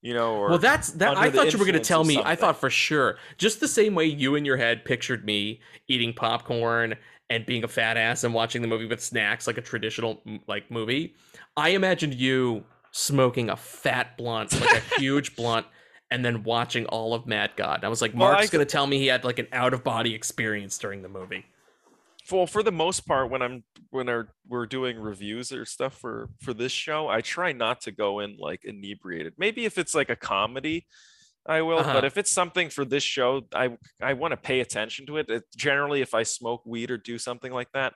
you 0.00 0.14
know? 0.14 0.34
Or 0.34 0.50
well, 0.50 0.58
that's 0.58 0.92
that. 0.92 1.18
I 1.18 1.30
thought 1.30 1.52
you 1.52 1.58
were 1.58 1.66
going 1.66 1.74
to 1.74 1.80
tell 1.80 2.04
me. 2.04 2.20
I 2.24 2.34
thought 2.34 2.58
for 2.58 2.70
sure, 2.70 3.18
just 3.36 3.60
the 3.60 3.68
same 3.68 3.94
way 3.94 4.06
you 4.06 4.36
in 4.36 4.44
your 4.44 4.56
head 4.56 4.84
pictured 4.84 5.24
me 5.24 5.60
eating 5.86 6.14
popcorn 6.14 6.94
and 7.30 7.44
being 7.46 7.64
a 7.64 7.68
fat 7.68 7.96
ass 7.96 8.24
and 8.24 8.32
watching 8.32 8.62
the 8.62 8.68
movie 8.68 8.86
with 8.86 9.02
snacks 9.02 9.46
like 9.46 9.58
a 9.58 9.62
traditional 9.62 10.22
like 10.46 10.70
movie. 10.70 11.14
I 11.56 11.70
imagined 11.70 12.14
you 12.14 12.64
smoking 12.90 13.50
a 13.50 13.56
fat 13.56 14.16
blunt, 14.16 14.58
like 14.60 14.76
a 14.76 15.00
huge 15.00 15.36
blunt, 15.36 15.66
and 16.10 16.24
then 16.24 16.42
watching 16.44 16.86
all 16.86 17.14
of 17.14 17.26
Mad 17.26 17.52
God. 17.56 17.82
I 17.84 17.88
was 17.88 18.00
like, 18.02 18.12
Well, 18.14 18.30
Mark's 18.32 18.48
I- 18.48 18.52
going 18.52 18.64
to 18.66 18.70
tell 18.70 18.86
me 18.86 18.98
he 18.98 19.06
had 19.06 19.24
like 19.24 19.38
an 19.38 19.48
out 19.52 19.74
of 19.74 19.82
body 19.82 20.14
experience 20.14 20.78
during 20.78 21.02
the 21.02 21.08
movie. 21.08 21.44
well 22.30 22.46
for 22.46 22.62
the 22.62 22.72
most 22.72 23.00
part 23.06 23.30
when 23.30 23.42
i'm 23.42 23.62
when 23.90 24.08
our, 24.08 24.28
we're 24.48 24.64
doing 24.64 24.98
reviews 24.98 25.52
or 25.52 25.66
stuff 25.66 25.92
for 25.98 26.30
for 26.40 26.54
this 26.54 26.72
show 26.72 27.06
i 27.06 27.20
try 27.20 27.52
not 27.52 27.82
to 27.82 27.90
go 27.92 28.20
in 28.20 28.36
like 28.38 28.64
inebriated 28.64 29.34
maybe 29.36 29.66
if 29.66 29.76
it's 29.76 29.94
like 29.94 30.08
a 30.08 30.16
comedy 30.16 30.86
i 31.44 31.60
will 31.60 31.80
Uh-huh. 31.80 31.92
but 31.92 32.04
if 32.06 32.16
it's 32.16 32.32
something 32.32 32.70
for 32.70 32.84
this 32.86 33.02
show 33.02 33.42
i 33.54 33.76
i 34.00 34.14
want 34.14 34.32
to 34.32 34.38
pay 34.38 34.60
attention 34.60 35.04
to 35.06 35.18
it. 35.18 35.28
it 35.28 35.42
generally 35.54 36.00
if 36.00 36.14
i 36.14 36.22
smoke 36.22 36.62
weed 36.64 36.90
or 36.90 36.96
do 36.96 37.18
something 37.18 37.52
like 37.52 37.70
that 37.72 37.92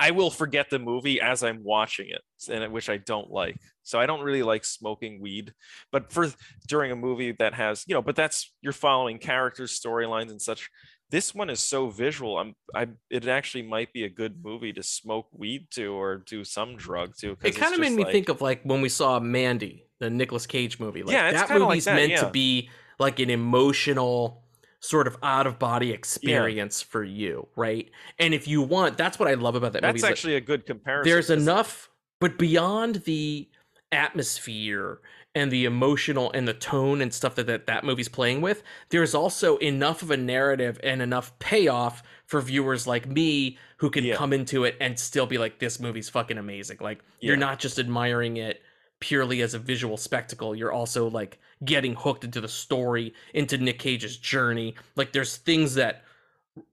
i 0.00 0.10
will 0.10 0.30
forget 0.30 0.70
the 0.70 0.78
movie 0.78 1.20
as 1.20 1.42
i'm 1.44 1.62
watching 1.62 2.08
it 2.08 2.22
and 2.50 2.64
uh, 2.64 2.68
which 2.68 2.88
i 2.88 2.96
don't 2.96 3.30
like 3.30 3.56
so 3.82 3.98
i 4.00 4.06
don't 4.06 4.22
really 4.22 4.42
like 4.42 4.64
smoking 4.64 5.20
weed 5.20 5.52
but 5.92 6.10
for 6.12 6.28
during 6.68 6.90
a 6.90 6.96
movie 6.96 7.32
that 7.32 7.54
has 7.54 7.84
you 7.86 7.94
know 7.94 8.02
but 8.02 8.16
that's 8.16 8.52
you're 8.62 8.72
following 8.72 9.18
characters 9.18 9.78
storylines 9.78 10.30
and 10.30 10.40
such 10.42 10.70
this 11.10 11.34
one 11.34 11.50
is 11.50 11.60
so 11.60 11.88
visual 11.88 12.38
i'm 12.38 12.54
i 12.74 12.86
it 13.10 13.26
actually 13.28 13.62
might 13.62 13.92
be 13.92 14.04
a 14.04 14.08
good 14.08 14.34
movie 14.42 14.72
to 14.72 14.82
smoke 14.82 15.26
weed 15.32 15.66
to 15.70 15.92
or 15.92 16.18
do 16.18 16.44
some 16.44 16.76
drug 16.76 17.14
to. 17.18 17.36
It 17.42 17.56
kind 17.56 17.74
of 17.74 17.80
made 17.80 17.92
me 17.92 18.04
like- 18.04 18.12
think 18.12 18.28
of 18.28 18.40
like 18.40 18.62
when 18.62 18.80
we 18.80 18.88
saw 18.88 19.18
Mandy, 19.18 19.86
the 19.98 20.08
Nicolas 20.08 20.46
Cage 20.46 20.78
movie. 20.78 21.02
Like, 21.02 21.12
Yeah, 21.12 21.28
it's 21.30 21.40
that 21.40 21.48
kinda 21.48 21.64
like 21.64 21.68
movie's 21.70 21.84
that, 21.86 21.96
meant 21.96 22.12
yeah. 22.12 22.20
to 22.24 22.30
be 22.30 22.70
like 23.00 23.18
an 23.18 23.28
emotional 23.30 24.44
sort 24.80 25.06
of 25.06 25.16
out 25.22 25.46
of 25.46 25.58
body 25.58 25.90
experience 25.92 26.80
for 26.82 27.04
you, 27.04 27.46
right? 27.54 27.90
And 28.18 28.32
if 28.34 28.48
you 28.48 28.62
want, 28.62 28.96
that's 28.96 29.18
what 29.18 29.28
I 29.28 29.34
love 29.34 29.54
about 29.54 29.72
that 29.74 29.82
movie. 29.82 29.92
that's 29.92 29.96
is 29.96 30.02
that 30.02 30.10
actually 30.10 30.36
a 30.36 30.40
good 30.40 30.66
comparison 30.66 31.10
There's 31.10 31.30
enough, 31.30 31.90
but 32.18 32.38
beyond 32.38 32.96
the 33.04 33.48
atmosphere 33.92 35.00
and 35.34 35.50
the 35.52 35.64
emotional 35.64 36.32
and 36.32 36.48
the 36.48 36.54
tone 36.54 37.00
and 37.00 37.14
stuff 37.14 37.34
that, 37.36 37.46
that 37.46 37.66
that 37.66 37.84
movie's 37.84 38.08
playing 38.08 38.40
with, 38.40 38.62
there's 38.88 39.14
also 39.14 39.58
enough 39.58 40.02
of 40.02 40.10
a 40.10 40.16
narrative 40.16 40.80
and 40.82 41.00
enough 41.00 41.38
payoff 41.38 42.02
for 42.26 42.40
viewers 42.40 42.86
like 42.86 43.06
me 43.06 43.58
who 43.78 43.90
can 43.90 44.04
Yeah. 44.04 44.16
come 44.16 44.32
into 44.32 44.64
it 44.64 44.76
and 44.80 44.98
still 44.98 45.26
be 45.26 45.38
like, 45.38 45.58
this 45.58 45.78
movie's 45.78 46.08
fucking 46.08 46.38
amazing. 46.38 46.78
Like, 46.80 47.00
you're 47.20 47.36
not 47.36 47.58
just 47.58 47.78
admiring 47.78 48.38
it 48.38 48.62
purely 49.00 49.40
as 49.40 49.54
a 49.54 49.58
visual 49.58 49.96
spectacle, 49.96 50.54
you're 50.54 50.72
also 50.72 51.08
like 51.08 51.38
getting 51.64 51.94
hooked 51.94 52.24
into 52.24 52.40
the 52.40 52.48
story, 52.48 53.12
into 53.34 53.58
Nick 53.58 53.78
Cage's 53.78 54.16
journey. 54.16 54.74
Like, 54.96 55.12
there's 55.12 55.36
things 55.36 55.74
that 55.74 56.04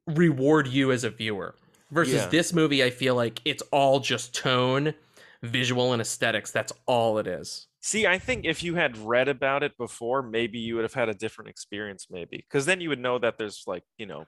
reward 0.05 0.67
you 0.67 0.91
as 0.91 1.03
a 1.03 1.09
viewer. 1.09 1.55
Versus 1.91 2.15
Yeah. 2.15 2.27
this 2.27 2.51
movie, 2.53 2.83
I 2.83 2.89
feel 2.89 3.15
like 3.15 3.39
it's 3.45 3.63
all 3.71 3.99
just 3.99 4.35
tone, 4.35 4.93
visual, 5.41 5.93
and 5.93 6.01
aesthetics. 6.01 6.51
That's 6.51 6.73
all 6.85 7.17
it 7.17 7.27
is. 7.27 7.67
See, 7.79 8.05
I 8.05 8.19
think 8.19 8.43
if 8.43 8.61
you 8.63 8.75
had 8.75 8.97
read 8.97 9.29
about 9.29 9.63
it 9.63 9.77
before, 9.77 10.21
maybe 10.21 10.59
you 10.59 10.75
would 10.75 10.83
have 10.83 10.93
had 10.93 11.07
a 11.07 11.13
different 11.13 11.49
experience, 11.49 12.07
maybe 12.09 12.37
because 12.37 12.65
then 12.65 12.81
you 12.81 12.89
would 12.89 12.99
know 12.99 13.17
that 13.19 13.37
there's 13.37 13.63
like 13.67 13.83
you 13.97 14.05
know, 14.05 14.25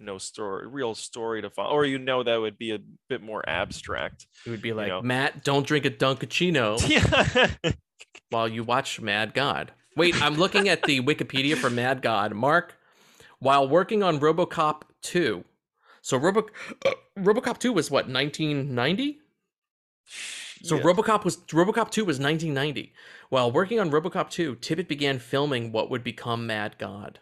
no 0.00 0.18
story, 0.18 0.66
real 0.66 0.96
story 0.96 1.42
to 1.42 1.50
follow, 1.50 1.70
or 1.70 1.84
you 1.84 1.98
know 1.98 2.24
that 2.24 2.40
would 2.40 2.58
be 2.58 2.72
a 2.72 2.80
bit 3.08 3.22
more 3.22 3.48
abstract. 3.48 4.26
It 4.44 4.50
would 4.50 4.62
be 4.62 4.72
like, 4.72 4.88
know. 4.88 5.00
Matt, 5.02 5.44
don't 5.44 5.64
drink 5.66 5.84
a 5.84 5.90
Dunkaccino 5.90 6.80
Yeah, 7.64 7.72
while 8.30 8.48
you 8.48 8.64
watch 8.64 9.00
Mad 9.00 9.34
God. 9.34 9.70
Wait, 9.96 10.20
I'm 10.22 10.34
looking 10.34 10.68
at 10.68 10.82
the 10.82 11.00
Wikipedia 11.00 11.56
for 11.56 11.70
Mad 11.70 12.02
God. 12.02 12.32
Mark, 12.34 12.76
while 13.38 13.68
working 13.68 14.02
on 14.02 14.20
RoboCop 14.20 14.82
2, 15.02 15.44
so 16.02 16.16
Robo, 16.16 16.46
uh, 16.86 16.92
RoboCop 17.18 17.58
2 17.58 17.72
was 17.72 17.90
what 17.90 18.08
1990. 18.08 19.20
So 20.62 20.76
Yeah. 20.76 20.82
RoboCop 20.82 21.24
was 21.24 21.36
RoboCop 21.36 21.90
2 21.90 22.04
was 22.04 22.18
1990. 22.18 22.92
While 23.28 23.52
working 23.52 23.78
on 23.78 23.90
RoboCop 23.90 24.30
2, 24.30 24.56
Tippett 24.56 24.88
began 24.88 25.18
filming 25.18 25.70
what 25.70 25.90
would 25.90 26.02
become 26.02 26.46
Mad 26.46 26.76
God. 26.78 27.20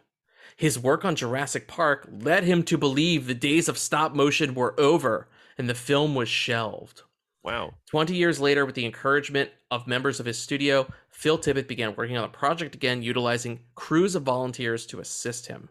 His 0.57 0.79
work 0.79 1.05
on 1.05 1.17
Jurassic 1.17 1.67
Park 1.69 2.09
led 2.11 2.45
him 2.45 2.63
to 2.65 2.79
believe 2.79 3.27
the 3.27 3.35
days 3.35 3.69
of 3.69 3.77
stop 3.77 4.15
motion 4.15 4.55
were 4.55 4.79
over 4.81 5.29
and 5.59 5.69
the 5.69 5.75
film 5.75 6.15
was 6.15 6.29
shelved. 6.29 7.03
Wow. 7.47 7.75
20 7.91 8.15
years 8.15 8.41
later, 8.41 8.67
with 8.67 8.75
the 8.75 8.85
encouragement 8.85 9.51
of 9.71 9.87
members 9.87 10.21
of 10.21 10.27
his 10.27 10.39
studio, 10.39 10.87
Phil 11.11 11.39
Tippett 11.39 11.69
began 11.69 11.95
working 11.97 12.17
on 12.17 12.23
the 12.23 12.37
project 12.37 12.75
again, 12.75 13.03
utilizing 13.03 13.61
crews 13.75 14.15
of 14.15 14.25
volunteers 14.25 14.85
to 14.87 15.01
assist 15.01 15.47
him. 15.47 15.69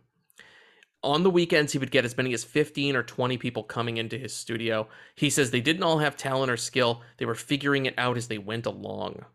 On 1.03 1.21
the 1.21 1.30
weekends, 1.30 1.71
he 1.71 1.78
would 1.78 1.91
get 1.91 2.05
as 2.05 2.17
many 2.17 2.34
as 2.34 2.43
15 2.43 2.95
or 2.95 3.03
20 3.03 3.38
people 3.38 3.61
coming 3.61 3.97
into 3.97 4.17
his 4.17 4.34
studio. 4.34 4.88
He 5.15 5.30
says 5.30 5.51
they 5.51 5.61
didn't 5.61 5.84
all 5.84 5.99
have 5.99 6.17
talent 6.17 6.49
or 6.49 6.57
skill, 6.57 7.01
they 7.17 7.26
were 7.26 7.36
figuring 7.36 7.86
it 7.86 7.93
out 7.97 8.17
as 8.17 8.28
they 8.28 8.39
went 8.39 8.65
along. 8.65 9.26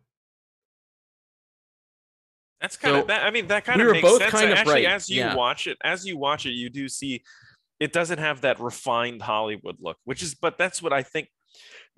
That's 2.60 2.76
kind 2.76 2.96
of 2.96 3.06
that. 3.06 3.22
I 3.24 3.30
mean, 3.30 3.46
that 3.46 3.64
kind 3.64 3.80
we 3.80 3.86
of 3.86 3.92
makes 3.92 4.08
both 4.08 4.20
sense. 4.20 4.32
kind 4.32 4.50
of 4.50 4.58
Actually, 4.58 4.84
right, 4.86 4.94
as 4.94 5.08
you 5.08 5.20
yeah. 5.20 5.34
watch 5.34 5.66
it, 5.66 5.78
as 5.82 6.04
you 6.04 6.18
watch 6.18 6.44
it, 6.44 6.50
you 6.50 6.68
do 6.68 6.88
see 6.88 7.22
it 7.78 7.92
doesn't 7.92 8.18
have 8.18 8.42
that 8.42 8.60
refined 8.60 9.22
Hollywood 9.22 9.76
look, 9.80 9.96
which 10.04 10.22
is, 10.22 10.34
but 10.34 10.58
that's 10.58 10.82
what 10.82 10.92
I 10.92 11.02
think 11.02 11.28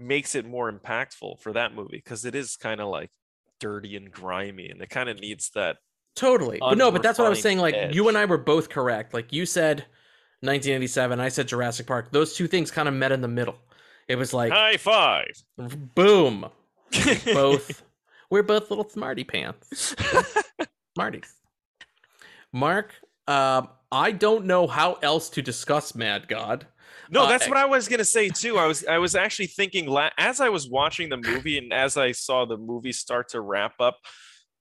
makes 0.02 0.34
it 0.34 0.46
more 0.46 0.70
impactful 0.72 1.40
for 1.40 1.52
that 1.52 1.74
movie 1.74 1.96
because 1.96 2.24
it 2.24 2.34
is 2.34 2.56
kind 2.56 2.80
of 2.80 2.88
like 2.88 3.10
dirty 3.60 3.96
and 3.96 4.10
grimy, 4.10 4.68
and 4.68 4.82
it 4.82 4.90
kind 4.90 5.08
of 5.08 5.20
needs 5.20 5.50
that. 5.54 5.76
Totally. 6.14 6.58
But 6.60 6.76
no, 6.76 6.90
but 6.90 7.02
that's 7.02 7.18
what 7.18 7.26
I 7.26 7.30
was 7.30 7.40
saying. 7.40 7.58
Like, 7.58 7.74
Unrefined 7.74 7.94
you 7.94 8.08
and. 8.08 8.18
I 8.18 8.24
were 8.26 8.38
both 8.38 8.68
correct. 8.68 9.14
Like, 9.14 9.32
you 9.32 9.46
said 9.46 9.78
1987, 10.40 11.20
I 11.20 11.28
said 11.28 11.48
Jurassic 11.48 11.86
Park. 11.86 12.12
Those 12.12 12.34
two 12.34 12.46
things 12.46 12.70
kind 12.70 12.88
of 12.88 12.94
met 12.94 13.12
in 13.12 13.22
the 13.22 13.28
middle. 13.28 13.56
It 14.08 14.16
was 14.16 14.34
like, 14.34 14.52
High 14.52 14.76
five. 14.76 15.30
boom. 15.94 16.50
both 17.32 17.82
we're 18.30 18.42
both 18.42 18.70
little 18.70 18.88
smarty 18.88 19.24
pants 19.24 19.94
smarties 20.94 21.34
mark 22.52 22.94
um 23.28 23.68
i 23.90 24.12
don't 24.12 24.44
know 24.44 24.66
how 24.66 24.94
else 25.02 25.30
to 25.30 25.42
discuss 25.42 25.94
mad 25.94 26.28
god 26.28 26.66
No, 27.12 27.24
Uh, 27.24 27.28
that's 27.28 27.46
what 27.46 27.58
I 27.58 27.66
was 27.66 27.86
gonna 27.88 28.04
say 28.04 28.28
too. 28.30 28.58
I 28.58 28.66
was 28.66 28.84
I 28.86 28.98
was 28.98 29.14
actually 29.14 29.46
thinking 29.48 29.86
la- 29.86 30.10
as 30.18 30.40
I 30.40 30.48
was 30.48 30.68
watching 30.68 31.08
the 31.10 31.18
movie 31.18 31.58
and 31.58 31.72
as 31.72 31.96
I 31.96 32.12
saw 32.12 32.44
the 32.46 32.56
movie 32.56 32.92
start 32.92 33.28
to 33.30 33.40
wrap 33.40 33.74
up, 33.80 33.98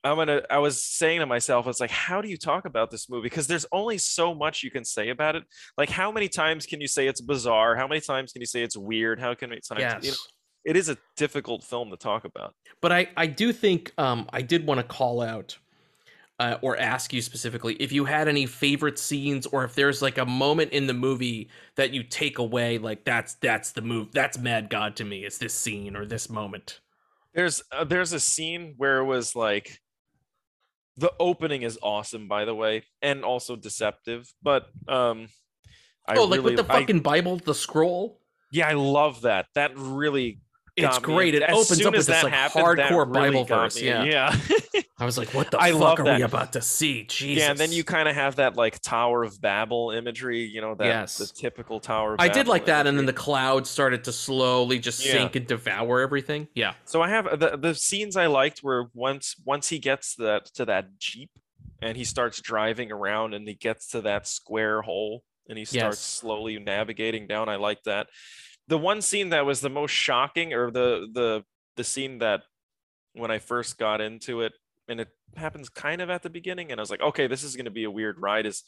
I'm 0.03 0.17
gonna 0.17 0.41
I 0.49 0.57
was 0.59 0.83
saying 0.83 1.21
to 1.21 1.25
myself, 1.25 1.65
it's 1.67 1.79
like, 1.79 1.91
how 1.91 2.21
do 2.21 2.27
you 2.27 2.37
talk 2.37 2.65
about 2.65 2.91
this 2.91 3.09
movie? 3.09 3.23
Because 3.29 3.47
there's 3.47 3.65
only 3.71 3.97
so 3.97 4.35
much 4.35 4.63
you 4.63 4.71
can 4.71 4.83
say 4.83 5.09
about 5.09 5.35
it. 5.37 5.43
Like, 5.77 5.89
how 5.89 6.11
many 6.11 6.27
times 6.27 6.65
can 6.65 6.81
you 6.81 6.87
say 6.87 7.07
it's 7.07 7.21
bizarre? 7.21 7.75
How 7.75 7.87
many 7.87 8.01
times 8.01 8.33
can 8.33 8.41
you 8.41 8.47
say 8.47 8.63
it's 8.63 8.75
weird? 8.77 9.19
How 9.19 9.33
can 9.33 9.49
many 9.49 9.61
times 9.61 9.79
yes 9.81 10.03
you 10.03 10.11
know, 10.11 10.17
it 10.65 10.75
is 10.75 10.89
a 10.89 10.97
difficult 11.17 11.63
film 11.63 11.89
to 11.89 11.97
talk 11.97 12.23
about. 12.25 12.53
but 12.83 12.91
i 12.91 13.07
i 13.17 13.25
do 13.25 13.51
think 13.51 13.91
um 13.97 14.27
i 14.31 14.41
did 14.43 14.65
want 14.67 14.79
to 14.79 14.83
call 14.83 15.19
out 15.21 15.57
uh, 16.41 16.57
or 16.61 16.75
ask 16.77 17.13
you 17.13 17.21
specifically 17.21 17.75
if 17.75 17.91
you 17.91 18.03
had 18.05 18.27
any 18.27 18.45
favorite 18.45 18.97
scenes 18.97 19.45
or 19.45 19.63
if 19.63 19.75
there's 19.75 20.01
like 20.01 20.17
a 20.17 20.25
moment 20.25 20.71
in 20.71 20.87
the 20.87 20.93
movie 20.93 21.49
that 21.75 21.93
you 21.93 22.01
take 22.03 22.39
away 22.39 22.79
like 22.79 23.05
that's 23.05 23.35
that's 23.35 23.71
the 23.71 23.81
move 23.81 24.11
that's 24.11 24.39
mad 24.39 24.69
god 24.69 24.95
to 24.95 25.03
me 25.05 25.23
it's 25.23 25.37
this 25.37 25.53
scene 25.53 25.95
or 25.95 26.05
this 26.05 26.29
moment 26.29 26.79
There's 27.33 27.61
uh, 27.71 27.83
there's 27.83 28.11
a 28.11 28.19
scene 28.19 28.73
where 28.77 28.97
it 28.97 29.05
was 29.05 29.35
like 29.35 29.79
the 30.97 31.13
opening 31.19 31.61
is 31.61 31.79
awesome, 31.81 32.27
by 32.27 32.45
the 32.45 32.53
way, 32.53 32.83
and 33.01 33.23
also 33.23 33.55
deceptive. 33.55 34.31
But 34.41 34.67
um, 34.87 35.27
I 36.07 36.15
oh 36.17 36.25
like 36.25 36.39
really, 36.39 36.55
with 36.55 36.67
the 36.67 36.73
I- 36.73 36.79
fucking 36.79 36.99
bible 37.01 37.37
the 37.37 37.55
scroll 37.55 38.19
Yeah, 38.51 38.67
I 38.67 38.73
love 38.73 39.21
that. 39.21 39.47
That 39.55 39.71
really 39.77 40.41
it's 40.78 40.97
me. 40.99 41.03
great 41.03 41.36
it 41.36 41.43
As 41.43 41.55
opens 41.55 41.86
up 41.86 41.91
with 41.93 41.99
as 41.99 42.07
this 42.07 42.24
like 42.24 42.34
happened, 42.34 42.65
hardcore 42.80 43.13
really 43.13 43.32
bible 43.32 43.43
verse 43.45 43.76
me. 43.80 43.88
yeah 43.88 44.03
Yeah. 44.03 44.36
I 44.97 45.05
was 45.05 45.17
like, 45.17 45.34
what 45.34 45.49
the 45.49 45.59
I 45.59 45.72
fuck 45.72 45.99
are 45.99 46.03
that. 46.03 46.17
we 46.17 46.24
about 46.24 46.53
to 46.53 46.61
see? 46.61 47.05
Jesus. 47.05 47.41
yeah, 47.43 47.49
and 47.49 47.57
then 47.59 47.72
you 47.72 47.84
kind 47.84 48.07
of 48.07 48.13
have 48.13 48.36
that 48.36 48.55
like 48.55 48.80
Tower 48.82 49.24
of 49.24 49.41
Babel 49.41 49.89
imagery, 49.89 50.41
you 50.45 50.61
know, 50.61 50.76
that 50.76 50.86
Yes. 50.86 51.17
the 51.17 51.26
typical 51.26 51.80
Tower 51.80 52.13
of 52.13 52.19
I 52.19 52.28
did 52.28 52.47
like 52.47 52.65
that, 52.67 52.86
and 52.86 52.95
then 52.97 53.07
the 53.07 53.13
clouds 53.13 53.67
started 53.67 54.03
to 54.03 54.11
slowly 54.11 54.78
just 54.78 55.03
Yeah. 55.03 55.13
sink 55.13 55.36
and 55.36 55.47
devour 55.47 56.01
everything. 56.01 56.47
Yeah. 56.53 56.74
So 56.86 57.01
I 57.01 57.09
have 57.09 57.39
the 57.39 57.57
the 57.57 57.74
scenes 57.74 58.15
I 58.15 58.28
liked 58.28 58.61
were 58.61 58.89
once 58.93 59.36
once 59.43 59.69
he 59.69 59.80
gets 59.80 60.13
that 60.17 60.45
to 60.53 60.65
that 60.65 60.99
Jeep 60.99 61.32
and 61.82 61.97
he 61.97 62.03
starts 62.03 62.39
driving 62.39 62.91
around 62.91 63.34
and 63.34 63.47
he 63.47 63.55
gets 63.55 63.88
to 63.89 64.01
that 64.01 64.28
square 64.28 64.84
hole 64.84 65.24
and 65.49 65.57
he 65.57 65.65
starts 65.65 65.97
Yes. 65.97 65.99
slowly 65.99 66.59
navigating 66.59 67.26
down. 67.26 67.49
I 67.49 67.55
like 67.55 67.82
that. 67.86 68.05
The 68.68 68.78
one 68.78 69.01
scene 69.01 69.30
that 69.30 69.45
was 69.45 69.62
the 69.62 69.70
most 69.70 69.91
shocking 69.91 70.53
or 70.53 70.72
the 70.72 71.07
the 71.14 71.43
the 71.78 71.84
scene 71.84 72.20
that 72.20 72.41
when 73.14 73.32
I 73.32 73.39
first 73.39 73.78
got 73.78 74.01
into 74.01 74.41
it 74.41 74.53
and 74.88 74.99
it 74.99 75.09
happens 75.36 75.70
kind 75.70 76.01
of 76.01 76.09
at 76.09 76.22
the 76.24 76.30
beginning 76.30 76.72
and 76.72 76.80
I 76.80 76.82
was 76.82 76.89
like, 76.89 77.01
okay, 77.01 77.28
this 77.28 77.43
is 77.43 77.55
going 77.55 77.66
to 77.66 77.72
be 77.72 77.84
a 77.86 77.91
weird 77.91 78.20
ride 78.20 78.45
is 78.45 78.64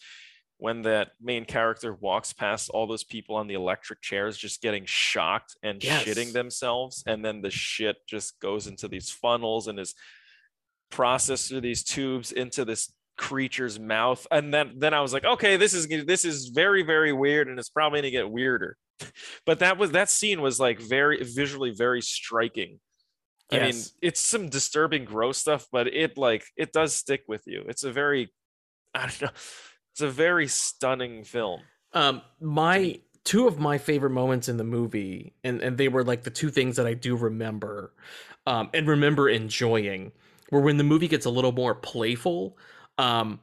when 0.57 0.83
that 0.83 1.11
main 1.21 1.43
character 1.45 1.93
walks 1.93 2.31
past 2.31 2.69
all 2.69 2.87
those 2.87 3.03
people 3.03 3.35
on 3.35 3.47
the 3.47 3.53
electric 3.55 4.01
chairs 4.01 4.37
just 4.37 4.61
getting 4.61 4.85
shocked 4.85 5.57
and 5.63 5.83
Yes. 5.83 6.03
shitting 6.03 6.31
themselves 6.31 7.03
and 7.07 7.23
then 7.23 7.41
the 7.41 7.49
shit 7.49 7.97
just 8.07 8.39
goes 8.39 8.67
into 8.67 8.87
these 8.87 9.09
funnels 9.09 9.67
and 9.67 9.79
is 9.79 9.95
processed 10.91 11.49
through 11.49 11.61
these 11.61 11.83
tubes 11.83 12.31
into 12.31 12.63
this 12.65 12.93
creature's 13.17 13.79
mouth 13.79 14.25
and 14.31 14.53
then 14.53 14.73
then 14.77 14.93
I 14.93 15.01
was 15.01 15.11
like 15.13 15.25
okay 15.25 15.57
this 15.57 15.73
is 15.73 15.87
this 15.87 16.23
is 16.25 16.47
very 16.47 16.83
very 16.83 17.13
weird 17.13 17.47
and 17.47 17.59
it's 17.59 17.69
probably 17.69 18.01
going 18.01 18.11
to 18.11 18.17
get 18.17 18.29
weirder 18.31 18.77
but 19.45 19.59
that 19.59 19.77
was 19.77 19.91
that 19.91 20.09
scene 20.09 20.41
was 20.41 20.59
like 20.59 20.79
very 20.79 21.23
visually 21.23 21.71
very 21.71 22.01
striking 22.01 22.79
I 23.51 23.59
mean, 23.65 23.81
it's 24.01 24.19
some 24.19 24.49
disturbing, 24.49 25.05
gross 25.05 25.37
stuff, 25.37 25.67
but 25.71 25.87
it 25.87 26.17
like 26.17 26.45
it 26.57 26.71
does 26.71 26.93
stick 26.93 27.23
with 27.27 27.43
you. 27.45 27.63
It's 27.67 27.83
a 27.83 27.91
very, 27.91 28.31
I 28.93 29.01
don't 29.01 29.21
know, 29.21 29.29
it's 29.91 30.01
a 30.01 30.09
very 30.09 30.47
stunning 30.47 31.23
film. 31.23 31.61
Um, 31.93 32.21
my 32.39 32.99
two 33.25 33.47
of 33.47 33.59
my 33.59 33.77
favorite 33.77 34.09
moments 34.09 34.49
in 34.49 34.57
the 34.57 34.63
movie, 34.63 35.33
and 35.43 35.61
and 35.61 35.77
they 35.77 35.87
were 35.87 36.03
like 36.03 36.23
the 36.23 36.31
two 36.31 36.49
things 36.49 36.75
that 36.77 36.87
I 36.87 36.93
do 36.93 37.15
remember, 37.15 37.93
um, 38.47 38.69
and 38.73 38.87
remember 38.87 39.29
enjoying, 39.29 40.11
were 40.51 40.61
when 40.61 40.77
the 40.77 40.83
movie 40.83 41.07
gets 41.07 41.25
a 41.25 41.29
little 41.29 41.51
more 41.51 41.75
playful. 41.75 42.57
Um, 42.97 43.39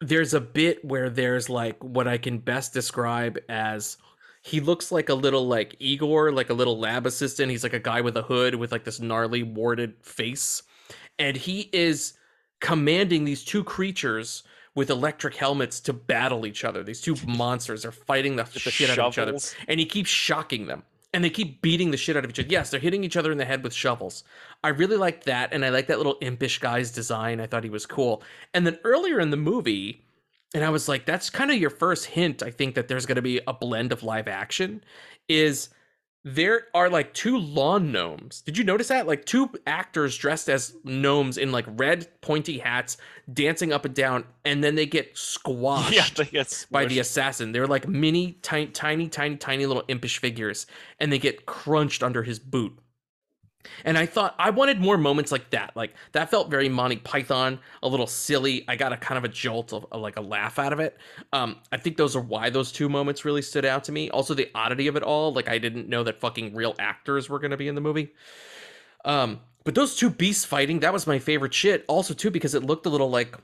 there's 0.00 0.32
a 0.32 0.40
bit 0.40 0.84
where 0.84 1.10
there's 1.10 1.50
like 1.50 1.82
what 1.82 2.06
I 2.06 2.18
can 2.18 2.38
best 2.38 2.72
describe 2.72 3.38
as 3.48 3.96
he 4.42 4.60
looks 4.60 4.92
like 4.92 5.08
a 5.08 5.14
little 5.14 5.46
like 5.46 5.76
Igor, 5.78 6.32
like 6.32 6.50
a 6.50 6.54
little 6.54 6.78
lab 6.78 7.06
assistant. 7.06 7.50
He's 7.50 7.62
like 7.62 7.72
a 7.72 7.78
guy 7.78 8.00
with 8.00 8.16
a 8.16 8.22
hood 8.22 8.54
with 8.54 8.72
like 8.72 8.84
this 8.84 9.00
gnarly 9.00 9.42
warded 9.42 9.94
face. 10.02 10.62
And 11.18 11.36
he 11.36 11.68
is 11.72 12.14
commanding 12.60 13.24
these 13.24 13.44
two 13.44 13.64
creatures 13.64 14.42
with 14.74 14.90
electric 14.90 15.34
helmets 15.34 15.80
to 15.80 15.92
battle 15.92 16.46
each 16.46 16.64
other. 16.64 16.84
These 16.84 17.00
two 17.00 17.16
monsters 17.26 17.84
are 17.84 17.92
fighting 17.92 18.36
the, 18.36 18.44
the 18.44 18.60
shit 18.60 18.90
out 18.90 18.98
of 18.98 19.12
each 19.12 19.18
other. 19.18 19.36
And 19.66 19.80
he 19.80 19.86
keeps 19.86 20.10
shocking 20.10 20.66
them. 20.66 20.84
And 21.12 21.24
they 21.24 21.30
keep 21.30 21.62
beating 21.62 21.90
the 21.90 21.96
shit 21.96 22.16
out 22.16 22.24
of 22.24 22.30
each 22.30 22.38
other. 22.38 22.48
Yes, 22.50 22.70
they're 22.70 22.78
hitting 22.78 23.02
each 23.02 23.16
other 23.16 23.32
in 23.32 23.38
the 23.38 23.44
head 23.44 23.64
with 23.64 23.72
shovels. 23.72 24.24
I 24.62 24.68
really 24.68 24.96
liked 24.96 25.24
that. 25.24 25.52
And 25.52 25.64
I 25.64 25.70
like 25.70 25.86
that 25.88 25.96
little 25.98 26.18
impish 26.20 26.58
guy's 26.58 26.92
design. 26.92 27.40
I 27.40 27.46
thought 27.46 27.64
he 27.64 27.70
was 27.70 27.86
cool. 27.86 28.22
And 28.54 28.66
then 28.66 28.78
earlier 28.84 29.18
in 29.18 29.30
the 29.30 29.36
movie, 29.36 30.04
and 30.54 30.64
I 30.64 30.70
was 30.70 30.88
like, 30.88 31.04
that's 31.04 31.30
kind 31.30 31.50
of 31.50 31.58
your 31.58 31.70
first 31.70 32.06
hint, 32.06 32.42
I 32.42 32.50
think, 32.50 32.74
that 32.74 32.88
there's 32.88 33.06
going 33.06 33.16
to 33.16 33.22
be 33.22 33.40
a 33.46 33.52
blend 33.52 33.92
of 33.92 34.02
live 34.02 34.28
action. 34.28 34.82
Is 35.28 35.68
there 36.24 36.66
are 36.74 36.90
like 36.90 37.14
two 37.14 37.38
lawn 37.38 37.92
gnomes. 37.92 38.42
Did 38.42 38.58
you 38.58 38.64
notice 38.64 38.88
that? 38.88 39.06
Like 39.06 39.24
two 39.24 39.50
actors 39.66 40.16
dressed 40.16 40.48
as 40.48 40.74
gnomes 40.84 41.38
in 41.38 41.52
like 41.52 41.64
red 41.68 42.08
pointy 42.20 42.58
hats 42.58 42.96
dancing 43.32 43.72
up 43.72 43.84
and 43.84 43.94
down, 43.94 44.24
and 44.44 44.62
then 44.62 44.74
they 44.74 44.86
get 44.86 45.10
squashed 45.16 45.92
Yeah, 45.92 46.06
they 46.16 46.30
get 46.30 46.66
by 46.70 46.86
the 46.86 46.98
assassin. 46.98 47.52
They're 47.52 47.66
like 47.66 47.88
mini, 47.88 48.32
tiny, 48.42 48.66
tiny, 48.66 49.08
tiny, 49.08 49.36
tiny 49.36 49.66
little 49.66 49.84
impish 49.88 50.18
figures, 50.18 50.66
and 50.98 51.12
they 51.12 51.18
get 51.18 51.46
crunched 51.46 52.02
under 52.02 52.22
his 52.22 52.38
boot. 52.38 52.78
And 53.84 53.96
I 53.98 54.06
thought 54.06 54.34
I 54.38 54.50
wanted 54.50 54.80
more 54.80 54.98
moments 54.98 55.32
like 55.32 55.50
that. 55.50 55.76
Like 55.76 55.94
that 56.12 56.30
felt 56.30 56.50
very 56.50 56.68
Monty 56.68 56.96
Python, 56.96 57.60
a 57.82 57.88
little 57.88 58.06
silly. 58.06 58.64
I 58.68 58.76
got 58.76 58.92
a 58.92 58.96
kind 58.96 59.18
of 59.18 59.24
a 59.24 59.28
jolt 59.28 59.72
of, 59.72 59.86
of 59.90 60.00
like 60.00 60.16
a 60.16 60.20
laugh 60.20 60.58
out 60.58 60.72
of 60.72 60.80
it. 60.80 60.96
Um, 61.32 61.56
I 61.72 61.76
think 61.76 61.96
those 61.96 62.16
are 62.16 62.20
why 62.20 62.50
those 62.50 62.72
two 62.72 62.88
moments 62.88 63.24
really 63.24 63.42
stood 63.42 63.64
out 63.64 63.84
to 63.84 63.92
me. 63.92 64.10
Also 64.10 64.34
the 64.34 64.50
oddity 64.54 64.88
of 64.88 64.96
it 64.96 65.02
all. 65.02 65.32
Like 65.32 65.48
I 65.48 65.58
didn't 65.58 65.88
know 65.88 66.04
that 66.04 66.20
fucking 66.20 66.54
real 66.54 66.74
actors 66.78 67.28
were 67.28 67.38
going 67.38 67.50
to 67.50 67.56
be 67.56 67.68
in 67.68 67.74
the 67.74 67.80
movie. 67.80 68.12
Um, 69.04 69.40
but 69.64 69.74
those 69.74 69.96
two 69.96 70.10
beasts 70.10 70.44
fighting, 70.44 70.80
that 70.80 70.92
was 70.92 71.06
my 71.06 71.18
favorite 71.18 71.54
shit. 71.54 71.84
Also 71.88 72.14
too 72.14 72.30
because 72.30 72.54
it 72.54 72.64
looked 72.64 72.86
a 72.86 72.90
little 72.90 73.10
like 73.10 73.36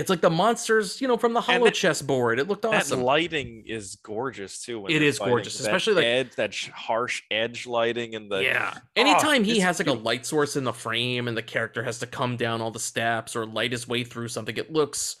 it's 0.00 0.10
like 0.10 0.20
the 0.20 0.30
monsters, 0.30 1.00
you 1.00 1.06
know, 1.08 1.16
from 1.16 1.32
the 1.34 1.40
Hollow 1.40 1.66
that- 1.66 1.74
Chess 1.74 2.02
board. 2.02 2.38
It 2.38 2.48
looked 2.48 2.64
awesome. 2.64 2.98
That 3.00 3.04
lighting 3.04 3.64
is 3.66 3.96
gorgeous 3.96 4.62
too. 4.62 4.80
When 4.80 4.92
It 4.92 4.98
fighting. 5.16 5.32
gorgeous, 5.32 5.58
That 5.58 5.64
especially, 5.64 5.94
like- 5.94 6.04
edge, 6.04 6.34
that 6.36 6.54
harsh 6.74 7.22
edge 7.30 7.66
lighting 7.66 8.14
and 8.14 8.30
the 8.30 8.42
Yeah. 8.42 8.72
Oh, 8.76 8.80
Anytime 8.96 9.44
he 9.44 9.60
has 9.60 9.78
like 9.78 9.88
a 9.88 9.92
light 9.92 10.26
source 10.26 10.56
in 10.56 10.64
the 10.64 10.72
frame 10.72 11.28
and 11.28 11.36
the 11.36 11.42
character 11.42 11.82
has 11.82 11.98
to 12.00 12.06
come 12.06 12.36
down 12.36 12.60
all 12.60 12.70
the 12.70 12.80
steps 12.80 13.36
or 13.36 13.46
light 13.46 13.72
his 13.72 13.86
way 13.86 14.04
through 14.04 14.28
something, 14.28 14.56
it 14.56 14.72
looks 14.72 15.16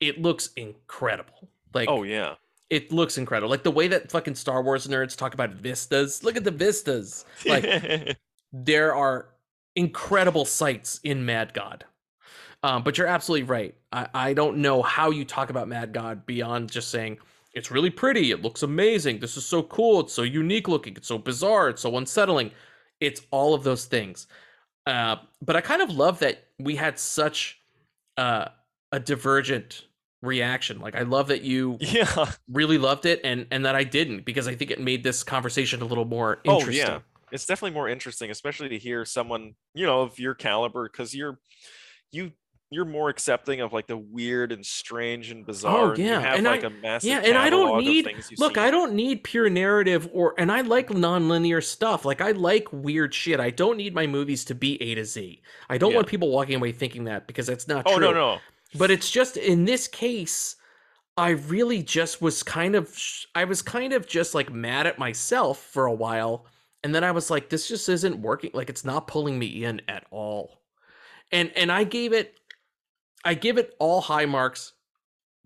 it 0.00 0.20
looks 0.20 0.48
incredible. 0.56 1.48
Like 1.72 1.88
Oh 1.88 2.02
yeah, 2.02 2.34
it 2.70 2.92
looks 2.92 3.16
incredible. 3.18 3.48
Like 3.50 3.62
the 3.62 3.70
way 3.70 3.88
that 3.88 4.10
fucking 4.10 4.34
Star 4.34 4.62
Wars 4.62 4.86
nerds 4.86 5.16
talk 5.16 5.34
about 5.34 5.50
vistas. 5.52 6.22
Look 6.24 6.36
at 6.36 6.44
the 6.44 6.50
vistas. 6.50 7.24
Like 7.46 8.16
there 8.52 8.94
are 8.94 9.28
incredible 9.76 10.44
sights 10.44 11.00
in 11.04 11.24
Mad 11.26 11.52
God. 11.54 11.84
Um, 12.64 12.82
but 12.82 12.96
you're 12.96 13.06
absolutely 13.06 13.44
right. 13.44 13.74
I, 13.92 14.08
I 14.14 14.32
don't 14.32 14.56
know 14.56 14.80
how 14.82 15.10
you 15.10 15.26
talk 15.26 15.50
about 15.50 15.68
Mad 15.68 15.92
God 15.92 16.24
beyond 16.24 16.72
just 16.72 16.90
saying 16.90 17.18
it's 17.52 17.70
really 17.70 17.90
pretty, 17.90 18.30
it 18.30 18.40
looks 18.40 18.62
amazing, 18.62 19.20
this 19.20 19.36
is 19.36 19.44
so 19.44 19.62
cool, 19.62 20.00
it's 20.00 20.14
so 20.14 20.22
unique 20.22 20.66
looking, 20.66 20.96
it's 20.96 21.06
so 21.06 21.18
bizarre, 21.18 21.68
it's 21.68 21.82
so 21.82 21.96
unsettling. 21.98 22.52
It's 23.00 23.20
all 23.30 23.52
of 23.52 23.64
those 23.64 23.84
things. 23.84 24.28
Uh, 24.86 25.16
but 25.42 25.56
I 25.56 25.60
kind 25.60 25.82
of 25.82 25.90
love 25.90 26.20
that 26.20 26.44
we 26.58 26.74
had 26.74 26.98
such 26.98 27.60
uh, 28.16 28.46
a 28.92 28.98
divergent 28.98 29.84
reaction. 30.22 30.80
Like 30.80 30.96
I 30.96 31.02
love 31.02 31.28
that 31.28 31.42
you 31.42 31.76
yeah. 31.80 32.32
really 32.48 32.78
loved 32.78 33.04
it 33.04 33.20
and 33.24 33.46
and 33.50 33.66
that 33.66 33.74
I 33.74 33.84
didn't 33.84 34.24
because 34.24 34.48
I 34.48 34.54
think 34.54 34.70
it 34.70 34.80
made 34.80 35.04
this 35.04 35.22
conversation 35.22 35.82
a 35.82 35.84
little 35.84 36.06
more 36.06 36.40
Oh 36.46 36.60
interesting. 36.60 36.86
yeah, 36.86 37.00
it's 37.30 37.44
definitely 37.44 37.74
more 37.74 37.90
interesting, 37.90 38.30
especially 38.30 38.70
to 38.70 38.78
hear 38.78 39.04
someone 39.04 39.54
you 39.74 39.84
know 39.84 40.00
of 40.00 40.18
your 40.18 40.34
caliber, 40.34 40.88
because 40.88 41.14
you're 41.14 41.38
you 42.10 42.32
you're 42.74 42.84
more 42.84 43.08
accepting 43.08 43.60
of 43.60 43.72
like 43.72 43.86
the 43.86 43.96
weird 43.96 44.52
and 44.52 44.66
strange 44.66 45.30
and 45.30 45.42
oh, 45.42 45.46
bizarre. 45.46 45.92
and 45.94 46.00
Oh, 46.00 46.02
yeah, 46.04 46.14
you 46.18 46.20
have 46.26 46.34
and 46.36 46.44
like 46.44 46.64
I- 46.64 46.66
a 46.66 46.70
massive 46.70 47.08
yeah 47.08 47.20
and 47.24 47.38
i 47.38 47.48
don't 47.48 47.78
need 47.82 48.04
things 48.04 48.30
you 48.30 48.36
look 48.38 48.56
see. 48.56 48.60
i 48.60 48.70
don't 48.70 48.92
need 48.94 49.24
pure 49.24 49.48
narrative 49.48 50.08
or 50.12 50.34
and 50.38 50.50
i 50.52 50.60
like 50.60 50.90
non-linear 50.92 51.60
stuff 51.60 52.04
like 52.04 52.20
i 52.20 52.32
like 52.32 52.68
weird 52.72 53.14
shit 53.14 53.40
i 53.40 53.50
don't 53.50 53.76
need 53.76 53.94
my 53.94 54.06
movies 54.06 54.44
to 54.46 54.54
be 54.54 54.80
a 54.82 54.94
to 54.96 55.04
z 55.04 55.40
i 55.70 55.78
don't 55.78 55.90
Yeah. 55.92 55.96
want 55.96 56.08
people 56.08 56.30
walking 56.30 56.56
away 56.56 56.72
thinking 56.72 57.04
that 57.04 57.26
because 57.26 57.46
that's 57.46 57.68
not 57.68 57.84
Oh 57.86 57.96
true 57.96 58.08
Oh 58.08 58.12
no 58.12 58.34
no. 58.34 58.38
but 58.76 58.90
it's 58.90 59.10
just 59.10 59.36
in 59.36 59.64
this 59.64 59.86
case 59.88 60.56
i 61.16 61.30
really 61.30 61.82
just 61.82 62.20
was 62.20 62.42
kind 62.42 62.74
of 62.74 62.94
i 63.34 63.44
was 63.44 63.62
kind 63.62 63.92
of 63.92 64.06
just 64.06 64.34
like 64.34 64.52
mad 64.52 64.86
at 64.86 64.98
myself 64.98 65.62
for 65.62 65.86
a 65.86 65.94
while 65.94 66.46
and 66.82 66.94
then 66.94 67.04
i 67.04 67.12
was 67.12 67.30
like 67.30 67.48
this 67.48 67.68
just 67.68 67.88
isn't 67.88 68.18
working 68.20 68.50
like 68.52 68.68
it's 68.68 68.84
not 68.84 69.06
pulling 69.06 69.38
me 69.38 69.64
in 69.64 69.80
at 69.88 70.04
all 70.10 70.60
and 71.32 71.50
and 71.56 71.70
i 71.72 71.84
gave 71.84 72.12
it 72.12 72.38
i 73.24 73.34
give 73.34 73.58
it 73.58 73.74
all 73.78 74.00
high 74.00 74.26
marks 74.26 74.72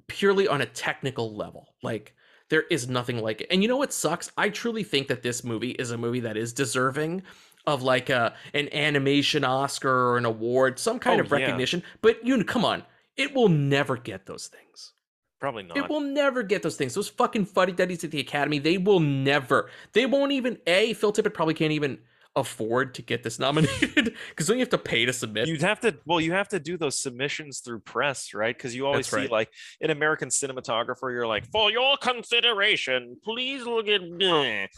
purely 0.06 0.48
on 0.48 0.60
a 0.60 0.66
technical 0.66 1.34
level 1.34 1.74
like 1.82 2.14
there 2.50 2.64
is 2.70 2.88
nothing 2.88 3.18
like 3.18 3.40
it 3.42 3.46
and 3.50 3.62
you 3.62 3.68
know 3.68 3.76
what 3.76 3.92
sucks 3.92 4.30
i 4.38 4.48
truly 4.48 4.82
think 4.82 5.08
that 5.08 5.22
this 5.22 5.44
movie 5.44 5.72
is 5.72 5.90
a 5.90 5.98
movie 5.98 6.20
that 6.20 6.36
is 6.36 6.52
deserving 6.52 7.22
of 7.66 7.82
like 7.82 8.08
a 8.08 8.34
an 8.54 8.68
animation 8.72 9.44
oscar 9.44 9.90
or 10.10 10.16
an 10.18 10.24
award 10.24 10.78
some 10.78 10.98
kind 10.98 11.20
Oh, 11.20 11.24
of 11.24 11.30
yeah. 11.30 11.36
recognition 11.38 11.82
but 12.00 12.24
you 12.24 12.42
come 12.44 12.64
on 12.64 12.84
it 13.16 13.34
will 13.34 13.48
never 13.48 13.96
get 13.96 14.26
those 14.26 14.46
things 14.46 14.92
Probably 15.40 15.62
not. 15.62 15.76
it 15.76 15.88
will 15.88 16.00
never 16.00 16.42
get 16.42 16.64
those 16.64 16.74
things. 16.76 16.94
Those 16.94 17.08
fucking 17.08 17.44
fuddy 17.44 17.70
duddies 17.70 18.02
at 18.02 18.10
the 18.10 18.18
Academy, 18.18 18.58
they 18.58 18.76
will 18.76 18.98
never. 18.98 19.70
They 19.92 20.04
won't 20.04 20.32
even. 20.32 20.58
A. 20.66 20.94
Phil 20.94 21.12
Tippett 21.12 21.32
probably 21.32 21.54
can't 21.54 21.70
even 21.70 21.98
afford 22.38 22.94
to 22.94 23.02
get 23.02 23.22
this 23.22 23.38
nominated 23.38 24.14
because 24.30 24.46
don't 24.46 24.56
you 24.56 24.62
have 24.62 24.70
to 24.70 24.78
pay 24.78 25.04
to 25.04 25.12
submit? 25.12 25.48
You'd 25.48 25.62
have 25.62 25.80
to, 25.80 25.96
well, 26.06 26.20
you 26.20 26.32
have 26.32 26.48
to 26.48 26.58
do 26.58 26.76
those 26.76 26.98
submissions 27.00 27.60
through 27.60 27.80
press, 27.80 28.34
right? 28.34 28.56
Because 28.56 28.74
you 28.74 28.86
always 28.86 29.06
That's 29.06 29.10
see, 29.10 29.20
right. 29.22 29.30
like, 29.30 29.52
an 29.80 29.90
American 29.90 30.28
cinematographer, 30.28 31.12
you're 31.12 31.26
like, 31.26 31.46
for 31.50 31.70
your 31.70 31.96
consideration, 31.98 33.16
please 33.22 33.64
look 33.64 33.88
at, 33.88 34.02
me 34.02 34.68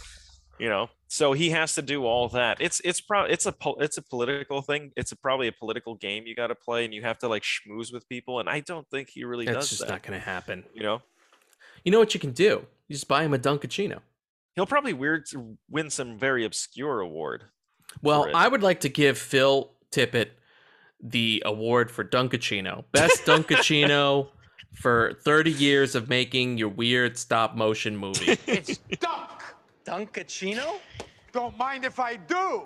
you 0.61 0.69
know. 0.69 0.91
So 1.09 1.33
he 1.33 1.51
has 1.51 1.75
to 1.75 1.83
do 1.83 2.05
all 2.05 2.29
that. 2.29 2.59
It's 2.61 2.81
it's 2.85 3.01
probably 3.01 3.33
it's 3.33 3.47
a 3.47 3.55
it's 3.79 3.97
a 3.97 4.03
political 4.03 4.63
thing. 4.63 4.93
It's 4.95 5.11
a, 5.11 5.17
probably 5.17 5.49
a 5.49 5.53
political 5.53 5.97
game 5.97 6.25
you 6.27 6.37
got 6.37 6.49
to 6.49 6.55
play, 6.55 6.85
and 6.85 6.95
you 6.95 7.03
have 7.03 7.19
to 7.19 7.29
like 7.29 7.43
schmooze 7.43 7.93
with 7.93 8.09
people. 8.09 8.39
And 8.39 8.49
I 8.49 8.61
don't 8.61 8.89
think 8.91 9.09
he 9.09 9.25
really 9.25 9.47
does. 9.47 9.55
That's 9.55 9.71
does 9.71 9.79
just 9.79 9.89
that. 9.89 9.95
not 9.95 10.03
going 10.03 10.21
to 10.21 10.25
happen. 10.25 10.65
You 10.73 10.83
know, 10.85 11.03
You 11.83 11.91
know 11.91 11.99
what 11.99 12.15
you 12.15 12.21
can 12.21 12.31
do? 12.31 12.65
You 12.87 12.95
just 12.95 13.09
buy 13.09 13.25
him 13.25 13.35
a 13.35 13.39
Dunkaccino. 13.39 14.01
He'll 14.57 14.67
probably 14.67 14.93
weird 14.93 15.25
win 15.69 15.91
some 15.91 16.19
very 16.19 16.45
obscure 16.45 17.01
award. 17.01 17.45
Well. 18.03 18.29
I 18.35 18.47
would 18.49 18.63
like 18.63 18.81
to 18.81 18.89
give 18.89 19.19
Phil 19.19 19.73
Tippett 19.93 20.29
the 21.03 21.43
award 21.47 21.91
for 21.91 22.05
Dunkaccino, 22.05 22.85
best 22.93 23.25
Dunkaccino 23.27 24.29
for 24.75 25.15
30 25.25 25.51
years 25.53 25.95
of 25.95 26.09
making 26.09 26.59
your 26.59 26.69
weird 26.69 27.17
stop 27.17 27.55
motion 27.57 27.97
movie. 27.97 28.39
It's 28.47 28.79
Dunk. 29.01 29.31
Dunkaccino? 29.85 30.79
Don't 31.33 31.57
mind 31.57 31.85
if 31.85 31.99
I 31.99 32.17
do. 32.17 32.65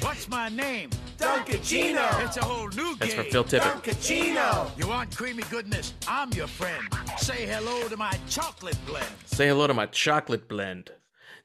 What's 0.00 0.28
my 0.28 0.48
name? 0.48 0.90
Dunkaccino. 1.18 2.24
It's 2.24 2.36
a 2.36 2.44
whole 2.44 2.68
new 2.68 2.96
That's 2.96 3.14
game. 3.14 3.22
from 3.24 3.32
Phil 3.32 3.44
Tippett. 3.44 3.82
Dunkaccino. 3.82 4.78
You 4.78 4.86
want 4.88 5.14
creamy 5.16 5.42
goodness? 5.50 5.92
I'm 6.06 6.30
your 6.32 6.46
friend. 6.46 6.82
Say 7.18 7.46
hello 7.46 7.88
to 7.88 7.96
my 7.96 8.16
chocolate 8.28 8.78
blend. 8.86 9.06
Say 9.26 9.48
hello 9.48 9.66
to 9.66 9.74
my 9.74 9.86
chocolate 9.86 10.48
blend. 10.48 10.92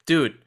Dude, 0.06 0.38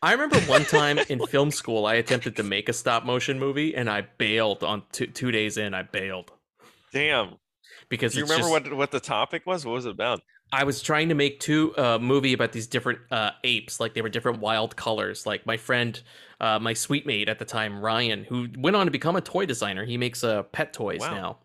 I 0.00 0.12
remember 0.12 0.38
one 0.42 0.64
time 0.78 0.98
in 0.98 1.24
film 1.26 1.50
school, 1.50 1.86
I 1.86 1.94
attempted 1.94 2.36
to 2.36 2.42
make 2.42 2.68
a 2.68 2.72
stop 2.72 3.04
motion 3.04 3.38
movie 3.38 3.74
and 3.74 3.88
I 3.90 4.02
bailed 4.18 4.62
on 4.64 4.82
two, 4.92 5.06
two 5.06 5.30
days 5.30 5.56
in. 5.56 5.74
I 5.74 5.82
bailed 5.82 6.32
Damn. 6.92 7.36
because 7.88 8.12
Do 8.14 8.20
you 8.20 8.24
remember 8.24 8.42
just- 8.42 8.50
what 8.50 8.74
what 8.74 8.90
the 8.90 9.00
topic 9.00 9.46
was? 9.46 9.64
What 9.64 9.72
was 9.72 9.86
it 9.86 9.90
about? 9.92 10.20
I 10.54 10.64
was 10.64 10.82
trying 10.82 11.08
to 11.08 11.14
make 11.14 11.40
two 11.40 11.74
uh, 11.78 11.98
movie 11.98 12.34
about 12.34 12.52
these 12.52 12.66
different 12.66 12.98
uh, 13.10 13.30
apes, 13.42 13.80
like 13.80 13.94
they 13.94 14.02
were 14.02 14.10
different 14.10 14.40
wild 14.40 14.76
colors. 14.76 15.24
Like 15.24 15.46
my 15.46 15.56
friend, 15.56 15.98
uh, 16.42 16.58
my 16.58 16.74
sweet 16.74 17.06
mate 17.06 17.30
at 17.30 17.38
the 17.38 17.46
time, 17.46 17.80
Ryan, 17.80 18.24
who 18.24 18.48
went 18.58 18.76
on 18.76 18.84
to 18.84 18.90
become 18.92 19.16
a 19.16 19.22
toy 19.22 19.46
designer. 19.46 19.86
He 19.86 19.96
makes 19.96 20.22
uh, 20.22 20.42
pet 20.42 20.74
toys 20.74 21.00
Wow. 21.00 21.14
now. 21.14 21.38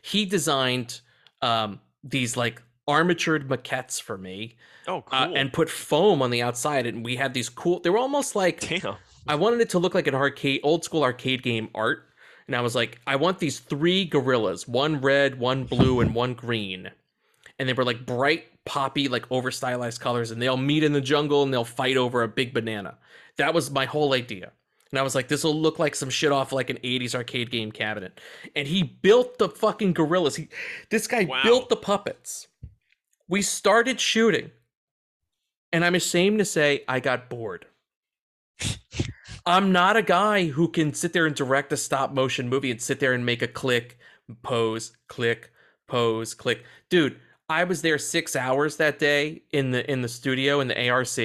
He 0.00 0.24
designed 0.24 1.02
um, 1.42 1.78
these 2.02 2.38
like 2.38 2.62
armatured 2.86 3.48
maquettes 3.48 4.00
for 4.00 4.18
me 4.18 4.56
Oh, 4.86 5.02
cool. 5.02 5.18
uh, 5.18 5.28
and 5.34 5.52
put 5.52 5.68
foam 5.70 6.20
on 6.22 6.30
the 6.30 6.42
outside, 6.42 6.86
and 6.86 7.04
we 7.04 7.16
had 7.16 7.32
these 7.34 7.48
cool. 7.48 7.80
They 7.80 7.90
were 7.90 7.98
almost 7.98 8.36
like 8.36 8.60
Damn. 8.60 8.96
I 9.26 9.34
wanted 9.36 9.60
it 9.60 9.70
to 9.70 9.78
look 9.78 9.94
like 9.94 10.06
an 10.06 10.14
arcade, 10.14 10.60
old 10.62 10.84
school 10.84 11.02
arcade 11.02 11.42
game 11.42 11.68
art. 11.74 12.08
And 12.46 12.54
I 12.54 12.60
was 12.60 12.74
like, 12.74 13.00
I 13.06 13.16
want 13.16 13.38
these 13.38 13.58
three 13.58 14.04
gorillas, 14.04 14.68
one 14.68 15.00
red, 15.00 15.38
one 15.38 15.64
blue, 15.64 16.00
and 16.00 16.14
one 16.14 16.34
green. 16.34 16.90
And 17.58 17.66
they 17.66 17.72
were 17.72 17.86
like 17.86 18.04
bright, 18.04 18.44
poppy, 18.66 19.08
like 19.08 19.24
over 19.30 19.50
stylized 19.50 20.02
colors. 20.02 20.30
And 20.30 20.42
they'll 20.42 20.58
meet 20.58 20.84
in 20.84 20.92
the 20.92 21.00
jungle 21.00 21.42
and 21.42 21.50
they'll 21.54 21.64
fight 21.64 21.96
over 21.96 22.22
a 22.22 22.28
big 22.28 22.52
banana. 22.52 22.98
That 23.38 23.54
was 23.54 23.70
my 23.70 23.86
whole 23.86 24.12
idea. 24.12 24.52
And 24.90 24.98
I 24.98 25.02
was 25.02 25.14
like, 25.14 25.28
this 25.28 25.42
will 25.42 25.58
look 25.58 25.78
like 25.78 25.94
some 25.94 26.10
shit 26.10 26.32
off 26.32 26.52
like 26.52 26.68
an 26.68 26.76
80s 26.84 27.14
arcade 27.14 27.50
game 27.50 27.72
cabinet. 27.72 28.20
And 28.54 28.68
he 28.68 28.82
built 28.82 29.38
the 29.38 29.48
fucking 29.48 29.94
gorillas. 29.94 30.36
He, 30.36 30.48
this 30.90 31.06
guy 31.06 31.24
Wow. 31.24 31.40
built 31.44 31.68
the 31.70 31.76
puppets. 31.76 32.48
We 33.28 33.42
started 33.42 34.00
shooting. 34.00 34.50
And 35.72 35.84
I'm 35.84 35.94
ashamed 35.94 36.38
to 36.38 36.44
say 36.44 36.84
I 36.86 37.00
got 37.00 37.28
bored. 37.28 37.66
I'm 39.46 39.72
not 39.72 39.96
a 39.96 40.02
guy 40.02 40.46
who 40.46 40.68
can 40.68 40.94
sit 40.94 41.12
there 41.12 41.26
and 41.26 41.34
direct 41.34 41.72
a 41.72 41.76
stop 41.76 42.12
motion 42.12 42.48
movie 42.48 42.70
and 42.70 42.80
sit 42.80 43.00
there 43.00 43.12
and 43.12 43.26
make 43.26 43.42
a 43.42 43.48
click, 43.48 43.98
pose, 44.42 44.92
click, 45.08 45.50
pose, 45.86 46.32
click. 46.32 46.64
Dude, 46.88 47.18
I 47.48 47.64
was 47.64 47.82
there 47.82 47.98
6 47.98 48.36
hours 48.36 48.76
that 48.76 48.98
day 48.98 49.42
in 49.52 49.70
the 49.70 49.90
in 49.90 50.00
the 50.00 50.08
studio 50.08 50.60
in 50.60 50.68
the 50.68 50.88
ARC 50.88 51.18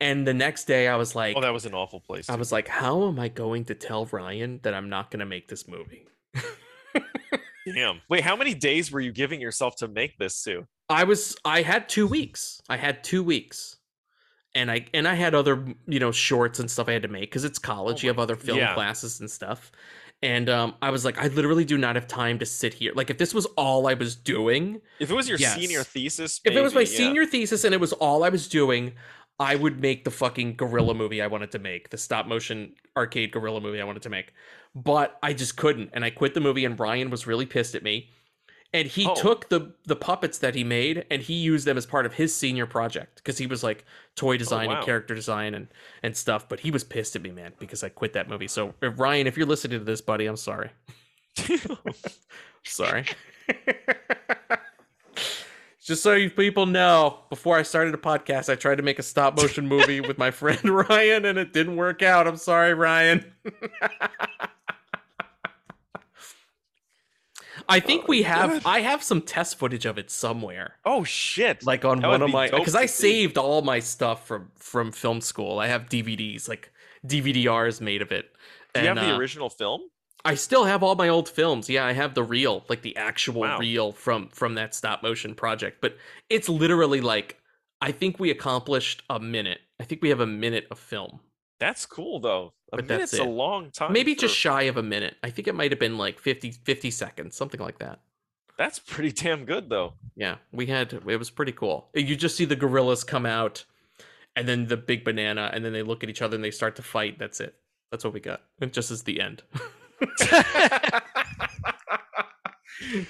and 0.00 0.26
the 0.26 0.32
next 0.32 0.64
day 0.64 0.88
I 0.88 0.96
was 0.96 1.14
like 1.14 1.36
Oh, 1.36 1.42
that 1.42 1.52
was 1.52 1.66
an 1.66 1.74
awful 1.74 2.00
place. 2.00 2.30
I 2.30 2.36
was 2.36 2.50
like 2.50 2.66
how 2.66 3.08
am 3.08 3.18
I 3.18 3.28
going 3.28 3.66
to 3.66 3.74
tell 3.74 4.06
Ryan 4.06 4.60
that 4.62 4.72
I'm 4.72 4.88
not 4.88 5.10
going 5.10 5.20
to 5.20 5.26
make 5.26 5.48
this 5.48 5.68
movie? 5.68 6.06
Damn. 7.74 8.00
Wait, 8.08 8.22
how 8.22 8.36
many 8.36 8.54
days 8.54 8.90
were 8.90 9.00
you 9.00 9.12
giving 9.12 9.40
yourself 9.40 9.76
to 9.76 9.88
make 9.88 10.16
this, 10.18 10.36
Sue? 10.36 10.66
I 10.88 11.04
was 11.04 11.36
I 11.44 11.62
had 11.62 11.88
2 11.88 12.06
weeks. 12.06 12.60
I 12.68 12.76
had 12.76 13.02
2 13.04 13.22
weeks. 13.22 13.76
And 14.56 14.70
I 14.70 14.86
and 14.94 15.08
I 15.08 15.14
had 15.14 15.34
other, 15.34 15.64
you 15.86 15.98
know, 15.98 16.12
shorts 16.12 16.60
and 16.60 16.70
stuff 16.70 16.88
I 16.88 16.92
had 16.92 17.02
to 17.02 17.08
make 17.08 17.30
cuz 17.32 17.44
it's 17.44 17.58
college. 17.58 18.02
you 18.02 18.08
have 18.08 18.18
other 18.20 18.36
film 18.36 18.58
yeah. 18.58 18.74
classes 18.74 19.20
and 19.20 19.30
stuff. 19.30 19.72
And 20.22 20.48
um, 20.48 20.74
I 20.80 20.90
was 20.90 21.04
like, 21.04 21.18
I 21.18 21.26
literally 21.26 21.64
do 21.66 21.76
not 21.76 21.96
have 21.96 22.06
time 22.06 22.38
to 22.38 22.46
sit 22.46 22.72
here. 22.72 22.92
Like, 22.94 23.10
if 23.10 23.18
this 23.18 23.34
was 23.34 23.44
all 23.56 23.86
I 23.86 23.94
was 23.94 24.16
doing, 24.16 24.80
If 24.98 25.10
it 25.10 25.14
was 25.14 25.28
your 25.28 25.36
Yes. 25.38 25.54
senior 25.56 25.82
thesis, 25.82 26.40
if 26.44 26.54
it 26.54 26.62
was 26.62 26.72
my 26.72 26.80
yeah. 26.80 26.86
senior 26.86 27.26
thesis 27.26 27.64
and 27.64 27.74
it 27.74 27.80
was 27.80 27.92
all 27.94 28.24
I 28.24 28.30
was 28.30 28.48
doing, 28.48 28.94
I 29.38 29.56
would 29.56 29.80
make 29.80 30.04
the 30.04 30.10
fucking 30.10 30.56
gorilla 30.56 30.94
movie 30.94 31.20
I 31.20 31.26
wanted 31.26 31.50
to 31.52 31.58
make, 31.58 31.90
the 31.90 31.98
stop 31.98 32.26
motion 32.26 32.74
arcade 32.96 33.32
gorilla 33.32 33.60
movie 33.60 33.80
I 33.80 33.84
wanted 33.84 34.02
to 34.02 34.08
make. 34.08 34.32
But 34.74 35.18
I 35.22 35.34
just 35.34 35.56
couldn't, 35.56 35.90
and 35.92 36.04
I 36.04 36.10
quit 36.10 36.32
the 36.32 36.40
movie. 36.40 36.64
And 36.64 36.78
Ryan 36.78 37.10
was 37.10 37.26
really 37.26 37.44
pissed 37.44 37.74
at 37.74 37.82
me, 37.82 38.08
and 38.74 38.88
he 38.88 39.06
Oh. 39.06 39.14
took 39.14 39.48
the 39.48 39.72
the 39.86 39.96
puppets 39.96 40.38
that 40.38 40.54
he 40.56 40.64
made 40.64 41.06
and 41.10 41.22
he 41.22 41.34
used 41.34 41.64
them 41.64 41.78
as 41.78 41.86
part 41.86 42.04
of 42.04 42.14
his 42.14 42.34
senior 42.34 42.66
project 42.66 43.16
because 43.16 43.38
he 43.38 43.46
was 43.46 43.62
like 43.62 43.84
toy 44.16 44.34
oh, 44.34 44.36
design 44.36 44.68
wow. 44.68 44.76
and 44.76 44.84
character 44.84 45.14
design 45.14 45.54
and 45.54 45.68
and 46.02 46.14
stuff. 46.16 46.48
But 46.48 46.60
he 46.60 46.70
was 46.70 46.84
pissed 46.84 47.16
at 47.16 47.22
me, 47.22 47.30
man, 47.30 47.52
because 47.58 47.82
I 47.84 47.88
quit 47.88 48.12
that 48.14 48.28
movie. 48.28 48.48
So 48.48 48.74
if 48.82 48.98
Ryan, 48.98 49.28
if 49.28 49.36
you're 49.38 49.46
listening 49.46 49.78
to 49.78 49.84
this, 49.84 50.00
buddy, 50.00 50.26
I'm 50.26 50.36
sorry. 50.36 50.70
sorry. 52.64 53.06
Just 55.80 56.02
so 56.02 56.14
you 56.14 56.30
people 56.30 56.64
know, 56.64 57.18
before 57.28 57.58
I 57.58 57.62
started 57.62 57.92
a 57.92 57.98
podcast, 57.98 58.50
I 58.50 58.54
tried 58.54 58.76
to 58.76 58.82
make 58.82 58.98
a 58.98 59.02
stop 59.02 59.36
motion 59.36 59.68
movie 59.68 60.00
with 60.00 60.16
my 60.16 60.30
friend 60.30 60.58
Ryan, 60.64 61.26
and 61.26 61.38
it 61.38 61.52
didn't 61.52 61.76
work 61.76 62.02
out. 62.02 62.26
I'm 62.26 62.38
sorry, 62.38 62.72
Ryan. 62.72 63.30
I 67.68 67.80
think 67.80 68.08
we 68.08 68.22
have. 68.22 68.64
I 68.66 68.80
have 68.80 69.02
some 69.02 69.22
test 69.22 69.58
footage 69.58 69.86
of 69.86 69.98
it 69.98 70.10
somewhere, 70.10 70.76
Oh 70.84 71.04
shit! 71.04 71.64
like 71.64 71.84
on 71.84 72.00
That 72.00 72.08
one 72.08 72.22
of 72.22 72.30
my. 72.30 72.50
Because 72.50 72.74
I 72.74 72.86
saved 72.86 73.38
all 73.38 73.62
my 73.62 73.80
stuff 73.80 74.26
from 74.26 74.50
from 74.56 74.92
film 74.92 75.20
school. 75.20 75.58
I 75.58 75.68
have 75.68 75.86
DVDs, 75.86 76.48
like 76.48 76.72
DVDRs 77.06 77.80
made 77.80 78.02
of 78.02 78.12
it. 78.12 78.26
Do 78.74 78.80
you 78.80 78.88
have 78.88 78.96
the 78.96 79.14
uh, 79.14 79.18
original 79.18 79.50
film? 79.50 79.82
I 80.24 80.34
still 80.36 80.64
have 80.64 80.82
all 80.82 80.94
my 80.94 81.08
old 81.08 81.28
films. 81.28 81.68
Yeah, 81.68 81.84
I 81.84 81.92
have 81.92 82.14
the 82.14 82.22
reel, 82.22 82.64
like 82.68 82.82
the 82.82 82.96
actual 82.96 83.42
Wow. 83.42 83.58
reel 83.58 83.92
from 83.92 84.28
from 84.28 84.54
that 84.54 84.74
stop 84.74 85.02
motion 85.02 85.34
project. 85.34 85.78
But 85.80 85.96
it's 86.30 86.48
literally 86.48 87.00
like 87.00 87.38
I 87.80 87.92
think 87.92 88.18
we 88.18 88.30
accomplished 88.30 89.02
a 89.10 89.20
minute. 89.20 89.58
I 89.78 89.84
think 89.84 90.00
we 90.02 90.08
have 90.08 90.20
a 90.20 90.26
minute 90.26 90.66
of 90.70 90.78
film. 90.78 91.20
That's 91.60 91.84
cool 91.86 92.20
though. 92.20 92.54
A 92.74 92.76
But 92.76 92.88
that's 92.88 93.12
minute's 93.12 93.26
a 93.26 93.30
long 93.30 93.70
time. 93.70 93.92
Maybe 93.92 94.14
for- 94.14 94.22
just 94.22 94.36
shy 94.36 94.62
of 94.62 94.76
a 94.76 94.82
minute. 94.82 95.16
I 95.22 95.30
think 95.30 95.48
it 95.48 95.54
might 95.54 95.70
have 95.72 95.78
been 95.80 95.96
like 95.98 96.18
50 96.18 96.50
50 96.52 96.90
seconds, 96.90 97.36
something 97.36 97.60
like 97.60 97.78
that. 97.78 98.00
That's 98.58 98.78
pretty 98.78 99.12
damn 99.12 99.44
good 99.44 99.68
though. 99.68 99.94
Yeah, 100.16 100.36
we 100.52 100.66
had 100.66 100.92
it 100.92 101.04
was 101.04 101.30
pretty 101.30 101.52
cool. 101.52 101.88
You 101.94 102.14
just 102.16 102.36
see 102.36 102.44
the 102.44 102.56
gorillas 102.56 103.02
come 103.04 103.26
out 103.26 103.64
and 104.36 104.46
then 104.48 104.66
the 104.66 104.76
big 104.76 105.04
banana 105.04 105.50
and 105.52 105.64
then 105.64 105.72
they 105.72 105.82
look 105.82 106.02
at 106.04 106.10
each 106.10 106.22
other 106.22 106.34
and 106.36 106.44
they 106.44 106.50
start 106.50 106.76
to 106.76 106.82
fight. 106.82 107.18
That's 107.18 107.40
it. 107.40 107.54
That's 107.90 108.04
what 108.04 108.12
we 108.12 108.20
got. 108.20 108.42
It 108.60 108.72
just 108.72 108.90
is 108.90 109.02
the 109.04 109.20
end. 109.20 109.42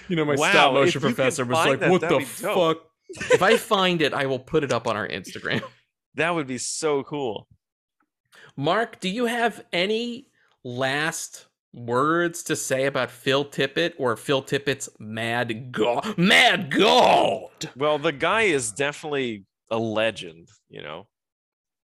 you 0.09 0.17
know, 0.17 0.25
my 0.25 0.35
Wow, 0.35 0.51
stop 0.51 0.75
motion 0.75 1.01
professor 1.01 1.45
was 1.45 1.57
like, 1.67 1.81
that, 1.81 1.91
"What 1.91 2.01
the 2.03 2.21
fuck?" 2.21 2.79
if 3.33 3.43
I 3.43 3.57
find 3.57 4.03
it, 4.03 4.13
I 4.13 4.27
will 4.27 4.39
put 4.39 4.65
it 4.65 4.73
up 4.73 4.87
on 4.87 4.97
our 4.97 5.09
Instagram. 5.09 5.63
That 6.17 6.31
would 6.33 6.47
be 6.47 6.59
so 6.59 7.03
cool. 7.03 7.49
Mark, 8.57 9.01
do 9.01 9.09
you 9.09 9.27
have 9.27 9.65
any 9.73 10.29
last 10.63 11.47
words 11.73 12.45
to 12.45 12.55
say 12.55 12.87
about 12.87 13.11
Phil 13.11 13.45
Tippett 13.45 13.95
or 13.99 14.17
Phil 14.17 14.43
Tippett's 14.43 14.89
Mad 14.99 15.73
God? 15.73 16.17
Mad 16.17 16.71
God. 16.71 17.71
Well, 17.77 17.99
the 17.99 18.13
guy 18.13 18.43
is 18.43 18.71
definitely 18.71 19.45
a 19.71 19.79
legend, 19.79 20.49
you 20.69 20.83
know. 20.83 21.09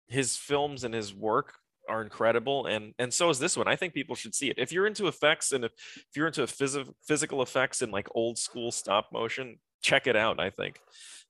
His 0.09 0.37
films 0.37 0.85
and 0.85 0.95
his 0.95 1.15
work 1.15 1.55
are 1.89 2.03
incredible 2.03 2.67
and 2.67 2.93
and 2.99 3.13
so 3.13 3.31
is 3.31 3.39
this 3.39 3.57
one. 3.57 3.67
I 3.67 3.77
think 3.77 3.95
people 3.95 4.15
should 4.15 4.35
see 4.35 4.51
it. 4.51 4.59
If 4.59 4.73
you're 4.73 4.87
into 4.87 5.07
effects 5.07 5.53
and 5.53 5.65
if, 5.65 5.73
if 5.97 6.17
you're 6.17 6.27
into 6.27 6.43
phys- 6.43 6.93
physical 7.07 7.41
effects 7.41 7.81
and 7.81 7.91
like 7.91 8.09
old 8.15 8.37
school 8.37 8.71
stop 8.71 9.09
motion, 9.11 9.59
check 9.81 10.07
it 10.07 10.17
out, 10.17 10.39
I 10.39 10.51
think. 10.51 10.79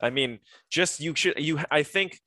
I 0.00 0.10
mean, 0.10 0.40
just 0.68 1.00
you 1.00 1.14
should 1.14 1.38
you 1.38 1.60
I 1.70 1.84
think 1.84 2.20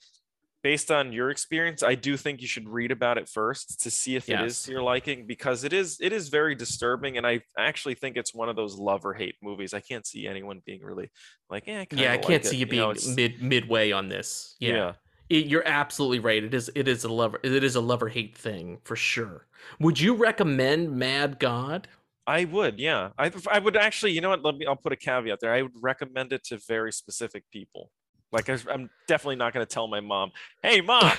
based 0.64 0.92
on 0.92 1.12
your 1.12 1.30
experience, 1.32 1.84
I 1.84 1.96
do 1.96 2.18
think 2.18 2.42
you 2.42 2.48
should 2.48 2.68
read 2.70 2.92
about 2.92 3.18
it 3.18 3.28
first 3.28 3.82
to 3.82 3.92
see 3.92 4.16
if 4.16 4.30
it 4.30 4.34
is 4.42 4.54
Yes. 4.58 4.64
to 4.64 4.72
your 4.72 4.84
liking 4.84 5.26
because 5.26 5.64
it 5.64 5.74
is 5.74 5.98
it 6.02 6.14
is 6.14 6.30
very 6.30 6.56
disturbing 6.56 7.18
and 7.18 7.26
I 7.26 7.42
actually 7.58 7.96
think 7.96 8.18
it's 8.18 8.34
one 8.34 8.50
of 8.50 8.56
those 8.56 8.76
love 8.76 9.06
or 9.06 9.14
hate 9.14 9.36
movies. 9.42 9.74
I 9.74 9.80
can't 9.80 10.06
see 10.06 10.28
anyone 10.28 10.62
being 10.66 10.82
really 10.84 11.10
like, 11.50 11.66
yeah, 11.68 11.80
I 11.82 11.88
Yeah, 11.92 12.14
I 12.14 12.18
can't 12.18 12.44
like 12.44 12.46
see 12.46 12.58
it," 12.58 12.60
you 12.60 12.66
being 12.68 12.82
know, 12.82 12.94
mid 13.16 13.42
midway 13.42 13.92
on 13.92 14.10
this. 14.10 14.56
Yeah. 14.60 14.74
yeah. 14.76 14.94
It- 15.30 15.46
you're 15.48 15.68
absolutely 15.68 16.20
right. 16.20 16.44
It 16.44 16.54
is 16.54 16.70
it 16.76 16.88
is 16.88 17.04
a 17.06 17.12
lover 17.12 17.40
it 17.44 17.64
is 17.64 17.76
a 17.76 17.82
lover 17.82 18.10
hate 18.10 18.38
thing 18.38 18.80
for 18.84 18.96
sure. 18.96 19.48
Would 19.80 20.00
you 20.00 20.14
recommend 20.16 20.92
Mad 20.98 21.40
God? 21.40 21.88
I 22.28 22.46
would, 22.46 22.80
yeah. 22.80 23.10
I 23.18 23.32
I 23.50 23.58
would 23.60 23.76
actually, 23.76 24.12
you 24.12 24.22
know 24.22 24.30
what? 24.30 24.44
Let 24.44 24.56
me. 24.56 24.66
I'll 24.68 24.76
put 24.76 24.94
a 24.94 24.96
caveat 24.96 25.40
there. 25.40 25.54
I 25.54 25.64
would 25.64 25.74
recommend 25.82 26.32
it 26.34 26.44
to 26.46 26.60
very 26.68 26.92
specific 26.94 27.44
people. 27.52 27.92
Like 28.32 28.50
I'm 28.50 28.90
definitely 29.08 29.36
not 29.36 29.54
going 29.54 29.66
to 29.66 29.70
tell 29.72 29.88
my 29.88 30.00
mom, 30.00 30.32
"Hey, 30.64 30.80
mom, 30.82 31.12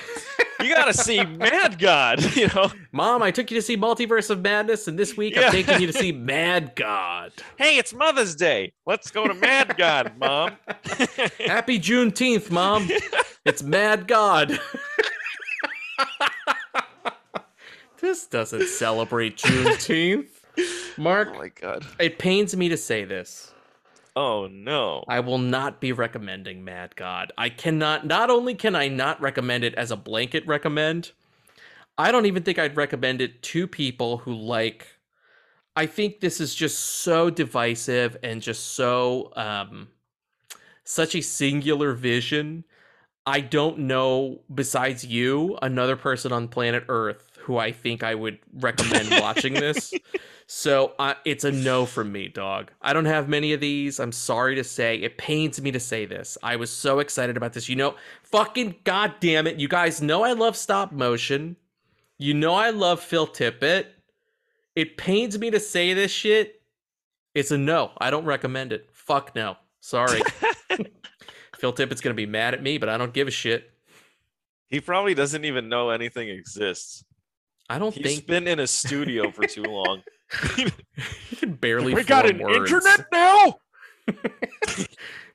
you 0.61 0.73
got 0.73 0.85
to 0.85 0.93
see 0.93 1.23
Mad 1.23 1.77
God." 1.77 2.23
You 2.35 2.47
know, 2.47 2.71
Mom, 2.91 3.21
I 3.21 3.29
took 3.31 3.51
you 3.51 3.57
to 3.57 3.61
see 3.61 3.77
Multiverse 3.77 4.29
of 4.31 4.41
Madness, 4.41 4.87
and 4.87 4.97
this 4.97 5.15
week 5.15 5.35
Yeah. 5.35 5.45
I'm 5.45 5.51
taking 5.51 5.79
you 5.79 5.87
to 5.87 5.93
see 5.93 6.11
Mad 6.33 6.73
God. 6.75 7.31
hey, 7.57 7.77
it's 7.77 7.93
Mother's 7.93 8.35
Day. 8.35 8.73
Let's 8.87 9.11
go 9.11 9.27
to 9.27 9.33
Mad 9.35 9.75
God, 9.77 10.13
mom. 10.17 10.57
Happy 11.45 11.79
Juneteenth, 11.79 12.49
Mom. 12.49 12.89
It's 13.45 13.61
Mad 13.61 14.07
God. 14.07 14.59
this 18.01 18.25
doesn't 18.27 18.67
celebrate 18.67 19.37
Juneteenth. 19.37 20.27
Mark, 20.97 21.29
oh 21.33 21.37
my 21.39 21.47
God. 21.49 21.85
it 21.99 22.19
pains 22.19 22.55
me 22.55 22.69
to 22.69 22.77
say 22.77 23.05
this. 23.05 23.53
Oh 24.15 24.47
no. 24.47 25.03
I 25.07 25.19
will 25.21 25.39
not 25.39 25.81
be 25.81 25.91
recommending 25.91 26.63
Mad 26.63 26.95
God. 26.95 27.31
I 27.37 27.49
cannot, 27.49 28.05
not 28.05 28.29
only 28.29 28.53
can 28.53 28.75
I 28.75 28.87
not 28.87 29.19
recommend 29.21 29.63
it 29.63 29.73
as 29.75 29.91
a 29.91 29.97
blanket 29.97 30.45
recommend, 30.45 31.11
I 31.97 32.11
don't 32.11 32.25
even 32.25 32.43
think 32.43 32.59
I'd 32.59 32.77
recommend 32.77 33.21
it 33.21 33.41
to 33.43 33.67
people 33.67 34.17
who 34.17 34.33
like. 34.33 34.87
I 35.75 35.87
think 35.87 36.19
this 36.19 36.39
is 36.39 36.53
just 36.53 36.77
so 36.77 37.31
divisive 37.31 38.17
and 38.21 38.41
just 38.41 38.75
so, 38.75 39.31
um, 39.35 39.87
such 40.83 41.15
a 41.15 41.21
singular 41.21 41.93
vision. 41.93 42.65
I 43.25 43.39
don't 43.39 43.79
know, 43.79 44.41
besides 44.53 45.05
you, 45.05 45.57
another 45.61 45.95
person 45.95 46.31
on 46.31 46.49
planet 46.49 46.83
Earth 46.89 47.31
who 47.39 47.57
I 47.57 47.71
think 47.71 48.03
I 48.03 48.15
would 48.15 48.37
recommend 48.53 49.09
watching 49.21 49.53
this. 49.53 49.93
So 50.47 50.93
uh, 50.99 51.15
it's 51.25 51.43
a 51.43 51.51
no 51.51 51.85
from 51.85 52.11
me, 52.11 52.27
dog. 52.27 52.71
I 52.81 52.93
don't 52.93 53.05
have 53.05 53.29
many 53.29 53.53
of 53.53 53.59
these. 53.59 53.99
I'm 53.99 54.11
sorry 54.11 54.55
to 54.55 54.63
say. 54.63 54.97
It 54.97 55.17
pains 55.17 55.61
me 55.61 55.71
to 55.71 55.79
say 55.79 56.05
this. 56.05 56.37
I 56.43 56.55
was 56.55 56.69
so 56.69 56.99
excited 56.99 57.37
about 57.37 57.53
this. 57.53 57.69
You 57.69 57.75
know, 57.75 57.95
fucking 58.23 58.75
goddamn 58.83 59.47
it. 59.47 59.59
You 59.59 59.67
guys 59.67 60.01
know 60.01 60.23
I 60.23 60.33
love 60.33 60.55
stop 60.55 60.91
motion. 60.91 61.55
You 62.17 62.33
know 62.33 62.53
I 62.53 62.69
love 62.69 63.01
Phil 63.01 63.27
Tippett. 63.27 63.87
It 64.75 64.97
pains 64.97 65.37
me 65.37 65.51
to 65.51 65.59
say 65.59 65.93
this 65.93 66.11
shit. 66.11 66.61
It's 67.33 67.51
a 67.51 67.57
no. 67.57 67.91
I 67.97 68.09
don't 68.09 68.25
recommend 68.25 68.73
it. 68.73 68.89
Fuck 68.91 69.35
no. 69.35 69.57
Sorry. 69.79 70.21
Phil 71.57 71.73
Tippett's 71.73 72.01
gonna 72.01 72.13
be 72.13 72.25
mad 72.25 72.53
at 72.53 72.61
me, 72.61 72.77
but 72.77 72.89
I 72.89 72.97
don't 72.97 73.13
give 73.13 73.27
a 73.27 73.31
shit. 73.31 73.71
He 74.69 74.79
probably 74.79 75.13
doesn't 75.13 75.45
even 75.45 75.69
know 75.69 75.91
anything 75.91 76.29
exists. 76.29 77.03
I 77.69 77.79
don't 77.79 77.93
He's 77.93 78.03
think 78.03 78.19
He's 78.19 78.27
been 78.27 78.47
in 78.47 78.59
a 78.59 78.67
studio 78.67 79.31
for 79.31 79.45
too 79.45 79.63
long. 79.69 80.01
he 80.55 81.35
can 81.35 81.53
barely. 81.53 81.93
We 81.93 82.03
got 82.03 82.29
an 82.29 82.39
words. 82.39 82.71
internet 82.71 83.07
now. 83.11 83.59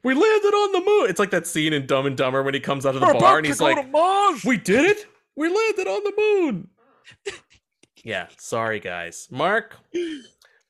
We 0.04 0.14
landed 0.14 0.54
on 0.54 0.72
the 0.72 0.80
moon. 0.80 1.10
It's 1.10 1.18
like 1.18 1.30
that 1.30 1.46
scene 1.46 1.72
in 1.72 1.86
Dumb 1.86 2.06
and 2.06 2.16
Dumber 2.16 2.42
when 2.42 2.54
he 2.54 2.60
comes 2.60 2.86
out 2.86 2.94
of 2.94 3.00
the 3.00 3.06
We're 3.06 3.18
bar 3.18 3.38
and 3.38 3.46
he's 3.46 3.60
like, 3.60 3.90
Mars. 3.90 4.44
"We 4.44 4.56
did 4.56 4.84
it. 4.84 5.06
We 5.34 5.48
landed 5.48 5.88
on 5.88 6.04
the 6.04 6.12
moon." 6.16 6.68
yeah, 8.04 8.28
sorry 8.38 8.78
guys. 8.80 9.28
Mark, 9.30 9.74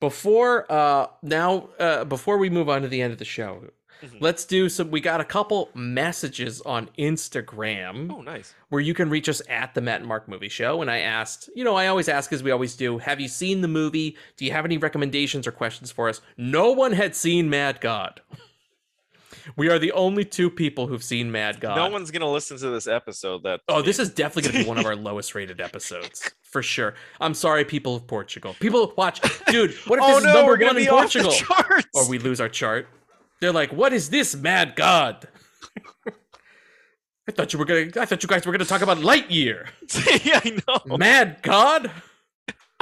before 0.01 0.71
uh 0.73 1.09
now 1.23 1.69
uh 1.79 2.05
before 2.05 2.39
we 2.39 2.49
move 2.49 2.69
on 2.69 2.83
to 2.83 2.89
the 2.89 3.03
end 3.03 3.13
of 3.13 3.19
the 3.19 3.25
show, 3.25 3.65
Mhm. 4.03 4.19
let's 4.21 4.45
do 4.45 4.69
some 4.69 4.91
we 4.91 5.01
got 5.01 5.21
a 5.21 5.25
couple 5.25 5.71
messages 5.75 6.61
on 6.63 6.89
Instagram 6.99 8.13
Oh, 8.13 8.21
nice. 8.23 8.55
where 8.69 8.81
you 8.81 8.95
can 8.95 9.11
reach 9.11 9.29
us 9.29 9.43
at 9.49 9.75
the 9.75 9.81
Matt 9.81 10.01
and 10.01 10.09
Mark 10.09 10.29
Movie 10.29 10.49
Show. 10.49 10.81
And 10.83 10.91
I 10.91 10.99
asked, 11.01 11.51
you 11.55 11.65
know, 11.65 11.75
I 11.77 11.87
always 11.89 12.09
ask 12.09 12.33
as 12.33 12.43
we 12.43 12.51
always 12.51 12.77
do, 12.77 12.99
have 12.99 13.21
you 13.21 13.29
seen 13.29 13.61
the 13.61 13.69
movie? 13.69 14.17
Do 14.37 14.45
you 14.45 14.53
have 14.53 14.65
any 14.65 14.79
recommendations 14.79 15.47
or 15.47 15.53
questions 15.53 15.91
for 15.91 16.09
us? 16.09 16.21
No 16.37 16.71
one 16.71 16.93
had 16.93 17.15
seen 17.17 17.51
Mad 17.51 17.81
God. 17.81 18.21
We 19.57 19.71
are 19.71 19.79
the 19.79 19.93
only 19.93 20.25
two 20.27 20.51
people 20.51 20.89
who've 20.89 21.03
seen 21.03 21.33
Mad 21.33 21.59
God. 21.61 21.77
No 21.77 21.89
one's 21.89 22.11
gonna 22.11 22.31
listen 22.31 22.59
to 22.59 22.69
this 22.69 22.87
episode. 22.87 23.45
That 23.45 23.61
Oh, 23.69 23.81
this 23.81 23.99
is 24.05 24.11
definitely 24.11 24.51
going 24.53 24.59
to 24.59 24.65
be 24.65 24.69
one 24.69 24.79
of 24.79 24.85
our 24.85 24.95
lowest 24.97 25.35
rated 25.35 25.59
episodes 25.61 26.31
for 26.43 26.63
sure. 26.63 26.95
I'm 27.19 27.33
sorry, 27.33 27.65
people 27.65 27.97
of 27.97 28.07
Portugal. 28.07 28.55
People 28.61 28.93
watch, 28.97 29.21
dude. 29.47 29.73
What 29.87 29.99
if 30.01 30.05
Oh 30.05 30.15
this 30.17 30.25
no, 30.25 30.31
is 30.31 30.35
number 30.35 30.53
we're 30.59 30.67
one 30.67 30.77
in 30.79 30.87
Portugal? 30.87 31.33
Or 31.95 32.09
we 32.11 32.19
lose 32.19 32.41
our 32.43 32.49
chart. 32.51 32.89
They're 33.41 33.53
like, 33.53 33.73
"What 33.73 33.93
is 33.93 34.11
this, 34.11 34.35
Mad 34.35 34.75
God?" 34.77 35.29
I 37.29 37.33
thought 37.33 37.53
you 37.53 37.59
were 37.59 37.65
gonna. 37.67 37.91
I 37.97 38.07
thought 38.07 38.23
you 38.23 38.29
guys 38.29 38.47
were 38.47 38.53
gonna 38.53 38.65
talk 38.65 38.83
about 38.83 38.99
Lightyear. 38.99 39.69
yeah, 40.25 40.41
I 40.43 40.59
know. 40.67 40.97
Mad 40.97 41.39
God. 41.43 41.91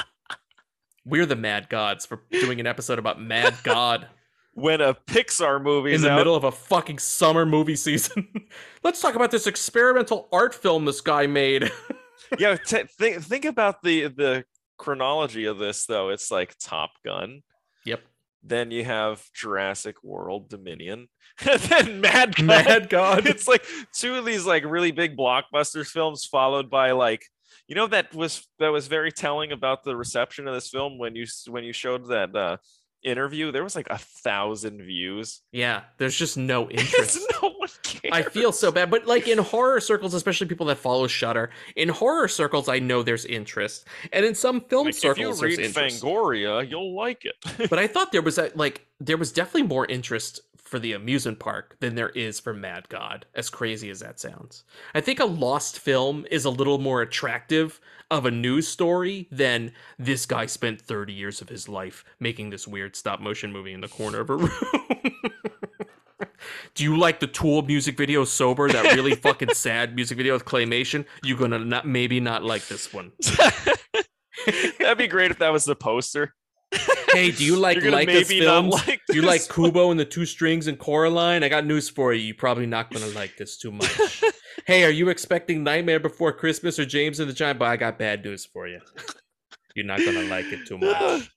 We're 1.04 1.26
the 1.26 1.36
Mad 1.36 1.68
Gods 1.68 2.06
for 2.06 2.22
doing 2.30 2.58
an 2.60 2.66
episode 2.66 2.98
about 2.98 3.20
Mad 3.20 3.54
God 3.62 4.08
When 4.54 4.80
a 4.80 4.92
Pixar 4.94 5.62
movie 5.62 5.94
in 5.94 6.00
the 6.00 6.10
out, 6.10 6.16
middle 6.16 6.34
of 6.34 6.42
a 6.42 6.50
fucking 6.50 6.98
summer 6.98 7.46
movie 7.46 7.76
season. 7.76 8.28
Let's 8.82 9.00
talk 9.00 9.14
about 9.14 9.30
this 9.30 9.46
experimental 9.46 10.28
art 10.32 10.54
film 10.54 10.84
this 10.84 11.00
guy 11.00 11.26
made. 11.26 11.70
yeah, 12.38 12.56
t- 12.56 12.84
think 12.98 13.22
think 13.22 13.44
about 13.44 13.82
the 13.82 14.08
the 14.08 14.44
chronology 14.78 15.44
of 15.46 15.58
this 15.58 15.86
though. 15.86 16.10
It's 16.10 16.30
like 16.30 16.56
Top 16.58 16.90
Gun. 17.04 17.42
Then 18.48 18.70
you 18.70 18.84
have 18.84 19.22
Jurassic 19.34 19.96
World 20.02 20.48
Dominion. 20.48 21.08
and 21.50 21.60
then 21.60 22.00
Mad 22.00 22.36
God. 22.36 22.46
Mad 22.46 22.88
God. 22.90 23.26
It's 23.26 23.48
like 23.48 23.64
two 23.92 24.14
of 24.14 24.24
these 24.24 24.46
like 24.46 24.64
really 24.64 24.92
big 24.92 25.16
blockbusters 25.16 25.88
films 25.88 26.24
followed 26.24 26.70
by 26.70 26.92
like 26.92 27.24
you 27.68 27.74
know 27.74 27.86
that 27.88 28.14
was 28.14 28.46
that 28.58 28.68
was 28.68 28.86
very 28.86 29.10
telling 29.12 29.52
about 29.52 29.82
the 29.84 29.96
reception 29.96 30.46
of 30.46 30.54
this 30.54 30.68
film 30.70 30.98
when 30.98 31.16
you 31.16 31.26
when 31.48 31.64
you 31.64 31.72
showed 31.72 32.08
that 32.08 32.34
uh 32.36 32.56
interview 33.02 33.52
there 33.52 33.62
was 33.64 33.76
like 33.76 33.88
a 33.90 33.98
thousand 33.98 34.82
views 34.82 35.42
Yeah, 35.52 35.82
there's 35.98 36.16
just 36.16 36.36
no 36.36 36.70
interest. 36.70 37.20
no 37.42 37.52
one 37.66 37.82
cares 37.82 38.12
I 38.12 38.22
feel 38.22 38.52
so 38.52 38.70
bad, 38.72 38.90
but 38.90 39.06
like 39.06 39.28
in 39.28 39.38
horror 39.38 39.80
circles, 39.80 40.14
especially 40.14 40.46
people 40.46 40.66
that 40.66 40.78
follow 40.78 41.06
Shudder, 41.06 41.50
in 41.74 41.88
horror 41.88 42.28
circles, 42.28 42.68
I 42.68 42.78
know 42.78 43.02
there's 43.02 43.24
interest, 43.24 43.86
and 44.12 44.24
in 44.24 44.34
some 44.34 44.60
film 44.60 44.86
like, 44.86 44.94
if 44.96 45.02
you 45.04 45.34
circles, 45.34 45.42
read. 45.42 45.58
Fangoria 45.58 46.68
you'll 46.68 46.94
like 46.94 47.24
it 47.24 47.34
but 47.70 47.78
I 47.78 47.86
thought 47.86 48.12
there 48.12 48.22
was 48.22 48.38
a, 48.38 48.50
like 48.54 48.86
there 49.00 49.16
was 49.16 49.32
definitely 49.32 49.64
more 49.64 49.86
interest 49.86 50.40
for 50.56 50.78
the 50.78 50.92
amusement 50.92 51.38
park 51.38 51.76
than 51.80 51.94
there 51.94 52.08
is 52.10 52.40
for 52.40 52.52
Mad 52.52 52.88
God. 52.88 53.24
As 53.34 53.48
crazy 53.48 53.88
as 53.88 54.00
that 54.00 54.18
sounds, 54.18 54.64
I 54.94 55.00
think 55.00 55.20
a 55.20 55.24
lost 55.24 55.78
film 55.78 56.26
is 56.30 56.44
a 56.44 56.50
little 56.50 56.78
more 56.78 57.02
attractive 57.02 57.80
of 58.10 58.26
a 58.26 58.30
news 58.30 58.68
story 58.68 59.28
than 59.30 59.72
this 59.98 60.26
guy 60.26 60.46
spent 60.46 60.80
30 60.80 61.12
years 61.12 61.40
of 61.40 61.48
his 61.48 61.68
life 61.68 62.04
making 62.20 62.50
this 62.50 62.66
weird 62.66 62.96
stop 62.96 63.20
motion 63.20 63.52
movie 63.52 63.72
in 63.72 63.80
the 63.80 63.88
corner 63.88 64.20
of 64.20 64.30
a 64.30 64.36
room. 64.36 64.50
Do 66.74 66.84
you 66.84 66.96
like 66.96 67.20
the 67.20 67.26
Tool 67.26 67.62
music 67.62 67.96
video 67.96 68.24
sober? 68.24 68.68
That 68.68 68.94
really 68.94 69.14
fucking 69.26 69.54
sad 69.54 69.94
music 69.94 70.16
video 70.16 70.34
with 70.34 70.44
claymation. 70.44 71.04
You're 71.22 71.38
gonna 71.38 71.58
not 71.58 71.86
maybe 71.86 72.20
not 72.20 72.44
like 72.44 72.66
this 72.68 72.92
one. 72.92 73.12
that'd 74.78 74.98
be 74.98 75.08
great 75.08 75.30
if 75.30 75.38
that 75.38 75.52
was 75.52 75.64
the 75.64 75.74
poster 75.74 76.34
Hey, 77.12 77.30
do 77.30 77.44
you 77.44 77.56
like 77.60 77.78
Laika's 77.78 78.28
films? 78.28 78.74
like 78.86 79.00
do 79.08 79.14
you 79.14 79.22
like 79.22 79.48
Kubo 79.48 79.90
and 79.90 79.98
the 79.98 80.04
two 80.04 80.26
strings 80.26 80.66
and 80.66 80.78
Coraline? 80.78 81.42
I 81.42 81.48
got 81.48 81.64
news 81.66 81.88
for 81.88 82.12
you. 82.12 82.22
You're 82.22 82.34
probably 82.34 82.66
not 82.66 82.90
gonna 82.90 83.06
like 83.08 83.36
this 83.36 83.56
too 83.56 83.72
much. 83.72 84.22
hey, 84.66 84.84
are 84.84 84.90
you 84.90 85.08
expecting 85.08 85.62
Nightmare 85.62 86.00
Before 86.00 86.32
Christmas 86.32 86.78
or 86.78 86.84
James 86.84 87.20
and 87.20 87.28
the 87.28 87.34
Giant? 87.34 87.58
But 87.58 87.68
I 87.68 87.76
got 87.76 87.98
bad 87.98 88.24
news 88.24 88.44
for 88.44 88.68
you. 88.68 88.80
You're 89.74 89.86
not 89.86 90.00
gonna 90.00 90.24
like 90.24 90.46
it 90.46 90.66
too 90.66 90.78
much. 90.78 91.30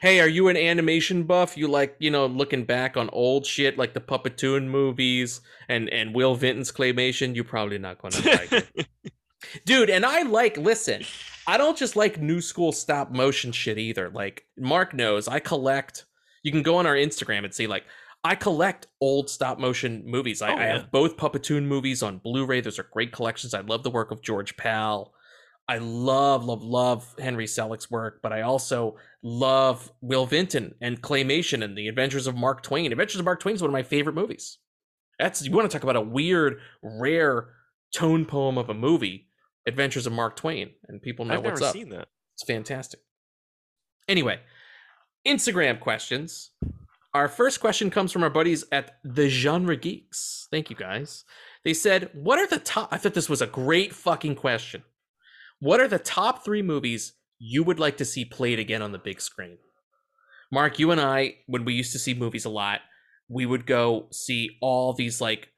Hey, 0.00 0.20
are 0.20 0.28
you 0.28 0.48
an 0.48 0.56
animation 0.56 1.24
buff? 1.24 1.56
You 1.56 1.68
like, 1.68 1.96
you 1.98 2.10
know, 2.10 2.26
looking 2.26 2.64
back 2.64 2.96
on 2.96 3.10
old 3.12 3.46
shit 3.46 3.78
like 3.78 3.94
the 3.94 4.00
Puppetoon 4.00 4.66
movies 4.68 5.40
and 5.68 5.88
and 5.90 6.14
Will 6.14 6.34
Vinton's 6.34 6.72
claymation? 6.72 7.34
You're 7.34 7.44
probably 7.44 7.78
not 7.78 7.98
gonna 8.00 8.16
like 8.24 8.52
it. 8.52 8.86
Dude, 9.64 9.90
and 9.90 10.04
I 10.04 10.22
like 10.22 10.56
listen, 10.56 11.04
I 11.46 11.56
don't 11.56 11.76
just 11.76 11.96
like 11.96 12.20
new 12.20 12.40
school 12.40 12.72
stop 12.72 13.10
motion 13.10 13.52
shit 13.52 13.78
either. 13.78 14.10
Like 14.10 14.44
Mark 14.56 14.94
knows, 14.94 15.28
I 15.28 15.38
collect 15.38 16.04
you 16.42 16.52
can 16.52 16.62
go 16.62 16.76
on 16.76 16.86
our 16.86 16.94
Instagram 16.94 17.44
and 17.44 17.52
see 17.52 17.66
like 17.66 17.84
I 18.22 18.34
collect 18.34 18.88
old 19.00 19.30
stop 19.30 19.58
motion 19.58 20.02
movies. 20.04 20.42
I, 20.42 20.52
Oh, 20.52 20.56
I 20.56 20.64
have 20.64 20.90
both 20.90 21.16
Puppetoon 21.16 21.64
movies 21.64 22.02
on 22.02 22.18
Blu-ray. 22.18 22.60
Those 22.60 22.78
are 22.78 22.88
great 22.92 23.12
collections. 23.12 23.54
I 23.54 23.60
love 23.60 23.84
the 23.84 23.90
work 23.90 24.10
of 24.10 24.20
George 24.20 24.56
Pal. 24.56 25.12
I 25.68 25.78
love, 25.78 26.44
love, 26.44 26.62
love 26.62 27.14
Henry 27.18 27.46
Selick's 27.46 27.90
work, 27.90 28.20
but 28.22 28.32
I 28.32 28.42
also 28.42 28.96
love 29.26 29.90
Will 30.00 30.24
Vinton 30.24 30.76
and 30.80 31.02
Claymation 31.02 31.64
and 31.64 31.76
The 31.76 31.88
Adventures 31.88 32.28
of 32.28 32.36
Mark 32.36 32.62
Twain. 32.62 32.92
Adventures 32.92 33.18
of 33.18 33.24
Mark 33.24 33.40
Twain 33.40 33.56
is 33.56 33.60
one 33.60 33.68
of 33.68 33.72
my 33.72 33.82
favorite 33.82 34.14
movies. 34.14 34.58
That's 35.18 35.44
you 35.44 35.50
want 35.50 35.68
to 35.68 35.76
talk 35.76 35.82
about 35.82 35.96
a 35.96 36.00
weird, 36.00 36.60
rare 36.80 37.48
tone 37.92 38.24
poem 38.24 38.56
of 38.56 38.70
a 38.70 38.74
movie. 38.74 39.28
Adventures 39.66 40.06
of 40.06 40.12
Mark 40.12 40.36
Twain, 40.36 40.70
and 40.86 41.02
people 41.02 41.24
know 41.24 41.34
i've 41.34 41.42
what's 41.44 41.60
never 41.60 41.70
up. 41.70 41.72
seen 41.74 41.88
that 41.88 42.06
It's 42.34 42.44
fantastic. 42.44 43.00
Anyway, 44.06 44.38
Instagram 45.26 45.80
questions. 45.80 46.52
Our 47.12 47.26
first 47.26 47.58
question 47.60 47.90
comes 47.90 48.12
from 48.12 48.22
our 48.22 48.30
buddies 48.30 48.64
at 48.70 48.98
the 49.02 49.28
Genre 49.28 49.74
Geeks. 49.74 50.46
Thank 50.52 50.70
you 50.70 50.76
guys. 50.76 51.24
They 51.64 51.74
said, 51.74 52.10
"What 52.14 52.38
are 52.38 52.46
the 52.46 52.60
top?" 52.60 52.90
I 52.92 52.98
thought 52.98 53.14
this 53.14 53.28
was 53.28 53.42
a 53.42 53.46
great 53.48 53.92
fucking 53.92 54.36
question. 54.36 54.84
What 55.58 55.80
are 55.80 55.88
the 55.88 55.98
top 55.98 56.44
three 56.44 56.62
movies 56.62 57.14
you 57.38 57.62
would 57.62 57.78
like 57.78 57.96
to 57.98 58.04
see 58.04 58.24
played 58.24 58.58
again 58.58 58.82
on 58.82 58.92
the 58.92 58.98
big 58.98 59.20
screen? 59.20 59.58
Mark, 60.52 60.78
you 60.78 60.90
and 60.90 61.00
I, 61.00 61.36
when 61.46 61.64
we 61.64 61.74
used 61.74 61.92
to 61.92 61.98
see 61.98 62.14
movies 62.14 62.44
a 62.44 62.50
lot, 62.50 62.80
we 63.28 63.46
would 63.46 63.66
go 63.66 64.06
see 64.12 64.56
all 64.60 64.92
these 64.92 65.20
like 65.20 65.48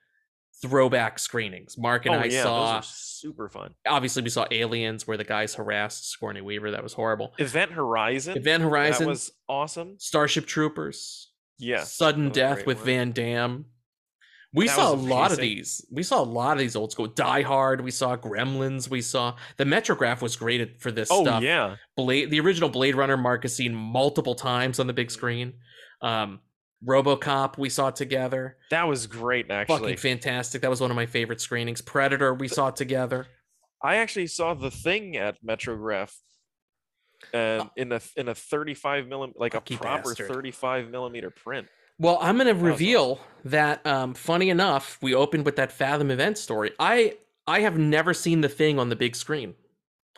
throwback 0.63 1.19
screenings. 1.19 1.77
Mark 1.79 2.07
and 2.07 2.15
oh 2.15 2.19
I 2.19 2.25
yeah 2.25 2.43
saw 2.43 2.81
super 2.81 3.49
fun 3.49 3.75
obviously 3.87 4.23
we 4.23 4.31
saw 4.31 4.47
aliens 4.51 5.07
where 5.07 5.17
the 5.17 5.25
guys 5.25 5.55
harassed 5.55 6.11
Sigourney 6.11 6.41
Weaver. 6.41 6.73
That 6.73 6.83
was 6.83 6.95
horrible. 6.95 7.33
event 7.39 7.73
horizon 7.73 8.37
Event 8.37 8.63
Horizon, 8.65 9.05
that 9.05 9.09
was 9.11 9.31
awesome 9.49 9.97
Starship 9.99 10.47
Troopers, 10.47 11.31
yes 11.59 11.95
Sudden 11.95 12.25
that 12.25 12.29
was 12.31 12.37
a 12.37 12.41
Death 12.41 12.67
with 12.67 12.79
one. 12.79 12.87
Van 12.87 13.13
Damme. 13.13 13.67
We 14.55 14.67
That 14.67 14.77
saw 14.77 14.93
a 14.93 14.95
lot 14.95 15.31
of 15.31 15.39
these. 15.39 15.85
We 15.91 16.03
saw 16.03 16.23
a 16.23 16.25
lot 16.25 16.53
of 16.53 16.59
these 16.59 16.75
old 16.75 16.91
school. 16.91 17.07
Die 17.07 17.43
Hard. 17.43 17.83
We 17.83 17.91
saw 17.91 18.17
Gremlins. 18.17 18.89
We 18.89 19.03
saw 19.03 19.37
the 19.59 19.65
Metrograph 19.65 20.23
was 20.23 20.37
great 20.37 20.81
for 20.81 20.91
this 20.91 21.09
oh 21.11 21.23
stuff. 21.23 21.43
yeah 21.43 21.77
Blade, 21.97 22.31
the 22.31 22.41
original 22.41 22.71
Blade 22.71 22.95
Runner 22.95 23.17
Mark 23.17 23.43
has 23.43 23.55
seen 23.55 23.75
multiple 23.75 24.35
times 24.35 24.81
on 24.81 24.87
the 24.87 24.95
big 24.95 25.11
screen. 25.11 25.55
Um, 26.01 26.41
RoboCop 26.87 27.59
we 27.59 27.69
saw 27.69 27.91
together. 27.91 28.57
that 28.71 28.87
was 28.89 29.07
great 29.07 29.51
actually 29.51 29.81
Fucking 29.81 29.97
fantastic. 29.97 30.63
That 30.63 30.71
was 30.71 30.81
one 30.81 30.91
of 30.91 30.97
my 30.97 31.07
favorite 31.07 31.41
screenings. 31.41 31.83
Predator 31.83 32.33
we 32.33 32.49
saw 32.49 32.71
together. 32.71 33.27
I 33.83 33.97
actually 33.97 34.29
saw 34.29 34.55
the 34.55 34.71
thing 34.71 35.17
at 35.17 35.37
Metrograph, 35.45 36.15
and 37.33 37.69
in 37.77 37.93
a 37.93 38.01
in 38.17 38.29
a 38.29 38.35
35 38.35 39.05
millim 39.07 39.33
like 39.37 39.55
a 39.55 39.61
proper 39.61 40.15
35 40.15 40.89
millimeter 40.89 41.31
print. 41.31 41.69
Well, 41.99 42.19
I'm 42.21 42.37
going 42.37 42.47
to 42.47 42.55
reveal 42.55 43.21
that. 43.45 43.85
Um, 43.87 44.15
funny 44.15 44.51
enough, 44.51 44.99
we 45.03 45.15
opened 45.15 45.45
with 45.45 45.57
that 45.57 45.73
Fathom 45.73 46.11
event 46.11 46.39
story. 46.39 46.73
I 46.79 47.17
I 47.47 47.61
have 47.61 47.79
never 47.79 48.15
seen 48.15 48.41
the 48.41 48.49
thing 48.49 48.79
on 48.79 48.89
the 48.89 48.97
big 48.97 49.17
screen. 49.17 49.55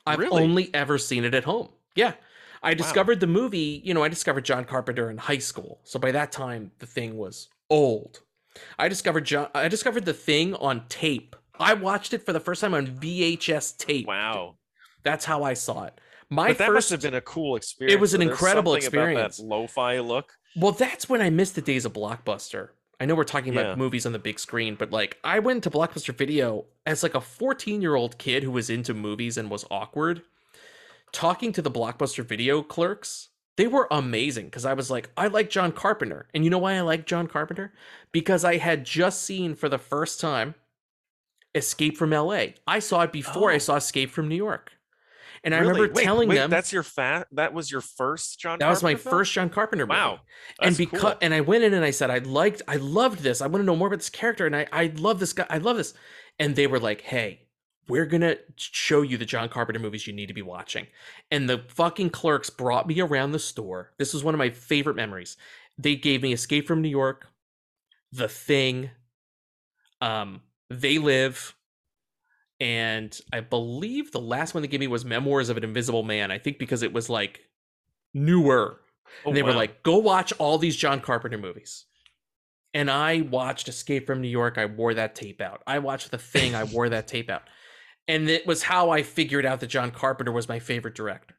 I've 0.07 0.19
Really? 0.19 0.43
only 0.43 0.75
ever 0.75 0.99
seen 0.99 1.25
it 1.25 1.35
at 1.35 1.45
home. 1.45 1.69
Yeah, 1.95 2.15
I 2.63 2.75
discovered 2.75 3.21
the 3.21 3.27
movie, 3.27 3.81
you 3.85 3.95
know, 3.95 4.03
I 4.03 4.09
discovered 4.09 4.45
John 4.45 4.65
Carpenter 4.65 5.11
in 5.11 5.19
high 5.19 5.39
school. 5.39 5.81
So 5.85 5.99
by 5.99 6.11
that 6.13 6.33
time 6.33 6.73
the 6.79 6.87
thing 6.87 7.17
was 7.17 7.49
old. 7.69 8.21
I 8.79 8.89
discovered 8.89 9.25
John 9.25 9.49
I 9.55 9.69
discovered 9.69 10.05
the 10.05 10.15
thing 10.15 10.55
on 10.57 10.87
tape. 10.89 11.37
I 11.59 11.75
watched 11.75 12.15
it 12.15 12.25
for 12.25 12.33
the 12.33 12.41
first 12.41 12.61
time 12.63 12.75
on 12.75 12.87
VHS 12.87 13.77
tape. 13.77 14.07
Wow. 14.07 14.57
That's 15.03 15.25
how 15.25 15.43
I 15.43 15.55
saw 15.55 15.85
it. 15.85 16.01
My 16.31 16.49
but 16.49 16.59
that 16.59 16.67
first 16.69 16.75
must 16.77 16.91
have 16.91 17.03
been 17.03 17.15
a 17.15 17.21
cool 17.21 17.57
experience. 17.57 17.95
It 17.95 18.01
was 18.01 18.15
an 18.15 18.21
There's 18.21 18.31
incredible 18.31 18.73
something 18.73 18.89
about 18.89 19.09
experience. 19.09 19.37
that 19.39 19.45
lo-fi 19.47 19.99
look. 20.01 20.33
Well, 20.57 20.73
that's 20.73 21.09
when 21.09 21.21
I 21.23 21.31
missed 21.31 21.55
the 21.55 21.61
days 21.63 21.85
of 21.85 21.93
Blockbuster. 21.93 22.71
I 22.99 23.07
know 23.07 23.15
we're 23.15 23.25
talking 23.25 23.53
about 23.53 23.67
Yeah. 23.67 23.75
movies 23.77 24.05
on 24.05 24.13
the 24.13 24.19
big 24.19 24.39
screen, 24.39 24.75
but 24.75 24.91
like 24.91 25.19
I 25.25 25.39
went 25.39 25.63
to 25.65 25.71
Blockbuster 25.71 26.15
Video 26.15 26.67
as 26.85 27.03
like 27.03 27.15
a 27.15 27.21
14-year-old 27.21 28.19
kid 28.19 28.43
who 28.43 28.51
was 28.51 28.69
into 28.69 28.93
movies 28.93 29.39
and 29.39 29.51
was 29.51 29.65
awkward. 29.71 30.23
Talking 31.13 31.53
to 31.53 31.63
the 31.63 31.71
Blockbuster 31.71 32.25
Video 32.25 32.63
clerks, 32.63 33.29
they 33.57 33.67
were 33.67 33.89
amazing 33.91 34.47
because 34.47 34.65
I 34.67 34.75
was 34.75 34.91
like, 34.91 35.11
I 35.17 35.29
like 35.29 35.51
John 35.51 35.73
Carpenter. 35.73 36.29
And 36.35 36.45
you 36.45 36.51
know 36.51 36.59
why 36.59 36.75
I 36.75 36.83
like 36.83 37.07
John 37.07 37.27
Carpenter? 37.27 37.73
Because 38.13 38.45
I 38.45 38.59
had 38.59 38.85
just 38.85 39.23
seen 39.23 39.55
for 39.55 39.69
the 39.69 39.79
first 39.79 40.21
time 40.21 40.55
Escape 41.55 41.97
from 41.97 42.11
LA. 42.11 42.49
I 42.67 42.79
saw 42.79 43.03
it 43.03 43.13
before 43.13 43.51
I 43.51 43.57
Oh. 43.57 43.59
saw 43.59 43.77
Escape 43.77 44.11
from 44.11 44.29
New 44.29 44.37
York. 44.37 44.73
And 45.43 45.55
I 45.55 45.59
remember 45.59 45.91
Wait, 45.95 46.05
telling 46.05 46.29
wait, 46.29 46.37
them 46.37 46.51
that's 46.51 46.73
your 46.73 46.83
fat. 46.83 47.27
That 47.33 47.55
was 47.55 47.71
your 47.73 47.81
first 47.81 48.39
John. 48.39 48.59
that 48.59 48.69
was 48.69 48.83
my 48.83 48.95
film? 48.95 49.13
first 49.13 49.33
John 49.33 49.49
Carpenter 49.49 49.87
movie. 49.87 49.99
Wow, 49.99 50.21
and 50.61 50.77
because 50.77 51.01
cool. 51.01 51.15
and 51.23 51.33
I 51.33 51.41
went 51.41 51.65
in 51.65 51.73
and 51.73 51.85
I 51.85 51.91
said 51.93 52.11
I 52.11 52.19
liked 52.19 52.63
I 52.69 52.77
loved 52.77 53.21
this. 53.21 53.41
I 53.41 53.47
want 53.47 53.63
to 53.63 53.67
know 53.67 53.77
more 53.77 53.89
about 53.89 54.01
this 54.01 54.11
character 54.11 54.47
and 54.47 54.55
I 54.55 54.67
I 54.73 54.93
love 54.97 55.19
this 55.19 55.33
guy. 55.33 55.47
I 55.49 55.59
love 55.59 55.77
this. 55.79 55.95
And 56.39 56.57
they 56.57 56.67
were 56.67 56.79
like, 56.79 57.01
"Hey, 57.03 57.47
we're 57.89 58.07
going 58.07 58.21
to 58.23 58.39
show 58.57 59.03
you 59.03 59.17
the 59.17 59.25
John 59.25 59.49
Carpenter 59.49 59.81
movies 59.81 60.07
you 60.07 60.13
need 60.13 60.27
to 60.29 60.35
be 60.35 60.43
watching." 60.43 60.87
And 61.31 61.49
the 61.49 61.65
fucking 61.69 62.11
clerks 62.11 62.51
brought 62.51 62.87
me 62.87 63.01
around 63.01 63.33
the 63.33 63.39
store. 63.39 63.93
This 63.99 64.13
was 64.13 64.23
one 64.23 64.35
of 64.35 64.39
my 64.39 64.51
favorite 64.51 64.97
memories. 64.97 65.37
They 65.79 65.97
gave 65.97 66.23
me 66.23 66.33
Escape 66.35 66.67
from 66.67 66.83
New 66.83 66.89
York, 66.91 67.27
The 68.13 68.29
Thing, 68.29 68.91
um 70.03 70.43
They 70.69 70.99
Live, 70.99 71.55
and 72.61 73.19
I 73.33 73.41
believe 73.41 74.13
the 74.13 74.21
last 74.21 74.55
one 74.55 74.63
they 74.63 74.69
gave 74.69 74.81
me 74.81 74.87
was 74.87 75.05
Memoirs 75.05 75.49
of 75.49 75.57
an 75.57 75.65
Invisible 75.65 76.03
Man. 76.03 76.31
I 76.31 76.39
think 76.39 76.59
because 76.59 76.83
it 76.83 76.93
was 76.93 77.09
like 77.09 77.41
newer. 78.15 78.81
Oh, 79.25 79.29
and 79.29 79.37
they 79.37 79.43
were 79.43 79.53
like, 79.53 79.83
go 79.83 79.99
watch 79.99 80.33
all 80.39 80.59
these 80.59 80.77
John 80.77 81.01
Carpenter 81.01 81.39
movies. 81.39 81.87
And 82.73 82.89
I 82.89 83.23
watched 83.23 83.67
Escape 83.69 84.07
from 84.07 84.21
New 84.21 84.29
York. 84.29 84.57
I 84.57 84.67
wore 84.67 84.95
that 84.95 85.17
tape 85.17 85.41
out. 85.41 85.63
I 85.67 85.81
watched 85.81 86.13
The 86.13 86.19
Thing. 86.19 86.55
I 86.55 86.63
wore 86.65 86.89
that 86.91 87.09
tape 87.09 87.29
out. 87.29 87.43
And 88.07 88.29
it 88.31 88.47
was 88.47 88.63
how 88.63 88.91
I 88.91 89.03
figured 89.03 89.45
out 89.45 89.59
that 89.61 89.67
John 89.67 89.91
Carpenter 89.91 90.31
was 90.31 90.49
my 90.49 90.61
favorite 90.61 90.95
director. 90.95 91.35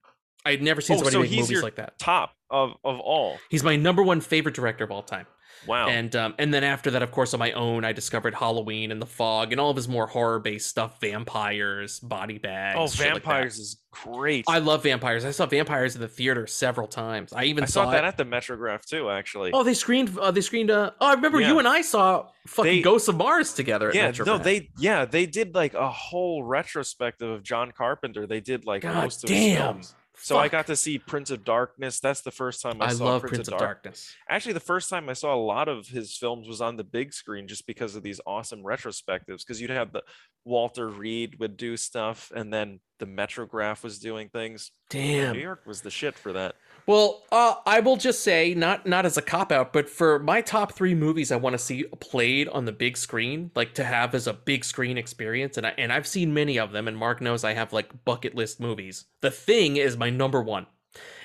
I 0.45 0.51
had 0.51 0.61
never 0.61 0.81
seen 0.81 0.95
Oh, 0.95 0.97
somebody 0.97 1.13
so 1.13 1.21
make 1.21 1.29
he's 1.29 1.37
movies 1.43 1.51
your 1.51 1.61
like 1.63 1.75
that. 1.75 1.97
top 1.99 2.33
of 2.49 2.71
of 2.83 2.99
all. 2.99 3.37
He's 3.49 3.63
my 3.63 3.75
number 3.75 4.03
one 4.03 4.19
favorite 4.21 4.55
director 4.55 4.83
of 4.83 4.91
all 4.91 5.03
time. 5.03 5.27
Wow. 5.67 5.87
And 5.89 6.15
um, 6.15 6.33
and 6.39 6.53
then 6.53 6.63
after 6.63 6.91
that, 6.91 7.01
of 7.03 7.11
course, 7.11 7.33
on 7.33 7.39
my 7.39 7.51
own, 7.51 7.85
I 7.85 7.91
discovered 7.93 8.33
Halloween 8.33 8.91
and 8.91 9.01
The 9.01 9.05
Fog 9.05 9.51
and 9.51 9.61
all 9.61 9.69
of 9.69 9.75
his 9.75 9.87
more 9.87 10.07
horror 10.07 10.39
based 10.39 10.67
stuff, 10.67 10.99
vampires, 10.99 11.99
body 11.99 12.37
bags. 12.37 12.77
oh, 12.79 12.87
shit 12.87 13.05
like 13.13 13.23
vampires 13.23 13.59
is 13.59 13.77
great. 13.91 14.45
I 14.47 14.59
love 14.59 14.83
vampires. 14.83 15.23
I 15.25 15.31
saw 15.31 15.45
vampires 15.45 15.95
in 15.95 16.01
the 16.01 16.07
theater 16.07 16.47
several 16.47 16.87
times. 16.87 17.33
I 17.33 17.43
even 17.45 17.63
I 17.63 17.67
saw, 17.67 17.85
saw, 17.85 17.91
that 17.91 18.03
it. 18.03 18.07
at 18.07 18.17
the 18.17 18.23
Metrograph 18.25 18.85
too. 18.85 19.09
Actually. 19.09 19.51
Oh, 19.53 19.63
they 19.63 19.73
screened. 19.73 20.17
Uh, 20.17 20.31
they 20.31 20.41
screened. 20.41 20.71
Uh, 20.71 20.91
oh, 20.99 21.05
I 21.07 21.13
remember 21.13 21.39
Yeah. 21.39 21.49
you 21.49 21.59
and 21.59 21.67
I 21.67 21.81
saw 21.81 22.27
fucking 22.47 22.71
They- 22.77 22.81
Ghosts 22.81 23.07
of 23.07 23.17
Mars 23.17 23.53
together. 23.53 23.89
At 23.89 23.95
yeah, 23.95 24.05
Metro 24.07 24.25
no, 24.25 24.37
they 24.37 24.69
yeah 24.77 25.05
they 25.05 25.25
did 25.25 25.53
like 25.53 25.73
a 25.73 25.89
whole 25.89 26.43
retrospective 26.43 27.29
of 27.29 27.43
John 27.43 27.71
Carpenter. 27.71 28.25
They 28.25 28.39
did 28.39 28.65
like 28.65 28.81
God 28.81 29.03
most 29.03 29.23
of 29.23 29.29
his 29.29 29.39
damn. 29.39 29.57
films. 29.73 29.95
So 30.21 30.37
I 30.37 30.47
got 30.47 30.67
to 30.67 30.75
see 30.75 30.99
Prince 30.99 31.31
of 31.31 31.43
Darkness. 31.43 31.99
That's 31.99 32.21
the 32.21 32.31
first 32.31 32.61
time 32.61 32.81
I, 32.81 32.85
I 32.85 32.93
saw 32.93 33.19
Prince, 33.19 33.33
Prince 33.33 33.47
of 33.47 33.51
Dark- 33.53 33.83
Darkness. 33.83 34.13
Actually, 34.29 34.53
the 34.53 34.59
first 34.59 34.89
time 34.89 35.09
I 35.09 35.13
saw 35.13 35.33
a 35.33 35.37
lot 35.37 35.67
of 35.67 35.87
his 35.87 36.15
films 36.15 36.47
was 36.47 36.61
on 36.61 36.77
the 36.77 36.83
big 36.83 37.13
screen, 37.13 37.47
just 37.47 37.65
because 37.65 37.95
of 37.95 38.03
these 38.03 38.21
awesome 38.25 38.63
retrospectives. 38.63 39.39
Because 39.39 39.59
you'd 39.59 39.71
have 39.71 39.91
the 39.91 40.03
Walter 40.45 40.87
Reade 40.87 41.39
would 41.39 41.57
do 41.57 41.75
stuff, 41.77 42.31
and 42.35 42.53
then 42.53 42.79
the 42.99 43.05
Metrograph 43.05 43.83
was 43.83 43.99
doing 43.99 44.29
things. 44.29 44.71
Damn. 44.89 45.33
New 45.33 45.41
York 45.41 45.65
was 45.65 45.81
the 45.81 45.91
shit 45.91 46.15
for 46.15 46.33
that. 46.33 46.55
Well, 46.87 47.23
uh, 47.31 47.55
I 47.65 47.79
will 47.79 47.97
just 47.97 48.23
say, 48.23 48.53
not 48.53 48.85
not 48.87 49.05
as 49.05 49.17
a 49.17 49.21
cop 49.21 49.51
out, 49.51 49.71
but 49.71 49.89
for 49.89 50.19
my 50.19 50.41
top 50.41 50.73
three 50.73 50.95
movies, 50.95 51.31
I 51.31 51.35
want 51.35 51.53
to 51.53 51.57
see 51.57 51.83
played 51.99 52.47
on 52.49 52.65
the 52.65 52.71
big 52.71 52.97
screen, 52.97 53.51
like 53.55 53.73
to 53.75 53.83
have 53.83 54.15
as 54.15 54.27
a 54.27 54.33
big 54.33 54.65
screen 54.65 54.97
experience. 54.97 55.57
And 55.57 55.67
I 55.67 55.73
and 55.77 55.93
I've 55.93 56.07
seen 56.07 56.33
many 56.33 56.57
of 56.57 56.71
them, 56.71 56.87
and 56.87 56.97
Mark 56.97 57.21
knows 57.21 57.43
I 57.43 57.53
have 57.53 57.71
like 57.71 58.03
bucket 58.05 58.35
list 58.35 58.59
movies. 58.59 59.05
The 59.21 59.31
Thing 59.31 59.77
is 59.77 59.95
my 59.95 60.09
number 60.09 60.41
one, 60.41 60.65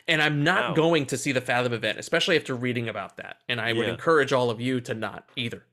and 0.07 0.23
I'm 0.23 0.45
not 0.45 0.71
Wow. 0.71 0.75
going 0.75 1.07
to 1.07 1.17
see 1.17 1.33
the 1.33 1.41
Fathom 1.41 1.73
event, 1.73 1.99
especially 1.99 2.37
after 2.37 2.55
reading 2.55 2.89
about 2.89 3.17
that. 3.17 3.39
And 3.49 3.61
I 3.61 3.73
would 3.73 3.89
encourage 3.89 4.33
all 4.33 4.51
of 4.51 4.61
you 4.61 4.81
to 4.83 4.95
not 4.95 5.29
either, 5.37 5.65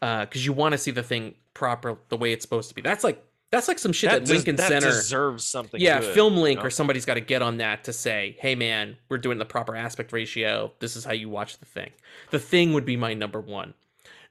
because 0.00 0.44
you 0.46 0.52
want 0.52 0.72
to 0.72 0.78
see 0.78 0.90
the 0.90 1.02
thing 1.02 1.34
proper 1.54 1.98
the 2.08 2.16
way 2.16 2.32
it's 2.32 2.42
supposed 2.42 2.68
to 2.70 2.74
be. 2.74 2.82
That's 2.82 3.04
like 3.04 3.22
that's 3.50 3.68
like 3.68 3.78
some 3.78 3.92
shit 3.92 4.10
that, 4.10 4.24
des- 4.24 4.32
Lincoln 4.34 4.56
that 4.56 4.68
Center 4.68 4.88
deserves 4.88 5.44
something. 5.44 5.80
yeah, 5.80 6.00
good, 6.00 6.14
Film 6.14 6.34
you 6.34 6.40
Link 6.40 6.60
know? 6.60 6.66
or 6.66 6.70
somebody's 6.70 7.04
got 7.04 7.14
to 7.14 7.20
get 7.20 7.42
on 7.42 7.58
that 7.58 7.84
to 7.84 7.92
say, 7.92 8.36
"Hey, 8.40 8.54
man, 8.54 8.96
we're 9.08 9.18
doing 9.18 9.38
the 9.38 9.44
proper 9.44 9.76
aspect 9.76 10.12
ratio. 10.12 10.72
This 10.80 10.96
is 10.96 11.04
how 11.04 11.12
you 11.12 11.28
watch 11.28 11.58
the 11.58 11.66
thing." 11.66 11.90
The 12.30 12.38
thing 12.38 12.72
would 12.72 12.84
be 12.84 12.96
my 12.96 13.14
number 13.14 13.40
one. 13.40 13.74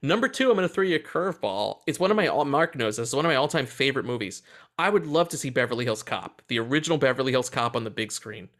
Number 0.02 0.28
two, 0.28 0.50
I'm 0.50 0.56
going 0.56 0.68
to 0.68 0.72
throw 0.72 0.84
you 0.84 0.96
a 0.96 1.00
curveball. 1.00 1.78
It's 1.86 1.98
one 1.98 2.10
of 2.10 2.16
my 2.16 2.26
all 2.26 2.44
Mark 2.44 2.76
knows 2.76 2.96
this. 2.98 3.08
It's 3.08 3.14
one 3.14 3.24
of 3.24 3.30
my 3.30 3.36
all-time 3.36 3.66
favorite 3.66 4.04
movies. 4.04 4.42
I 4.78 4.90
would 4.90 5.06
love 5.06 5.30
to 5.30 5.38
see 5.38 5.48
Beverly 5.48 5.84
Hills 5.84 6.02
Cop, 6.02 6.42
the 6.48 6.58
original 6.58 6.98
Beverly 6.98 7.32
Hills 7.32 7.48
Cop 7.48 7.74
on 7.74 7.84
the 7.84 7.90
big 7.90 8.12
screen. 8.12 8.50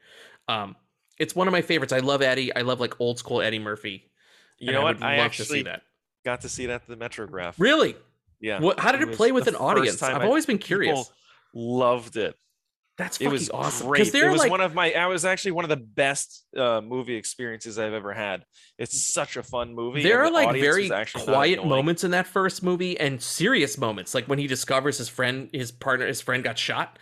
Um, 0.49 0.77
it's 1.19 1.37
one 1.37 1.47
of 1.47 1.53
my 1.53 1.61
favorites. 1.61 1.93
I 1.93 1.99
love 1.99 2.23
Eddie. 2.23 2.55
I 2.57 2.62
love 2.62 2.81
like 2.81 2.99
old 3.01 3.19
school 3.19 3.43
Eddie 3.43 3.59
Murphy. 3.59 4.11
You 4.59 4.73
know 4.73 4.81
I 4.81 4.85
what? 4.85 5.03
I 5.03 5.16
actually 5.16 5.45
to 5.45 5.53
see 5.53 5.62
that. 5.65 5.83
got 6.24 6.41
to 6.41 6.49
see 6.49 6.65
it 6.65 6.70
at 6.70 6.87
the 6.87 6.97
Metrograph. 6.97 7.55
Really? 7.59 7.97
Yeah. 8.41 8.61
What? 8.61 8.79
How 8.81 8.93
did 8.93 9.03
it, 9.03 9.09
was 9.09 9.17
play 9.17 9.33
with 9.33 9.47
an 9.49 9.57
audience? 9.57 10.03
I've 10.03 10.23
I- 10.23 10.25
always 10.25 10.47
been 10.47 10.59
curious. 10.59 11.11
Loved 11.55 12.17
it. 12.17 12.35
That's 12.99 13.19
It 13.19 13.25
fucking 13.25 13.33
was 13.33 13.51
awesome. 13.51 13.89
great. 13.89 14.15
It 14.15 14.31
was 14.31 14.39
like 14.39 14.51
one 14.51 14.63
of 14.63 14.75
my. 14.75 14.93
I 14.93 15.07
was 15.07 15.27
actually 15.27 15.53
one 15.53 15.65
of 15.65 15.69
the 15.69 15.77
best 15.77 16.47
uh, 16.57 16.81
movie 16.81 17.17
experiences 17.17 17.79
I've 17.79 17.93
ever 17.93 18.15
had. 18.15 18.45
It's 18.79 19.07
such 19.13 19.37
a 19.37 19.43
fun 19.43 19.75
movie. 19.75 20.03
There 20.03 20.21
are 20.23 20.29
the 20.29 20.33
like 20.33 20.53
very 20.59 20.83
was 20.85 20.91
actually 20.93 21.27
not 21.27 21.35
quiet 21.35 21.67
moments 21.67 22.05
in 22.05 22.13
that 22.13 22.27
first 22.27 22.63
movie 22.63 22.99
and 22.99 23.21
serious 23.21 23.77
moments, 23.77 24.15
like 24.15 24.27
when 24.27 24.39
he 24.39 24.47
discovers 24.47 24.97
his 24.97 25.11
friend, 25.11 25.51
his 25.53 25.71
partner, 25.73 26.07
his 26.07 26.23
friend 26.23 26.43
got 26.43 26.57
shot, 26.57 26.99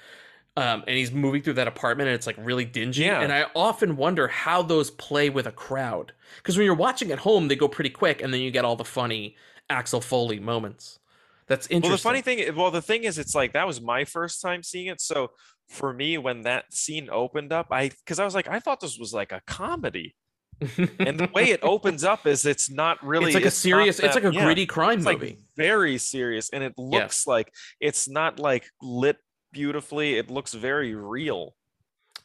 um, 0.56 0.82
and 0.88 0.96
he's 0.96 1.12
moving 1.12 1.42
through 1.42 1.54
that 1.54 1.68
apartment 1.68 2.08
and 2.08 2.16
it's 2.16 2.26
like 2.26 2.36
really 2.40 2.64
dingy. 2.64 3.02
Yeah. 3.02 3.20
And 3.20 3.32
I 3.32 3.46
often 3.54 3.96
wonder 3.96 4.26
how 4.26 4.62
those 4.62 4.90
play 4.90 5.30
with 5.30 5.46
a 5.46 5.52
crowd 5.52 6.12
because 6.38 6.56
when 6.56 6.66
you're 6.66 6.74
watching 6.74 7.12
at 7.12 7.20
home, 7.20 7.46
they 7.46 7.54
go 7.56 7.68
pretty 7.68 7.90
quick, 7.90 8.20
and 8.20 8.34
then 8.34 8.40
you 8.40 8.50
get 8.50 8.64
all 8.64 8.74
the 8.74 8.84
funny 8.84 9.36
Axel 9.70 10.00
Foley 10.00 10.40
moments. 10.40 10.98
That's 11.46 11.66
interesting. 11.66 11.90
Well, 11.90 11.96
the 11.96 12.02
funny 12.02 12.22
thing, 12.22 12.56
well, 12.56 12.70
the 12.70 12.82
thing 12.82 13.04
is, 13.04 13.18
it's 13.18 13.34
like 13.34 13.52
that 13.52 13.66
was 13.66 13.80
my 13.80 14.04
first 14.04 14.40
time 14.40 14.62
seeing 14.62 14.86
it. 14.86 15.00
So 15.00 15.30
for 15.68 15.92
me, 15.92 16.18
when 16.18 16.42
that 16.42 16.72
scene 16.72 17.08
opened 17.10 17.52
up, 17.52 17.66
I 17.70 17.88
because 17.90 18.18
I 18.18 18.24
was 18.24 18.34
like, 18.34 18.48
I 18.48 18.60
thought 18.60 18.80
this 18.80 18.98
was 18.98 19.12
like 19.12 19.32
a 19.32 19.42
comedy, 19.46 20.14
and 20.60 21.18
the 21.18 21.30
way 21.34 21.50
it 21.50 21.60
opens 21.62 22.04
up 22.04 22.26
is 22.26 22.46
it's 22.46 22.70
not 22.70 23.04
really. 23.04 23.26
it's 23.26 23.34
like 23.34 23.42
a 23.42 23.46
not 23.46 23.52
serious, 23.52 24.00
it's 24.00 24.14
like 24.14 24.24
a 24.24 24.32
yeah, 24.32 24.44
gritty 24.44 24.66
crime 24.66 24.98
it's 24.98 25.06
movie. 25.06 25.26
like 25.26 25.38
very 25.56 25.98
serious, 25.98 26.50
and 26.50 26.62
it 26.62 26.72
looks 26.78 27.26
like 27.26 27.52
it's 27.80 28.08
not 28.08 28.38
like 28.38 28.66
lit 28.80 29.16
beautifully. 29.52 30.16
It 30.16 30.30
looks 30.30 30.54
very 30.54 30.94
real. 30.94 31.54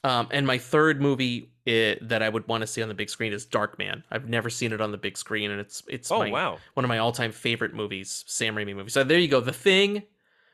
Um, 0.03 0.27
and 0.31 0.47
my 0.47 0.57
third 0.57 1.01
movie 1.01 1.51
eh, 1.67 1.95
that 2.01 2.21
I 2.23 2.29
would 2.29 2.47
want 2.47 2.61
to 2.61 2.67
see 2.67 2.81
on 2.81 2.87
the 2.87 2.93
big 2.95 3.09
screen 3.09 3.33
is 3.33 3.45
Darkman. 3.45 4.03
I've 4.09 4.29
never 4.29 4.49
seen 4.49 4.71
it 4.71 4.79
on 4.79 4.91
the 4.91 4.97
big 4.97 5.17
screen, 5.17 5.51
and 5.51 5.59
it's 5.59 5.83
it's 5.89 6.09
Oh, 6.11 6.19
my, 6.19 6.29
wow. 6.31 6.57
one 6.75 6.85
of 6.85 6.89
my 6.89 6.99
all 6.99 7.11
time 7.11 7.31
favorite 7.33 7.73
movies, 7.73 8.23
Sam 8.27 8.55
Raimi 8.55 8.75
movies. 8.75 8.93
So 8.93 9.03
there 9.03 9.19
you 9.19 9.27
go, 9.27 9.41
The 9.41 9.51
Thing, 9.51 10.03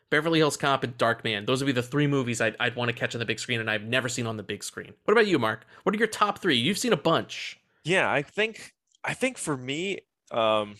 Beverly 0.10 0.40
Hills 0.40 0.58
Cop, 0.58 0.84
and 0.84 0.98
Darkman. 0.98 1.46
Those 1.46 1.62
would 1.62 1.68
be 1.68 1.74
the 1.74 1.84
three 1.84 2.08
movies 2.08 2.42
I'd, 2.42 2.56
I'd 2.60 2.76
want 2.76 2.90
to 2.90 2.94
catch 2.96 3.14
on 3.14 3.20
the 3.20 3.26
big 3.26 3.40
screen, 3.40 3.60
and 3.60 3.70
I've 3.70 3.84
never 3.84 4.10
seen 4.10 4.26
on 4.26 4.36
the 4.38 4.44
big 4.44 4.64
screen. 4.64 4.94
What 5.04 5.12
about 5.12 5.28
you, 5.28 5.38
Mark? 5.38 5.66
What 5.84 5.94
are 5.94 5.98
your 6.00 6.08
top 6.08 6.40
three? 6.40 6.58
You've 6.58 6.78
seen 6.80 6.94
a 6.94 6.98
bunch. 6.98 7.60
Yeah, 7.84 8.12
I 8.12 8.24
think 8.24 8.74
I 9.04 9.14
think 9.14 9.38
for 9.38 9.56
me, 9.56 10.00
um, 10.32 10.76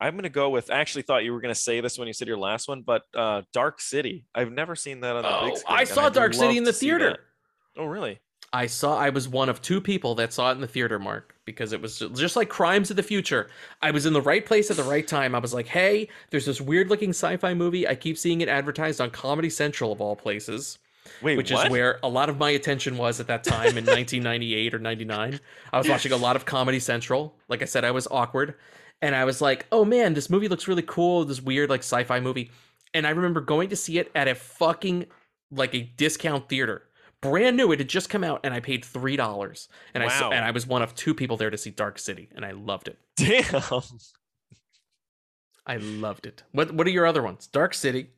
I'm 0.00 0.14
gonna 0.14 0.28
go 0.28 0.50
with. 0.50 0.70
I 0.70 0.76
actually 0.78 1.02
thought 1.02 1.24
you 1.24 1.32
were 1.32 1.40
gonna 1.40 1.54
say 1.56 1.80
this 1.80 1.98
when 1.98 2.06
you 2.06 2.14
said 2.14 2.28
your 2.28 2.36
last 2.38 2.68
one, 2.68 2.82
but 2.82 3.02
uh, 3.12 3.42
Dark 3.52 3.80
City. 3.80 4.24
I've 4.36 4.52
never 4.52 4.76
seen 4.76 5.00
that 5.00 5.16
on 5.16 5.22
the 5.24 5.28
Oh, 5.36 5.46
big 5.46 5.56
screen. 5.56 5.78
I 5.78 5.82
saw 5.82 6.08
Dark 6.08 6.32
City 6.34 6.56
in 6.56 6.62
the 6.62 6.72
theater. 6.72 7.18
Oh, 7.78 7.86
really? 7.86 8.18
I 8.52 8.66
saw. 8.66 8.98
I 8.98 9.10
was 9.10 9.28
one 9.28 9.48
of 9.48 9.60
two 9.60 9.80
people 9.80 10.14
that 10.16 10.32
saw 10.32 10.50
it 10.50 10.54
in 10.54 10.60
the 10.60 10.66
theater, 10.66 10.98
Mark, 10.98 11.34
because 11.44 11.72
it 11.72 11.82
was 11.82 11.98
just 11.98 12.34
like 12.34 12.48
Crimes 12.48 12.90
of 12.90 12.96
the 12.96 13.02
Future. 13.02 13.48
I 13.82 13.90
was 13.90 14.06
in 14.06 14.14
the 14.14 14.22
right 14.22 14.44
place 14.44 14.70
at 14.70 14.76
the 14.76 14.84
right 14.84 15.06
time. 15.06 15.34
I 15.34 15.38
was 15.38 15.52
like, 15.52 15.66
"Hey, 15.66 16.08
there's 16.30 16.46
this 16.46 16.60
weird-looking 16.60 17.10
sci-fi 17.10 17.52
movie. 17.52 17.86
I 17.86 17.94
keep 17.94 18.16
seeing 18.16 18.40
it 18.40 18.48
advertised 18.48 19.00
on 19.00 19.10
Comedy 19.10 19.50
Central 19.50 19.92
of 19.92 20.00
all 20.00 20.16
places." 20.16 20.78
Wait, 21.22 21.36
which 21.36 21.52
what? 21.52 21.66
is 21.66 21.70
where 21.70 21.98
a 22.02 22.08
lot 22.08 22.28
of 22.28 22.38
my 22.38 22.50
attention 22.50 22.96
was 22.96 23.20
at 23.20 23.26
that 23.26 23.44
time 23.44 23.76
in 23.78 23.84
1998 23.86 24.74
or 24.74 24.78
99. 24.78 25.40
I 25.72 25.78
was 25.78 25.88
watching 25.88 26.12
a 26.12 26.16
lot 26.16 26.36
of 26.36 26.44
Comedy 26.44 26.80
Central. 26.80 27.34
Like 27.48 27.62
I 27.62 27.66
said, 27.66 27.84
I 27.84 27.90
was 27.90 28.08
awkward, 28.10 28.54
and 29.02 29.14
I 29.14 29.24
was 29.26 29.42
like, 29.42 29.66
"Oh 29.70 29.84
man, 29.84 30.14
this 30.14 30.30
movie 30.30 30.48
looks 30.48 30.66
really 30.66 30.82
cool. 30.82 31.26
This 31.26 31.42
weird 31.42 31.68
like 31.68 31.80
sci-fi 31.80 32.20
movie." 32.20 32.50
And 32.94 33.06
I 33.06 33.10
remember 33.10 33.42
going 33.42 33.68
to 33.68 33.76
see 33.76 33.98
it 33.98 34.10
at 34.14 34.26
a 34.26 34.34
fucking 34.34 35.06
like 35.50 35.74
a 35.74 35.82
discount 35.82 36.48
theater, 36.48 36.82
brand 37.20 37.56
new. 37.56 37.72
It 37.72 37.78
had 37.80 37.88
just 37.88 38.08
come 38.10 38.24
out, 38.24 38.40
and 38.44 38.52
I 38.54 38.60
paid 38.60 38.84
three 38.84 39.16
dollars, 39.16 39.68
and 39.94 40.02
I 40.02 40.08
saw, 40.08 40.28
Wow. 40.30 40.36
and 40.36 40.44
I 40.44 40.50
was 40.50 40.66
one 40.66 40.82
of 40.82 40.94
two 40.94 41.14
people 41.14 41.36
there 41.36 41.50
to 41.50 41.58
see 41.58 41.70
Dark 41.70 41.98
City, 41.98 42.28
and 42.34 42.44
I 42.44 42.50
loved 42.52 42.88
it. 42.88 42.98
Damn. 43.16 43.62
I 45.66 45.76
loved 45.76 46.26
it. 46.26 46.42
What 46.52 46.72
What 46.72 46.86
are 46.86 46.90
your 46.90 47.06
other 47.06 47.22
ones? 47.22 47.46
Dark 47.46 47.74
City. 47.74 48.10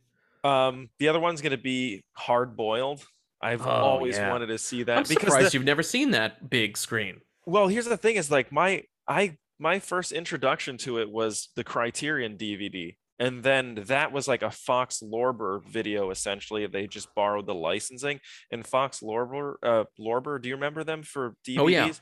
Um, 0.44 0.88
the 0.98 1.08
other 1.08 1.20
one's 1.20 1.40
gonna 1.42 1.56
be 1.58 2.02
Hard 2.16 2.56
Boiled. 2.56 3.04
I've 3.42 3.62
Oh, 3.66 3.70
always 3.70 4.16
yeah. 4.16 4.30
wanted 4.30 4.46
to 4.48 4.58
see 4.58 4.82
that 4.84 4.96
I'm 4.98 5.02
because 5.02 5.24
surprised 5.24 5.50
the- 5.52 5.58
you've 5.58 5.64
never 5.64 5.82
seen 5.82 6.10
that 6.12 6.48
big 6.50 6.76
screen. 6.76 7.20
well, 7.46 7.68
here's 7.68 7.86
the 7.86 7.96
thing: 7.96 8.16
is 8.16 8.30
like 8.30 8.52
my 8.52 8.84
I 9.08 9.38
my 9.58 9.78
first 9.78 10.12
introduction 10.12 10.78
to 10.78 10.98
it 11.00 11.10
was 11.10 11.48
the 11.56 11.64
Criterion 11.64 12.36
DVD, 12.38 12.96
and 13.20 13.42
then 13.42 13.84
that 13.88 14.12
was 14.12 14.26
like 14.26 14.42
a 14.42 14.50
Fox 14.50 15.02
Lorber 15.04 15.62
video. 15.68 16.10
Essentially, 16.10 16.66
they 16.66 16.86
just 16.86 17.14
borrowed 17.14 17.46
the 17.46 17.54
licensing. 17.54 18.18
And 18.50 18.66
Fox 18.66 19.00
Lorber, 19.00 19.56
uh, 19.62 19.84
Lorber, 20.00 20.40
do 20.40 20.48
you 20.48 20.54
remember 20.54 20.82
them 20.84 21.02
for 21.02 21.36
DVDs? 21.46 21.58
Oh, 21.58 21.68
yeah. 21.68 21.92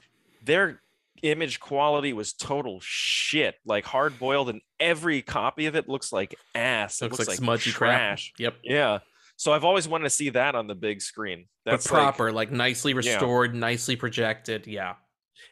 Their 0.45 0.81
image 1.23 1.59
quality 1.59 2.12
was 2.12 2.32
total 2.32 2.78
shit. 2.81 3.57
Like 3.66 3.85
hard 3.85 4.16
boiled, 4.20 4.49
and 4.49 4.61
every 4.78 5.20
copy 5.20 5.66
of 5.66 5.74
it 5.74 5.89
looks 5.89 6.12
like 6.12 6.36
ass. 6.55 7.03
It 7.03 7.07
Looks 7.07 7.19
looks, 7.19 7.28
like 7.28 7.28
like, 7.28 7.39
smudgy 7.39 7.73
crap. 7.73 7.99
trash. 7.99 8.32
Yep. 8.39 8.55
Yeah. 8.62 8.99
So 9.36 9.53
I've 9.53 9.65
always 9.65 9.89
wanted 9.89 10.05
to 10.05 10.11
see 10.11 10.31
that 10.31 10.55
on 10.55 10.69
the 10.69 10.74
big 10.77 11.03
screen. 11.03 11.47
That's 11.65 11.86
but 11.86 11.95
proper, 11.95 12.32
like, 12.32 12.53
nicely 12.53 12.95
restored, 12.95 13.55
nicely 13.55 13.97
projected. 13.97 14.69
Yeah. 14.69 14.95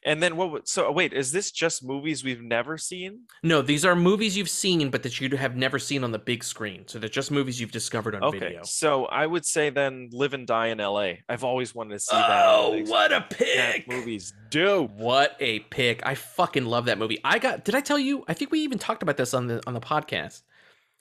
And 0.05 0.23
then 0.23 0.37
what? 0.37 0.51
would- 0.51 0.69
So 0.69 0.87
oh, 0.87 0.93
wait, 0.93 1.13
is 1.13 1.33
this 1.33 1.51
just 1.51 1.85
movies 1.85 2.25
we've 2.25 2.43
never 2.43 2.79
seen? 2.79 3.21
No, 3.43 3.63
these 3.63 3.85
are 3.85 3.95
movies 3.97 4.37
you've 4.37 4.49
seen, 4.51 4.91
but 4.91 5.03
that 5.03 5.21
you 5.21 5.37
have 5.37 5.57
never 5.57 5.79
seen 5.79 6.05
on 6.05 6.13
the 6.13 6.19
big 6.19 6.43
screen. 6.45 6.85
So 6.87 6.99
they're 6.99 7.09
just 7.09 7.31
movies 7.31 7.61
you've 7.61 7.73
discovered 7.73 8.15
on 8.15 8.23
Okay, 8.25 8.39
video. 8.39 8.61
so 8.65 9.05
I 9.07 9.27
would 9.27 9.45
say 9.45 9.71
then 9.71 10.09
Live 10.13 10.35
and 10.35 10.47
Die 10.47 10.67
in 10.67 10.81
L.A. 10.81 11.23
I've 11.29 11.45
always 11.45 11.75
wanted 11.75 11.95
to 11.95 12.01
see 12.01 12.17
that. 12.17 12.45
Oh, 12.47 12.83
what 12.87 13.13
a 13.13 13.25
screen. 13.31 13.57
That 13.57 13.83
pick! 13.85 13.89
movie's 13.89 14.33
dope. 14.51 14.91
What 14.93 15.37
a 15.41 15.61
pick! 15.61 16.05
I 16.07 16.15
fucking 16.15 16.65
love 16.67 16.87
that 16.87 16.99
movie. 16.99 17.19
I 17.25 17.39
got. 17.39 17.65
Did 17.65 17.75
I 17.75 17.81
tell 17.81 17.99
you? 17.99 18.25
I 18.29 18.35
think 18.35 18.51
we 18.51 18.61
even 18.61 18.79
talked 18.79 19.03
about 19.03 19.17
this 19.17 19.35
on 19.35 19.47
the 19.47 19.63
on 19.67 19.75
the 19.75 19.81
podcast 19.81 20.43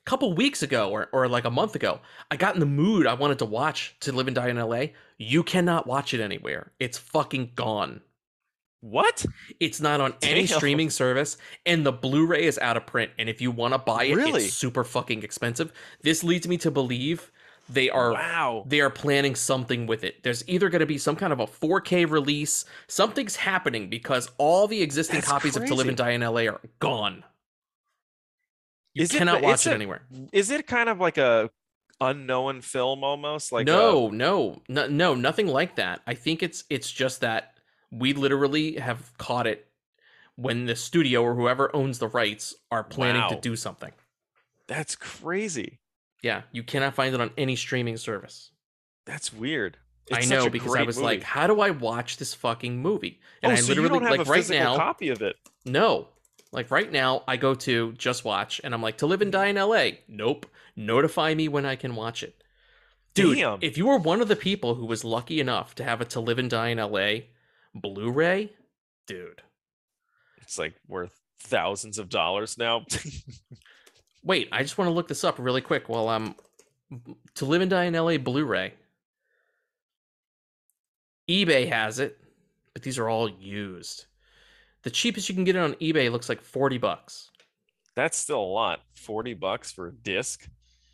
a 0.06 0.10
couple 0.10 0.34
weeks 0.34 0.62
ago, 0.64 0.90
or 0.91 1.07
or 1.14 1.28
like 1.28 1.45
a 1.45 1.52
month 1.52 1.76
ago. 1.76 1.99
I 2.32 2.36
got 2.38 2.53
in 2.53 2.60
the 2.60 2.66
mood. 2.66 3.07
I 3.07 3.14
wanted 3.14 3.40
to 3.40 3.45
watch 3.45 3.95
To 4.02 4.12
Live 4.12 4.28
and 4.28 4.36
Die 4.36 4.48
in 4.49 4.57
L.A. 4.57 4.94
You 5.18 5.44
cannot 5.44 5.88
watch 5.88 6.14
it 6.14 6.20
anywhere. 6.22 6.72
It's 6.80 6.98
fucking 6.98 7.52
gone. 7.56 8.02
What? 8.81 9.26
It's 9.60 9.81
not 9.81 9.99
on 10.02 10.14
any 10.22 10.45
streaming 10.45 10.89
service, 10.91 11.38
and 11.65 11.85
the 11.85 11.91
Blu-ray 11.91 12.43
is 12.45 12.60
out 12.60 12.77
of 12.77 12.85
print. 12.85 13.11
And 13.18 13.27
if 13.30 13.41
you 13.41 13.49
want 13.49 13.73
to 13.73 13.77
buy 13.80 14.03
it, 14.06 14.15
Really? 14.15 14.45
it's 14.45 14.53
super 14.53 14.84
fucking 14.84 15.23
expensive. 15.23 15.73
This 16.03 16.23
leads 16.23 16.47
me 16.47 16.57
to 16.57 16.69
believe 16.69 17.31
they 17.68 17.89
are 17.89 18.14
Wow. 18.14 18.64
they 18.68 18.80
are 18.81 18.91
planning 18.91 19.34
something 19.34 19.88
with 19.88 20.03
it. 20.03 20.22
There's 20.22 20.47
either 20.47 20.69
going 20.69 20.81
to 20.81 20.85
be 20.85 20.99
some 20.99 21.15
kind 21.15 21.34
of 21.34 21.39
a 21.39 21.47
4K 21.47 22.06
release. 22.06 22.64
Something's 22.88 23.38
happening 23.38 23.89
because 23.89 24.30
all 24.38 24.68
the 24.68 24.84
existing 24.84 25.15
That's 25.22 25.27
copies 25.30 25.56
of 25.56 25.65
To 25.65 25.73
Live 25.73 25.88
and. 25.88 25.97
Die 25.97 26.11
in 26.11 26.22
LA 26.22 26.41
are 26.47 26.61
gone. 26.80 27.23
You 28.93 29.03
Is 29.03 29.15
it 29.15 29.18
cannot 29.18 29.41
the- 29.41 29.47
watch 29.47 29.65
it 29.65 29.72
a- 29.72 29.73
anywhere. 29.73 30.03
Is 30.31 30.52
it 30.52 30.68
kind 30.68 30.89
of 30.89 30.99
like 30.99 31.18
a 31.18 31.49
unknown 31.99 32.61
film 32.61 33.03
almost? 33.03 33.52
Like 33.52 33.64
a- 33.64 33.72
no, 33.72 34.10
no, 34.10 34.61
no, 34.69 34.85
no, 34.88 35.15
nothing 35.15 35.47
like 35.47 35.76
that. 35.77 36.02
I 36.06 36.14
think 36.14 36.43
it's 36.43 36.65
it's 36.69 36.91
just 36.91 37.22
that 37.22 37.55
we 37.91 38.14
literally 38.14 38.76
have 38.76 39.18
caught 39.18 39.48
it 39.48 39.68
when 40.36 40.66
the 40.66 40.76
studio 40.76 41.24
or 41.24 41.36
whoever 41.36 41.74
owns 41.76 41.99
the 41.99 42.07
rights 42.07 42.53
are 42.72 42.84
planning 42.84 43.28
to 43.30 43.40
do 43.40 43.56
something. 43.56 43.91
that's 44.68 44.95
crazy. 44.95 45.80
Yeah, 46.22 46.41
you 46.52 46.64
cannot 46.64 46.95
find 46.95 47.14
it 47.14 47.22
on 47.22 47.32
any 47.38 47.56
streaming 47.56 47.98
service. 47.98 48.52
That's 49.06 49.32
weird. 49.32 49.78
I 50.12 50.26
know 50.26 50.49
because 50.49 50.76
I 50.76 50.84
was 50.84 50.98
movie. 50.98 51.06
like, 51.06 51.24
how 51.24 51.48
do 51.48 51.62
I 51.62 51.72
watch 51.72 52.18
this 52.18 52.34
fucking 52.34 52.82
movie? 52.82 53.20
And 53.41 53.52
oh, 53.52 53.56
I 53.56 53.60
so 53.60 53.70
literally 53.70 53.88
you 53.88 53.94
don't 53.94 54.03
have 54.03 54.18
like 54.18 54.28
a 54.28 54.30
right 54.30 54.49
now 54.49 54.76
copy 54.76 55.10
of 55.10 55.22
it. 55.22 55.36
No. 55.66 56.10
Like 56.52 56.72
right 56.72 56.91
now, 56.91 57.24
I 57.28 57.38
go 57.38 57.56
to 57.56 57.91
Just 57.94 58.24
Watch 58.24 58.62
and 58.64 58.74
I'm 58.74 58.82
like, 58.82 58.98
to 58.99 59.07
live 59.07 59.22
and 59.22 59.32
die 59.32 59.48
in 59.48 59.56
LA. 59.56 59.98
Nope. 60.07 60.45
Notify 60.76 61.34
me 61.34 61.48
when 61.48 61.66
I 61.66 61.76
can 61.76 61.95
watch 61.95 62.24
it. 62.24 62.44
Dude, 63.14 63.38
Damn. 63.38 63.60
if 63.62 63.78
you 63.78 63.88
were 63.88 63.98
one 63.98 64.22
of 64.22 64.28
the 64.28 64.36
people 64.36 64.76
who 64.76 64.86
was 64.86 65.03
lucky 65.03 65.40
enough 65.40 65.74
to 65.76 65.84
have 65.84 66.02
a 66.02 66.06
To 66.06 66.20
Live 66.20 66.38
and 66.38 66.49
Die 66.49 66.68
in 66.68 66.78
LA 66.78 67.28
Blu 67.76 68.10
ray, 68.11 68.52
dude. 69.06 69.41
It's 70.41 70.57
like 70.57 70.76
worth 70.88 71.11
thousands 71.41 71.99
of 71.99 72.10
dollars 72.10 72.57
now. 72.57 72.85
Wait, 74.23 74.47
I 74.52 74.64
just 74.64 74.77
want 74.77 74.88
to 74.89 74.93
look 74.93 75.07
this 75.07 75.23
up 75.23 75.35
really 75.38 75.61
quick 75.61 75.89
while 75.89 76.10
I'm. 76.10 76.35
To 77.35 77.45
Live 77.45 77.61
and 77.61 77.69
Die 77.69 77.84
in 77.84 77.93
LA 77.93 78.18
Blu 78.18 78.45
ray. 78.45 78.73
eBay 81.30 81.68
has 81.68 81.99
it, 81.99 82.18
but 82.73 82.84
these 82.84 82.97
are 82.99 83.10
all 83.10 83.27
used. 83.30 84.06
The 84.84 84.91
cheapest 84.91 85.27
you 85.27 85.35
can 85.35 85.43
get 85.43 85.56
it 85.56 85.60
on 85.60 85.73
eBay 85.76 86.11
looks 86.11 86.30
like 86.30 86.41
40 86.41 86.77
bucks. 86.77 87.31
That's 87.95 88.18
still 88.18 88.41
a 88.41 88.43
lot. 88.43 88.81
Forty 88.93 89.34
bucks 89.34 89.72
for 89.72 89.88
a 89.88 89.91
disc. 89.91 90.47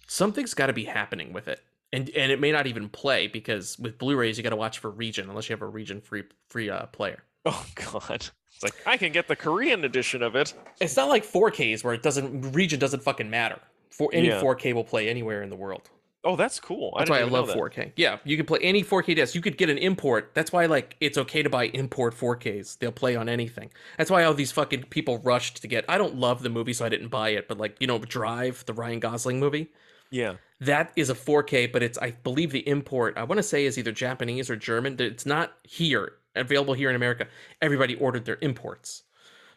something's 0.08 0.54
got 0.54 0.68
to 0.68 0.74
be 0.74 0.86
happening 0.86 1.34
with 1.34 1.48
it 1.48 1.60
and 1.94 2.10
and 2.12 2.32
it 2.32 2.40
may 2.40 2.52
not 2.52 2.68
even 2.68 2.90
play 2.90 3.28
because 3.28 3.78
with 3.80 3.98
blu-rays 3.98 4.38
you 4.38 4.44
got 4.44 4.50
to 4.52 4.56
watch 4.56 4.80
for 4.80 4.90
region 4.90 5.30
unless 5.30 5.50
you 5.50 5.54
have 5.54 5.62
a 5.62 5.68
region 5.68 6.02
free 6.02 6.24
free 6.50 6.70
uh, 6.70 6.86
player 6.88 7.24
Oh 7.46 7.66
God. 7.76 8.28
It's 8.54 8.64
like 8.64 8.76
I 8.86 8.98
can 8.98 9.12
get 9.12 9.28
the 9.28 9.36
Korean 9.36 9.84
edition 9.84 10.22
of 10.22 10.36
it. 10.36 10.54
it's 10.80 10.96
not 10.96 11.10
like 11.10 11.26
4ks 11.26 11.84
where 11.84 11.94
it 11.94 12.04
doesn't 12.04 12.52
region 12.54 12.80
doesn't 12.80 13.02
fucking 13.04 13.30
matter 13.30 13.60
for 13.90 14.10
any 14.14 14.28
Yeah. 14.28 14.42
4k 14.42 14.74
will 14.74 14.84
play 14.84 15.10
anywhere 15.10 15.42
in 15.44 15.50
the 15.50 15.56
world 15.56 15.90
Oh, 16.24 16.36
that's 16.36 16.60
cool. 16.60 16.94
that's 17.00 17.10
I 17.10 17.14
why 17.16 17.20
i 17.22 17.24
love 17.24 17.50
4k 17.50 17.94
yeah 17.96 18.20
you 18.24 18.38
can 18.38 18.46
play 18.46 18.60
any 18.62 18.84
4k 18.84 19.16
disc 19.16 19.34
you 19.34 19.42
could 19.42 19.58
get 19.58 19.72
an 19.72 19.80
import 19.80 20.30
that's 20.36 20.52
why 20.52 20.68
like 20.68 20.96
it's 21.00 21.18
okay 21.18 21.42
to 21.42 21.50
buy 21.50 21.66
import 21.70 22.14
4ks 22.16 22.78
they'll 22.78 22.92
play 22.92 23.16
on 23.16 23.28
anything 23.28 23.72
that's 23.98 24.12
why 24.12 24.24
all 24.24 24.36
these 24.36 24.52
fucking 24.52 24.84
people 24.92 25.18
rushed 25.20 25.64
to 25.64 25.68
get 25.68 25.84
i 25.90 25.98
don't 25.98 26.16
love 26.16 26.44
the 26.44 26.50
movie 26.50 26.74
so 26.74 26.86
i 26.86 26.90
didn't 26.90 27.08
buy 27.08 27.30
it 27.30 27.48
but 27.48 27.58
like 27.58 27.76
you 27.80 27.88
know 27.88 27.98
drive 27.98 28.64
the 28.68 28.74
ryan 28.74 29.00
gosling 29.00 29.40
movie 29.40 29.72
Yeah. 30.12 30.36
That 30.62 30.92
is 30.96 31.10
a 31.10 31.16
4K, 31.16 31.72
but 31.72 31.82
it's 31.82 31.98
I 31.98 32.12
believe 32.12 32.52
the 32.52 32.68
import 32.68 33.18
I 33.18 33.24
want 33.24 33.40
to 33.40 33.44
say 33.44 33.66
is 33.66 33.78
either 33.78 33.92
Japanese 33.92 34.50
or 34.50 34.56
German. 34.56 34.96
It's 35.00 35.26
not 35.26 35.54
here 35.64 36.14
available 36.36 36.76
here 36.76 36.90
in 36.90 36.96
America. 36.96 37.28
Everybody 37.62 37.96
ordered 37.96 38.26
their 38.26 38.38
imports, 38.42 39.04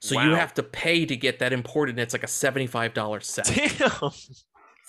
so 0.01 0.21
you 0.21 0.31
have 0.31 0.55
to 0.55 0.63
pay 0.63 1.05
to 1.05 1.15
get 1.17 1.39
that 1.41 1.53
imported. 1.53 1.93
And 1.93 2.01
it's 2.01 2.15
like 2.15 2.25
a 2.25 2.29
seventy-five 2.29 2.95
dollar 2.95 3.21
set, 3.21 3.45
Damn. 3.47 4.11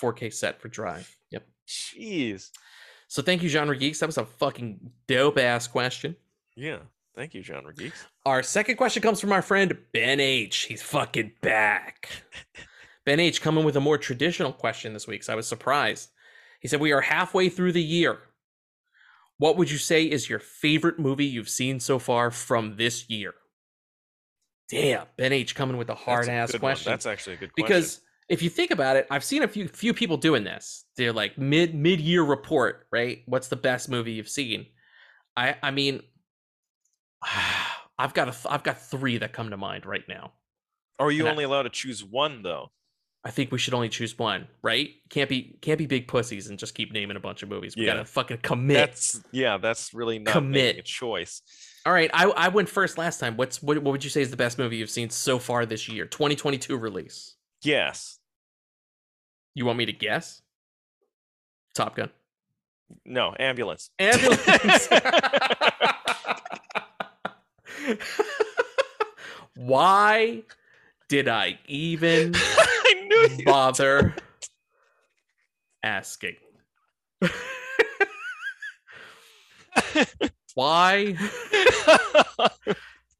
4K 0.02 0.34
set 0.34 0.62
for 0.62 0.70
Drive. 0.70 1.16
Yep. 1.32 1.48
Jeez. 1.68 2.50
So 3.10 3.22
thank 3.22 3.44
you, 3.44 3.50
genre 3.50 3.78
geeks. 3.78 4.00
That 4.00 4.08
was 4.08 4.18
a 4.18 4.26
fucking 4.26 4.92
dope 5.08 5.38
ass 5.38 5.68
question. 5.68 6.16
Yeah. 6.56 6.80
Thank 7.16 7.34
you, 7.34 7.42
genre 7.42 7.74
geeks. 7.74 8.06
Our 8.26 8.44
second 8.44 8.76
question 8.76 9.02
comes 9.02 9.22
from 9.22 9.32
our 9.32 9.42
friend 9.42 9.78
Ben 9.94 10.20
H. 10.20 10.64
He's 10.64 10.82
fucking 10.82 11.34
back. 11.42 12.10
ben 13.06 13.19
H. 13.19 13.41
coming 13.41 13.64
with 13.65 13.76
a 13.76 13.82
more 13.82 13.98
traditional 13.98 14.52
question 14.52 14.94
this 14.94 15.07
week, 15.07 15.23
so 15.23 15.34
I 15.34 15.36
was 15.36 15.48
surprised. 15.48 16.10
He 16.60 16.68
said, 16.68 16.80
We 16.82 16.91
are 16.91 17.02
halfway 17.02 17.49
through 17.49 17.73
the 17.73 17.84
year. 17.84 18.19
What 19.38 19.57
would 19.57 19.69
you 19.69 19.77
say 19.77 20.06
is 20.06 20.30
your 20.30 20.40
favorite 20.40 20.98
movie 20.98 21.26
you've 21.26 21.49
seen 21.49 21.80
so 21.80 21.99
far 21.99 22.32
from 22.32 22.77
this 22.77 23.10
year? 23.10 23.34
Damn, 24.69 25.06
Ben 25.18 25.32
H. 25.34 25.53
coming 25.53 25.77
with 25.77 25.90
a 25.90 25.95
hard 25.95 26.27
ass 26.27 26.52
good 26.52 26.61
one. 26.61 26.72
question. 26.72 26.91
That's 26.91 27.06
actually 27.06 27.34
a 27.34 27.38
good 27.38 27.53
question. 27.53 27.65
because 27.68 28.02
if 28.30 28.41
you 28.41 28.49
think 28.49 28.72
about 28.72 28.95
it, 28.95 29.06
I've 29.11 29.23
seen 29.23 29.44
a 29.44 29.48
few 29.48 29.68
few 29.68 29.94
people 29.94 30.18
doing 30.18 30.44
this. 30.44 30.86
They're 30.98 31.14
like 31.14 31.38
mid 31.38 31.76
mid 31.76 31.99
year 31.99 32.23
report, 32.23 32.88
right? 32.91 33.22
What's 33.27 33.49
the 33.49 33.56
best 33.56 33.90
movie 33.90 34.14
you've 34.14 34.30
seen? 34.30 34.65
I 35.38 35.56
I 35.61 35.69
mean, 35.72 36.02
I've 37.99 38.14
got 38.14 38.27
a 38.30 38.32
th- 38.32 38.48
I've 38.49 38.64
got 38.64 38.82
three 38.82 39.18
that 39.19 39.34
come 39.34 39.52
to 39.52 39.57
mind 39.57 39.86
right 39.86 40.03
now. 40.07 40.34
are 40.99 41.11
you 41.11 41.22
and 41.22 41.27
I- 41.30 41.32
only 41.32 41.44
allowed 41.44 41.64
to 41.64 41.69
choose 41.69 42.03
one 42.03 42.41
though? 42.41 42.72
I 43.28 43.32
think 43.32 43.52
we 43.52 43.58
should 43.58 43.74
only 43.74 43.90
choose 43.90 44.16
one, 44.20 44.48
right? 44.62 44.92
Can't 45.10 45.28
be 45.28 45.58
can't 45.62 45.80
be 45.80 45.88
big 45.88 46.08
pussies 46.08 46.48
and 46.48 46.60
just 46.60 46.76
keep 46.76 46.94
naming 46.94 47.18
a 47.18 47.20
bunch 47.20 47.42
of 47.42 47.50
movies. 47.50 47.76
We 47.76 47.86
Yeah. 47.88 47.94
gotta 47.94 48.06
fucking 48.06 48.38
commit. 48.44 48.76
That's 48.78 49.20
yeah, 49.32 49.58
that's 49.58 49.96
really 49.96 50.20
not 50.20 50.32
Commit. 50.34 50.78
a 50.78 50.84
choice. 50.84 51.42
All 51.88 51.94
right, 51.94 52.12
I 52.14 52.26
I 52.26 52.48
went 52.50 52.70
first 52.70 53.00
last 53.00 53.20
time. 53.20 53.36
What's 53.36 53.64
what, 53.64 53.80
what 53.80 53.92
would 53.94 54.04
you 54.04 54.12
say 54.12 54.22
is 54.22 54.30
the 54.30 54.38
best 54.38 54.60
movie 54.60 54.78
you've 54.78 54.92
seen 54.92 55.10
so 55.10 55.40
far 55.40 55.66
this 55.66 55.90
year? 55.90 56.06
2022 56.06 56.78
release. 56.78 57.36
Yes. 57.64 58.20
You 59.56 59.66
want 59.66 59.80
me 59.80 59.88
to 59.88 59.94
guess? 59.94 60.42
Top 61.74 61.96
Gun. 61.96 62.12
No, 63.06 63.34
ambulance. 63.40 63.90
Ambulance. 63.98 64.88
Why 69.56 70.44
did 71.10 71.28
I 71.28 71.60
even 71.68 72.34
I 72.36 72.38
knew 72.38 72.40
you. 72.40 72.75
bother 73.46 74.16
asking? 75.84 76.36
Why 80.54 81.18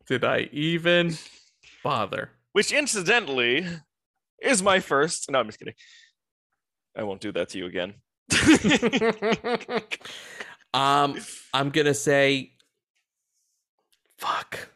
did 0.08 0.24
I 0.24 0.50
even 0.52 1.16
bother? 1.84 2.32
Which 2.54 2.72
incidentally 2.72 3.68
is 4.42 4.64
my 4.64 4.80
first. 4.80 5.30
No, 5.30 5.40
I'm 5.40 5.48
just 5.48 5.60
kidding. 5.60 5.74
I 6.98 7.04
won't 7.04 7.20
do 7.22 7.34
that 7.34 7.50
to 7.50 7.58
you 7.58 7.66
again. 7.66 7.96
Um, 10.76 11.18
I'm 11.54 11.70
gonna 11.70 11.94
say, 11.94 12.52
fuck. 14.18 14.68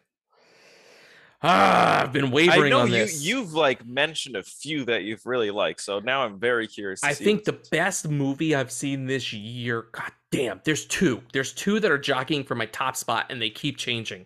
Ah, 1.42 2.02
I've 2.04 2.12
been 2.12 2.26
I 2.26 2.30
wavering 2.30 2.70
know 2.72 2.82
on 2.82 2.88
you 2.88 2.98
this. 2.98 3.24
you've 3.24 3.54
like 3.54 3.86
mentioned 3.86 4.36
a 4.36 4.44
few 4.44 4.84
that 4.86 5.04
you've 5.04 5.26
really 5.26 5.52
liked, 5.52 5.80
so 5.82 6.00
now 6.00 6.22
I'm 6.24 6.38
very 6.38 6.68
curious. 6.68 7.00
To 7.02 7.08
I 7.08 7.14
think 7.14 7.46
the 7.46 7.58
best 7.72 8.10
movie 8.10 8.54
I've 8.56 8.72
seen 8.72 9.06
this 9.06 9.32
year. 9.32 9.88
God 9.94 10.12
damn, 10.32 10.60
there's 10.66 10.86
two. 10.86 11.24
There's 11.32 11.54
two 11.54 11.80
that 11.80 11.90
are 11.92 11.98
jockeying 11.98 12.44
for 12.44 12.56
my 12.56 12.66
top 12.66 12.98
spot, 12.98 13.28
and 13.30 13.42
they 13.42 13.50
keep 13.50 13.78
changing. 13.78 14.26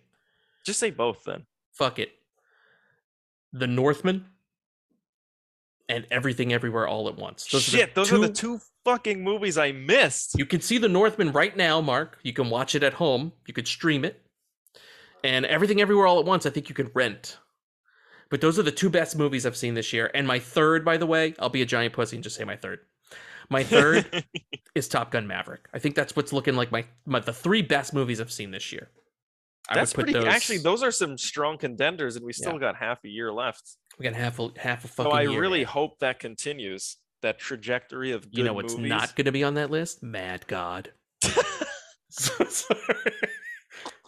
just 0.65 0.79
say 0.79 0.89
both 0.89 1.23
then. 1.23 1.45
Fuck 1.71 1.99
it. 1.99 2.13
The 3.51 3.67
Northman 3.67 4.25
and 5.89 6.07
Everything 6.09 6.51
Everywhere 6.51 6.87
All 6.87 7.07
at 7.09 7.15
Once. 7.15 7.47
are 7.53 7.57
the 7.57 7.61
Shit, 7.61 7.93
those 7.93 8.11
are 8.11 8.17
the 8.17 8.29
two 8.29 8.59
fucking 8.83 9.23
movies 9.23 9.59
I 9.59 9.71
missed. 9.71 10.35
You 10.39 10.47
can 10.47 10.61
see 10.61 10.79
The 10.79 10.89
Northman 10.89 11.31
right 11.31 11.55
now, 11.55 11.79
Mark. 11.79 12.17
You 12.23 12.33
can 12.33 12.49
watch 12.49 12.73
it 12.73 12.81
at 12.81 12.93
home. 12.93 13.33
You 13.45 13.53
could 13.53 13.67
stream 13.67 14.03
it. 14.03 14.22
And 15.23 15.45
Everything 15.45 15.79
Everywhere 15.81 16.05
All 16.07 16.19
at 16.19 16.25
Once, 16.25 16.45
I 16.45 16.49
think 16.49 16.69
you 16.69 16.75
can 16.75 16.91
rent. 16.93 17.37
But 18.29 18.41
those 18.41 18.57
are 18.57 18.63
the 18.63 18.71
two 18.71 18.89
best 18.89 19.15
movies 19.17 19.45
I've 19.45 19.55
seen 19.55 19.73
this 19.73 19.93
year. 19.93 20.09
And 20.13 20.27
my 20.27 20.39
third, 20.39 20.83
by 20.83 20.97
the 20.97 21.05
way, 21.05 21.33
I'll 21.39 21.49
be 21.49 21.61
a 21.61 21.65
giant 21.65 21.93
pussy 21.93 22.17
and 22.17 22.23
just 22.23 22.35
say 22.35 22.43
my 22.43 22.55
third. 22.55 22.79
My 23.49 23.63
third 23.73 24.25
is 24.75 24.87
Top 24.87 25.11
Gun 25.11 25.27
Maverick. 25.27 25.67
I 25.73 25.79
think 25.79 25.95
that's 25.95 26.15
what's 26.15 26.33
looking 26.33 26.55
like 26.55 26.71
my, 26.71 26.85
my 27.05 27.19
the 27.19 27.33
three 27.33 27.61
best 27.61 27.93
movies 27.93 28.19
I've 28.19 28.31
seen 28.31 28.51
this 28.51 28.71
year. 28.71 28.89
I 29.69 29.75
That's 29.75 29.93
put 29.93 30.05
pretty. 30.05 30.13
those. 30.19 30.25
Actually, 30.25 30.57
those 30.57 30.83
are 30.83 30.91
some 30.91 31.17
strong 31.17 31.57
contenders, 31.57 32.17
and 32.17 32.25
we 32.25 32.33
still 32.33 32.53
Yeah. 32.53 32.59
got 32.59 32.75
half 32.75 32.99
a 33.05 33.07
year 33.07 33.31
left. 33.31 33.77
we 33.97 34.03
got 34.03 34.13
half 34.13 34.37
a 34.39 34.49
half 34.57 34.83
a 34.83 34.87
So 34.89 35.09
I 35.11 35.21
year. 35.21 35.39
really 35.39 35.63
hope 35.63 35.99
that 35.99 36.19
continues. 36.19 36.97
That 37.21 37.39
trajectory 37.39 38.11
of 38.11 38.23
good 38.23 38.39
you 38.39 38.43
know 38.43 38.51
what's 38.53 38.75
movies. 38.75 38.89
not 38.89 39.15
going 39.15 39.23
to 39.25 39.31
be 39.31 39.45
on 39.45 39.53
that 39.53 39.69
list? 39.71 40.03
Mad 40.03 40.45
God. 40.47 40.91
so 42.09 42.43
Sorry. 42.43 43.11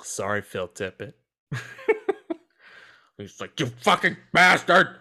Sorry, 0.06 0.41
Phil 0.44 0.68
Tippett. 0.68 1.14
He's 3.18 3.41
like, 3.41 3.60
you 3.60 3.65
fucking 3.65 4.18
bastard! 4.34 4.99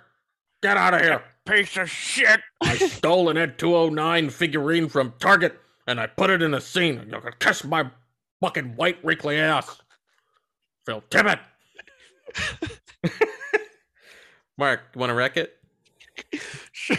Get 0.62 0.78
out 0.78 0.94
of 0.94 1.02
here, 1.02 1.22
piece 1.44 1.76
of 1.76 1.90
shit! 1.90 2.40
I 2.62 2.76
stole 2.88 3.28
an 3.28 3.36
Ed 3.36 3.58
209 3.58 4.30
figurine 4.30 4.88
from 4.88 5.12
Target 5.20 5.60
and 5.86 6.00
I 6.00 6.06
put 6.06 6.30
it 6.30 6.40
in 6.40 6.54
a 6.54 6.60
scene. 6.60 6.98
and 6.98 7.12
You 7.12 7.20
can 7.20 7.34
kiss 7.38 7.64
my 7.64 7.90
fucking 8.40 8.76
white 8.76 9.04
wrinkly 9.04 9.38
ass. 9.38 9.78
Phil 10.86 11.02
Tippett! 11.10 11.40
Mark, 14.56 14.80
you 14.94 15.00
want 15.00 15.10
to 15.10 15.14
wreck 15.14 15.36
it? 15.36 15.58
Sure. 16.72 16.96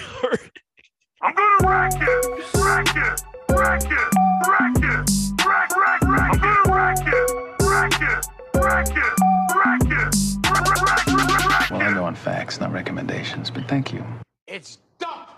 I'm 1.24 1.34
gonna 1.34 1.68
wreck 1.68 1.94
it! 1.96 2.26
Wreck 2.56 2.96
it! 2.96 3.22
Wreck 3.50 3.84
it! 3.84 4.14
Wreck 4.48 4.78
it! 4.78 5.10
Wreck, 5.44 5.76
wreck, 5.76 6.02
wreck 6.04 6.34
I'm 6.34 6.40
gonna 6.40 6.76
wreck 6.76 7.00
it! 7.08 7.45
Well, 7.86 7.92
I 11.82 11.94
go 11.94 12.04
on 12.04 12.16
facts, 12.16 12.60
not 12.60 12.72
recommendations, 12.72 13.52
but 13.52 13.68
thank 13.68 13.94
you. 13.94 14.04
It's 14.48 14.80
Dunk. 14.98 15.30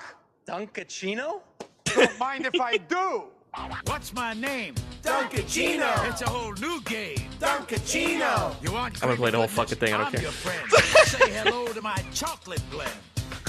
Dunkaccino? 0.48 1.42
Don't 1.84 2.18
mind 2.20 2.46
if 2.46 2.60
I 2.62 2.78
do! 2.78 3.24
What's 3.86 4.14
my 4.14 4.34
name? 4.34 4.76
Dunkaccino! 5.04 6.10
It's 6.10 6.22
a 6.22 6.30
whole 6.30 6.54
new 6.54 6.80
game. 6.84 7.18
Dunkaccino! 7.40 8.56
You 8.64 8.72
want 8.72 8.96
I'm 9.04 9.10
gonna 9.10 9.18
play 9.18 9.32
the 9.32 9.38
whole 9.40 9.48
fucking 9.48 9.78
thing, 9.80 9.94
I 9.94 9.98
don't 9.98 10.06
I'm 10.08 10.12
care. 10.14 10.22
your 10.22 10.32
friend. 10.32 10.72
Say 11.06 11.30
hello 11.32 11.68
to 11.74 11.82
my 11.82 12.02
chocolate 12.14 12.62
blend. 12.72 12.92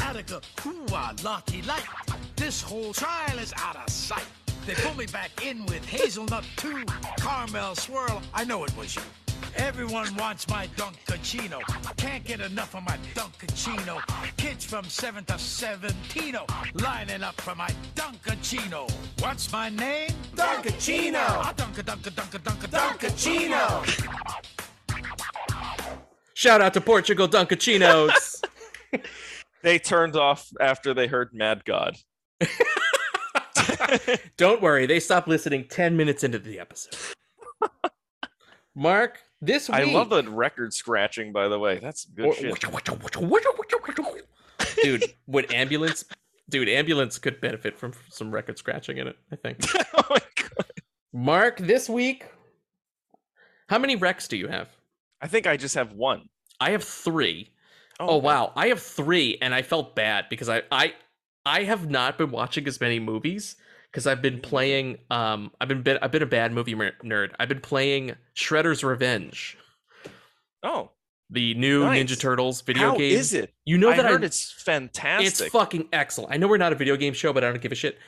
Attica, 0.03 0.41
hoo-ah, 0.61 1.15
lucky 1.23 1.63
light. 1.63 1.85
This 2.35 2.61
whole 2.63 2.93
trial 2.93 3.39
is 3.39 3.53
out 3.59 3.77
of 3.77 3.89
sight. 3.91 4.25
They 4.67 4.75
pull 4.75 4.95
me 4.95 5.07
back 5.07 5.45
in 5.45 5.65
with 5.67 5.87
hazelnut 5.87 6.45
two, 6.57 6.85
Caramel 7.19 7.75
swirl, 7.75 8.23
I 8.35 8.45
know 8.45 8.65
it 8.65 8.77
was 8.77 8.95
you. 8.97 9.03
Everyone 9.57 10.15
wants 10.17 10.49
my 10.49 10.67
Dunkaccino. 10.77 11.61
Can't 11.97 12.25
get 12.25 12.41
enough 12.41 12.75
of 12.75 12.83
my 12.85 12.99
Dunkaccino. 13.15 14.01
Kids 14.37 14.65
from 14.65 14.85
7 14.85 15.25
to 15.25 15.39
17 15.39 16.37
lining 16.75 17.23
up 17.23 17.41
for 17.41 17.55
my 17.55 17.71
Dunkaccino. 17.95 18.91
What's 19.21 19.51
my 19.53 19.71
name? 19.71 20.11
Dunkaccino! 20.35 21.43
Dunka, 21.55 21.83
Dunka, 21.83 22.11
Dunka, 22.11 22.39
Dunka, 22.39 22.69
Dunkaccino! 22.69 23.85
Shout 26.35 26.61
out 26.61 26.75
to 26.75 26.81
Portugal 26.81 27.29
Dunkaccinos. 27.29 28.43
They 29.63 29.79
turned 29.79 30.17
off 30.17 30.49
after 30.61 30.95
they 30.95 31.07
heard 31.07 31.31
Mad 31.35 31.65
God. 31.65 31.97
Don't 34.37 34.61
worry, 34.63 34.87
they 34.87 35.01
stopped 35.01 35.29
listening 35.29 35.67
10 35.69 35.97
minutes 35.97 36.25
into 36.25 36.39
the 36.39 36.59
episode. 36.61 36.97
Mark, 38.75 39.19
this 39.41 39.69
week. 39.69 39.79
I 39.79 39.85
love 39.85 40.11
the 40.11 40.23
record 40.31 40.73
scratching, 40.73 41.33
by 41.33 41.49
the 41.49 41.59
way. 41.59 41.79
That's 41.79 42.05
good 42.05 42.27
shit. 42.35 42.51
Dude, 44.83 45.05
would 45.27 45.53
ambulance. 45.53 46.05
Dude, 46.49 46.69
ambulance 46.69 47.19
could 47.19 47.41
benefit 47.41 47.77
from 47.77 47.93
some 48.09 48.31
record 48.31 48.59
scratching 48.59 48.99
in 48.99 49.09
it, 49.09 49.17
I 49.33 49.37
think. 49.37 49.59
oh 49.95 50.03
my 50.11 50.19
god. 50.37 50.73
Mark, 51.13 51.59
this 51.59 51.89
week. 51.89 52.27
How 53.69 53.79
many 53.79 53.97
recs 53.97 54.29
do 54.29 54.37
you 54.37 54.49
have? 54.49 54.69
I 55.21 55.27
think 55.27 55.47
I 55.47 55.57
just 55.57 55.75
have 55.75 55.93
one. 55.93 56.29
I 56.61 56.71
have 56.71 56.85
three. 56.85 57.51
Oh, 58.01 58.07
Oh, 58.07 58.17
okay. 58.19 58.27
wow, 58.27 58.53
I 58.55 58.69
have 58.69 58.81
three, 58.81 59.39
and 59.43 59.53
I 59.53 59.63
felt 59.63 59.97
bad 59.97 60.27
because 60.31 60.49
I 60.49 60.63
I 60.71 60.95
I 61.45 61.65
have 61.65 61.91
not 61.91 62.17
been 62.17 62.31
watching 62.31 62.67
as 62.69 62.81
many 62.81 63.01
movies 63.01 63.57
because 63.91 64.07
I've 64.07 64.23
been 64.23 64.41
playing. 64.41 64.99
Um, 65.11 65.51
I've 65.61 65.69
been, 65.69 65.99
I've 66.03 66.13
been 66.13 66.23
a 66.23 66.27
bad 66.27 66.53
movie 66.53 66.75
nerd. 66.75 67.31
I've 67.39 67.49
been 67.49 67.61
playing 67.61 68.13
Shredder's 68.37 68.85
Revenge, 68.85 69.57
Oh, 70.63 70.91
the 71.31 71.55
new 71.55 71.85
Nice. 71.85 72.03
Ninja 72.11 72.19
Turtles 72.21 72.63
video 72.63 72.91
how 72.91 72.97
game. 72.97 73.13
is 73.17 73.35
it? 73.35 73.53
You 73.65 73.79
know 73.79 73.91
I 73.91 73.97
that 73.97 74.07
heard 74.07 74.23
I 74.23 74.27
it's 74.27 74.51
fantastic. 74.63 75.27
It's 75.47 75.53
fucking 75.53 75.89
excellent. 75.93 76.33
I 76.33 76.37
know 76.37 76.49
we're 76.49 76.57
not 76.57 76.73
a 76.73 76.77
video 76.77 76.97
game 76.97 77.13
show, 77.13 77.33
but 77.33 77.45
I 77.45 77.49
don't 77.51 77.61
give 77.61 77.73
a 77.73 77.77
shit. 77.77 77.99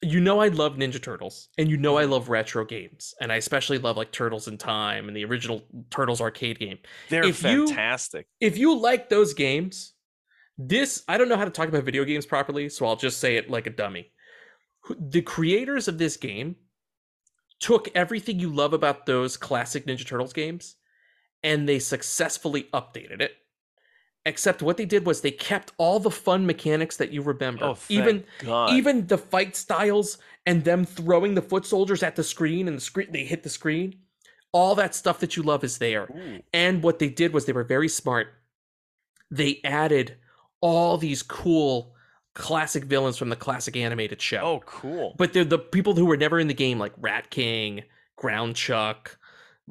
You 0.00 0.20
know 0.20 0.38
I 0.40 0.46
love 0.48 0.76
Ninja 0.76 1.02
Turtles, 1.02 1.48
and 1.58 1.68
you 1.68 1.76
know 1.76 1.96
I 1.98 2.04
love 2.04 2.28
retro 2.28 2.64
games, 2.64 3.14
and 3.20 3.32
I 3.32 3.36
especially 3.36 3.78
love 3.78 3.96
like 3.96 4.12
Turtles 4.12 4.46
in 4.46 4.56
Time 4.56 5.08
and 5.08 5.16
the 5.16 5.24
original 5.24 5.64
Turtles 5.90 6.20
arcade 6.20 6.60
game. 6.60 6.78
They're 7.08 7.24
if 7.24 7.42
you- 7.42 7.66
fantastic. 7.66 8.28
If 8.40 8.58
you 8.58 8.78
like 8.78 9.08
those 9.08 9.34
games, 9.34 9.94
this 10.56 11.02
I 11.08 11.18
don't 11.18 11.28
know 11.28 11.36
how 11.36 11.44
to 11.46 11.50
talk 11.50 11.68
about 11.68 11.82
video 11.82 12.04
games 12.04 12.26
properly, 12.26 12.68
so 12.68 12.86
I'll 12.86 12.94
just 12.96 13.18
say 13.18 13.36
it 13.36 13.50
like 13.50 13.66
a 13.66 13.70
dummy. 13.70 14.12
The 14.98 15.22
creators 15.22 15.88
of 15.88 15.98
this 15.98 16.16
game 16.16 16.56
took 17.60 17.88
everything 17.94 18.38
you 18.38 18.50
love 18.50 18.72
about 18.72 19.06
those 19.06 19.36
classic 19.36 19.86
Ninja 19.86 20.06
Turtles 20.06 20.32
games 20.32 20.76
and 21.42 21.68
they 21.68 21.78
successfully 21.78 22.68
updated 22.74 23.20
it. 23.20 23.32
Except 24.26 24.62
what 24.62 24.76
they 24.76 24.84
did 24.84 25.06
was 25.06 25.20
they 25.20 25.30
kept 25.30 25.72
all 25.78 26.00
the 26.00 26.10
fun 26.10 26.44
mechanics 26.44 26.96
that 26.96 27.12
you 27.12 27.22
remember. 27.22 27.64
Oh, 27.64 27.78
even 27.88 28.24
God. 28.40 28.72
even 28.72 29.06
the 29.06 29.16
fight 29.16 29.56
styles 29.56 30.18
and 30.44 30.64
them 30.64 30.84
throwing 30.84 31.34
the 31.34 31.42
foot 31.42 31.64
soldiers 31.64 32.02
at 32.02 32.16
the 32.16 32.24
screen 32.24 32.68
and 32.68 32.76
the 32.76 32.80
screen 32.82 33.10
they 33.10 33.24
hit 33.24 33.42
the 33.42 33.48
screen. 33.48 34.00
All 34.52 34.74
that 34.74 34.94
stuff 34.94 35.20
that 35.20 35.36
you 35.36 35.42
love 35.42 35.64
is 35.64 35.78
there. 35.78 36.04
Ooh. 36.04 36.42
And 36.52 36.82
what 36.82 36.98
they 36.98 37.08
did 37.08 37.32
was 37.32 37.44
they 37.44 37.52
were 37.52 37.64
very 37.64 37.88
smart. 37.88 38.28
They 39.30 39.60
added 39.62 40.16
all 40.60 40.98
these 40.98 41.22
cool 41.22 41.94
classic 42.38 42.84
villains 42.84 43.18
from 43.18 43.28
the 43.28 43.36
classic 43.36 43.76
animated 43.76 44.22
show. 44.22 44.38
Oh, 44.38 44.60
cool. 44.64 45.14
But 45.18 45.32
they're 45.32 45.44
the 45.44 45.58
people 45.58 45.94
who 45.94 46.06
were 46.06 46.16
never 46.16 46.38
in 46.38 46.48
the 46.48 46.54
game, 46.54 46.78
like 46.78 46.92
Rat 46.96 47.30
King, 47.30 47.82
Ground 48.16 48.56
Chuck, 48.56 49.18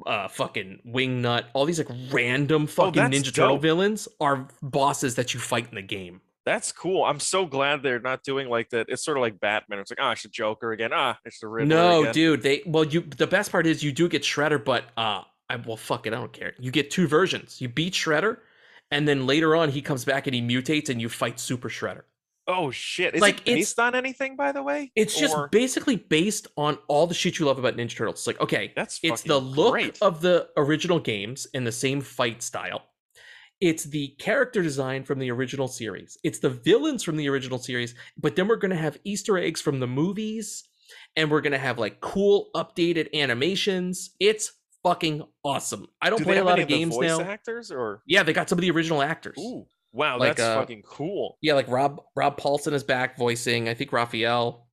uh, 0.06 0.28
fucking 0.28 0.80
Wingnut. 0.86 1.46
All 1.54 1.64
these 1.64 1.78
like 1.78 1.88
random 2.12 2.66
fucking 2.66 3.02
Oh, 3.02 3.08
Ninja 3.08 3.34
Turtle 3.34 3.58
villains 3.58 4.06
are 4.20 4.48
bosses 4.62 5.16
that 5.16 5.34
you 5.34 5.40
fight 5.40 5.68
in 5.70 5.74
the 5.74 5.82
game. 5.82 6.20
That's 6.44 6.70
cool. 6.72 7.04
I'm 7.04 7.20
so 7.20 7.44
glad 7.44 7.82
they're 7.82 8.00
not 8.00 8.22
doing 8.22 8.48
like 8.48 8.70
that. 8.70 8.86
It's 8.88 9.04
sort 9.04 9.16
of 9.16 9.22
like 9.22 9.40
Batman. 9.40 9.80
It's 9.80 9.90
like, 9.90 9.98
ah, 10.00 10.12
it's 10.12 10.22
the 10.22 10.28
Joker 10.28 10.72
again. 10.72 10.90
Ah, 10.94 11.18
it's 11.24 11.40
the 11.40 11.48
Riddler 11.48 11.68
no, 11.68 12.00
again. 12.02 12.14
dude. 12.14 12.42
They 12.42 12.62
well, 12.64 12.84
you. 12.84 13.00
The 13.00 13.26
best 13.26 13.50
part 13.50 13.66
is 13.66 13.82
you 13.82 13.92
do 13.92 14.08
get 14.08 14.22
Shredder, 14.22 14.62
but 14.62 14.84
uh, 14.96 15.22
I 15.50 15.56
well, 15.56 15.76
fuck 15.76 16.06
it. 16.06 16.12
I 16.12 16.16
don't 16.16 16.32
care. 16.32 16.54
You 16.58 16.70
get 16.70 16.90
two 16.90 17.06
versions. 17.06 17.60
You 17.60 17.68
beat 17.68 17.92
Shredder, 17.92 18.38
and 18.90 19.06
then 19.06 19.26
later 19.26 19.56
on 19.56 19.70
he 19.70 19.82
comes 19.82 20.04
back 20.04 20.26
and 20.26 20.34
he 20.34 20.40
mutates, 20.40 20.88
and 20.88 21.00
you 21.02 21.08
fight 21.08 21.38
Super 21.38 21.68
Shredder. 21.68 22.02
Oh 22.50 22.70
shit! 22.70 23.14
Is 23.14 23.20
Like, 23.20 23.36
it 23.40 23.42
it's- 23.42 23.56
based 23.58 23.78
on 23.78 23.94
anything, 23.94 24.34
by 24.34 24.52
the 24.52 24.62
way? 24.62 24.90
It's 24.96 25.18
just 25.18 25.36
basically 25.52 25.96
based 25.96 26.46
on 26.56 26.78
all 26.88 27.06
the 27.06 27.14
shit 27.14 27.38
you 27.38 27.44
love 27.46 27.58
about 27.58 27.76
Ninja 27.76 27.94
Turtles. 27.94 28.20
It's 28.20 28.26
like, 28.26 28.40
okay, 28.40 28.72
That's 28.74 28.98
it's 29.02 29.22
the 29.22 29.38
look 29.38 29.72
great. 29.72 29.98
of 30.00 30.22
the 30.22 30.48
original 30.56 30.98
games 30.98 31.46
in 31.52 31.64
the 31.64 31.72
same 31.72 32.00
fight 32.00 32.42
style. 32.42 32.82
It's 33.60 33.84
the 33.84 34.14
character 34.18 34.62
design 34.62 35.04
from 35.04 35.18
the 35.18 35.30
original 35.30 35.68
series. 35.68 36.16
It's 36.24 36.38
the 36.38 36.48
villains 36.48 37.02
from 37.02 37.16
the 37.16 37.28
original 37.28 37.58
series, 37.58 37.94
but 38.16 38.34
then 38.36 38.48
we're 38.48 38.56
going 38.56 38.70
to 38.70 38.76
have 38.76 38.96
Easter 39.04 39.36
eggs 39.36 39.60
from 39.60 39.80
the 39.80 39.86
movies 39.88 40.62
and 41.16 41.28
we're 41.30 41.40
going 41.40 41.52
to 41.52 41.58
have 41.58 41.76
like 41.78 42.00
cool 42.00 42.50
updated 42.54 43.12
animations. 43.14 44.14
It's 44.20 44.52
fucking 44.84 45.22
awesome. 45.44 45.88
I 46.00 46.08
don't 46.08 46.18
Do 46.20 46.24
play 46.24 46.38
a 46.38 46.44
lot 46.44 46.60
of 46.60 46.68
the 46.68 46.72
games 46.74 46.94
voice 46.94 47.08
now. 47.08 47.20
actors 47.20 47.72
or 47.72 48.02
Yeah, 48.06 48.22
they 48.22 48.32
got 48.32 48.48
some 48.48 48.58
of 48.58 48.62
the 48.62 48.70
original 48.70 49.02
actors. 49.02 49.36
ooh, 49.38 49.66
wow, 49.92 50.18
Like, 50.18 50.36
that's 50.36 50.48
uh, 50.48 50.60
fucking 50.60 50.82
cool. 50.82 51.38
Yeah, 51.42 51.54
like 51.54 51.68
Rob 51.68 52.00
Rob 52.16 52.38
Paulsen 52.38 52.72
is 52.72 52.82
back 52.84 53.16
voicing. 53.18 53.68
I 53.68 53.74
think 53.74 53.92
Raphael. 53.92 54.66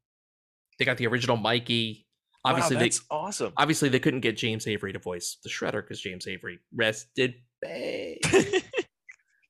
They 0.78 0.86
got 0.86 0.98
the 0.98 1.08
original 1.08 1.38
Mikey. 1.38 2.06
Obviously, 2.44 2.76
that's 2.76 3.00
they 3.00 3.06
awesome. 3.10 3.54
obviously 3.58 3.90
they 3.90 4.00
couldn't 4.00 4.20
get 4.20 4.38
James 4.38 4.68
Avery 4.68 4.94
to 4.94 5.00
voice 5.00 5.38
the 5.44 5.50
Shredder 5.50 5.82
because 5.82 6.00
James 6.00 6.28
Avery 6.28 6.60
rested. 6.76 7.34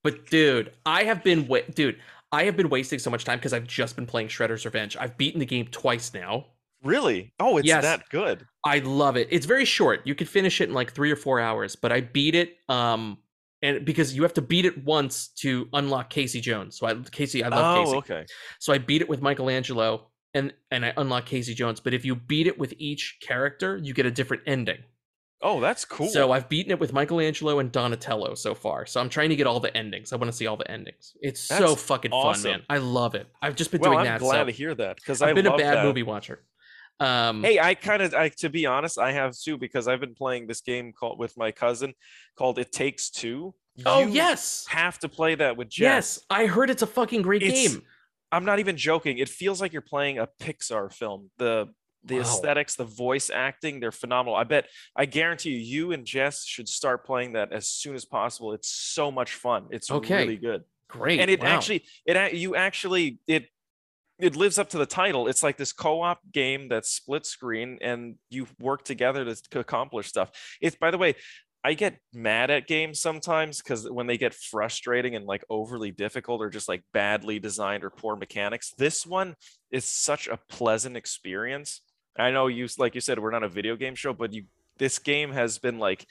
but 0.04 0.26
dude, 0.30 0.72
I 0.86 1.04
have 1.04 1.24
been 1.24 1.48
wa- 1.48 1.60
dude, 1.74 2.00
I 2.32 2.44
have 2.46 2.56
been 2.56 2.70
wasting 2.70 3.00
so 3.00 3.10
much 3.10 3.26
time 3.26 3.38
because 3.40 3.54
I've 3.54 3.68
just 3.68 3.96
been 3.96 4.06
playing 4.06 4.28
Shredder's 4.30 4.66
Revenge. 4.66 4.96
I've 4.98 5.18
beaten 5.18 5.40
the 5.40 5.46
game 5.46 5.68
twice 5.68 6.14
now. 6.14 6.46
Really? 6.84 7.34
Oh, 7.40 7.58
it's 7.58 7.68
Yes. 7.68 7.82
that 7.84 8.08
good. 8.10 8.46
I 8.64 8.80
love 8.80 9.18
it. 9.18 9.28
It's 9.32 9.46
very 9.48 9.66
short. 9.66 10.02
You 10.06 10.14
could 10.14 10.30
finish 10.30 10.62
it 10.62 10.70
in 10.70 10.76
like 10.76 10.94
three 10.94 11.12
or 11.12 11.16
four 11.16 11.40
hours, 11.40 11.76
but 11.76 11.92
I 11.92 12.02
beat 12.02 12.36
it. 12.36 12.58
Um, 12.70 13.18
and 13.66 13.84
because 13.84 14.16
you 14.16 14.22
have 14.22 14.34
to 14.36 14.42
beat 14.42 14.66
it 14.66 14.86
once 14.86 15.30
to 15.40 15.68
unlock 15.74 16.12
Casey 16.12 16.40
Jones. 16.40 16.78
So 16.78 16.86
I 16.86 16.94
Casey, 17.12 17.44
I 17.44 17.48
love 17.48 17.78
oh, 17.78 17.84
Casey. 17.84 17.98
okay. 17.98 18.26
So 18.60 18.72
I 18.72 18.78
beat 18.78 19.02
it 19.02 19.10
with 19.10 19.22
Michelangelo, 19.22 20.12
and 20.36 20.54
and 20.70 20.86
I 20.86 20.94
unlock 20.98 21.26
Casey 21.26 21.56
Jones. 21.56 21.80
But 21.80 21.96
if 21.96 22.06
you 22.06 22.16
beat 22.16 22.46
it 22.46 22.60
with 22.60 22.76
each 22.78 23.18
character, 23.22 23.78
you 23.82 23.94
get 23.94 24.06
a 24.06 24.12
different 24.12 24.44
ending. 24.46 24.78
Oh, 25.42 25.60
that's 25.60 25.84
cool. 25.84 26.08
So 26.08 26.32
I've 26.32 26.48
beaten 26.48 26.72
it 26.72 26.80
with 26.80 26.94
Michelangelo 26.94 27.60
and 27.60 27.72
Donatello 27.72 28.36
so 28.36 28.56
far. 28.56 28.86
So 28.86 29.02
I'm 29.02 29.10
trying 29.10 29.30
to 29.30 29.36
get 29.36 29.48
all 29.48 29.60
the 29.60 29.76
endings. 29.76 30.14
I 30.14 30.16
want 30.16 30.32
to 30.32 30.38
see 30.38 30.48
all 30.48 30.58
the 30.58 30.70
endings. 30.72 31.14
It's 31.22 31.42
so 31.42 31.76
fucking 31.76 32.12
awesome. 32.12 32.44
fun, 32.44 32.52
man. 32.52 32.62
I 32.70 32.78
love 32.78 33.16
it. 33.16 33.28
I've 33.42 33.56
just 33.56 33.72
been 33.72 33.82
doing 33.82 33.92
that. 33.92 33.98
well, 33.98 34.04
doing 34.04 34.14
I'm 34.14 34.20
that. 34.20 34.26
glad 34.26 34.42
so 34.42 34.46
to 34.46 34.52
hear 34.52 34.76
that 34.76 34.96
because 34.96 35.22
I've 35.22 35.36
been 35.36 35.48
a 35.48 35.58
bad 35.58 35.78
that. 35.78 35.86
movie 35.86 36.04
watcher. 36.04 36.40
Um, 37.00 37.44
Hey, 37.44 37.60
I 37.60 37.74
kind 37.76 38.02
of, 38.02 38.14
I 38.14 38.30
to 38.38 38.50
be 38.50 38.66
honest, 38.66 38.98
I 38.98 39.12
have 39.12 39.38
too 39.38 39.58
because 39.58 39.88
I've 39.88 40.00
been 40.00 40.16
playing 40.16 40.48
this 40.48 40.62
game 40.62 40.94
called 40.94 41.20
with 41.20 41.36
my 41.38 41.52
cousin 41.52 41.94
called 42.38 42.58
It 42.60 42.72
Takes 42.72 43.10
Two. 43.10 43.54
Oh 43.86 44.02
You 44.06 44.10
yes, 44.14 44.66
have 44.70 44.98
to 45.00 45.10
play 45.10 45.36
that 45.36 45.58
with 45.58 45.68
Jess. 45.70 45.84
yes. 46.18 46.26
I 46.30 46.46
heard 46.46 46.70
it's 46.70 46.82
a 46.82 46.88
fucking 46.88 47.22
great 47.24 47.44
It's- 47.44 47.74
game. 47.74 47.82
I'm 48.32 48.44
not 48.46 48.60
even 48.60 48.76
joking. 48.78 49.18
It 49.20 49.30
feels 49.30 49.62
like 49.62 49.72
you're 49.72 49.82
playing 49.82 50.18
a 50.20 50.28
Pixar 50.42 50.92
film. 50.94 51.30
The 51.38 51.68
the 52.04 52.16
Wow. 52.18 52.22
aesthetics, 52.22 52.76
the 52.76 52.84
voice 52.86 53.32
acting, 53.32 53.80
they're 53.80 53.92
phenomenal. 53.92 54.36
I 54.36 54.44
bet 54.44 54.68
I 54.96 55.06
guarantee 55.06 55.50
you, 55.52 55.58
you 55.58 55.92
and 55.92 56.06
Jess 56.06 56.46
should 56.46 56.70
start 56.70 57.04
playing 57.06 57.34
that 57.34 57.52
as 57.52 57.68
soon 57.68 57.96
as 57.96 58.06
possible. 58.06 58.54
It's 58.54 58.70
so 58.70 59.10
much 59.12 59.34
fun. 59.34 59.68
It's 59.72 59.90
Okay. 59.90 60.20
really 60.24 60.38
good. 60.38 60.64
Great. 60.88 61.20
and 61.20 61.32
it 61.32 61.42
wow. 61.42 61.48
actually 61.48 61.84
it 62.06 62.34
you 62.36 62.56
actually 62.56 63.20
it 63.28 63.48
it 64.20 64.36
lives 64.36 64.58
up 64.58 64.70
to 64.70 64.78
the 64.78 64.86
title 64.86 65.28
it's 65.28 65.44
like 65.44 65.58
this 65.58 65.74
co-op 65.74 66.20
game 66.32 66.68
that's 66.68 66.90
split 66.90 67.26
screen 67.26 67.78
and 67.82 68.16
you 68.30 68.48
work 68.60 68.84
together 68.84 69.26
to, 69.26 69.36
to 69.50 69.60
accomplish 69.60 70.08
stuff 70.08 70.32
it's 70.62 70.76
by 70.76 70.92
the 70.92 70.98
way 70.98 71.16
i 71.64 71.74
get 71.74 71.98
mad 72.14 72.50
at 72.50 72.68
games 72.68 73.02
sometimes 73.02 73.62
because 73.62 73.90
when 73.90 74.08
they 74.08 74.18
get 74.18 74.34
frustrating 74.34 75.16
and 75.16 75.26
like 75.26 75.44
overly 75.50 75.92
difficult 75.92 76.42
or 76.42 76.50
just 76.50 76.70
like 76.70 76.84
badly 76.94 77.40
designed 77.40 77.84
or 77.84 77.90
poor 77.90 78.16
mechanics 78.16 78.74
this 78.78 79.06
one 79.06 79.36
is 79.72 79.86
such 79.86 80.28
a 80.28 80.40
pleasant 80.50 80.96
experience 80.96 81.82
i 82.18 82.32
know 82.32 82.48
you 82.48 82.68
like 82.78 82.96
you 82.96 83.02
said 83.02 83.20
we're 83.20 83.32
not 83.32 83.44
a 83.44 83.50
video 83.50 83.76
game 83.76 83.96
show 83.96 84.14
but 84.14 84.34
you 84.34 84.44
this 84.78 85.00
game 85.00 85.32
has 85.32 85.58
been 85.58 85.80
like 85.80 86.06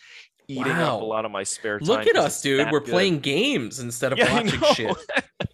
eating 0.49 0.73
up 0.73 1.01
a 1.01 1.05
lot 1.05 1.25
of 1.25 1.31
my 1.31 1.43
spare 1.43 1.79
time 1.79 1.89
Look 1.89 2.07
at 2.07 2.17
us, 2.17 2.43
dude. 2.43 2.71
We're 2.71 2.81
good. 2.81 2.91
playing 2.91 3.21
games 3.21 3.81
instead 3.81 4.13
of 4.13 4.19
Yeah, 4.19 4.33
watching 4.33 4.61
shit. 4.75 4.97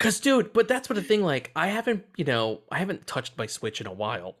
Cause, 0.00 0.18
dude, 0.18 0.52
but 0.52 0.66
that's 0.66 0.88
what 0.88 0.96
the 0.96 1.02
thing. 1.02 1.22
Like, 1.22 1.52
I 1.54 1.68
haven't, 1.68 2.04
you 2.16 2.24
know, 2.24 2.62
I 2.72 2.78
haven't 2.78 3.06
touched 3.06 3.38
my 3.38 3.46
Switch 3.46 3.80
in 3.80 3.86
a 3.86 3.92
while. 3.92 4.34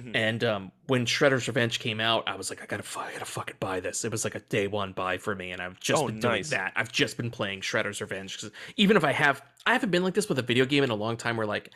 Mhm. 0.00 0.12
And 0.14 0.44
um, 0.44 0.72
when 0.86 1.04
Shredder's 1.04 1.46
Revenge 1.48 1.78
came 1.80 2.00
out, 2.00 2.26
I 2.26 2.36
was 2.36 2.48
like, 2.50 2.62
I 2.62 2.66
gotta, 2.66 2.84
I 2.98 3.12
gotta 3.12 3.24
fucking 3.26 3.56
buy 3.60 3.80
this. 3.80 4.04
It 4.06 4.10
was 4.12 4.24
like 4.24 4.34
a 4.36 4.40
day 4.40 4.68
one 4.68 4.92
buy 4.92 5.18
for 5.18 5.34
me, 5.34 5.50
and 5.50 5.60
I've 5.60 5.78
just 5.80 6.02
Oh, 6.02 6.06
been 6.06 6.20
nice. 6.20 6.48
doing 6.48 6.60
that. 6.60 6.72
I've 6.76 6.90
just 6.90 7.16
been 7.18 7.30
playing 7.30 7.60
Shredder's 7.60 8.00
Revenge. 8.00 8.40
'cause 8.40 8.50
even 8.76 8.96
if 8.96 9.04
I 9.04 9.12
have, 9.12 9.42
I 9.66 9.72
haven't 9.74 9.90
been 9.90 10.02
like 10.04 10.14
this 10.14 10.28
with 10.28 10.38
a 10.38 10.42
video 10.42 10.64
game 10.64 10.84
in 10.84 10.90
a 10.90 10.94
long 10.94 11.16
time. 11.18 11.36
Where 11.36 11.46
like, 11.46 11.70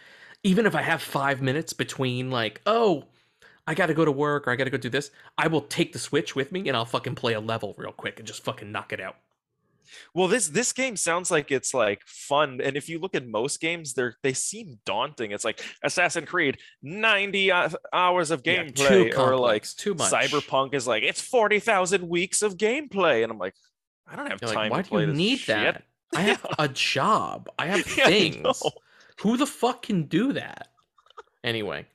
even 0.44 0.65
if 0.65 0.74
I 0.74 0.82
have 0.82 1.03
five 1.03 1.43
minutes 1.43 1.73
between, 1.74 2.31
like, 2.31 2.62
oh, 2.65 3.05
I 3.66 3.74
gotta 3.74 3.93
go 3.94 4.05
to 4.05 4.12
work 4.12 4.47
or 4.47 4.53
I 4.53 4.57
gotta 4.57 4.70
go 4.70 4.78
do 4.78 4.89
this, 4.89 5.11
I 5.36 5.48
will 5.48 5.62
take 5.62 5.93
the 5.93 5.98
Switch 5.98 6.36
with 6.36 6.53
me 6.53 6.69
and 6.69 6.77
I'll 6.77 6.85
fucking 6.85 7.16
play 7.16 7.32
a 7.35 7.40
level 7.40 7.74
real 7.77 7.93
quick 7.93 8.19
and 8.20 8.27
just 8.27 8.44
fucking 8.44 8.70
knock 8.70 8.93
it 8.93 9.01
out. 9.01 9.16
Well, 10.14 10.28
this 10.28 10.48
this 10.48 10.72
game 10.72 10.96
sounds 10.96 11.30
like 11.30 11.50
it's 11.50 11.74
like 11.74 12.02
fun, 12.06 12.60
and 12.62 12.76
if 12.76 12.88
you 12.88 12.98
look 12.98 13.14
at 13.14 13.26
most 13.26 13.60
games, 13.60 13.94
they're 13.94 14.16
they 14.22 14.32
seem 14.32 14.78
daunting. 14.84 15.32
It's 15.32 15.44
like 15.44 15.60
Assassin's 15.82 16.28
Creed, 16.28 16.58
ninety 16.82 17.50
uh, 17.50 17.70
hours 17.92 18.30
of 18.30 18.42
Yeah, 18.44 18.64
gameplay, 18.64 19.16
or 19.18 19.36
like 19.36 19.66
too 19.76 19.94
much. 19.94 20.12
Cyberpunk 20.12 20.74
is 20.74 20.86
like 20.86 21.02
it's 21.02 21.20
forty 21.20 21.60
thousand 21.60 22.08
weeks 22.08 22.42
of 22.42 22.56
gameplay, 22.56 23.22
and 23.22 23.32
I'm 23.32 23.38
like, 23.38 23.54
I 24.06 24.16
don't 24.16 24.28
have 24.30 24.40
You're 24.40 24.52
time 24.52 24.70
like, 24.70 24.70
why 24.70 24.82
to 24.82 24.88
do 24.88 24.94
play 24.96 25.06
you 25.06 25.12
need 25.12 25.38
shit. 25.38 25.54
that? 25.54 25.82
I 26.14 26.20
have 26.22 26.46
a 26.58 26.68
job. 26.68 27.48
I 27.58 27.66
have 27.66 27.86
Yeah, 27.96 28.04
I 28.06 28.08
things. 28.10 28.62
know. 28.62 28.70
Who 29.20 29.36
the 29.36 29.46
fuck 29.46 29.82
can 29.82 30.04
do 30.04 30.32
that? 30.34 30.68
Anyway, 31.42 31.86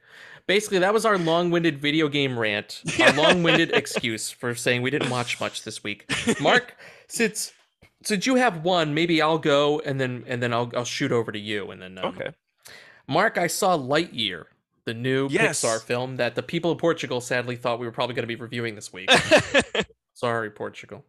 basically, 0.48 0.80
that 0.80 0.94
was 0.94 1.06
our 1.06 1.18
long-winded 1.18 1.80
video 1.80 2.08
game 2.08 2.38
rant. 2.40 2.82
Our 3.00 3.14
long-winded 3.14 3.72
excuse 3.72 4.32
for 4.32 4.56
saying 4.56 4.82
we 4.82 4.90
didn't 4.90 5.10
watch 5.10 5.40
much 5.40 5.64
this 5.64 5.84
week. 5.84 6.10
Mark, 6.42 6.78
since 7.08 7.52
since 8.04 8.26
you 8.26 8.36
have 8.36 8.64
one, 8.64 8.94
maybe 8.94 9.22
I'll 9.22 9.38
go 9.38 9.80
and 9.82 10.00
then 10.00 10.24
and 10.28 10.42
then 10.42 10.54
I'll 10.54 10.72
I'll 10.76 10.86
shoot 10.86 11.12
over 11.12 11.32
to 11.32 11.40
you 11.40 11.72
and 11.72 11.82
then 11.82 11.98
um, 11.98 12.06
Okay. 12.16 12.32
Mark, 13.08 13.38
I 13.38 13.48
saw 13.48 13.78
Lightyear, 13.78 14.46
the 14.86 14.94
new 14.94 15.28
Yes. 15.30 15.62
Pixar 15.64 15.82
film 15.84 16.18
that 16.18 16.36
the 16.36 16.44
people 16.44 16.72
of 16.72 16.78
Portugal 16.78 17.20
sadly 17.22 17.56
thought 17.56 17.80
we 17.80 17.86
were 17.86 17.92
probably 17.92 18.16
going 18.16 18.24
to 18.24 18.28
be 18.28 18.36
reviewing 18.36 18.76
this 18.76 18.94
week. 18.94 19.10
Sorry, 20.14 20.52
Portugal. 20.52 21.04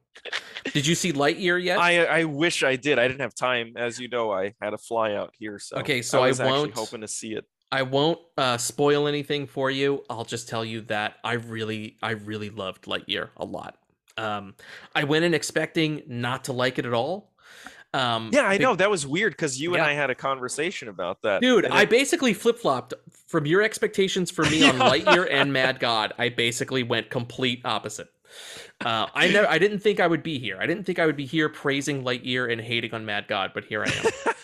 Did 0.73 0.87
you 0.87 0.95
see 0.95 1.13
Lightyear 1.13 1.63
yet? 1.63 1.79
I 1.79 2.05
I 2.05 2.25
wish 2.25 2.63
I 2.63 2.77
did. 2.77 2.99
I 2.99 3.07
didn't 3.09 3.21
have 3.21 3.35
time, 3.35 3.75
as 3.77 3.99
you 3.99 4.09
know. 4.09 4.33
I 4.33 4.55
had 4.61 4.73
a 4.73 4.79
fly 4.79 5.15
out 5.15 5.33
here, 5.39 5.59
so 5.59 5.77
Okay, 5.79 6.01
so 6.03 6.23
I 6.23 6.29
was 6.29 6.41
actually 6.41 6.59
won't- 6.59 6.75
hoping 6.75 7.01
to 7.03 7.09
see 7.09 7.35
it. 7.35 7.45
I 7.71 7.81
won't 7.83 8.19
uh, 8.37 8.59
spoil 8.59 9.09
anything 9.09 9.47
for 9.47 9.71
you. 9.71 10.05
I'll 10.11 10.27
just 10.27 10.47
tell 10.47 10.63
you 10.63 10.83
that 10.83 11.15
I 11.25 11.33
really, 11.35 11.97
I 12.03 12.11
really 12.11 12.51
loved 12.51 12.85
Lightyear 12.85 13.31
a 13.39 13.47
lot. 13.47 13.79
Um, 14.17 14.55
I 14.95 15.05
went 15.05 15.25
in 15.25 15.35
expecting 15.35 16.03
not 16.07 16.45
to 16.45 16.53
like 16.53 16.79
it 16.79 16.87
at 16.87 16.93
all. 16.93 17.33
Um, 17.95 18.31
Yeah, 18.33 18.43
I 18.47 18.57
know 18.57 18.75
that 18.75 18.91
was 18.91 19.07
weird 19.07 19.33
because 19.35 19.61
you 19.61 19.75
and 19.75 19.83
I 19.83 19.93
had 19.93 20.09
a 20.11 20.15
conversation 20.15 20.89
about 20.89 21.21
that, 21.23 21.43
dude. 21.43 21.67
I 21.67 21.83
it- 21.83 21.91
basically 21.91 22.33
flip 22.33 22.59
flopped 22.59 22.95
from 23.27 23.45
your 23.47 23.63
expectations 23.63 24.31
for 24.31 24.45
me 24.47 24.65
on 24.69 24.79
Yeah. 24.79 24.89
Lightyear 24.91 25.29
and 25.31 25.53
Mad 25.53 25.79
God. 25.81 26.13
I 26.19 26.31
basically 26.31 26.83
went 26.83 27.11
complete 27.11 27.61
opposite. 27.65 28.09
Uh, 28.83 29.07
I 29.15 29.29
never, 29.29 29.47
I 29.47 29.59
didn't 29.59 29.81
think 29.81 30.01
I 30.01 30.07
would 30.07 30.23
be 30.23 30.39
here. 30.39 30.57
I 30.59 30.65
didn't 30.67 30.85
think 30.85 30.99
I 30.99 31.05
would 31.05 31.17
be 31.17 31.27
here 31.27 31.51
praising 31.51 32.03
Lightyear 32.03 32.51
and 32.51 32.61
hating 32.63 32.95
on 32.95 33.05
Mad 33.05 33.29
God, 33.29 33.51
but 33.53 33.65
here 33.65 33.85
I 33.87 33.91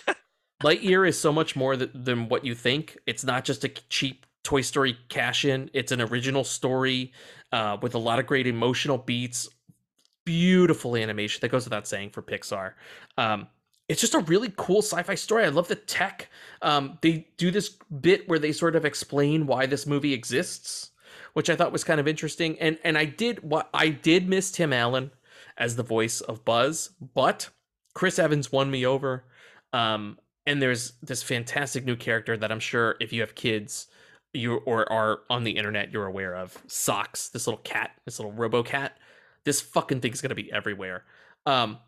am. 0.08 0.14
Lightyear 0.62 1.08
is 1.08 1.18
so 1.18 1.32
much 1.32 1.56
more 1.56 1.74
th- 1.76 1.90
than 1.94 2.28
what 2.28 2.44
you 2.44 2.54
think. 2.54 2.98
It's 3.06 3.24
not 3.24 3.44
just 3.44 3.64
a 3.64 3.68
cheap 3.68 4.26
Toy 4.44 4.60
Story 4.60 4.96
cash 5.08 5.44
in. 5.44 5.70
It's 5.72 5.92
an 5.92 6.00
original 6.02 6.44
story 6.44 7.12
uh, 7.52 7.78
with 7.80 7.94
a 7.94 7.98
lot 7.98 8.18
of 8.18 8.26
great 8.26 8.46
emotional 8.46 8.98
beats, 8.98 9.48
beautiful 10.28 10.94
animation. 10.94 11.40
That 11.40 11.48
goes 11.48 11.64
without 11.64 11.88
saying 11.88 12.10
for 12.10 12.20
Pixar. 12.20 12.74
Um, 13.16 13.48
it's 13.88 14.02
just 14.02 14.12
a 14.12 14.18
really 14.18 14.52
cool 14.58 14.82
sci-fi 14.82 15.14
story. 15.14 15.44
I 15.44 15.48
love 15.48 15.68
the 15.68 15.74
tech. 15.74 16.28
Um, 16.60 16.98
they 17.00 17.28
do 17.38 17.50
this 17.50 17.70
bit 18.00 18.28
where 18.28 18.38
they 18.38 18.52
sort 18.52 18.76
of 18.76 18.84
explain 18.84 19.46
why 19.46 19.64
this 19.64 19.86
movie 19.86 20.12
exists, 20.12 20.90
which 21.32 21.48
I 21.48 21.56
thought 21.56 21.72
was 21.72 21.82
kind 21.82 21.98
of 21.98 22.06
interesting. 22.06 22.58
And 22.58 22.78
and 22.84 22.98
I 22.98 23.06
did 23.06 23.42
what 23.42 23.70
I 23.72 23.88
did 23.88 24.28
miss 24.28 24.50
Tim 24.50 24.74
Allen 24.74 25.10
as 25.56 25.76
the 25.76 25.82
voice 25.82 26.20
of 26.20 26.44
Buzz, 26.44 26.90
but 27.14 27.48
Chris 27.94 28.18
Evans 28.18 28.52
won 28.52 28.70
me 28.70 28.84
over. 28.84 29.24
Um, 29.72 30.18
and 30.44 30.60
there's 30.60 30.92
this 31.02 31.22
fantastic 31.22 31.86
new 31.86 31.96
character 31.96 32.36
that 32.36 32.52
I'm 32.52 32.60
sure 32.60 32.96
if 33.00 33.14
you 33.14 33.22
have 33.22 33.34
kids, 33.34 33.86
you 34.34 34.56
or 34.66 34.90
are 34.92 35.20
on 35.30 35.44
the 35.44 35.56
internet, 35.56 35.90
you're 35.90 36.06
aware 36.06 36.36
of. 36.36 36.62
Socks, 36.66 37.30
this 37.30 37.46
little 37.46 37.62
cat, 37.62 37.92
this 38.04 38.18
little 38.18 38.32
robo 38.32 38.62
cat. 38.62 38.98
This 39.44 39.60
fucking 39.60 40.00
thing's 40.00 40.20
gonna 40.20 40.34
be 40.34 40.52
everywhere. 40.52 41.04
Um, 41.46 41.78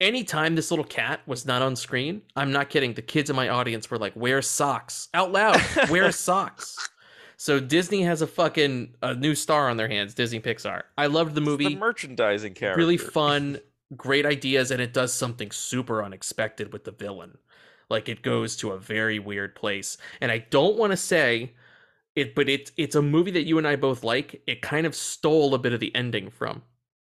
anytime 0.00 0.54
this 0.54 0.70
little 0.70 0.84
cat 0.84 1.20
was 1.26 1.44
not 1.46 1.62
on 1.62 1.76
screen, 1.76 2.22
I'm 2.36 2.52
not 2.52 2.70
kidding. 2.70 2.94
The 2.94 3.02
kids 3.02 3.30
in 3.30 3.36
my 3.36 3.48
audience 3.48 3.90
were 3.90 3.98
like, 3.98 4.14
"Where's 4.14 4.46
socks?" 4.46 5.08
Out 5.14 5.32
loud, 5.32 5.60
"Where's 5.88 6.16
socks?" 6.18 6.76
So 7.36 7.58
Disney 7.58 8.02
has 8.02 8.20
a 8.22 8.26
fucking 8.26 8.94
a 9.02 9.14
new 9.14 9.34
star 9.34 9.68
on 9.70 9.76
their 9.76 9.88
hands. 9.88 10.14
Disney 10.14 10.40
Pixar. 10.40 10.82
I 10.98 11.06
loved 11.06 11.34
the 11.34 11.40
movie 11.40 11.68
the 11.68 11.76
merchandising 11.76 12.54
character. 12.54 12.78
really 12.78 12.98
fun 12.98 13.58
great 13.96 14.24
ideas 14.24 14.70
and 14.70 14.80
it 14.80 14.92
does 14.92 15.12
something 15.12 15.50
super 15.50 16.04
unexpected 16.04 16.72
with 16.72 16.84
the 16.84 16.92
villain 16.92 17.36
like 17.88 18.08
it 18.08 18.22
goes 18.22 18.54
to 18.56 18.70
a 18.70 18.78
very 18.78 19.18
weird 19.18 19.52
place 19.56 19.98
and 20.20 20.30
i 20.30 20.38
don't 20.38 20.76
want 20.76 20.92
to 20.92 20.96
say 20.96 21.52
it 22.20 22.34
but 22.34 22.48
it's 22.48 22.72
it's 22.76 22.94
a 22.94 23.02
movie 23.02 23.30
that 23.30 23.46
you 23.46 23.58
and 23.58 23.66
i 23.66 23.76
both 23.76 24.04
like 24.04 24.40
it 24.46 24.62
kind 24.62 24.86
of 24.86 24.94
stole 24.94 25.54
a 25.54 25.58
bit 25.58 25.72
of 25.72 25.80
the 25.80 25.94
ending 25.94 26.30
from 26.30 26.62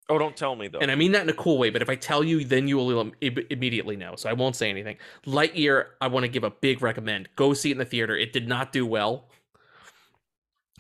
Oh, 0.08 0.20
don't 0.20 0.38
tell 0.38 0.56
me 0.56 0.68
though. 0.68 0.78
and 0.80 0.92
i 0.92 0.96
mean 0.96 1.14
that 1.14 1.24
in 1.24 1.30
a 1.30 1.34
cool 1.34 1.58
way 1.58 1.72
but 1.72 1.82
if 1.82 1.90
i 1.90 1.96
tell 1.96 2.24
you 2.24 2.44
then 2.46 2.68
you 2.68 2.78
will 2.78 3.00
im- 3.00 3.14
im- 3.22 3.48
immediately 3.50 3.96
know 3.96 4.16
so 4.16 4.30
i 4.30 4.34
won't 4.34 4.56
say 4.56 4.70
anything 4.70 4.98
lightyear 5.26 5.86
i 6.00 6.08
want 6.08 6.24
to 6.26 6.28
give 6.28 6.44
a 6.44 6.52
big 6.52 6.82
recommend 6.84 7.28
go 7.36 7.54
see 7.54 7.70
it 7.70 7.74
in 7.74 7.78
the 7.80 7.86
theater 7.86 8.16
it 8.16 8.32
did 8.32 8.48
not 8.48 8.72
do 8.72 8.86
well 8.86 9.30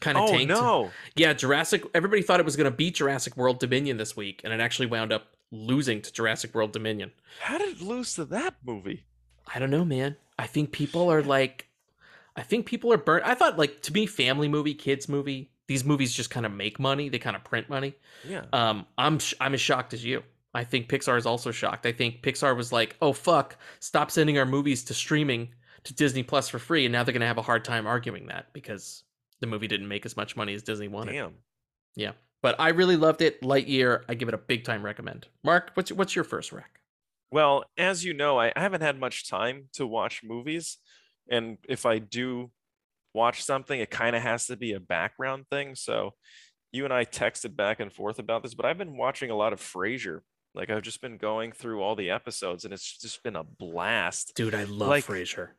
kind 0.02 0.18
of 0.18 0.26
oh 0.26 0.28
tanked 0.32 0.50
no! 0.50 0.92
yeah, 1.16 1.32
Jurassic. 1.34 1.84
Everybody 1.94 2.22
thought 2.22 2.42
it 2.42 2.46
was 2.46 2.58
going 2.58 2.70
to 2.70 2.76
beat 2.76 2.96
Jurassic 2.96 3.38
World 3.38 3.60
Dominion 3.60 3.96
this 3.96 4.14
week, 4.16 4.42
and 4.44 4.52
it 4.52 4.60
actually 4.60 4.88
wound 4.88 5.14
up 5.14 5.28
losing 5.52 6.02
to 6.02 6.12
Jurassic 6.12 6.54
World 6.54 6.74
Dominion. 6.74 7.14
How 7.40 7.58
did 7.58 7.70
it 7.78 7.82
lose 7.82 8.14
to 8.16 8.26
that 8.26 8.56
movie? 8.64 9.06
I 9.54 9.58
don't 9.58 9.70
know, 9.70 9.86
man. 9.86 10.18
I 10.38 10.48
think 10.48 10.74
people 10.74 11.10
are 11.10 11.24
like, 11.24 11.70
I 12.36 12.44
think 12.44 12.66
people 12.66 12.92
are 12.92 12.98
burnt. 12.98 13.26
I 13.26 13.34
thought 13.34 13.58
like 13.58 13.82
to 13.84 13.94
me, 13.94 14.06
family 14.06 14.48
movie, 14.48 14.74
kids 14.74 15.08
movie. 15.08 15.52
these 15.68 15.84
movies 15.84 16.14
just 16.14 16.30
kind 16.30 16.46
of 16.46 16.52
make 16.52 16.80
money. 16.80 17.10
They 17.10 17.18
kind 17.20 17.36
of 17.36 17.44
print 17.44 17.70
money. 17.70 17.96
Yeah. 18.28 18.46
Um, 18.54 18.86
I'm 18.98 19.20
sh- 19.20 19.34
I'm 19.40 19.54
as 19.54 19.62
shocked 19.62 19.94
as 19.94 20.04
you. 20.04 20.24
I 20.54 20.64
think 20.64 20.88
Pixar 20.88 21.18
is 21.18 21.26
also 21.26 21.52
shocked. 21.52 21.86
I 21.86 21.92
think 21.92 22.22
Pixar 22.22 22.56
was 22.56 22.72
like, 22.72 22.96
"Oh 23.02 23.14
fuck, 23.14 23.58
stop 23.80 24.12
sending 24.12 24.38
our 24.38 24.46
movies 24.46 24.84
to 24.86 24.94
streaming 24.94 25.50
to 25.84 25.94
Disney 25.94 26.24
Plus 26.24 26.50
for 26.50 26.60
free," 26.60 26.86
and 26.86 26.92
now 26.94 27.04
they're 27.04 27.14
gonna 27.14 27.28
have 27.28 27.38
a 27.38 27.42
hard 27.42 27.66
time 27.66 27.88
arguing 27.88 28.28
that 28.28 28.54
because 28.54 29.04
the 29.40 29.48
movie 29.48 29.68
didn't 29.68 29.88
make 29.88 30.06
as 30.06 30.16
much 30.16 30.36
money 30.36 30.54
as 30.54 30.64
Disney 30.64 30.88
wanted. 30.88 31.14
Damn. 31.14 31.34
Yeah, 31.96 32.12
but 32.42 32.56
I 32.60 32.70
really 32.70 32.96
loved 32.96 33.22
it. 33.22 33.42
Lightyear, 33.42 34.04
I 34.08 34.14
give 34.14 34.28
it 34.28 34.34
a 34.34 34.38
big 34.38 34.64
time 34.64 34.84
recommend. 34.84 35.28
Mark, 35.44 35.72
what's 35.74 35.92
what's 35.92 36.16
your 36.16 36.24
first 36.26 36.52
rec? 36.52 36.80
Well, 37.32 37.66
as 37.78 38.06
you 38.06 38.14
know, 38.14 38.40
I, 38.40 38.54
I 38.56 38.62
haven't 38.62 38.82
had 38.82 39.00
much 39.00 39.28
time 39.28 39.66
to 39.74 39.86
watch 39.88 40.22
movies. 40.24 40.78
And 41.30 41.58
if 41.68 41.86
I 41.86 42.00
do 42.00 42.52
watch 43.14 43.44
something, 43.44 43.80
it 43.80 43.90
kind 43.90 44.16
of 44.16 44.22
has 44.22 44.48
to 44.48 44.58
be 44.58 44.74
a 44.74 44.80
background 44.80 45.46
thing. 45.50 45.76
So 45.76 46.14
you 46.72 46.84
and 46.84 46.94
I 46.94 47.06
texted 47.06 47.56
back 47.56 47.80
and 47.80 47.92
forth 47.92 48.20
about 48.20 48.44
this, 48.44 48.54
but 48.54 48.66
I've 48.66 48.78
been 48.78 48.98
watching 48.98 49.32
a 49.32 49.36
lot 49.36 49.54
of 49.54 49.62
Frasier. 49.62 50.20
Like 50.54 50.70
I've 50.70 50.84
just 50.84 51.02
been 51.02 51.18
going 51.18 51.52
through 51.52 51.82
all 51.82 51.96
the 51.96 52.12
episodes 52.12 52.66
and 52.66 52.74
it's 52.74 52.98
just 52.98 53.24
been 53.24 53.36
a 53.36 53.44
blast. 53.44 54.34
Dude, 54.36 54.56
I 54.56 54.66
love 54.66 54.90
Like, 54.90 55.06
Frasier. 55.06 55.50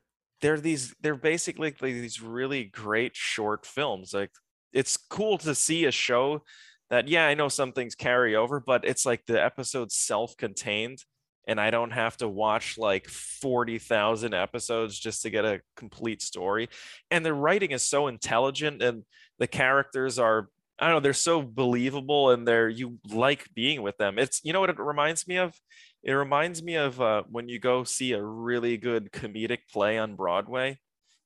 They're 0.43 0.61
these 0.61 0.95
they're 1.01 1.15
basically 1.15 1.75
like 1.81 1.95
these 1.95 2.21
really 2.21 2.65
great 2.65 3.17
short 3.17 3.65
films. 3.65 4.13
Like 4.13 4.31
it's 4.73 4.97
cool 4.97 5.39
to 5.39 5.55
see 5.55 5.87
a 5.87 5.91
show 5.91 6.43
that 6.91 7.09
yeah, 7.09 7.27
I 7.27 7.35
know 7.35 7.49
some 7.49 7.73
things 7.73 7.95
carry 7.95 8.37
over, 8.37 8.61
but 8.61 8.85
it's 8.87 9.07
like 9.07 9.25
the 9.27 9.43
episode's 9.43 9.97
self-contained 9.97 10.99
and 11.47 11.61
I 11.61 11.71
don't 11.71 11.93
have 11.93 12.17
to 12.19 12.29
watch 12.29 12.77
like 12.79 13.09
40,000 13.09 14.35
episodes 14.35 14.99
just 14.99 15.23
to 15.23 15.31
get 15.31 15.45
a 15.45 15.61
complete 15.77 16.23
story. 16.23 16.69
And 17.11 17.25
the 17.25 17.35
writing 17.35 17.71
is 17.71 17.83
so 17.83 18.09
intelligent 18.09 18.83
and 18.83 19.05
the 19.39 19.47
characters 19.47 20.19
are 20.19 20.49
I 20.79 20.89
don't 20.89 20.97
know, 20.97 21.01
they're 21.01 21.15
so 21.15 21.41
believable 21.41 22.31
and 22.31 22.47
they're 22.47 22.69
you 22.69 22.99
like 23.11 23.47
being 23.55 23.81
with 23.81 23.97
them. 23.97 24.19
It's 24.19 24.41
you 24.45 24.53
know 24.53 24.61
what 24.61 24.71
it 24.71 24.79
reminds 24.79 25.27
me 25.27 25.37
of? 25.39 25.55
It 26.03 26.13
reminds 26.13 26.63
me 26.63 26.75
of 26.77 27.01
uh, 27.01 27.23
when 27.31 27.49
you 27.49 27.59
go 27.59 27.83
see 27.85 28.13
a 28.13 28.23
really 28.23 28.77
good 28.77 29.11
comedic 29.11 29.61
play 29.73 29.99
on 29.99 30.17
Broadway 30.17 30.79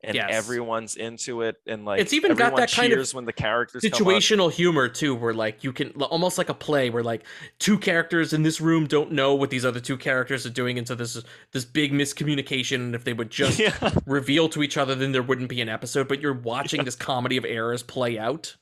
and 0.02 0.14
Yes. 0.14 0.28
everyone's 0.31 0.97
into 0.97 1.43
it 1.43 1.56
and 1.66 1.85
like 1.85 2.01
It's 2.01 2.12
even 2.12 2.35
got 2.35 2.56
that 2.56 2.70
kind 2.72 2.93
of 2.93 3.12
when 3.12 3.24
the 3.27 3.32
characters 3.32 3.82
situational 3.82 4.51
humor 4.51 4.89
too 4.89 5.14
where 5.14 5.35
like 5.35 5.62
you 5.62 5.72
can 5.72 5.90
almost 6.02 6.39
like 6.39 6.48
a 6.48 6.55
play 6.55 6.90
where 6.90 7.02
like 7.02 7.22
two 7.59 7.78
characters 7.78 8.32
in 8.32 8.43
this 8.43 8.60
room 8.60 8.86
don't 8.86 9.12
know 9.12 9.35
what 9.35 9.51
these 9.51 9.64
other 9.64 9.81
two 9.81 9.97
characters 9.98 10.47
are 10.47 10.51
doing 10.51 10.78
and 10.78 10.89
so 10.89 10.94
this 10.94 11.16
is 11.16 11.24
this 11.52 11.64
big 11.64 11.93
miscommunication 11.93 12.77
and 12.77 12.94
if 12.94 13.05
they 13.05 13.12
would 13.12 13.31
just 13.31 13.60
reveal 14.06 14.48
to 14.48 14.62
each 14.62 14.77
other 14.77 14.94
then 14.94 15.12
there 15.12 15.22
wouldn't 15.22 15.48
be 15.48 15.60
an 15.60 15.68
episode 15.68 16.09
but 16.09 16.20
you're 16.20 16.32
watching 16.32 16.85
this 16.85 16.97
comedy 16.97 17.36
of 17.36 17.44
errors 17.44 17.82
play 17.82 18.18
out 18.18 18.56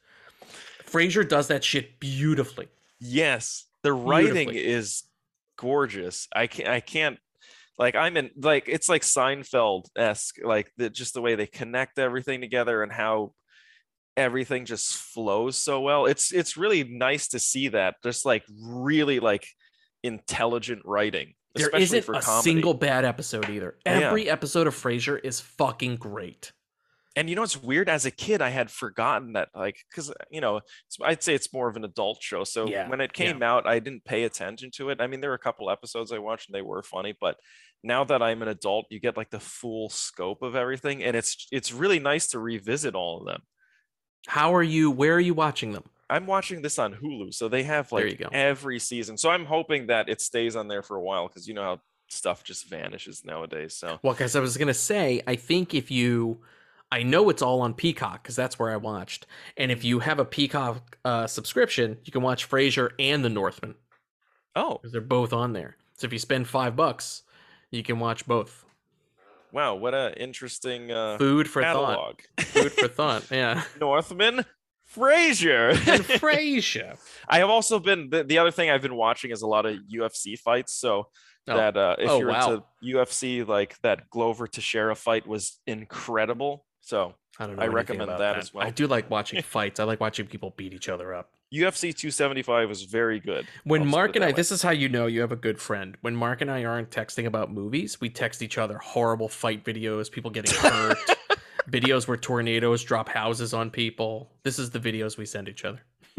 frasier 0.84 1.28
does 1.28 1.48
that 1.48 1.62
shit 1.62 2.00
beautifully 2.00 2.68
Yes, 3.00 3.66
the 3.82 3.92
writing 3.92 4.50
is 4.52 5.04
gorgeous. 5.56 6.26
I 6.34 6.48
can't. 6.48 6.68
I 6.68 6.80
can't. 6.80 7.18
Like 7.78 7.94
I'm 7.94 8.16
in. 8.16 8.30
Like 8.36 8.64
it's 8.68 8.88
like 8.88 9.02
Seinfeld 9.02 9.84
esque. 9.96 10.36
Like 10.42 10.72
the, 10.76 10.90
just 10.90 11.14
the 11.14 11.20
way 11.22 11.34
they 11.36 11.46
connect 11.46 11.98
everything 11.98 12.40
together 12.40 12.82
and 12.82 12.90
how 12.92 13.32
everything 14.16 14.64
just 14.64 14.96
flows 14.96 15.56
so 15.56 15.80
well. 15.80 16.06
It's 16.06 16.32
it's 16.32 16.56
really 16.56 16.84
nice 16.84 17.28
to 17.28 17.38
see 17.38 17.68
that. 17.68 17.96
Just 18.02 18.26
like 18.26 18.42
really 18.60 19.20
like 19.20 19.46
intelligent 20.02 20.82
writing, 20.84 21.34
there 21.54 21.66
especially 21.66 21.84
isn't 21.84 22.04
for 22.04 22.14
a 22.14 22.20
comedy. 22.20 22.42
single 22.50 22.74
bad 22.74 23.04
episode 23.04 23.48
either 23.50 23.76
oh, 23.86 23.90
Yeah. 23.90 24.08
every 24.08 24.28
episode 24.28 24.66
of 24.66 24.74
frasier 24.74 25.18
is 25.22 25.40
fucking 25.40 25.96
great 25.96 26.52
and 27.16 27.28
you 27.28 27.34
know 27.34 27.42
what's 27.42 27.60
weird 27.60 27.88
as 27.88 28.06
a 28.06 28.10
kid 28.12 28.40
i 28.40 28.50
had 28.50 28.70
forgotten 28.70 29.32
that 29.32 29.48
like 29.56 29.76
because 29.90 30.12
you 30.30 30.40
know 30.40 30.58
it's, 30.58 30.96
i'd 31.04 31.22
say 31.22 31.34
it's 31.34 31.52
more 31.52 31.68
of 31.68 31.76
an 31.76 31.84
adult 31.84 32.22
show 32.22 32.44
so 32.44 32.68
Yeah, 32.68 32.88
when 32.88 33.00
it 33.00 33.10
yeah. 33.18 33.24
came 33.26 33.42
out 33.42 33.66
i 33.66 33.78
didn't 33.80 34.04
pay 34.04 34.22
attention 34.24 34.70
to 34.76 34.90
it 34.90 35.00
i 35.00 35.06
mean 35.08 35.20
there 35.20 35.30
were 35.30 35.34
a 35.36 35.38
couple 35.40 35.68
episodes 35.70 36.12
i 36.12 36.18
watched 36.18 36.48
and 36.48 36.54
they 36.54 36.62
were 36.62 36.82
funny 36.82 37.14
but 37.20 37.36
now 37.82 38.04
that 38.04 38.22
i'm 38.22 38.42
an 38.42 38.48
adult 38.48 38.86
you 38.90 38.98
get 38.98 39.16
like 39.16 39.30
the 39.30 39.40
full 39.40 39.88
scope 39.88 40.42
of 40.42 40.56
everything 40.56 41.02
and 41.02 41.16
it's 41.16 41.46
it's 41.52 41.72
really 41.72 41.98
nice 41.98 42.28
to 42.28 42.38
revisit 42.38 42.94
all 42.94 43.20
of 43.20 43.26
them. 43.26 43.42
How 44.26 44.54
are 44.54 44.62
you 44.62 44.90
where 44.90 45.14
are 45.14 45.20
you 45.20 45.34
watching 45.34 45.72
them? 45.72 45.84
I'm 46.10 46.26
watching 46.26 46.62
this 46.62 46.78
on 46.78 46.94
hulu 46.94 47.32
so 47.34 47.48
they 47.48 47.62
have 47.62 47.92
like 47.92 48.04
you 48.04 48.16
go. 48.16 48.28
every 48.32 48.78
season. 48.78 49.16
So 49.16 49.30
i'm 49.30 49.44
hoping 49.44 49.86
that 49.88 50.08
it 50.08 50.20
stays 50.20 50.56
on 50.56 50.68
there 50.68 50.82
for 50.82 50.96
a 50.96 51.02
while 51.02 51.28
because 51.28 51.46
you 51.46 51.54
know 51.54 51.62
how 51.62 51.80
stuff 52.08 52.44
just 52.44 52.68
vanishes 52.68 53.24
nowadays 53.24 53.74
so. 53.74 53.98
Well, 54.02 54.14
because 54.14 54.34
I 54.36 54.40
was 54.40 54.56
gonna 54.56 54.74
say, 54.74 55.22
I 55.26 55.36
think 55.36 55.74
if 55.74 55.90
you, 55.90 56.40
I 56.90 57.02
know 57.02 57.28
it's 57.30 57.42
all 57.42 57.60
on 57.60 57.74
Peacock 57.74 58.22
because 58.22 58.36
that's 58.36 58.58
where 58.58 58.70
I 58.70 58.76
watched, 58.76 59.26
and 59.56 59.70
if 59.70 59.84
you 59.84 60.00
have 60.00 60.18
a 60.18 60.24
Peacock 60.24 60.98
uh, 61.04 61.26
subscription, 61.26 61.98
you 62.04 62.12
can 62.12 62.22
watch 62.22 62.48
Frasier 62.48 62.90
and 62.98 63.24
The 63.24 63.28
Northman. 63.28 63.74
Oh. 64.56 64.78
Because 64.78 64.92
they're 64.92 65.00
both 65.00 65.32
on 65.32 65.52
there. 65.52 65.76
So 65.94 66.06
if 66.06 66.12
you 66.12 66.18
spend 66.18 66.48
five 66.48 66.74
bucks, 66.74 67.22
you 67.70 67.82
can 67.82 67.98
watch 67.98 68.26
both. 68.26 68.64
wow 69.52 69.74
what 69.74 69.94
a 69.94 70.14
interesting 70.20 70.90
uh 70.90 71.18
Food 71.18 71.48
for 71.48 71.62
catalog. 71.62 72.20
thought. 72.36 72.46
Food 72.46 72.72
for 72.72 72.88
thought. 72.98 73.30
Yeah. 73.30 73.62
Northman, 73.80 74.44
Frasier, 74.94 75.70
And 75.86 76.02
Frasier. 76.22 76.96
I 77.28 77.38
have 77.38 77.50
also 77.50 77.78
been 77.78 78.08
the, 78.10 78.24
the 78.24 78.38
other 78.38 78.50
thing 78.50 78.70
I've 78.70 78.82
been 78.82 78.94
watching 78.96 79.30
is 79.30 79.42
a 79.42 79.46
lot 79.46 79.66
of 79.66 79.76
UFC 79.92 80.38
fights. 80.38 80.72
So 80.74 81.08
Oh. 81.50 81.56
that 81.56 81.78
uh, 81.78 81.96
if 81.98 82.10
Oh, 82.10 82.18
you're 82.18 82.28
wow. 82.28 82.62
into 82.84 82.98
UFC, 82.98 83.46
like 83.48 83.78
that 83.80 84.10
Glover 84.10 84.46
Teixeira 84.46 84.94
fight 84.94 85.26
was 85.26 85.58
incredible. 85.66 86.66
So 86.82 87.14
I 87.38 87.46
don't 87.46 87.56
know. 87.56 87.62
I 87.62 87.68
recommend 87.68 88.02
about 88.10 88.18
that, 88.18 88.36
as 88.36 88.52
well. 88.52 88.66
I 88.66 88.70
do 88.70 88.86
like 88.86 89.08
watching 89.08 89.40
fights. 89.56 89.80
I 89.80 89.84
like 89.84 89.98
watching 89.98 90.26
people 90.26 90.52
beat 90.58 90.74
each 90.74 90.90
other 90.90 91.14
up. 91.14 91.30
UFC 91.52 91.94
275 91.96 92.68
was 92.68 92.82
very 92.82 93.18
good. 93.18 93.46
When 93.64 93.86
Mark 93.86 94.16
and 94.16 94.24
I, 94.24 94.28
way. 94.28 94.32
this 94.34 94.52
is 94.52 94.60
how 94.60 94.70
you 94.70 94.88
know 94.88 95.06
you 95.06 95.22
have 95.22 95.32
a 95.32 95.36
good 95.36 95.58
friend. 95.58 95.96
When 96.02 96.14
Mark 96.14 96.42
and 96.42 96.50
I 96.50 96.64
aren't 96.64 96.90
texting 96.90 97.24
about 97.24 97.50
movies, 97.50 97.98
we 98.02 98.10
text 98.10 98.42
each 98.42 98.58
other 98.58 98.76
horrible 98.76 99.30
fight 99.30 99.64
videos, 99.64 100.10
people 100.10 100.30
getting 100.30 100.54
hurt, 100.58 100.98
videos 101.70 102.06
where 102.06 102.18
tornadoes 102.18 102.84
drop 102.84 103.08
houses 103.08 103.54
on 103.54 103.70
people. 103.70 104.30
This 104.42 104.58
is 104.58 104.70
the 104.70 104.78
videos 104.78 105.16
we 105.16 105.24
send 105.24 105.48
each 105.48 105.64
other. 105.64 105.80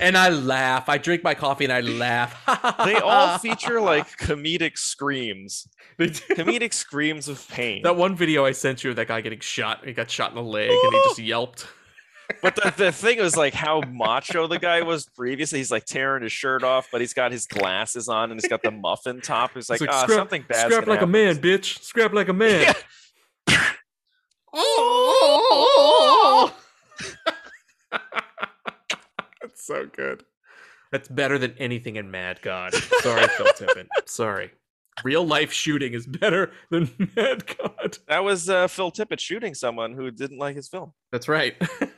and 0.00 0.16
I 0.18 0.30
laugh. 0.30 0.88
I 0.88 0.98
drink 0.98 1.22
my 1.22 1.34
coffee 1.34 1.62
and 1.62 1.72
I 1.72 1.82
laugh. 1.82 2.44
they 2.84 2.96
all 2.96 3.38
feature 3.38 3.80
like 3.80 4.08
comedic 4.18 4.78
screams, 4.78 5.68
comedic 5.96 6.72
screams 6.72 7.28
of 7.28 7.46
pain. 7.48 7.82
that 7.82 7.94
one 7.94 8.16
video 8.16 8.44
I 8.44 8.50
sent 8.50 8.82
you 8.82 8.90
of 8.90 8.96
that 8.96 9.06
guy 9.06 9.20
getting 9.20 9.38
shot. 9.38 9.84
He 9.84 9.92
got 9.92 10.10
shot 10.10 10.30
in 10.30 10.36
the 10.36 10.42
leg 10.42 10.70
and 10.70 10.92
he 10.92 10.98
oh! 10.98 11.04
just 11.10 11.20
yelped. 11.20 11.68
But 12.42 12.56
the, 12.56 12.74
the 12.76 12.92
thing 12.92 13.18
was 13.18 13.36
like 13.36 13.54
how 13.54 13.80
macho 13.80 14.46
the 14.46 14.58
guy 14.58 14.82
was 14.82 15.06
previously. 15.06 15.58
He's 15.58 15.70
like 15.70 15.86
tearing 15.86 16.22
his 16.22 16.32
shirt 16.32 16.62
off, 16.62 16.88
but 16.92 17.00
he's 17.00 17.14
got 17.14 17.32
his 17.32 17.46
glasses 17.46 18.08
on 18.08 18.30
and 18.30 18.40
he's 18.40 18.48
got 18.48 18.62
the 18.62 18.70
muffin 18.70 19.20
top. 19.20 19.52
He's 19.54 19.70
like, 19.70 19.80
It's 19.80 19.92
ah, 19.92 20.06
something 20.06 20.44
bad. 20.46 20.70
Scrap 20.70 20.86
like 20.86 21.00
a 21.00 21.06
man, 21.06 21.38
bitch. 21.38 21.82
Scrap 21.82 22.12
like 22.12 22.28
a 22.28 22.32
man. 22.32 22.74
Oh, 24.52 26.54
That's 27.90 29.66
so 29.66 29.86
good. 29.86 30.24
That's 30.90 31.08
better 31.08 31.38
than 31.38 31.54
anything 31.58 31.96
in 31.96 32.10
Mad 32.10 32.40
God. 32.42 32.74
Sorry, 32.74 33.26
Phil 33.28 33.46
Tippett. 33.46 33.86
Sorry. 34.06 34.50
Real 35.04 35.24
life 35.24 35.52
shooting 35.52 35.92
is 35.92 36.06
better 36.06 36.50
than 36.70 36.90
Mad 37.16 37.44
God. 37.58 37.98
That 38.08 38.24
was 38.24 38.48
uh, 38.48 38.68
Phil 38.68 38.90
Tippett 38.90 39.20
shooting 39.20 39.54
someone 39.54 39.92
who 39.92 40.10
didn't 40.10 40.38
like 40.38 40.56
his 40.56 40.68
film. 40.68 40.92
That's 41.12 41.28
right. 41.28 41.54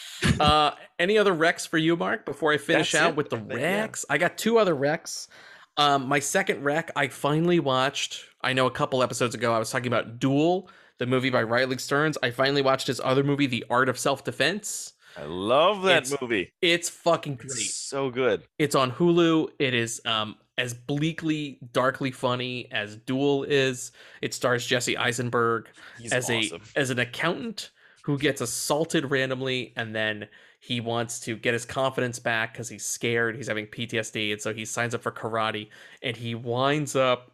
uh, 0.40 0.72
any 0.98 1.18
other 1.18 1.32
recs 1.34 1.66
for 1.66 1.78
you, 1.78 1.96
Mark? 1.96 2.24
Before 2.24 2.52
I 2.52 2.58
finish 2.58 2.92
That's 2.92 3.02
out 3.04 3.10
it, 3.10 3.16
with 3.16 3.30
the 3.30 3.38
think, 3.38 3.60
yeah. 3.60 3.88
I 4.10 4.18
got 4.18 4.38
two 4.38 4.58
other 4.58 4.74
recs. 4.74 5.28
Um, 5.76 6.06
my 6.06 6.18
second 6.18 6.62
rec, 6.64 6.90
I 6.96 7.08
finally 7.08 7.58
watched. 7.60 8.24
I 8.42 8.52
know 8.52 8.66
a 8.66 8.70
couple 8.70 9.02
episodes 9.02 9.34
ago 9.34 9.52
I 9.54 9.58
was 9.58 9.70
talking 9.70 9.86
about 9.86 10.18
Dual, 10.18 10.68
the 10.98 11.06
movie 11.06 11.30
by 11.30 11.42
Riley 11.42 11.78
Stearns. 11.78 12.18
I 12.22 12.30
finally 12.30 12.62
watched 12.62 12.86
his 12.86 13.00
other 13.00 13.22
movie, 13.24 13.46
The 13.46 13.64
Art 13.70 13.88
of 13.88 13.98
Self 13.98 14.22
Defense. 14.24 14.92
I 15.16 15.24
love 15.24 15.82
that 15.82 16.04
It's- 16.04 16.20
movie. 16.20 16.52
It's 16.62 16.88
fucking 16.88 17.36
great. 17.36 17.50
It's 17.52 17.74
so 17.74 18.10
good. 18.10 18.42
It's 18.58 18.74
on 18.74 18.92
Hulu. 18.92 19.48
It 19.58 19.74
is 19.74 20.00
um 20.04 20.36
as 20.58 20.74
bleakly, 20.74 21.58
darkly 21.72 22.10
funny 22.10 22.70
as 22.70 22.96
Dual 22.96 23.44
is. 23.44 23.92
It 24.20 24.34
stars 24.34 24.66
Jesse 24.66 24.96
Eisenberg 24.96 25.68
He's 25.98 26.12
as 26.12 26.28
awesome. 26.30 26.62
a 26.76 26.78
as 26.78 26.90
an 26.90 26.98
accountant 26.98 27.70
who 28.02 28.18
gets 28.18 28.40
assaulted 28.40 29.10
randomly 29.10 29.72
and 29.76 29.94
then 29.94 30.28
he 30.60 30.80
wants 30.80 31.18
to 31.20 31.36
get 31.36 31.54
his 31.54 31.64
confidence 31.64 32.18
back 32.20 32.52
because 32.52 32.68
he's 32.68 32.84
scared. 32.84 33.36
He's 33.36 33.48
having 33.48 33.66
PTSD, 33.66 34.32
and 34.32 34.40
so 34.40 34.54
he 34.54 34.64
signs 34.64 34.94
up 34.94 35.02
for 35.02 35.10
karate. 35.10 35.68
And 36.02 36.16
he 36.16 36.36
winds 36.36 36.94
up 36.94 37.32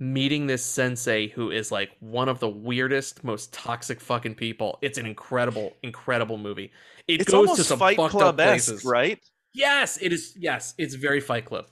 meeting 0.00 0.46
this 0.46 0.64
sensei 0.64 1.28
who 1.28 1.50
is 1.50 1.72
like 1.72 1.90
one 2.00 2.28
of 2.28 2.40
the 2.40 2.48
weirdest, 2.48 3.24
most 3.24 3.52
toxic 3.52 4.00
fucking 4.00 4.34
people. 4.34 4.78
It's 4.82 4.98
an 4.98 5.06
incredible, 5.06 5.76
incredible 5.82 6.38
movie. 6.38 6.70
It 7.08 7.22
it's 7.22 7.30
goes 7.30 7.54
to 7.54 7.64
some 7.64 7.78
Fight 7.78 7.96
fucked 7.96 8.20
up 8.22 8.36
Club 8.36 8.36
places. 8.36 8.84
right? 8.84 9.18
Yes, 9.54 9.98
it 10.00 10.12
is. 10.12 10.34
Yes, 10.38 10.74
it's 10.78 10.94
very 10.94 11.20
Fight 11.20 11.44
Club. 11.46 11.66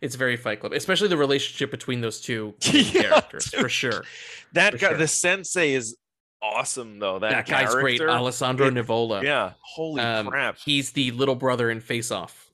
It's 0.00 0.14
very 0.16 0.36
Fight 0.36 0.60
Club, 0.60 0.72
especially 0.72 1.08
the 1.08 1.16
relationship 1.16 1.70
between 1.70 2.00
those 2.00 2.20
two 2.20 2.54
Yeah, 2.72 2.82
characters, 3.02 3.50
dude. 3.50 3.60
for 3.60 3.68
sure. 3.68 4.04
That 4.52 4.72
For 4.72 4.78
guy, 4.78 4.88
sure. 4.88 4.98
the 4.98 5.08
sensei, 5.08 5.72
is 5.74 5.96
awesome 6.42 6.98
though. 6.98 7.18
That, 7.18 7.30
That, 7.30 7.46
guy's 7.46 7.74
great. 7.74 8.00
Alessandro 8.00 8.66
It- 8.68 8.74
Nivola. 8.74 9.22
Yeah, 9.22 9.52
holy 9.60 10.02
Um, 10.02 10.26
crap. 10.28 10.56
He's 10.58 10.92
the 10.92 11.10
little 11.12 11.34
brother 11.36 11.70
in 11.70 11.80
Face 11.80 12.10
Off. 12.10 12.50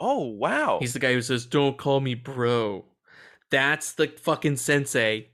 Oh 0.00 0.24
wow. 0.26 0.78
He's 0.80 0.92
the 0.92 0.98
guy 0.98 1.12
who 1.12 1.22
says, 1.22 1.46
"Don't 1.46 1.78
call 1.78 2.00
me 2.00 2.14
bro." 2.14 2.84
That's 3.50 3.92
the 3.92 4.08
fucking 4.08 4.56
sensei 4.56 5.28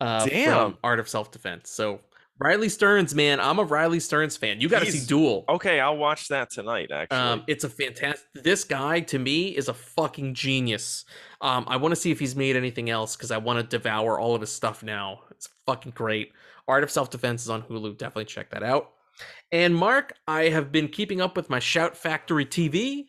uh, 0.00 0.26
Damn. 0.26 0.52
from 0.72 0.78
Art 0.84 1.00
of 1.00 1.08
Self 1.08 1.30
Defense. 1.30 1.70
So 1.70 2.00
Riley 2.38 2.68
Stearns, 2.68 3.14
man, 3.14 3.38
I'm 3.40 3.58
a 3.58 3.64
Riley 3.64 4.00
Stearns 4.00 4.36
fan. 4.36 4.60
You 4.60 4.68
got 4.68 4.80
to 4.80 4.90
see 4.90 5.06
Dual. 5.06 5.44
okay, 5.48 5.78
I'll 5.80 5.96
watch 5.96 6.28
that 6.28 6.50
tonight. 6.50 6.90
Actually, 6.92 7.16
Um, 7.18 7.44
it's 7.46 7.62
a 7.64 7.68
fantastic. 7.70 8.26
This 8.34 8.64
guy 8.64 9.00
to 9.00 9.18
me 9.18 9.48
is 9.50 9.68
a 9.68 9.74
fucking 9.74 10.34
genius. 10.34 11.04
Um, 11.40 11.64
I 11.68 11.76
want 11.76 11.92
to 11.92 11.96
see 12.00 12.10
if 12.10 12.18
he's 12.18 12.34
made 12.36 12.56
anything 12.56 12.90
else 12.90 13.16
because 13.16 13.30
I 13.30 13.38
want 13.38 13.58
to 13.60 13.62
devour 13.78 14.18
all 14.18 14.34
of 14.34 14.40
his 14.40 14.52
stuff 14.52 14.82
now. 14.82 15.20
It's 15.30 15.48
fucking 15.66 15.92
great. 15.92 16.32
Art 16.68 16.82
of 16.82 16.90
Self 16.90 17.10
Defense 17.10 17.42
is 17.42 17.50
on 17.50 17.62
Hulu. 17.62 17.96
Definitely 17.98 18.26
check 18.26 18.50
that 18.50 18.62
out. 18.62 18.90
And 19.50 19.74
Mark, 19.74 20.14
I 20.26 20.44
have 20.48 20.72
been 20.72 20.88
keeping 20.88 21.20
up 21.20 21.36
with 21.36 21.50
my 21.50 21.58
Shout 21.58 21.96
Factory 21.96 22.46
TV, 22.46 23.06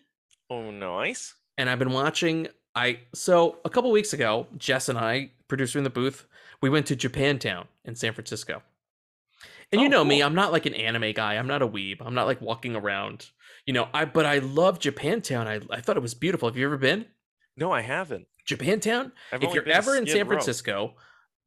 oh 0.50 0.70
nice. 0.72 1.34
and 1.58 1.70
I've 1.70 1.80
been 1.80 1.92
watching. 1.94 2.48
I 2.76 3.00
so 3.14 3.60
a 3.66 3.70
couple 3.70 3.92
weeks 3.92 4.14
ago, 4.14 4.48
Jess 4.58 4.90
and 4.90 4.98
I, 4.98 5.32
producer 5.48 5.78
in 5.78 5.84
the 5.84 5.90
booth, 5.90 6.26
we 6.62 6.70
went 6.70 6.88
to 6.88 6.96
Japantown 6.96 7.68
in 7.86 7.96
San 7.96 8.14
Francisco. 8.14 8.62
And 9.72 9.80
you 9.82 9.88
Oh, 9.88 9.92
know 9.92 10.04
me. 10.04 10.22
I'm 10.22 10.36
not 10.36 10.52
like 10.52 10.66
an 10.66 10.74
anime 10.74 11.14
guy. 11.14 11.36
I'm 11.36 11.48
not 11.48 11.62
a 11.62 11.68
weeb. 11.68 11.98
I'm 12.02 12.14
not 12.14 12.28
like 12.28 12.42
walking 12.42 12.76
around, 12.76 13.30
you 13.66 13.74
know. 13.74 13.88
I 13.94 14.06
but 14.06 14.26
I 14.26 14.40
love 14.40 14.80
Japantown. 14.80 15.48
I 15.48 15.62
I 15.76 15.82
thought 15.82 15.98
it 15.98 16.02
was 16.04 16.14
beautiful. 16.14 16.50
Have 16.50 16.58
you 16.58 16.66
ever 16.66 16.78
been 16.78 17.06
No, 17.56 17.72
I 17.72 17.82
haven't. 17.82 18.28
Japantown? 18.48 19.12
I've 19.32 19.42
if 19.44 19.54
you're 19.54 19.68
ever 19.70 19.96
in 19.96 20.06
San 20.06 20.22
Row. 20.28 20.36
Francisco, 20.36 20.96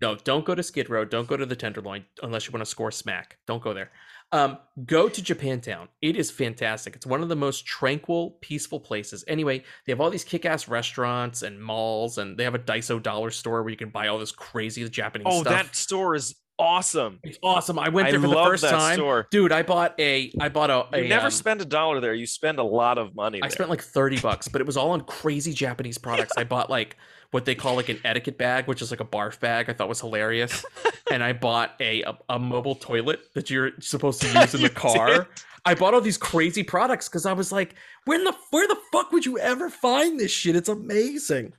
no, 0.00 0.16
don't 0.16 0.44
go 0.44 0.54
to 0.54 0.62
Skid 0.62 0.90
Row. 0.90 1.04
Don't 1.04 1.26
go 1.28 1.36
to 1.36 1.46
the 1.46 1.56
Tenderloin 1.56 2.04
unless 2.22 2.46
you 2.46 2.52
want 2.52 2.64
to 2.64 2.70
score 2.70 2.90
smack. 2.90 3.38
Don't 3.46 3.62
go 3.62 3.72
there. 3.72 3.90
Um, 4.32 4.58
go 4.84 5.08
to 5.08 5.22
Japantown. 5.22 5.88
It 6.02 6.16
is 6.16 6.30
fantastic. 6.30 6.96
It's 6.96 7.06
one 7.06 7.22
of 7.22 7.28
the 7.28 7.36
most 7.36 7.64
tranquil, 7.64 8.38
peaceful 8.40 8.80
places. 8.80 9.24
Anyway, 9.28 9.62
they 9.86 9.92
have 9.92 10.00
all 10.00 10.10
these 10.10 10.24
kick-ass 10.24 10.68
restaurants 10.68 11.42
and 11.42 11.62
malls, 11.62 12.18
and 12.18 12.36
they 12.36 12.44
have 12.44 12.54
a 12.54 12.58
Daiso 12.58 13.00
dollar 13.00 13.30
store 13.30 13.62
where 13.62 13.70
you 13.70 13.76
can 13.76 13.90
buy 13.90 14.08
all 14.08 14.18
this 14.18 14.32
crazy 14.32 14.86
Japanese 14.88 15.26
stuff. 15.26 15.38
Oh, 15.38 15.42
stuff. 15.42 15.66
that 15.66 15.76
store 15.76 16.14
is 16.16 16.34
awesome. 16.58 17.20
It's 17.22 17.38
awesome. 17.42 17.78
I 17.78 17.88
went 17.88 18.08
I 18.08 18.10
there 18.12 18.20
for 18.20 18.28
the 18.28 18.34
first 18.34 18.64
time, 18.64 18.94
store. 18.94 19.26
dude. 19.30 19.52
I 19.52 19.62
bought 19.62 19.98
a. 19.98 20.32
I 20.40 20.48
bought 20.48 20.70
a. 20.70 20.98
You 20.98 21.04
a, 21.04 21.08
never 21.08 21.26
um, 21.26 21.30
spend 21.30 21.60
a 21.60 21.64
dollar 21.64 22.00
there. 22.00 22.14
You 22.14 22.26
spend 22.26 22.58
a 22.58 22.62
lot 22.62 22.98
of 22.98 23.14
money. 23.14 23.38
I 23.38 23.42
there. 23.42 23.50
spent 23.50 23.70
like 23.70 23.82
30 23.82 24.20
bucks, 24.20 24.48
but 24.48 24.60
it 24.60 24.66
was 24.66 24.76
all 24.76 24.90
on 24.90 25.02
crazy 25.02 25.52
Japanese 25.52 25.98
products. 25.98 26.32
I 26.36 26.44
bought 26.44 26.70
like 26.70 26.96
what 27.30 27.44
they 27.44 27.54
call 27.54 27.74
like 27.74 27.88
an 27.88 28.00
etiquette 28.04 28.38
bag, 28.38 28.66
which 28.66 28.82
is 28.82 28.90
like 28.90 29.00
a 29.00 29.04
barf 29.04 29.40
bag. 29.40 29.68
I 29.68 29.72
thought 29.72 29.88
was 29.88 30.00
hilarious. 30.00 30.64
and 31.10 31.22
I 31.22 31.32
bought 31.32 31.74
a, 31.80 32.02
a 32.02 32.18
a 32.30 32.38
mobile 32.38 32.74
toilet 32.74 33.20
that 33.34 33.50
you're 33.50 33.72
supposed 33.80 34.20
to 34.22 34.28
use 34.40 34.54
in 34.54 34.62
the 34.62 34.70
car. 34.70 35.08
did? 35.08 35.26
I 35.64 35.74
bought 35.74 35.94
all 35.94 36.00
these 36.00 36.16
crazy 36.16 36.62
products 36.62 37.08
because 37.08 37.26
I 37.26 37.32
was 37.32 37.50
like, 37.50 37.74
where 38.04 38.18
in 38.18 38.24
the 38.24 38.34
where 38.50 38.68
the 38.68 38.78
fuck 38.92 39.10
would 39.10 39.26
you 39.26 39.38
ever 39.38 39.68
find 39.68 40.18
this 40.18 40.30
shit? 40.30 40.54
It's 40.54 40.68
amazing. 40.68 41.54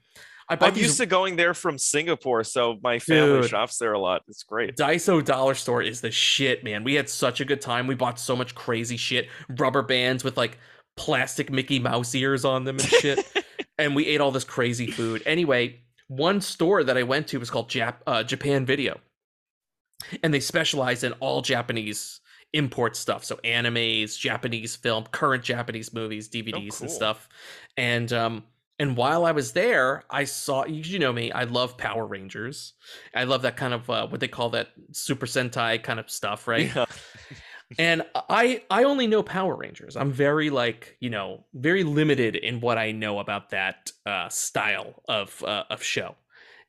I 0.49 0.56
bought 0.56 0.69
I'm 0.69 0.76
these 0.76 0.84
used 0.84 0.98
to 0.98 1.06
going 1.06 1.36
there 1.36 1.53
from 1.53 1.78
Singapore, 1.78 2.44
so 2.44 2.78
my 2.82 2.99
family 2.99 3.41
Dude. 3.41 3.49
shops 3.49 3.78
there 3.78 3.94
a 3.94 3.99
lot. 3.99 4.22
It's 4.28 4.44
great. 4.44 4.78
Daiso 4.78 5.24
Dollar 5.24 5.56
Store 5.56 5.82
is 5.82 5.99
the 5.99 6.11
shit, 6.11 6.64
man. 6.64 6.84
We 6.84 6.94
had 6.94 7.10
such 7.10 7.41
a 7.41 7.45
good 7.45 7.60
time. 7.60 7.86
We 7.86 7.95
bought 7.95 8.19
so 8.19 8.36
much 8.36 8.56
crazy 8.56 8.95
shit, 8.95 9.28
rubber 9.57 9.82
bands 9.82 10.24
with 10.24 10.38
like 10.38 10.57
plastic 10.95 11.52
Mickey 11.52 11.80
Mouse 11.80 12.15
ears 12.15 12.45
on 12.45 12.64
them 12.64 12.78
and 12.78 12.88
shit. 12.88 13.45
and 13.78 13.94
we 13.94 14.06
ate 14.07 14.22
all 14.22 14.32
this 14.32 14.45
crazy 14.45 14.90
food. 14.90 15.22
Anyway, 15.26 15.82
one 16.07 16.40
store 16.40 16.84
that 16.84 16.98
I 16.98 17.03
went 17.03 17.28
to 17.28 17.40
was 17.40 17.49
called 17.49 17.69
Jap- 17.69 18.02
uh, 18.07 18.24
Japan 18.24 18.65
Video, 18.65 18.99
and 20.24 20.34
they 20.34 20.40
specialize 20.40 21.03
in 21.03 21.11
all 21.14 21.41
Japanese 21.41 22.22
import 22.53 22.95
stuff. 22.95 23.26
So 23.26 23.36
animes, 23.44 24.18
Japanese 24.18 24.76
film, 24.76 25.06
current 25.11 25.44
Japanese 25.44 25.94
movies, 25.94 26.30
DVDs, 26.30 26.80
and 26.82 26.90
cool. 26.90 26.90
stuff. 26.90 27.28
And 27.76 28.11
um, 28.14 28.44
and 28.79 28.95
while 28.95 29.25
I 29.25 29.31
was 29.31 29.53
there, 29.53 30.03
I 30.09 30.25
saw 30.25 30.65
you 30.65 30.99
know 30.99 31.11
me. 31.11 31.31
I 31.31 31.45
love 31.45 31.77
Power 31.77 32.05
Rangers. 32.05 32.73
I 33.15 33.23
love 33.23 33.41
that 33.41 33.57
kind 33.57 33.73
of 33.73 33.89
uh, 33.89 34.07
what 34.07 34.19
they 34.19 34.27
call 34.27 34.49
that 34.51 34.69
Super 34.91 35.25
Sentai 35.25 35.81
kind 35.81 35.99
of 35.99 36.09
stuff, 36.09 36.47
right? 36.47 36.73
Yeah. 36.75 36.85
and 37.77 38.01
i 38.29 38.61
i 38.69 38.83
only 38.83 39.07
know 39.07 39.21
power 39.21 39.55
rangers 39.55 39.97
i'm 39.97 40.11
very 40.11 40.49
like 40.49 40.95
you 40.99 41.09
know 41.09 41.43
very 41.53 41.83
limited 41.83 42.35
in 42.35 42.59
what 42.61 42.77
i 42.77 42.91
know 42.91 43.19
about 43.19 43.49
that 43.49 43.91
uh 44.05 44.29
style 44.29 45.03
of 45.09 45.43
uh, 45.43 45.63
of 45.69 45.83
show 45.83 46.15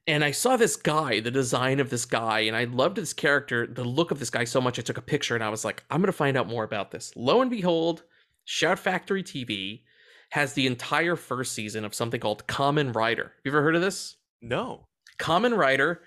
and 0.09 0.25
i 0.25 0.31
saw 0.33 0.57
this 0.57 0.75
guy 0.75 1.21
the 1.21 1.31
design 1.31 1.79
of 1.79 1.91
this 1.91 2.05
guy 2.05 2.41
and 2.41 2.57
i 2.57 2.65
loved 2.65 2.97
this 2.97 3.13
character 3.13 3.67
the 3.67 3.85
look 3.85 4.11
of 4.11 4.19
this 4.19 4.31
guy 4.31 4.43
so 4.43 4.61
much 4.61 4.79
i 4.79 4.83
took 4.83 4.99
a 4.99 5.03
picture 5.03 5.37
and 5.37 5.45
i 5.45 5.49
was 5.49 5.65
like 5.65 5.85
i'm 5.91 6.01
gonna 6.01 6.11
find 6.11 6.37
out 6.37 6.49
more 6.49 6.65
about 6.65 6.91
this 6.91 7.13
lo 7.15 7.41
and 7.43 7.51
behold 7.51 8.03
shout 8.45 8.79
factory 8.79 9.23
tv 9.23 9.83
has 10.31 10.53
the 10.53 10.67
entire 10.67 11.17
first 11.17 11.53
season 11.53 11.85
of 11.85 11.95
something 11.95 12.21
called 12.21 12.47
kamen 12.47 12.95
rider 12.95 13.33
you 13.45 13.51
ever 13.51 13.63
heard 13.63 13.77
of 13.77 13.83
this 13.83 14.17
No. 14.41 14.85
Kamen 15.19 15.57
Rider 15.57 16.03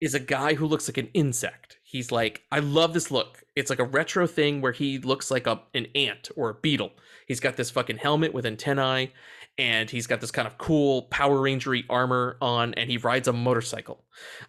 is 0.00 0.14
a 0.14 0.20
guy 0.20 0.54
who 0.54 0.66
looks 0.66 0.88
like 0.88 0.98
an 0.98 1.08
insect. 1.12 1.78
He's 1.82 2.10
like, 2.12 2.42
I 2.50 2.60
love 2.60 2.94
this 2.94 3.10
look. 3.10 3.42
It's 3.56 3.70
like 3.70 3.78
a 3.78 3.84
retro 3.84 4.26
thing 4.26 4.60
where 4.60 4.72
he 4.72 4.98
looks 4.98 5.30
like 5.30 5.46
a 5.46 5.60
an 5.74 5.86
ant 5.94 6.30
or 6.36 6.50
a 6.50 6.54
beetle. 6.54 6.92
He's 7.26 7.40
got 7.40 7.56
this 7.56 7.70
fucking 7.70 7.98
helmet 7.98 8.32
with 8.32 8.46
antennae, 8.46 9.12
and 9.58 9.90
he's 9.90 10.06
got 10.06 10.20
this 10.20 10.30
kind 10.30 10.46
of 10.46 10.56
cool 10.56 11.02
Power 11.02 11.38
Rangery 11.38 11.84
armor 11.90 12.36
on, 12.40 12.74
and 12.74 12.90
he 12.90 12.96
rides 12.96 13.28
a 13.28 13.32
motorcycle. 13.32 14.04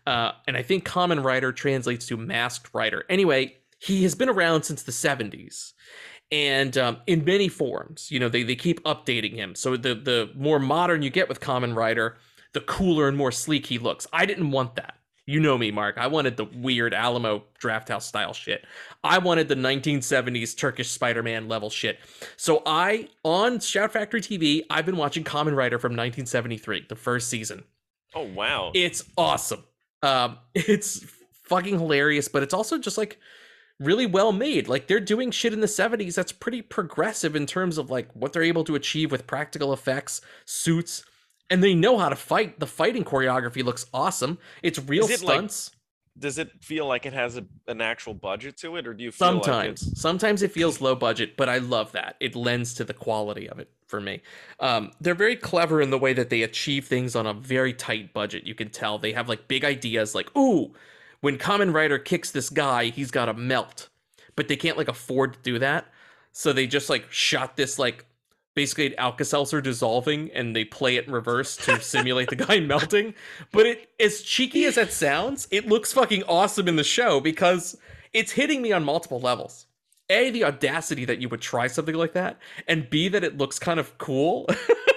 Uh, 0.08 0.32
and 0.48 0.56
I 0.56 0.64
think 0.64 0.86
Kamen 0.86 1.24
Rider 1.24 1.52
translates 1.52 2.06
to 2.08 2.18
masked 2.18 2.70
rider. 2.74 3.06
Anyway, 3.10 3.58
he 3.80 4.04
has 4.04 4.16
been 4.16 4.30
around 4.30 4.64
since 4.64 4.84
the 4.84 4.92
70s 4.92 5.74
and 6.32 6.78
um, 6.78 6.98
in 7.08 7.24
many 7.26 7.48
forms 7.48 8.10
you 8.12 8.20
know 8.20 8.30
they, 8.30 8.44
they 8.44 8.56
keep 8.56 8.84
updating 8.84 9.36
him. 9.36 9.56
So 9.56 9.78
the 9.78 9.96
the 9.96 10.32
more 10.36 10.60
modern 10.60 11.02
you 11.02 11.10
get 11.10 11.30
with 11.30 11.40
kamen 11.40 11.76
rider 11.76 12.18
the 12.54 12.62
cooler 12.62 13.08
and 13.08 13.18
more 13.18 13.32
sleek 13.32 13.66
he 13.66 13.78
looks. 13.78 14.08
I 14.12 14.26
didn't 14.26 14.52
want 14.52 14.76
that. 14.76 14.96
You 15.26 15.40
know 15.40 15.58
me 15.58 15.72
mark. 15.72 15.98
I 15.98 16.08
wanted 16.08 16.36
the 16.36 16.46
weird 16.46 16.94
alamo 16.94 17.44
drafthouse 17.62 18.02
style 18.02 18.34
shit. 18.34 18.66
I 19.04 19.20
wanted 19.20 19.48
the 19.48 19.56
1970s 19.56 20.58
turkish 20.58 20.90
spider-man 20.90 21.48
level 21.48 21.70
shit. 21.70 22.00
So 22.38 22.64
i 22.66 23.08
on 23.24 23.60
shout 23.60 23.94
factory 23.94 24.22
tv 24.22 24.64
i've 24.70 24.86
been 24.86 24.98
watching 24.98 25.24
kamen 25.24 25.56
rider 25.56 25.80
from 25.80 25.92
1973 25.92 26.88
the 26.90 26.96
first 26.96 27.30
season. 27.30 27.64
Oh 28.14 28.24
wow. 28.24 28.72
it's 28.74 29.04
awesome. 29.18 29.64
Um, 30.04 30.38
it's 30.56 31.06
fucking 31.44 31.78
hilarious, 31.78 32.28
but 32.28 32.44
it's 32.44 32.54
also 32.54 32.78
just 32.78 32.98
like 32.98 33.20
really 33.82 34.06
well 34.06 34.32
made. 34.32 34.68
Like 34.68 34.88
they're 34.88 35.00
doing 35.00 35.32
shit 35.32 35.54
in 35.54 35.60
the 35.60 35.68
70s 35.68 36.16
that's 36.16 36.32
pretty 36.32 36.62
progressive 36.62 37.36
in 37.36 37.46
terms 37.46 37.78
of 37.78 37.90
like 37.90 38.10
what 38.14 38.32
they're 38.32 38.44
able 38.44 38.64
to 38.66 38.76
achieve 38.76 39.12
with 39.12 39.28
practical 39.28 39.74
effects, 39.74 40.22
suits, 40.46 41.04
and 41.50 41.64
they 41.64 41.74
know 41.74 41.98
how 41.98 42.10
to 42.10 42.16
fight. 42.16 42.60
The 42.60 42.68
fighting 42.68 43.04
choreography 43.04 43.64
looks 43.64 43.86
awesome. 43.94 44.38
It's 44.64 44.80
real 44.80 45.06
it, 45.06 45.10
like, 45.10 45.20
stunts. 45.20 45.72
Does 46.18 46.38
it 46.38 46.52
feel 46.62 46.88
like 46.88 47.06
it 47.06 47.14
has 47.14 47.38
a, 47.38 47.46
an 47.68 47.82
actual 47.82 48.14
budget 48.14 48.58
to 48.58 48.76
it, 48.76 48.86
or 48.86 48.94
do 48.94 49.04
you 49.04 49.12
feel 49.12 49.34
like 49.34 49.44
Sometimes, 49.46 49.88
it's 49.88 50.02
sometimes 50.02 50.42
it 50.44 50.52
feels 50.52 50.82
low 50.82 50.94
budget, 50.94 51.38
but 51.38 51.48
I 51.48 51.60
love 51.60 51.94
that. 51.94 52.18
It 52.20 52.36
lends 52.36 52.74
to 52.76 52.84
the 52.84 52.94
quality 52.94 53.48
of 53.50 53.60
it 53.60 53.70
for 53.88 54.02
me. 54.02 54.22
Um, 54.60 54.92
they're 55.00 55.16
very 55.16 55.38
clever 55.38 55.82
in 55.82 55.90
the 55.90 55.98
way 55.98 56.12
that 56.14 56.30
they 56.30 56.42
achieve 56.42 56.86
things 56.86 57.16
on 57.16 57.26
a 57.26 57.34
very 57.34 57.74
tight 57.74 58.14
budget. 58.14 58.46
You 58.46 58.56
can 58.56 58.70
tell 58.70 58.98
they 58.98 59.14
have 59.14 59.30
like 59.30 59.48
big 59.48 59.64
ideas, 59.64 60.14
like 60.14 60.36
ooh, 60.38 60.74
when 61.22 61.38
Kamen 61.38 61.74
Rider 61.74 61.98
kicks 61.98 62.32
this 62.32 62.50
guy, 62.50 62.86
he's 62.86 63.12
got 63.12 63.26
to 63.26 63.34
melt, 63.34 63.90
but 64.36 64.48
they 64.48 64.56
can't 64.56 64.78
like 64.78 64.88
afford 64.88 65.34
to 65.34 65.40
do 65.42 65.60
that, 65.60 65.86
so 66.32 66.52
they 66.52 66.68
just 66.68 66.90
like 66.90 67.12
shot 67.12 67.56
this 67.56 67.80
like 67.80 68.06
basically 68.54 68.88
an 68.88 68.96
Alka-Seltzer 68.98 69.62
dissolving, 69.62 70.30
and 70.32 70.56
they 70.56 70.66
play 70.66 70.98
it 70.98 71.08
in 71.08 71.14
reverse 71.14 71.56
to 71.58 71.80
simulate 71.82 72.30
the 72.30 72.36
guy 72.36 72.60
melting. 72.60 73.14
But 73.52 73.66
it, 73.66 73.90
as 74.00 74.22
cheeky 74.22 74.66
as 74.66 74.76
that 74.76 74.92
sounds, 74.92 75.48
it 75.52 75.68
looks 75.68 75.94
fucking 75.94 76.24
awesome 76.24 76.68
in 76.68 76.76
the 76.76 76.84
show 76.84 77.20
because 77.20 77.78
it's 78.14 78.32
hitting 78.32 78.62
me 78.62 78.72
on 78.72 78.84
multiple 78.84 79.20
levels. 79.20 79.68
A, 80.10 80.30
the 80.32 80.44
audacity 80.44 81.06
that 81.06 81.22
you 81.22 81.30
would 81.30 81.40
try 81.40 81.68
something 81.68 81.96
like 81.96 82.14
that, 82.14 82.38
and 82.68 82.90
B, 82.90 83.08
that 83.08 83.24
it 83.24 83.38
looks 83.38 83.60
kind 83.60 83.80
of 83.80 83.98
cool. 83.98 84.50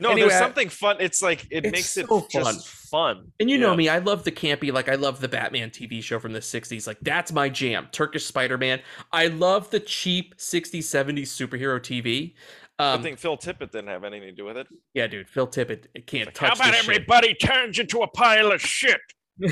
no? 0.00 0.10
Anyway, 0.10 0.28
there's 0.28 0.40
I- 0.40 0.44
something 0.44 0.68
fun. 0.68 0.96
It's 1.00 1.22
like 1.22 1.44
it 1.50 1.64
It's 1.66 1.72
makes 1.72 1.96
it 1.96 2.06
so 2.08 2.26
just 2.30 2.66
fun. 2.68 3.32
And 3.38 3.48
you 3.50 3.58
know 3.58 3.74
me, 3.76 3.88
I 3.88 3.98
love 3.98 4.24
the 4.24 4.32
campy, 4.32 4.72
like 4.72 4.88
I 4.88 4.94
love 4.96 5.20
the 5.20 5.28
Batman 5.28 5.70
TV 5.70 6.02
show 6.02 6.18
from 6.18 6.32
the 6.32 6.40
60s. 6.40 6.86
Like 6.86 6.98
that's 7.02 7.32
my 7.32 7.48
jam. 7.48 7.88
Turkish 7.92 8.26
Spider-Man. 8.26 8.80
I 9.12 9.28
love 9.28 9.70
the 9.70 9.80
cheap 9.80 10.36
60s, 10.38 10.78
70s 10.80 11.28
superhero 11.28 11.78
TV. 11.80 12.34
I 12.78 12.94
Um, 12.94 13.02
think 13.02 13.18
Phil 13.18 13.36
Tippett 13.36 13.70
didn't 13.72 13.88
have 13.88 14.04
anything 14.04 14.28
to 14.30 14.34
do 14.34 14.44
with 14.46 14.56
it. 14.56 14.66
yeah, 14.94 15.06
dude, 15.06 15.28
Phil 15.28 15.46
Tippett 15.46 15.84
it 15.94 16.06
can't 16.06 16.36
How 16.36 16.48
touch 16.48 16.58
about 16.58 16.70
this 16.72 16.80
shit. 16.80 16.90
everybody 16.90 17.34
turns 17.34 17.78
into 17.78 18.00
a 18.00 18.08
pile 18.08 18.52
of 18.52 18.60
shit? 18.60 19.00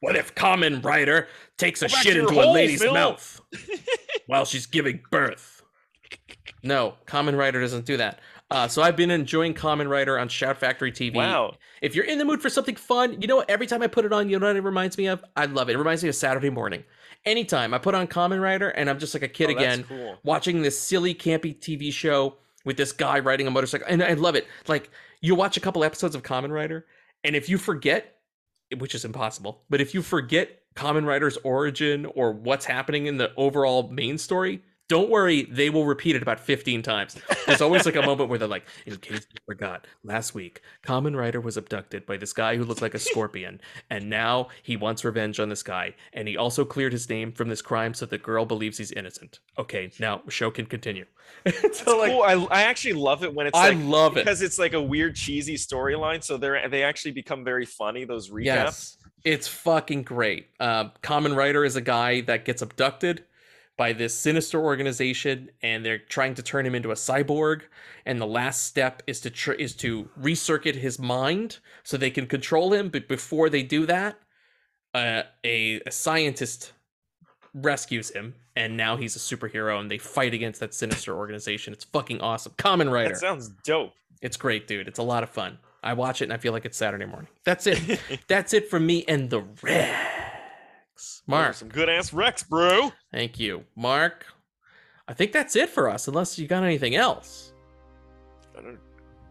What 0.00 0.16
if 0.16 0.34
Kamen 0.34 0.84
Rider 0.84 1.28
takes 1.58 1.80
a 1.80 1.86
Go 1.86 1.94
shit 1.94 2.16
into 2.16 2.34
a 2.40 2.50
lady's 2.50 2.82
Phil. 2.82 2.92
mouth 2.92 3.40
while 4.26 4.44
she's 4.44 4.66
giving 4.66 5.00
birth? 5.12 5.62
No, 6.64 6.94
Kamen 7.06 7.36
Rider 7.38 7.60
doesn't 7.60 7.84
do 7.86 7.96
that. 7.98 8.18
Uh, 8.52 8.68
so 8.68 8.82
I've 8.82 8.96
been 8.96 9.10
enjoying 9.10 9.54
Kamen 9.54 9.88
Rider 9.88 10.18
on 10.18 10.28
Shout 10.28 10.58
Factory 10.58 10.92
TV. 10.92 11.14
Wow. 11.14 11.54
If 11.80 11.94
you're 11.94 12.04
in 12.04 12.18
the 12.18 12.24
mood 12.24 12.42
for 12.42 12.50
something 12.50 12.76
fun, 12.76 13.20
you 13.20 13.26
know 13.26 13.36
what? 13.36 13.48
Every 13.48 13.66
time 13.66 13.82
I 13.82 13.86
put 13.86 14.04
it 14.04 14.12
on, 14.12 14.28
you 14.28 14.38
know 14.38 14.46
what 14.46 14.56
it 14.56 14.60
reminds 14.62 14.98
me 14.98 15.06
of? 15.06 15.24
I 15.36 15.46
love 15.46 15.70
it. 15.70 15.74
It 15.74 15.78
reminds 15.78 16.02
me 16.02 16.10
of 16.10 16.14
Saturday 16.14 16.50
morning. 16.50 16.84
Anytime 17.24 17.72
I 17.72 17.78
put 17.78 17.94
on 17.94 18.06
Kamen 18.08 18.42
Rider 18.42 18.68
and 18.68 18.90
I'm 18.90 18.98
just 18.98 19.14
like 19.14 19.22
a 19.22 19.28
kid 19.28 19.48
Oh, 19.48 19.52
again, 19.52 19.84
cool. 19.84 20.18
watching 20.22 20.60
this 20.60 20.78
silly, 20.78 21.14
campy 21.14 21.56
TV 21.58 21.90
show 21.92 22.36
with 22.64 22.76
this 22.76 22.92
guy 22.92 23.20
riding 23.20 23.46
a 23.46 23.50
motorcycle. 23.50 23.86
And 23.88 24.02
I 24.02 24.12
love 24.14 24.34
it. 24.34 24.46
Like, 24.68 24.90
you 25.22 25.34
watch 25.34 25.56
a 25.56 25.60
couple 25.60 25.82
episodes 25.82 26.14
of 26.14 26.22
Kamen 26.22 26.50
Rider, 26.50 26.84
and 27.24 27.34
if 27.36 27.48
you 27.48 27.56
forget, 27.56 28.16
which 28.76 28.94
is 28.94 29.04
impossible, 29.04 29.62
but 29.70 29.80
if 29.80 29.94
you 29.94 30.02
forget 30.02 30.60
Kamen 30.74 31.06
Rider's 31.06 31.36
origin 31.38 32.06
or 32.06 32.32
what's 32.32 32.64
happening 32.64 33.06
in 33.06 33.16
the 33.18 33.32
overall 33.36 33.88
main 33.88 34.18
story, 34.18 34.62
don't 34.92 35.08
worry, 35.08 35.44
they 35.44 35.70
will 35.70 35.86
repeat 35.86 36.16
it 36.16 36.22
about 36.22 36.38
15 36.38 36.82
times. 36.82 37.16
There's 37.46 37.62
always 37.62 37.86
like 37.86 37.96
a 37.96 38.02
moment 38.02 38.28
where 38.28 38.38
they're 38.38 38.46
like, 38.46 38.66
in 38.84 38.94
case 38.96 39.26
you 39.32 39.40
forgot, 39.46 39.86
last 40.04 40.34
week, 40.34 40.60
Kamen 40.86 41.16
Rider 41.16 41.40
was 41.40 41.56
abducted 41.56 42.04
by 42.04 42.18
this 42.18 42.34
guy 42.34 42.58
who 42.58 42.64
looked 42.64 42.82
like 42.82 42.92
a 42.92 42.98
scorpion, 42.98 43.62
and 43.88 44.10
now 44.10 44.48
he 44.62 44.76
wants 44.76 45.02
revenge 45.02 45.40
on 45.40 45.48
this 45.48 45.62
guy, 45.62 45.94
and 46.12 46.28
he 46.28 46.36
also 46.36 46.66
cleared 46.66 46.92
his 46.92 47.08
name 47.08 47.32
from 47.32 47.48
this 47.48 47.62
crime 47.62 47.94
so 47.94 48.04
the 48.04 48.18
girl 48.18 48.44
believes 48.44 48.76
he's 48.76 48.92
innocent. 48.92 49.40
Okay, 49.56 49.90
now 49.98 50.20
show 50.28 50.50
can 50.50 50.66
continue. 50.66 51.06
so 51.72 51.96
like, 51.96 52.10
cool. 52.10 52.22
I, 52.22 52.34
I 52.50 52.62
actually 52.64 52.92
love 52.92 53.24
it 53.24 53.34
when 53.34 53.46
it's 53.46 53.56
I 53.56 53.70
like 53.70 53.78
love 53.80 54.18
it. 54.18 54.26
because 54.26 54.42
it's 54.42 54.58
like 54.58 54.74
a 54.74 54.82
weird 54.82 55.16
cheesy 55.16 55.54
storyline. 55.54 56.22
So 56.22 56.36
they're 56.36 56.68
they 56.68 56.82
actually 56.82 57.12
become 57.12 57.44
very 57.44 57.64
funny. 57.64 58.04
Those 58.04 58.28
recaps. 58.28 58.44
Yes, 58.44 58.98
it's 59.24 59.48
fucking 59.48 60.02
great. 60.02 60.48
Uh, 60.60 60.90
Kamen 61.02 61.34
Rider 61.34 61.64
is 61.64 61.76
a 61.76 61.80
guy 61.80 62.20
that 62.22 62.44
gets 62.44 62.60
abducted 62.60 63.24
by 63.76 63.92
this 63.92 64.14
sinister 64.14 64.60
organization, 64.60 65.50
and 65.62 65.84
they're 65.84 65.98
trying 65.98 66.34
to 66.34 66.42
turn 66.42 66.66
him 66.66 66.74
into 66.74 66.90
a 66.90 66.94
cyborg. 66.94 67.62
And 68.04 68.20
the 68.20 68.26
last 68.26 68.64
step 68.64 69.02
is 69.06 69.20
to 69.20 69.30
tr- 69.30 69.52
is 69.52 69.74
to 69.76 70.08
recircuit 70.20 70.76
his 70.76 70.98
mind 70.98 71.58
so 71.82 71.96
they 71.96 72.10
can 72.10 72.26
control 72.26 72.72
him. 72.72 72.88
But 72.88 73.08
before 73.08 73.48
they 73.48 73.62
do 73.62 73.86
that, 73.86 74.18
uh, 74.94 75.22
a, 75.44 75.80
a 75.86 75.90
scientist 75.90 76.72
rescues 77.54 78.10
him, 78.10 78.34
and 78.56 78.76
now 78.76 78.96
he's 78.96 79.16
a 79.16 79.18
superhero, 79.18 79.80
and 79.80 79.90
they 79.90 79.98
fight 79.98 80.34
against 80.34 80.60
that 80.60 80.74
sinister 80.74 81.16
organization. 81.16 81.72
It's 81.72 81.84
fucking 81.84 82.20
awesome. 82.20 82.52
Kamen 82.58 82.90
Rider. 82.90 83.10
That 83.10 83.18
sounds 83.18 83.50
dope. 83.64 83.94
It's 84.20 84.36
great, 84.36 84.68
dude. 84.68 84.86
It's 84.86 84.98
a 84.98 85.02
lot 85.02 85.22
of 85.22 85.30
fun. 85.30 85.58
I 85.82 85.94
watch 85.94 86.22
it 86.22 86.24
and 86.24 86.32
I 86.32 86.36
feel 86.36 86.52
like 86.52 86.64
it's 86.64 86.78
Saturday 86.78 87.06
morning. 87.06 87.28
That's 87.44 87.66
it. 87.66 88.00
That's 88.28 88.54
it 88.54 88.70
for 88.70 88.78
me 88.78 89.04
and 89.08 89.28
the 89.28 89.40
Rex. 89.62 90.21
Mark, 91.26 91.54
some 91.54 91.68
good 91.68 91.88
ass 91.88 92.12
Rex, 92.12 92.42
bro. 92.42 92.92
thank 93.12 93.38
you. 93.38 93.64
Mark, 93.76 94.26
I 95.08 95.14
think 95.14 95.32
that's 95.32 95.56
it 95.56 95.68
for 95.68 95.88
us, 95.88 96.08
unless 96.08 96.38
you 96.38 96.46
got 96.46 96.62
anything 96.62 96.94
else. 96.94 97.52
I 98.56 98.60
don't, 98.62 98.78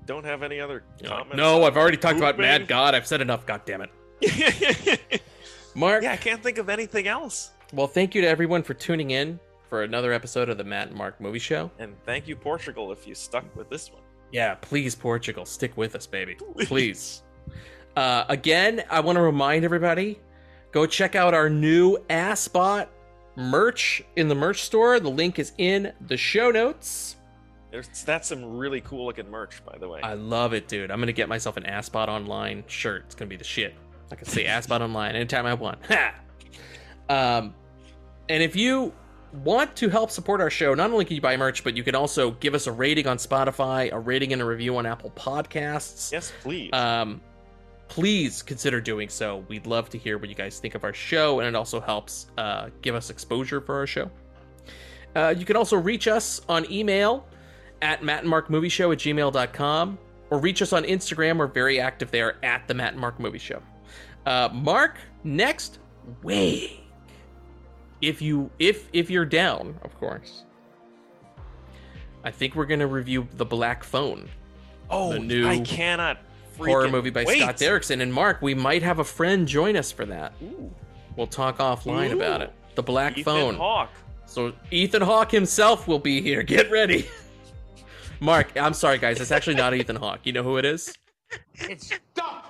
don't 0.05 0.25
have 0.25 0.43
any 0.43 0.59
other 0.59 0.83
comments. 1.03 1.35
No, 1.35 1.63
I've 1.63 1.77
already 1.77 1.97
talked 1.97 2.17
about? 2.17 2.37
Mad 2.37 2.67
God. 2.67 2.95
I've 2.95 3.07
said 3.07 3.21
enough. 3.21 3.45
God 3.45 3.61
damn 3.65 3.81
it. 3.81 5.21
Mark, 5.75 6.03
yeah, 6.03 6.11
I 6.13 6.17
can't 6.17 6.43
think 6.43 6.57
of 6.57 6.69
anything 6.69 7.07
else. 7.07 7.51
well, 7.73 7.87
thank 7.87 8.13
you 8.13 8.21
to 8.21 8.27
everyone 8.27 8.61
for 8.63 8.73
tuning 8.73 9.11
in 9.11 9.39
for 9.69 9.83
another 9.83 10.11
episode 10.11 10.49
of 10.49 10.57
the 10.57 10.63
Matt 10.63 10.89
and 10.89 10.97
Mark 10.97 11.21
Movie 11.21 11.39
Show. 11.39 11.71
And 11.79 11.95
thank 12.05 12.27
you, 12.27 12.35
Portugal, 12.35 12.91
if 12.91 13.07
you 13.07 13.15
stuck 13.15 13.45
with 13.55 13.69
this 13.69 13.91
one. 13.91 14.01
Yeah, 14.33 14.55
please, 14.55 14.95
Portugal, 14.95 15.45
stick 15.45 15.75
with 15.77 15.95
us, 15.95 16.05
baby. 16.05 16.35
Please. 16.63 17.23
Uh, 17.95 18.25
again, 18.29 18.83
I 18.89 18.99
want 18.99 19.17
to 19.17 19.21
remind 19.21 19.63
everybody 19.65 20.19
go 20.71 20.85
check 20.85 21.15
out 21.15 21.33
our 21.33 21.49
new 21.49 21.97
Assbot 22.09 22.87
merch 23.35 24.03
in 24.15 24.27
the 24.27 24.35
merch 24.35 24.63
store. 24.63 24.99
The 24.99 25.09
link 25.09 25.39
is 25.39 25.53
in 25.57 25.93
the 26.07 26.17
show 26.17 26.51
notes. 26.51 27.15
There's 27.71 27.87
that's 28.03 28.27
some 28.27 28.57
really 28.57 28.81
cool 28.81 29.05
looking 29.05 29.29
merch, 29.29 29.63
by 29.65 29.77
the 29.77 29.87
way. 29.87 30.01
I 30.01 30.15
love 30.15 30.53
it, 30.53 30.67
dude. 30.67 30.91
I'm 30.91 30.97
going 30.97 31.07
to 31.07 31.13
get 31.13 31.29
myself 31.29 31.55
an 31.55 31.63
Assbot 31.63 32.09
Online 32.09 32.63
shirt. 32.67 33.03
It's 33.05 33.15
going 33.15 33.29
to 33.29 33.33
be 33.33 33.37
the 33.37 33.45
shit. 33.45 33.75
I 34.11 34.15
can 34.15 34.27
say 34.27 34.43
Assbot 34.45 34.81
Online 34.81 35.15
anytime 35.15 35.45
I 35.45 35.53
want. 35.53 35.79
Ha! 35.85 36.15
Um, 37.07 37.53
and 38.27 38.43
if 38.43 38.55
you 38.55 38.93
want 39.43 39.75
to 39.77 39.89
help 39.89 40.11
support 40.11 40.41
our 40.41 40.49
show, 40.49 40.73
not 40.73 40.91
only 40.91 41.05
can 41.05 41.15
you 41.15 41.21
buy 41.21 41.37
merch, 41.37 41.63
but 41.63 41.77
you 41.77 41.83
can 41.83 41.95
also 41.95 42.31
give 42.31 42.53
us 42.53 42.67
a 42.67 42.71
rating 42.71 43.07
on 43.07 43.17
Spotify, 43.17 43.91
a 43.91 43.99
rating 43.99 44.33
and 44.33 44.41
a 44.41 44.45
review 44.45 44.75
on 44.77 44.85
Apple 44.85 45.11
Podcasts. 45.11 46.11
yes, 46.11 46.31
please. 46.41 46.69
Um, 46.73 47.21
please 47.91 48.41
consider 48.41 48.79
doing 48.79 49.09
so. 49.09 49.43
We'd 49.49 49.67
love 49.67 49.89
to 49.89 49.97
hear 49.97 50.17
what 50.17 50.29
you 50.29 50.35
guys 50.35 50.59
think 50.59 50.75
of 50.75 50.85
our 50.85 50.93
show, 50.93 51.41
and 51.41 51.47
it 51.47 51.55
also 51.55 51.81
helps 51.81 52.27
uh, 52.37 52.69
give 52.81 52.95
us 52.95 53.09
exposure 53.09 53.59
for 53.59 53.75
our 53.75 53.85
show. 53.85 54.09
Uh, 55.13 55.35
you 55.37 55.43
can 55.43 55.57
also 55.57 55.75
reach 55.75 56.07
us 56.07 56.39
on 56.47 56.71
email 56.71 57.27
at 57.81 57.99
mattandmarkmovieshow 57.99 58.93
at 58.93 58.99
gmail.com 58.99 59.99
or 60.29 60.39
reach 60.39 60.61
us 60.61 60.71
on 60.71 60.85
Instagram. 60.85 61.37
We're 61.37 61.47
very 61.47 61.81
active 61.81 62.11
there 62.11 62.37
at 62.45 62.65
the 62.65 62.73
Matt 62.73 62.93
and 62.93 63.01
Mark 63.01 63.19
Movie 63.19 63.39
Show. 63.39 63.61
Uh, 64.25 64.47
Mark, 64.53 64.97
next 65.25 65.79
week, 66.23 66.85
if 67.99 68.21
you 68.21 68.49
if 68.57 68.87
if 68.93 69.09
you're 69.09 69.25
down, 69.25 69.77
of 69.83 69.99
course, 69.99 70.45
I 72.23 72.31
think 72.31 72.55
we're 72.55 72.67
gonna 72.67 72.87
review 72.87 73.27
the 73.33 73.45
Black 73.45 73.83
Phone. 73.83 74.29
oh, 74.89 75.17
new 75.17 75.45
I 75.45 75.59
cannot. 75.59 76.19
Horror 76.69 76.89
movie 76.89 77.09
by 77.09 77.23
wait. 77.23 77.41
Scott 77.41 77.57
Derrickson. 77.57 78.01
And 78.01 78.13
Mark, 78.13 78.41
we 78.41 78.53
might 78.53 78.83
have 78.83 78.99
a 78.99 79.03
friend 79.03 79.47
join 79.47 79.75
us 79.75 79.91
for 79.91 80.05
that. 80.05 80.33
We'll 81.15 81.27
talk 81.27 81.57
offline 81.57 82.11
about 82.11 82.41
it. 82.41 82.53
The 82.75 82.83
Black 82.83 83.17
Ethan 83.17 83.23
Phone. 83.23 83.55
Hawke. 83.55 83.89
So 84.25 84.53
Ethan 84.71 85.01
Hawke 85.01 85.31
himself 85.31 85.87
will 85.87 85.99
be 85.99 86.21
here. 86.21 86.43
Get 86.43 86.71
ready. 86.71 87.07
Mark, 88.21 88.55
I'm 88.55 88.73
sorry, 88.73 88.97
guys. 88.97 89.19
It's 89.19 89.31
actually 89.31 89.55
not 89.55 89.73
Ethan 89.73 89.95
Hawke. 89.95 90.21
You 90.23 90.31
know 90.33 90.43
who 90.43 90.57
it 90.57 90.65
is? 90.65 90.95
It's 91.55 91.91
Dunk. 92.13 92.45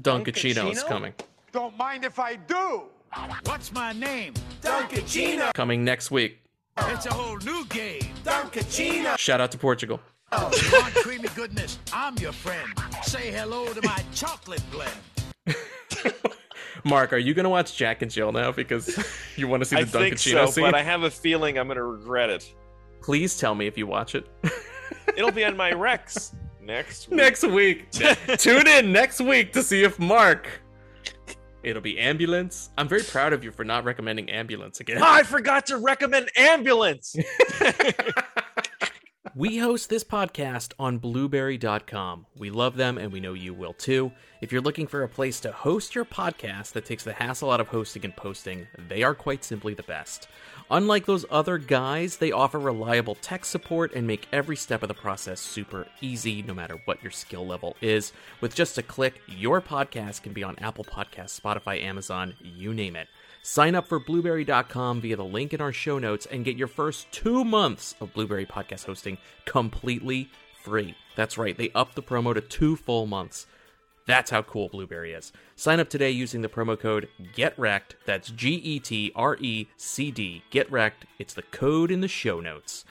Dunkaccino 0.00 0.70
is 0.70 0.82
coming. 0.82 1.14
Don't 1.52 1.76
mind 1.76 2.04
if 2.04 2.18
I 2.18 2.36
do. 2.36 2.82
What's 3.44 3.72
my 3.72 3.92
name? 3.92 4.34
Dunkaccino. 4.62 5.52
Coming 5.54 5.84
next 5.84 6.10
week. 6.10 6.40
It's 6.78 7.06
a 7.06 7.14
whole 7.14 7.38
new 7.38 7.64
game. 7.66 8.02
Dunkaccino. 8.24 9.16
Shout 9.18 9.40
out 9.40 9.50
to 9.52 9.58
Portugal. 9.58 10.00
Oh, 10.32 10.50
you 10.52 10.80
want 10.80 10.94
creamy 10.94 11.28
goodness? 11.36 11.78
I'm 11.92 12.16
your 12.18 12.32
friend. 12.32 12.68
Say 13.04 13.30
hello 13.30 13.72
to 13.72 13.80
my 13.86 14.02
chocolate 14.12 14.62
blend. 14.70 14.92
Mark, 16.84 17.12
are 17.12 17.18
you 17.18 17.32
gonna 17.34 17.48
watch 17.48 17.76
Jack 17.76 18.02
and 18.02 18.10
Jill 18.10 18.32
now 18.32 18.50
because 18.52 18.98
you 19.36 19.46
want 19.48 19.62
to 19.62 19.68
see 19.68 19.76
the 19.82 19.82
I 19.82 19.84
think 19.84 20.14
Dunkaccino 20.16 20.46
so, 20.46 20.50
scene? 20.50 20.64
but 20.64 20.74
I 20.74 20.82
have 20.82 21.04
a 21.04 21.10
feeling 21.10 21.58
I'm 21.58 21.68
gonna 21.68 21.84
regret 21.84 22.30
it. 22.30 22.52
Please 23.02 23.38
tell 23.38 23.54
me 23.54 23.66
if 23.66 23.78
you 23.78 23.86
watch 23.86 24.14
it 24.16 24.26
It'll 25.16 25.30
be 25.32 25.44
on 25.44 25.56
my 25.56 25.72
Rex 25.72 26.34
next 26.60 27.08
week. 27.08 27.16
next 27.16 27.42
week. 27.44 27.90
Tune 28.38 28.66
in 28.66 28.92
next 28.92 29.20
week 29.20 29.52
to 29.52 29.62
see 29.62 29.84
if 29.84 29.98
Mark. 29.98 30.48
It'll 31.62 31.82
be 31.82 31.98
ambulance. 31.98 32.70
I'm 32.78 32.86
very 32.88 33.02
proud 33.02 33.32
of 33.32 33.42
you 33.42 33.50
for 33.52 33.64
not 33.64 33.84
recommending 33.84 34.30
ambulance 34.30 34.80
again. 34.80 35.00
I 35.02 35.22
forgot 35.22 35.66
to 35.66 35.78
recommend 35.78 36.30
ambulance. 36.36 37.16
We 39.36 39.58
host 39.58 39.90
this 39.90 40.02
podcast 40.02 40.72
on 40.78 40.96
blubrry.com. 40.96 42.24
We 42.38 42.48
love 42.48 42.76
them 42.76 42.96
and 42.96 43.12
we 43.12 43.20
know 43.20 43.34
you 43.34 43.52
will 43.52 43.74
too. 43.74 44.10
If 44.40 44.50
you're 44.50 44.62
looking 44.62 44.86
for 44.86 45.02
a 45.02 45.08
place 45.10 45.40
to 45.40 45.52
host 45.52 45.94
your 45.94 46.06
podcast 46.06 46.72
that 46.72 46.86
takes 46.86 47.04
the 47.04 47.12
hassle 47.12 47.50
out 47.50 47.60
of 47.60 47.68
hosting 47.68 48.06
and 48.06 48.16
posting, 48.16 48.66
they 48.88 49.02
are 49.02 49.14
quite 49.14 49.44
simply 49.44 49.74
the 49.74 49.82
best. 49.82 50.28
Unlike 50.70 51.04
those 51.04 51.26
other 51.30 51.58
guys, 51.58 52.16
they 52.16 52.32
offer 52.32 52.58
reliable 52.58 53.14
tech 53.16 53.44
support 53.44 53.92
and 53.94 54.06
make 54.06 54.26
every 54.32 54.56
step 54.56 54.82
of 54.82 54.88
the 54.88 54.94
process 54.94 55.38
super 55.38 55.86
easy, 56.00 56.40
no 56.40 56.54
matter 56.54 56.80
what 56.86 57.02
your 57.02 57.12
skill 57.12 57.46
level 57.46 57.76
is. 57.82 58.14
With 58.40 58.54
just 58.54 58.78
a 58.78 58.82
click, 58.82 59.20
your 59.28 59.60
podcast 59.60 60.22
can 60.22 60.32
be 60.32 60.44
on 60.44 60.58
Apple 60.60 60.84
Podcasts, 60.84 61.38
Spotify, 61.38 61.82
Amazon, 61.82 62.32
you 62.40 62.72
name 62.72 62.96
it. 62.96 63.08
Sign 63.48 63.76
up 63.76 63.86
for 63.86 64.00
blubrry.com 64.00 65.00
via 65.00 65.14
the 65.14 65.24
link 65.24 65.54
in 65.54 65.60
our 65.60 65.72
show 65.72 66.00
notes 66.00 66.26
and 66.26 66.44
get 66.44 66.56
your 66.56 66.66
first 66.66 67.12
two 67.12 67.44
months 67.44 67.94
of 68.00 68.12
Blubrry 68.12 68.44
podcast 68.44 68.86
hosting 68.86 69.18
completely 69.44 70.28
free. 70.60 70.96
That's 71.14 71.38
right, 71.38 71.56
they 71.56 71.70
upped 71.72 71.94
the 71.94 72.02
promo 72.02 72.34
to 72.34 72.40
two 72.40 72.74
full 72.74 73.06
months. 73.06 73.46
That's 74.04 74.32
how 74.32 74.42
cool 74.42 74.68
Blubrry 74.68 75.12
is. 75.12 75.32
Sign 75.54 75.78
up 75.78 75.88
today 75.88 76.10
using 76.10 76.42
the 76.42 76.48
promo 76.48 76.76
code 76.76 77.08
GETRECD. 77.36 77.94
That's 78.04 78.30
G 78.30 78.54
E 78.54 78.80
T 78.80 79.12
R 79.14 79.36
E 79.40 79.68
C 79.76 80.10
D. 80.10 80.42
Get 80.50 80.68
Wrecked. 80.68 81.06
It's 81.20 81.34
the 81.34 81.42
code 81.42 81.92
in 81.92 82.00
the 82.00 82.08
show 82.08 82.40
notes. 82.40 82.84